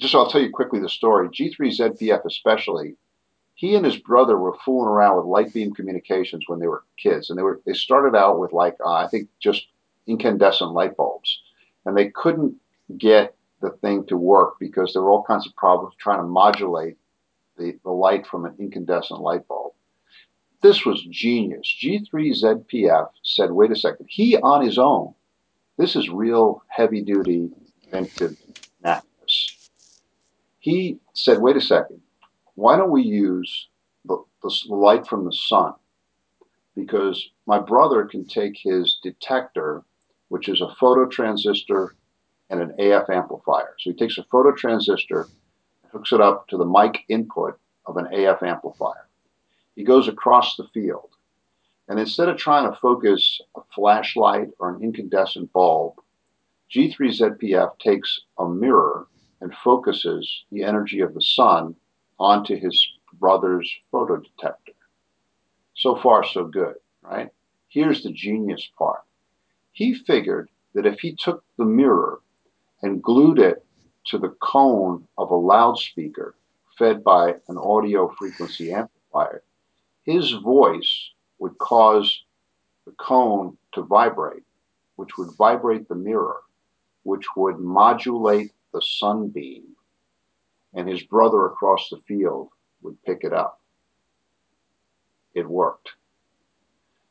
Just 0.00 0.14
I'll 0.14 0.28
tell 0.28 0.40
you 0.40 0.50
quickly 0.50 0.80
the 0.80 0.88
story. 0.88 1.28
G3ZPF 1.28 2.24
especially 2.24 2.96
he 3.54 3.74
and 3.76 3.84
his 3.84 3.96
brother 3.96 4.36
were 4.36 4.56
fooling 4.64 4.88
around 4.88 5.16
with 5.16 5.26
light 5.26 5.52
beam 5.52 5.72
communications 5.72 6.44
when 6.46 6.58
they 6.58 6.66
were 6.66 6.84
kids, 6.96 7.30
and 7.30 7.38
they 7.38 7.42
were 7.42 7.60
they 7.64 7.72
started 7.72 8.16
out 8.16 8.38
with 8.38 8.52
like 8.52 8.76
uh, 8.84 8.92
I 8.92 9.08
think 9.08 9.28
just 9.40 9.66
incandescent 10.06 10.72
light 10.72 10.96
bulbs, 10.96 11.40
and 11.86 11.96
they 11.96 12.10
couldn't 12.10 12.56
get 12.98 13.34
the 13.64 13.70
thing 13.78 14.04
to 14.06 14.16
work 14.16 14.58
because 14.60 14.92
there 14.92 15.02
were 15.02 15.10
all 15.10 15.24
kinds 15.24 15.46
of 15.46 15.56
problems 15.56 15.94
trying 15.98 16.18
to 16.18 16.26
modulate 16.26 16.96
the, 17.56 17.78
the 17.82 17.90
light 17.90 18.26
from 18.26 18.44
an 18.44 18.54
incandescent 18.58 19.20
light 19.20 19.48
bulb. 19.48 19.72
This 20.62 20.84
was 20.84 21.02
genius. 21.10 21.66
G3ZPF 21.82 23.08
said, 23.22 23.52
wait 23.52 23.70
a 23.70 23.76
second, 23.76 24.06
he 24.08 24.36
on 24.36 24.64
his 24.64 24.78
own, 24.78 25.14
this 25.78 25.96
is 25.96 26.08
real 26.08 26.62
heavy 26.68 27.00
duty 27.02 27.50
inventive 27.84 28.36
madness. 28.82 29.70
He 30.60 30.98
said, 31.14 31.40
wait 31.40 31.56
a 31.56 31.60
second, 31.60 32.00
why 32.54 32.76
don't 32.76 32.90
we 32.90 33.02
use 33.02 33.68
the, 34.04 34.22
the 34.42 34.54
light 34.68 35.06
from 35.06 35.24
the 35.24 35.32
sun? 35.32 35.72
Because 36.76 37.30
my 37.46 37.60
brother 37.60 38.04
can 38.04 38.26
take 38.26 38.56
his 38.58 38.98
detector, 39.02 39.84
which 40.28 40.48
is 40.48 40.60
a 40.60 40.74
phototransistor 40.80 41.90
and 42.60 42.70
an 42.70 42.92
AF 42.92 43.10
amplifier. 43.10 43.74
So 43.78 43.90
he 43.90 43.96
takes 43.96 44.18
a 44.18 44.22
phototransistor, 44.24 45.28
hooks 45.90 46.12
it 46.12 46.20
up 46.20 46.48
to 46.48 46.56
the 46.56 46.64
mic 46.64 47.04
input 47.08 47.58
of 47.86 47.96
an 47.96 48.06
AF 48.12 48.42
amplifier. 48.42 49.08
He 49.74 49.84
goes 49.84 50.08
across 50.08 50.56
the 50.56 50.68
field. 50.72 51.10
And 51.88 51.98
instead 51.98 52.28
of 52.28 52.36
trying 52.36 52.70
to 52.70 52.78
focus 52.78 53.40
a 53.56 53.60
flashlight 53.74 54.48
or 54.58 54.70
an 54.70 54.82
incandescent 54.82 55.52
bulb, 55.52 55.94
G3ZPF 56.74 57.78
takes 57.78 58.20
a 58.38 58.48
mirror 58.48 59.06
and 59.40 59.52
focuses 59.62 60.44
the 60.50 60.62
energy 60.62 61.00
of 61.00 61.12
the 61.12 61.20
sun 61.20 61.74
onto 62.18 62.56
his 62.56 62.88
brother's 63.14 63.70
photodetector. 63.92 64.74
So 65.74 65.96
far, 65.96 66.24
so 66.24 66.44
good, 66.44 66.76
right? 67.02 67.30
Here's 67.68 68.02
the 68.02 68.12
genius 68.12 68.66
part. 68.78 69.02
He 69.72 69.94
figured 69.94 70.48
that 70.74 70.86
if 70.86 71.00
he 71.00 71.14
took 71.14 71.44
the 71.58 71.64
mirror 71.64 72.20
and 72.84 73.02
glued 73.02 73.38
it 73.38 73.64
to 74.04 74.18
the 74.18 74.36
cone 74.42 75.08
of 75.16 75.30
a 75.30 75.34
loudspeaker 75.34 76.34
fed 76.78 77.02
by 77.02 77.34
an 77.48 77.56
audio 77.56 78.14
frequency 78.18 78.72
amplifier, 78.72 79.42
his 80.02 80.32
voice 80.32 81.10
would 81.38 81.56
cause 81.56 82.24
the 82.84 82.92
cone 82.92 83.56
to 83.72 83.80
vibrate, 83.80 84.42
which 84.96 85.16
would 85.16 85.30
vibrate 85.38 85.88
the 85.88 85.94
mirror, 85.94 86.42
which 87.04 87.24
would 87.36 87.58
modulate 87.58 88.52
the 88.74 88.82
sunbeam 88.82 89.64
and 90.74 90.86
his 90.86 91.02
brother 91.04 91.46
across 91.46 91.88
the 91.88 92.02
field 92.06 92.50
would 92.82 93.02
pick 93.04 93.24
it 93.24 93.32
up. 93.32 93.60
It 95.32 95.48
worked. 95.48 95.90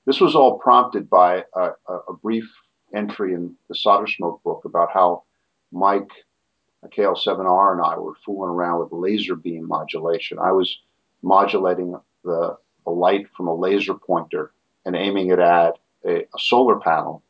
This 0.06 0.20
was 0.20 0.36
all 0.36 0.60
prompted 0.60 1.10
by 1.10 1.46
a, 1.56 1.72
a, 1.88 2.14
brief 2.22 2.46
entry 2.94 3.34
in 3.34 3.56
the 3.70 3.76
Solder 3.76 4.06
Smoke 4.06 4.44
book 4.44 4.66
about 4.66 4.92
how 4.94 5.24
Mike, 5.74 6.12
KL7R, 6.86 7.74
and 7.74 7.82
I 7.82 7.98
were 7.98 8.16
fooling 8.26 8.50
around 8.52 8.80
with 8.80 8.92
laser 8.92 9.36
beam 9.36 9.68
modulation. 9.68 10.40
I 10.40 10.52
was 10.54 10.80
modulating 11.22 11.98
the, 12.24 12.58
the 12.86 12.92
light 12.92 13.28
from 13.36 13.48
a 13.48 13.56
laser 13.56 13.96
pointer 13.96 14.54
and 14.86 14.96
aiming 14.96 15.32
it 15.32 15.40
at 15.40 15.80
a, 16.06 16.22
a 16.24 16.40
solar 16.40 16.80
panel 16.80 17.24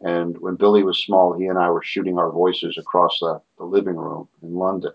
And 0.00 0.38
when 0.38 0.56
Billy 0.56 0.82
was 0.82 0.98
small, 0.98 1.34
he 1.34 1.46
and 1.46 1.58
I 1.58 1.70
were 1.70 1.82
shooting 1.82 2.18
our 2.18 2.30
voices 2.30 2.76
across 2.78 3.18
the, 3.20 3.40
the 3.58 3.64
living 3.64 3.96
room 3.96 4.28
in 4.42 4.54
London. 4.54 4.92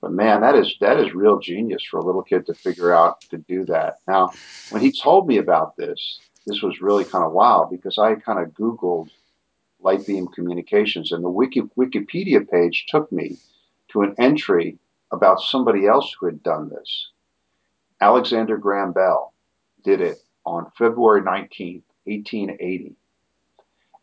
But 0.00 0.12
man, 0.12 0.42
that 0.42 0.54
is 0.54 0.76
that 0.80 1.00
is 1.00 1.14
real 1.14 1.40
genius 1.40 1.84
for 1.84 1.98
a 1.98 2.04
little 2.04 2.22
kid 2.22 2.46
to 2.46 2.54
figure 2.54 2.92
out 2.92 3.20
to 3.30 3.38
do 3.38 3.64
that. 3.66 3.98
Now, 4.06 4.32
when 4.70 4.80
he 4.82 4.92
told 4.92 5.26
me 5.26 5.38
about 5.38 5.76
this, 5.76 6.20
this 6.46 6.62
was 6.62 6.80
really 6.80 7.04
kind 7.04 7.24
of 7.24 7.32
wild 7.32 7.70
because 7.70 7.98
I 7.98 8.14
kind 8.14 8.38
of 8.38 8.54
Googled 8.54 9.10
light 9.80 10.06
beam 10.06 10.28
communications, 10.28 11.12
and 11.12 11.24
the 11.24 11.30
Wiki, 11.30 11.62
Wikipedia 11.76 12.48
page 12.48 12.86
took 12.88 13.10
me 13.12 13.38
to 13.88 14.02
an 14.02 14.14
entry 14.18 14.78
about 15.10 15.40
somebody 15.40 15.86
else 15.86 16.14
who 16.18 16.26
had 16.26 16.42
done 16.42 16.68
this. 16.68 17.10
Alexander 18.00 18.56
Graham 18.56 18.92
Bell 18.92 19.32
did 19.84 20.00
it 20.00 20.18
on 20.44 20.70
February 20.76 21.22
19th, 21.22 21.82
1880. 22.04 22.94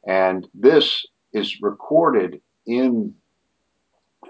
And 0.08 0.48
this 0.54 1.06
is 1.34 1.62
recorded 1.62 2.42
in 2.66 3.16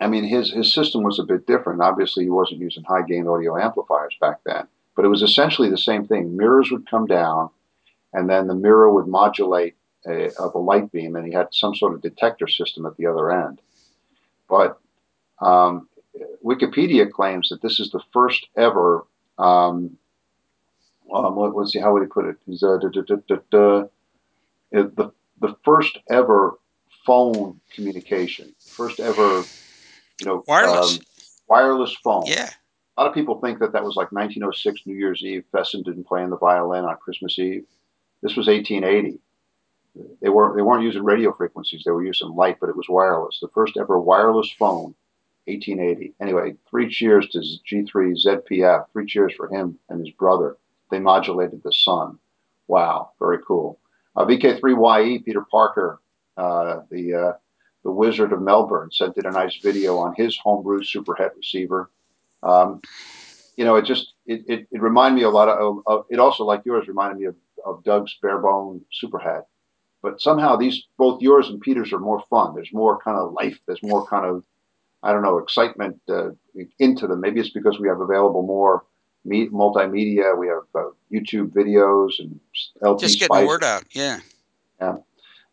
I 0.02 0.08
mean, 0.08 0.26
his 0.26 0.52
his 0.52 0.74
system 0.74 1.04
was 1.04 1.20
a 1.20 1.24
bit 1.24 1.48
different. 1.48 1.82
Obviously, 1.82 2.26
he 2.26 2.30
wasn't 2.30 2.60
using 2.60 2.84
high 2.84 3.04
gain 3.04 3.28
audio 3.28 3.58
amplifiers 3.58 4.16
back 4.20 4.40
then, 4.46 4.68
but 4.96 5.06
it 5.06 5.10
was 5.10 5.22
essentially 5.22 5.70
the 5.70 5.78
same 5.78 6.06
thing. 6.06 6.36
Mirrors 6.36 6.72
would 6.72 6.90
come 6.90 7.06
down, 7.06 7.50
and 8.12 8.30
then 8.30 8.48
the 8.48 8.56
mirror 8.56 8.92
would 8.92 9.08
modulate 9.08 9.76
a, 10.08 10.34
of 10.38 10.56
a 10.56 10.60
light 10.60 10.92
beam, 10.92 11.16
and 11.16 11.26
he 11.26 11.34
had 11.34 11.48
some 11.52 11.76
sort 11.76 11.94
of 11.94 12.02
detector 12.02 12.48
system 12.48 12.86
at 12.86 12.98
the 12.98 13.08
other 13.08 13.32
end. 13.32 13.60
But 14.50 14.80
um, 15.40 15.88
Wikipedia 16.44 17.12
claims 17.12 17.50
that 17.50 17.62
this 17.62 17.80
is 17.80 17.92
the 17.92 18.02
first 18.14 18.48
ever. 18.56 19.06
Um, 19.38 19.98
um, 21.14 21.38
let, 21.38 21.56
us 21.56 21.72
see, 21.72 21.80
how 21.80 21.94
would 21.94 22.02
he 22.02 22.08
put 22.08 22.26
it? 22.26 22.38
He's, 22.46 22.64
uh, 22.64 22.78
da, 22.78 22.90
da, 22.90 23.36
da, 23.52 23.88
the 24.72 25.12
the 25.40 25.56
first 25.64 26.00
ever 26.10 26.58
phone 27.06 27.60
communication, 27.74 28.54
first 28.60 29.00
ever 29.00 29.44
you 30.20 30.26
know, 30.26 30.44
wireless, 30.48 30.98
um, 30.98 31.04
wireless 31.48 31.96
phone. 32.04 32.26
Yeah. 32.26 32.50
A 32.98 33.02
lot 33.02 33.10
of 33.10 33.14
people 33.14 33.42
think 33.42 33.60
that 33.60 33.74
that 33.74 33.84
was 33.84 33.96
like 33.96 34.12
1906 34.12 34.82
New 34.86 34.96
Year's 34.96 35.22
Eve. 35.24 35.44
Fessenden 35.52 36.04
play 36.04 36.24
in 36.24 36.30
the 36.30 36.38
violin 36.38 36.86
on 36.86 36.96
Christmas 36.98 37.38
Eve. 37.38 37.66
This 38.22 38.36
was 38.36 38.48
1880. 38.48 39.20
They 40.22 40.30
weren't 40.30 40.56
they 40.56 40.62
weren't 40.62 40.84
using 40.84 41.04
radio 41.04 41.34
frequencies. 41.34 41.84
They 41.86 41.92
were 41.92 42.06
using 42.06 42.30
light, 42.30 42.58
but 42.60 42.70
it 42.70 42.76
was 42.76 42.90
wireless. 42.90 43.40
The 43.42 43.48
first 43.50 43.78
ever 43.78 44.00
wireless 44.00 44.52
phone, 44.52 44.96
1880. 45.46 46.14
Anyway, 46.20 46.56
three 46.70 46.90
cheers 46.90 47.28
to 47.30 47.40
G3 47.40 48.16
ZPF. 48.26 48.86
Three 48.92 49.06
cheers 49.06 49.34
for 49.36 49.48
him 49.48 49.78
and 49.90 50.00
his 50.00 50.12
brother. 50.12 50.58
They 50.92 51.00
modulated 51.00 51.64
the 51.64 51.72
sun. 51.72 52.20
Wow, 52.68 53.12
very 53.20 53.40
cool. 53.46 53.80
Uh, 54.16 54.26
VK3YE, 54.26 55.24
Peter 55.26 55.46
Parker, 55.50 56.00
uh, 56.38 56.82
the 56.90 57.14
uh, 57.14 57.34
the 57.84 57.92
Wizard 57.92 58.34
of 58.34 58.42
Melbourne, 58.42 58.92
sent 58.92 59.18
in 59.18 59.26
a 59.26 59.32
nice 59.32 59.58
video 59.58 59.98
on 59.98 60.16
his 60.16 60.38
homebrew 60.38 60.82
superhet 60.82 61.36
receiver. 61.36 61.92
Um, 62.42 62.82
you 63.56 63.64
know, 63.64 63.76
it 63.76 63.86
just 63.86 64.14
it, 64.26 64.44
it, 64.48 64.68
it, 64.72 64.82
reminded 64.82 65.18
me 65.18 65.24
a 65.24 65.30
lot 65.30 65.50
of, 65.50 65.80
of, 65.86 66.06
it 66.10 66.20
also 66.20 66.44
like 66.44 66.66
yours 66.66 66.88
reminded 66.88 67.20
me 67.20 67.26
of, 67.26 67.36
of 67.66 67.84
Doug's 67.84 68.18
barebone 68.22 68.82
superhet. 69.02 69.44
But 70.06 70.22
somehow 70.22 70.56
these 70.56 70.84
both 71.00 71.20
yours 71.20 71.50
and 71.50 71.60
Peter's 71.60 71.92
are 71.92 72.00
more 72.00 72.24
fun. 72.30 72.54
There's 72.54 72.72
more 72.72 73.00
kind 73.00 73.18
of 73.18 73.34
life. 73.34 73.58
There's 73.66 73.82
more 73.82 74.06
kind 74.06 74.24
of 74.24 74.44
I 75.02 75.12
don't 75.12 75.24
know 75.24 75.40
excitement 75.40 76.00
uh, 76.08 76.30
into 76.78 77.08
them. 77.08 77.22
Maybe 77.22 77.40
it's 77.40 77.50
because 77.50 77.80
we 77.80 77.88
have 77.88 78.00
available 78.00 78.44
more 78.44 78.86
multimedia. 79.26 80.38
We 80.38 80.48
have 80.48 80.64
uh, 80.76 80.92
YouTube 81.12 81.54
videos 81.54 82.20
and 82.20 82.40
LP 82.84 83.02
just 83.02 83.20
getting 83.20 83.36
the 83.36 83.48
word 83.48 83.64
out. 83.64 83.84
Yeah. 83.94 84.20
Yeah. 84.80 84.98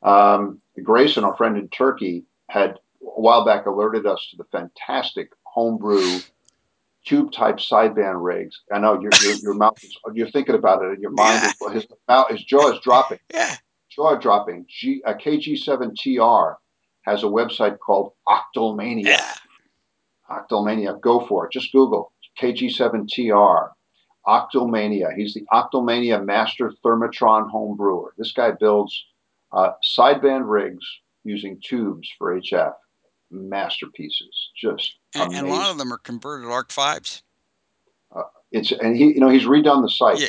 Um, 0.02 0.60
Grayson, 0.82 1.24
our 1.24 1.34
friend 1.34 1.56
in 1.56 1.68
Turkey, 1.68 2.24
had 2.50 2.72
a 2.72 3.20
while 3.20 3.46
back 3.46 3.64
alerted 3.64 4.04
us 4.04 4.28
to 4.32 4.36
the 4.36 4.44
fantastic 4.52 5.30
homebrew 5.44 6.20
tube 7.06 7.32
type 7.32 7.56
sideband 7.56 8.22
rigs. 8.22 8.60
I 8.70 8.80
know 8.80 9.00
your, 9.00 9.12
your, 9.22 9.34
your 9.36 9.54
mouth 9.54 9.82
is, 9.82 9.96
you're 10.12 10.30
thinking 10.30 10.54
about 10.54 10.82
it 10.82 10.90
and 10.90 11.00
your 11.00 11.10
mind. 11.10 11.40
Yeah. 11.42 11.68
Is, 11.68 11.74
his, 11.74 11.86
mouth, 12.06 12.30
his 12.30 12.44
jaw 12.44 12.70
is 12.70 12.80
dropping. 12.80 13.18
Yeah. 13.34 13.56
Jaw 13.94 14.16
dropping. 14.16 14.66
G, 14.68 15.02
a 15.04 15.14
KG7TR 15.14 16.56
has 17.02 17.22
a 17.22 17.26
website 17.26 17.78
called 17.78 18.12
Octalmania. 18.28 19.06
Yeah. 19.06 19.34
Octalmania. 20.30 21.00
Go 21.00 21.26
for 21.26 21.46
it. 21.46 21.52
Just 21.52 21.72
Google 21.72 22.12
KG7TR. 22.40 23.70
Octalmania. 24.26 25.14
He's 25.16 25.34
the 25.34 25.44
Octalmania 25.52 26.24
Master 26.24 26.72
Thermotron 26.84 27.50
home 27.50 27.76
brewer. 27.76 28.14
This 28.16 28.32
guy 28.32 28.52
builds 28.52 29.04
uh, 29.52 29.72
sideband 29.84 30.48
rigs 30.48 30.84
using 31.24 31.60
tubes 31.64 32.08
for 32.18 32.38
HF, 32.40 32.72
masterpieces, 33.30 34.50
just 34.56 34.96
and, 35.14 35.32
and, 35.32 35.46
a 35.46 35.50
lot 35.50 35.70
of 35.70 35.78
them 35.78 35.92
are 35.92 35.98
converted 35.98 36.48
ARC 36.48 36.70
fives. 36.70 37.22
Uh, 38.14 38.22
it's 38.50 38.72
and 38.72 38.96
he, 38.96 39.06
you 39.06 39.20
know, 39.20 39.28
he's 39.28 39.44
redone 39.44 39.82
the 39.82 39.90
site. 39.90 40.20
Yeah. 40.20 40.28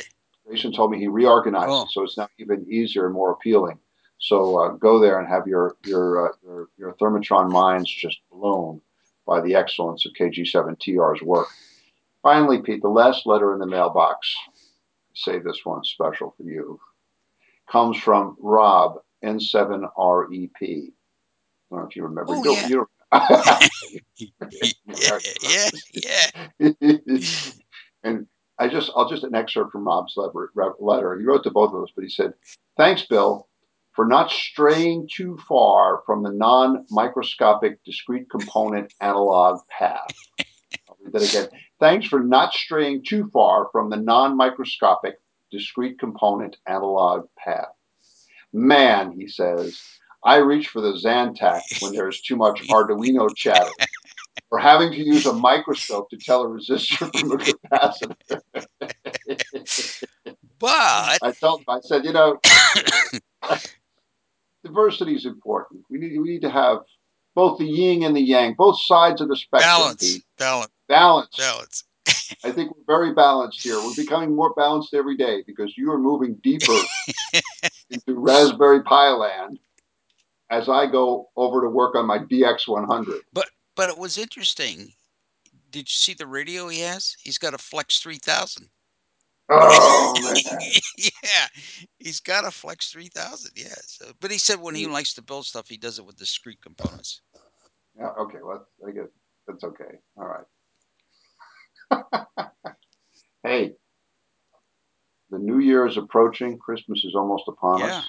Jason 0.50 0.72
told 0.72 0.90
me 0.90 0.98
he 0.98 1.08
reorganized 1.08 1.70
oh. 1.70 1.82
it, 1.82 1.90
so 1.90 2.02
it's 2.02 2.18
now 2.18 2.28
even 2.38 2.66
easier 2.70 3.06
and 3.06 3.14
more 3.14 3.32
appealing. 3.32 3.78
So 4.18 4.58
uh, 4.58 4.68
go 4.70 5.00
there 5.00 5.18
and 5.18 5.28
have 5.28 5.46
your 5.46 5.76
your, 5.84 6.28
uh, 6.28 6.32
your 6.42 6.68
your 6.78 6.94
thermotron 6.94 7.50
minds 7.50 7.90
just 7.90 8.18
blown 8.30 8.80
by 9.26 9.40
the 9.40 9.54
excellence 9.54 10.06
of 10.06 10.12
KG7TR's 10.18 11.22
work. 11.22 11.48
Finally, 12.22 12.62
Pete, 12.62 12.82
the 12.82 12.88
last 12.88 13.26
letter 13.26 13.52
in 13.52 13.58
the 13.58 13.66
mailbox. 13.66 14.34
Say 15.14 15.38
this 15.38 15.60
one 15.64 15.84
special 15.84 16.34
for 16.36 16.42
you. 16.42 16.80
Comes 17.70 17.96
from 17.96 18.36
Rob 18.40 18.96
N7REP. 19.24 20.52
I 20.62 20.90
don't 21.70 21.80
know 21.80 21.86
if 21.88 21.96
you 21.96 22.02
remember. 22.02 22.32
Oh, 22.34 22.42
you 22.42 22.52
yeah. 22.52 22.68
You 22.68 22.88
yeah, 24.86 25.18
yeah, 25.42 25.70
yeah. 26.58 26.70
and 28.02 28.26
I 28.58 28.68
just, 28.68 28.90
I'll 28.94 29.08
just 29.08 29.24
an 29.24 29.34
excerpt 29.34 29.72
from 29.72 29.86
Rob's 29.86 30.16
letter. 30.16 31.18
He 31.18 31.24
wrote 31.24 31.42
to 31.44 31.50
both 31.50 31.74
of 31.74 31.82
us, 31.82 31.90
but 31.94 32.04
he 32.04 32.10
said, 32.10 32.34
"Thanks, 32.76 33.02
Bill, 33.02 33.48
for 33.92 34.06
not 34.06 34.30
straying 34.30 35.08
too 35.12 35.38
far 35.48 36.02
from 36.06 36.22
the 36.22 36.32
non-microscopic 36.32 37.82
discrete 37.84 38.30
component 38.30 38.92
analog 39.00 39.60
path." 39.68 40.06
I'll 40.88 40.96
read 41.02 41.12
that 41.12 41.28
again. 41.28 41.60
Thanks 41.80 42.06
for 42.06 42.20
not 42.20 42.52
straying 42.52 43.04
too 43.04 43.28
far 43.32 43.68
from 43.72 43.90
the 43.90 43.96
non-microscopic 43.96 45.16
discrete 45.50 45.98
component 45.98 46.56
analog 46.66 47.26
path. 47.36 47.72
Man, 48.52 49.12
he 49.12 49.26
says, 49.26 49.80
I 50.24 50.36
reach 50.36 50.68
for 50.68 50.80
the 50.80 50.92
Zantac 50.92 51.60
when 51.82 51.92
there's 51.92 52.20
too 52.22 52.36
much 52.36 52.66
Arduino 52.68 53.34
chatter, 53.34 53.70
or 54.54 54.58
having 54.58 54.92
to 54.92 54.96
use 54.96 55.26
a 55.26 55.32
microscope 55.32 56.08
to 56.10 56.16
tell 56.16 56.42
a 56.42 56.46
resistor 56.46 57.10
from 57.18 57.32
a 57.32 57.38
capacitor. 57.38 58.14
but 60.60 61.18
I 61.20 61.32
him, 61.32 61.64
I 61.68 61.80
said, 61.80 62.04
you 62.04 62.12
know, 62.12 62.38
diversity 64.62 65.16
is 65.16 65.26
important. 65.26 65.82
We 65.90 65.98
need 65.98 66.20
we 66.20 66.28
need 66.28 66.42
to 66.42 66.50
have 66.50 66.78
both 67.34 67.58
the 67.58 67.64
yin 67.64 68.04
and 68.04 68.14
the 68.14 68.20
yang, 68.20 68.54
both 68.56 68.80
sides 68.80 69.20
of 69.20 69.26
the 69.26 69.34
spectrum. 69.34 69.68
Balance, 69.68 70.20
balance, 70.38 70.70
balance, 70.86 71.36
balance. 71.36 71.84
I 72.44 72.52
think 72.52 72.70
we're 72.76 72.84
very 72.86 73.12
balanced 73.12 73.60
here. 73.60 73.82
We're 73.82 73.96
becoming 73.96 74.36
more 74.36 74.54
balanced 74.54 74.94
every 74.94 75.16
day 75.16 75.42
because 75.48 75.76
you 75.76 75.90
are 75.90 75.98
moving 75.98 76.38
deeper 76.44 76.78
into 77.90 78.14
Raspberry 78.14 78.84
Pi 78.84 79.08
land 79.08 79.58
as 80.48 80.68
I 80.68 80.86
go 80.86 81.30
over 81.34 81.62
to 81.62 81.68
work 81.68 81.96
on 81.96 82.06
my 82.06 82.18
DX100. 82.18 83.18
But 83.32 83.48
but 83.76 83.90
it 83.90 83.98
was 83.98 84.18
interesting. 84.18 84.92
Did 85.70 85.88
you 85.88 85.94
see 85.94 86.14
the 86.14 86.26
radio 86.26 86.68
he 86.68 86.80
has? 86.80 87.16
He's 87.20 87.38
got 87.38 87.54
a 87.54 87.58
Flex 87.58 87.98
3000. 88.00 88.68
Oh 89.50 90.14
yeah, 90.96 91.46
he's 91.98 92.20
got 92.20 92.46
a 92.46 92.50
Flex 92.50 92.90
3000. 92.90 93.50
Yeah. 93.54 93.74
So, 93.86 94.06
but 94.20 94.30
he 94.30 94.38
said 94.38 94.60
when 94.60 94.74
he 94.74 94.86
likes 94.86 95.12
to 95.14 95.22
build 95.22 95.44
stuff, 95.44 95.68
he 95.68 95.76
does 95.76 95.98
it 95.98 96.06
with 96.06 96.16
discrete 96.16 96.62
components. 96.62 97.20
Yeah. 97.98 98.10
Okay. 98.18 98.38
Well, 98.42 98.66
I 98.86 98.92
guess 98.92 99.08
that's 99.46 99.64
okay. 99.64 99.98
All 100.16 100.26
right. 100.26 100.44
hey, 103.42 103.72
the 105.30 105.38
new 105.38 105.58
year 105.58 105.86
is 105.86 105.98
approaching. 105.98 106.58
Christmas 106.58 107.04
is 107.04 107.14
almost 107.14 107.44
upon 107.48 107.80
yeah. 107.80 107.98
us. 107.98 108.04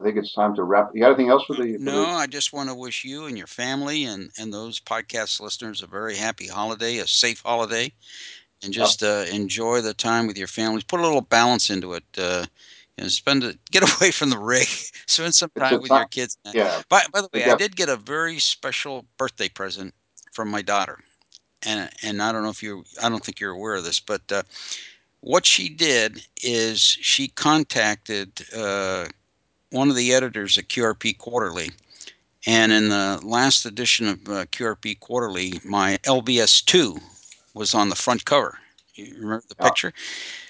I 0.00 0.04
think 0.04 0.16
it's 0.16 0.32
time 0.32 0.54
to 0.56 0.62
wrap. 0.62 0.90
You 0.94 1.00
got 1.00 1.08
anything 1.08 1.28
else 1.28 1.44
for 1.44 1.54
the? 1.54 1.74
For 1.74 1.82
no, 1.82 2.02
the... 2.02 2.08
I 2.08 2.26
just 2.26 2.52
want 2.52 2.68
to 2.70 2.74
wish 2.74 3.04
you 3.04 3.26
and 3.26 3.36
your 3.36 3.46
family 3.46 4.04
and 4.04 4.30
and 4.38 4.52
those 4.52 4.80
podcast 4.80 5.40
listeners 5.40 5.82
a 5.82 5.86
very 5.86 6.16
happy 6.16 6.46
holiday, 6.46 6.98
a 6.98 7.06
safe 7.06 7.42
holiday, 7.42 7.92
and 8.62 8.72
just 8.72 9.02
yep. 9.02 9.28
uh, 9.28 9.30
enjoy 9.30 9.80
the 9.80 9.94
time 9.94 10.26
with 10.26 10.38
your 10.38 10.48
families. 10.48 10.84
Put 10.84 11.00
a 11.00 11.02
little 11.04 11.20
balance 11.20 11.70
into 11.70 11.94
it. 11.94 12.04
Uh, 12.16 12.46
know, 12.98 13.08
spend 13.08 13.44
it, 13.44 13.58
get 13.70 13.82
away 13.82 14.10
from 14.10 14.30
the 14.30 14.38
rig, 14.38 14.66
spend 15.06 15.34
some 15.34 15.50
time 15.58 15.80
with 15.80 15.90
your 15.90 16.06
kids. 16.06 16.36
Yeah. 16.52 16.82
By, 16.88 17.02
by 17.12 17.22
the 17.22 17.28
way, 17.32 17.44
I 17.44 17.54
did 17.56 17.76
get 17.76 17.88
a 17.88 17.96
very 17.96 18.38
special 18.38 19.06
birthday 19.16 19.48
present 19.48 19.94
from 20.32 20.50
my 20.50 20.62
daughter 20.62 20.98
and 21.62 21.90
and 22.02 22.22
I 22.22 22.32
don't 22.32 22.42
know 22.42 22.50
if 22.50 22.62
you 22.62 22.84
I 23.02 23.08
don't 23.08 23.24
think 23.24 23.40
you're 23.40 23.52
aware 23.52 23.76
of 23.76 23.84
this, 23.84 24.00
but 24.00 24.22
uh, 24.32 24.42
what 25.20 25.46
she 25.46 25.68
did 25.68 26.26
is 26.42 26.80
she 26.80 27.28
contacted 27.28 28.46
uh, 28.56 29.06
one 29.70 29.90
of 29.90 29.96
the 29.96 30.12
editors 30.12 30.58
at 30.58 30.68
QRP 30.68 31.18
Quarterly. 31.18 31.70
And 32.46 32.72
in 32.72 32.88
the 32.88 33.20
last 33.22 33.66
edition 33.66 34.08
of 34.08 34.28
uh, 34.28 34.44
QRP 34.46 35.00
Quarterly, 35.00 35.60
my 35.64 35.98
LBS 36.04 36.64
2 36.64 36.98
was 37.54 37.74
on 37.74 37.88
the 37.88 37.96
front 37.96 38.24
cover. 38.24 38.58
You 38.94 39.14
remember 39.14 39.44
the 39.48 39.54
picture? 39.54 39.92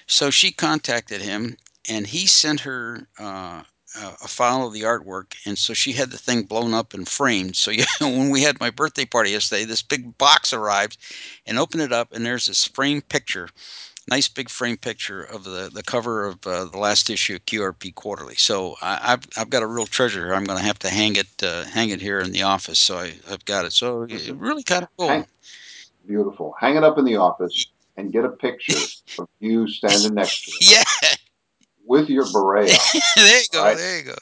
So 0.07 0.29
she 0.29 0.51
contacted 0.51 1.21
him, 1.21 1.57
and 1.89 2.07
he 2.07 2.27
sent 2.27 2.61
her 2.61 3.07
uh, 3.19 3.63
a 3.95 4.27
file 4.27 4.67
of 4.67 4.73
the 4.73 4.83
artwork, 4.83 5.35
and 5.45 5.57
so 5.57 5.73
she 5.73 5.91
had 5.91 6.11
the 6.11 6.17
thing 6.17 6.43
blown 6.43 6.73
up 6.73 6.93
and 6.93 7.07
framed. 7.07 7.55
So 7.55 7.71
yeah, 7.71 7.85
when 7.99 8.29
we 8.29 8.41
had 8.41 8.59
my 8.59 8.69
birthday 8.69 9.05
party 9.05 9.31
yesterday, 9.31 9.65
this 9.65 9.81
big 9.81 10.17
box 10.17 10.53
arrived, 10.53 10.97
and 11.45 11.59
opened 11.59 11.83
it 11.83 11.91
up, 11.91 12.13
and 12.13 12.25
there's 12.25 12.45
this 12.45 12.65
framed 12.65 13.07
picture, 13.09 13.49
nice 14.11 14.27
big 14.27 14.49
frame 14.49 14.77
picture 14.77 15.23
of 15.23 15.43
the 15.43 15.71
the 15.73 15.81
cover 15.81 16.25
of 16.25 16.45
uh, 16.45 16.65
the 16.65 16.77
last 16.77 17.09
issue 17.09 17.35
of 17.35 17.45
QRP 17.45 17.95
Quarterly. 17.95 18.35
So 18.35 18.75
I, 18.81 19.11
have 19.11 19.27
I've 19.37 19.49
got 19.49 19.63
a 19.63 19.67
real 19.67 19.87
treasure 19.87 20.25
here. 20.25 20.35
I'm 20.35 20.43
going 20.43 20.59
to 20.59 20.65
have 20.65 20.79
to 20.79 20.89
hang 20.89 21.15
it 21.15 21.27
uh, 21.41 21.63
hang 21.63 21.89
it 21.89 22.01
here 22.01 22.19
in 22.19 22.31
the 22.31 22.43
office. 22.43 22.77
So 22.77 22.97
I, 22.97 23.13
have 23.29 23.45
got 23.45 23.65
it. 23.65 23.73
So 23.73 24.03
it 24.03 24.35
really 24.35 24.63
kind 24.63 24.83
of 24.83 24.89
cool. 24.97 25.07
Hang, 25.07 25.25
beautiful. 26.05 26.53
Hang 26.59 26.75
it 26.75 26.83
up 26.83 26.97
in 26.99 27.05
the 27.05 27.15
office 27.15 27.65
and 27.97 28.11
get 28.11 28.25
a 28.25 28.29
picture 28.29 28.77
of 29.19 29.27
you 29.39 29.67
standing 29.67 30.13
next 30.13 30.43
to 30.45 30.51
it. 30.61 30.85
Yeah 31.01 31.15
with 31.91 32.09
your 32.09 32.25
beret 32.31 32.67
there 33.15 33.39
you 33.39 33.45
go. 33.51 33.63
Right? 33.63 33.77
There 33.77 33.97
you 33.99 34.05
go. 34.05 34.15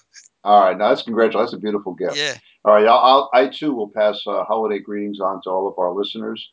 All 0.44 0.64
right, 0.64 0.78
now 0.78 0.90
that's 0.90 1.04
congratulations. 1.04 1.52
That's 1.52 1.60
a 1.60 1.62
beautiful 1.62 1.94
gift. 1.94 2.18
Yeah. 2.18 2.36
All 2.66 2.74
right, 2.74 2.88
I'll, 2.88 2.98
I'll, 2.98 3.30
i 3.34 3.48
too 3.48 3.74
will 3.74 3.90
pass 3.90 4.22
uh, 4.26 4.44
holiday 4.44 4.80
greetings 4.80 5.20
on 5.20 5.42
to 5.44 5.50
all 5.50 5.68
of 5.68 5.78
our 5.78 5.94
listeners. 5.94 6.50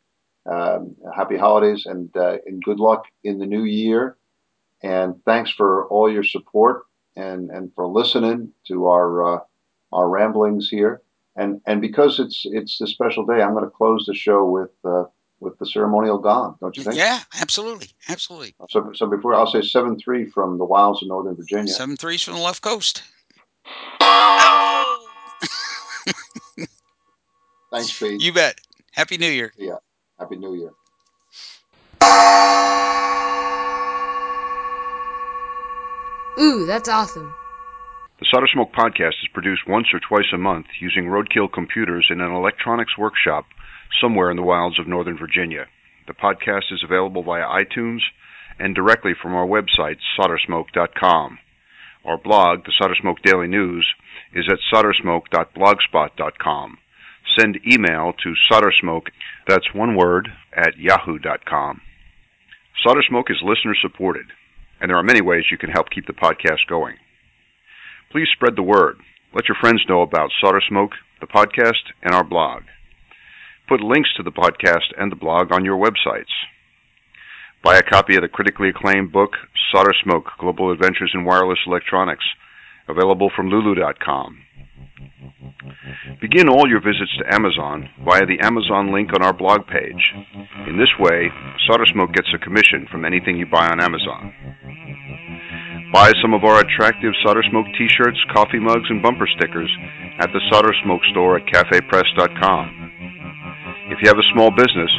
Um, 0.47 0.95
happy 1.13 1.37
holidays 1.37 1.85
and 1.85 2.15
uh, 2.15 2.37
and 2.45 2.63
good 2.63 2.79
luck 2.79 3.05
in 3.23 3.37
the 3.39 3.45
new 3.45 3.63
year. 3.63 4.15
And 4.81 5.15
thanks 5.25 5.51
for 5.51 5.87
all 5.87 6.11
your 6.11 6.23
support 6.23 6.85
and 7.15 7.49
and 7.49 7.73
for 7.73 7.87
listening 7.87 8.53
to 8.67 8.87
our 8.87 9.35
uh, 9.35 9.39
our 9.91 10.07
ramblings 10.07 10.69
here. 10.69 11.01
And 11.35 11.61
and 11.65 11.81
because 11.81 12.19
it's 12.19 12.43
it's 12.45 12.79
a 12.81 12.87
special 12.87 13.25
day, 13.25 13.41
I'm 13.41 13.53
going 13.53 13.65
to 13.65 13.69
close 13.69 14.05
the 14.05 14.13
show 14.13 14.45
with 14.45 14.71
uh, 14.85 15.05
with 15.39 15.57
the 15.59 15.65
ceremonial 15.65 16.17
gong, 16.17 16.57
don't 16.59 16.75
you 16.77 16.83
think? 16.83 16.95
Yeah, 16.95 17.19
absolutely, 17.39 17.89
absolutely. 18.09 18.55
So, 18.69 18.91
so 18.93 19.05
before 19.05 19.35
I'll 19.35 19.51
say 19.51 19.61
seven 19.61 19.99
three 19.99 20.25
from 20.25 20.57
the 20.57 20.65
wilds 20.65 21.01
of 21.01 21.09
Northern 21.09 21.35
Virginia. 21.35 21.71
Seven 21.73 21.95
threes 21.97 22.23
from 22.23 22.35
the 22.35 22.41
left 22.41 22.61
coast. 22.61 23.03
Thanks, 27.71 27.99
Pete. 27.99 28.21
You 28.21 28.31
bet. 28.33 28.59
Happy 28.93 29.17
New 29.17 29.29
Year. 29.29 29.51
Yeah. 29.57 29.75
Happy 30.19 30.35
New 30.35 30.55
Year. 30.55 30.71
Ooh, 36.39 36.65
that's 36.65 36.87
awesome. 36.87 37.33
The 38.19 38.27
Solder 38.31 38.47
Smoke 38.51 38.71
podcast 38.73 39.21
is 39.21 39.29
produced 39.33 39.67
once 39.67 39.87
or 39.93 39.99
twice 39.99 40.31
a 40.33 40.37
month 40.37 40.67
using 40.79 41.05
roadkill 41.05 41.51
computers 41.51 42.07
in 42.09 42.21
an 42.21 42.31
electronics 42.31 42.97
workshop 42.97 43.45
somewhere 44.01 44.29
in 44.29 44.37
the 44.37 44.43
wilds 44.43 44.79
of 44.79 44.87
Northern 44.87 45.17
Virginia. 45.17 45.65
The 46.07 46.13
podcast 46.13 46.71
is 46.71 46.83
available 46.83 47.23
via 47.23 47.45
iTunes 47.45 47.99
and 48.59 48.75
directly 48.75 49.13
from 49.19 49.33
our 49.33 49.45
website, 49.45 49.97
soldersmoke.com. 50.19 51.39
Our 52.05 52.17
blog, 52.17 52.65
the 52.65 52.73
Solder 52.79 52.95
Smoke 52.99 53.21
Daily 53.23 53.47
News, 53.47 53.85
is 54.33 54.45
at 54.49 54.59
soldersmoke.blogspot.com. 54.73 56.77
Send 57.35 57.59
email 57.67 58.13
to 58.23 58.33
soldersmoke, 58.51 59.07
that's 59.47 59.73
one 59.73 59.95
word, 59.95 60.29
at 60.55 60.77
yahoo.com. 60.77 61.81
Solder 62.83 63.01
Smoke 63.07 63.29
is 63.29 63.37
listener 63.43 63.75
supported, 63.81 64.27
and 64.79 64.89
there 64.89 64.97
are 64.97 65.03
many 65.03 65.21
ways 65.21 65.45
you 65.51 65.57
can 65.57 65.71
help 65.71 65.89
keep 65.89 66.05
the 66.05 66.13
podcast 66.13 66.67
going. 66.69 66.95
Please 68.11 68.27
spread 68.33 68.55
the 68.55 68.63
word. 68.63 68.97
Let 69.33 69.47
your 69.49 69.57
friends 69.59 69.83
know 69.89 70.01
about 70.01 70.29
Solder 70.39 70.61
Smoke, 70.67 70.91
the 71.19 71.27
podcast, 71.27 71.91
and 72.03 72.13
our 72.13 72.23
blog 72.23 72.63
put 73.67 73.81
links 73.81 74.09
to 74.15 74.23
the 74.23 74.31
podcast 74.31 74.95
and 74.97 75.11
the 75.11 75.15
blog 75.15 75.51
on 75.51 75.65
your 75.65 75.77
websites. 75.77 76.31
Buy 77.63 77.77
a 77.77 77.83
copy 77.83 78.15
of 78.15 78.21
the 78.21 78.27
critically 78.27 78.69
acclaimed 78.69 79.11
book, 79.11 79.31
Solder 79.71 79.93
Smoke 80.03 80.25
Global 80.39 80.71
Adventures 80.71 81.11
in 81.13 81.25
Wireless 81.25 81.59
Electronics, 81.67 82.23
available 82.87 83.29
from 83.35 83.49
Lulu.com. 83.49 84.39
Begin 86.21 86.49
all 86.49 86.67
your 86.67 86.81
visits 86.81 87.11
to 87.19 87.33
Amazon 87.33 87.89
via 88.03 88.25
the 88.25 88.39
Amazon 88.41 88.91
link 88.93 89.11
on 89.13 89.23
our 89.23 89.33
blog 89.33 89.67
page. 89.67 90.13
In 90.67 90.77
this 90.77 90.91
way, 90.99 91.29
Solder 91.67 91.85
Smoke 91.93 92.13
gets 92.13 92.29
a 92.33 92.39
commission 92.39 92.87
from 92.91 93.05
anything 93.05 93.37
you 93.37 93.45
buy 93.45 93.67
on 93.67 93.79
Amazon. 93.79 94.33
Buy 95.93 96.11
some 96.21 96.33
of 96.33 96.43
our 96.43 96.59
attractive 96.59 97.13
Solder 97.23 97.43
Smoke 97.49 97.67
t-shirts, 97.77 98.19
coffee 98.33 98.59
mugs, 98.59 98.89
and 98.89 99.01
bumper 99.01 99.27
stickers 99.37 99.71
at 100.19 100.29
the 100.33 100.41
Solder 100.51 100.73
Smoke 100.83 101.01
store 101.11 101.37
at 101.37 101.45
cafepress.com. 101.45 102.87
If 103.89 103.99
you 104.01 104.07
have 104.07 104.19
a 104.19 104.31
small 104.33 104.51
business, 104.51 104.91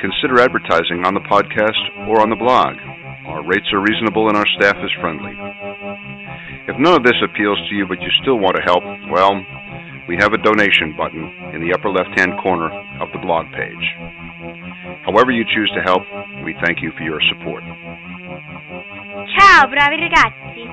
consider 0.00 0.40
advertising 0.40 1.06
on 1.06 1.14
the 1.14 1.24
podcast 1.26 2.08
or 2.08 2.20
on 2.20 2.30
the 2.30 2.36
blog. 2.36 2.76
Our 3.26 3.42
rates 3.46 3.72
are 3.72 3.80
reasonable 3.80 4.28
and 4.28 4.36
our 4.36 4.46
staff 4.58 4.76
is 4.84 4.90
friendly. 5.00 5.32
If 6.68 6.76
none 6.78 6.94
of 6.94 7.04
this 7.04 7.16
appeals 7.24 7.58
to 7.68 7.74
you 7.74 7.86
but 7.86 8.00
you 8.00 8.10
still 8.20 8.38
want 8.38 8.56
to 8.56 8.62
help, 8.62 8.84
well, 9.10 9.40
we 10.08 10.16
have 10.20 10.32
a 10.32 10.38
donation 10.38 10.94
button 10.96 11.24
in 11.54 11.60
the 11.64 11.72
upper 11.72 11.88
left 11.88 12.18
hand 12.18 12.38
corner 12.42 12.68
of 13.00 13.08
the 13.12 13.18
blog 13.18 13.46
page. 13.52 13.86
However 15.04 15.30
you 15.32 15.44
choose 15.44 15.72
to 15.74 15.82
help, 15.82 16.02
we 16.44 16.54
thank 16.64 16.82
you 16.82 16.92
for 16.96 17.04
your 17.04 17.20
support. 17.32 17.62
Ciao, 19.36 19.66
bravi 19.68 19.96
ragazzi! 19.96 20.68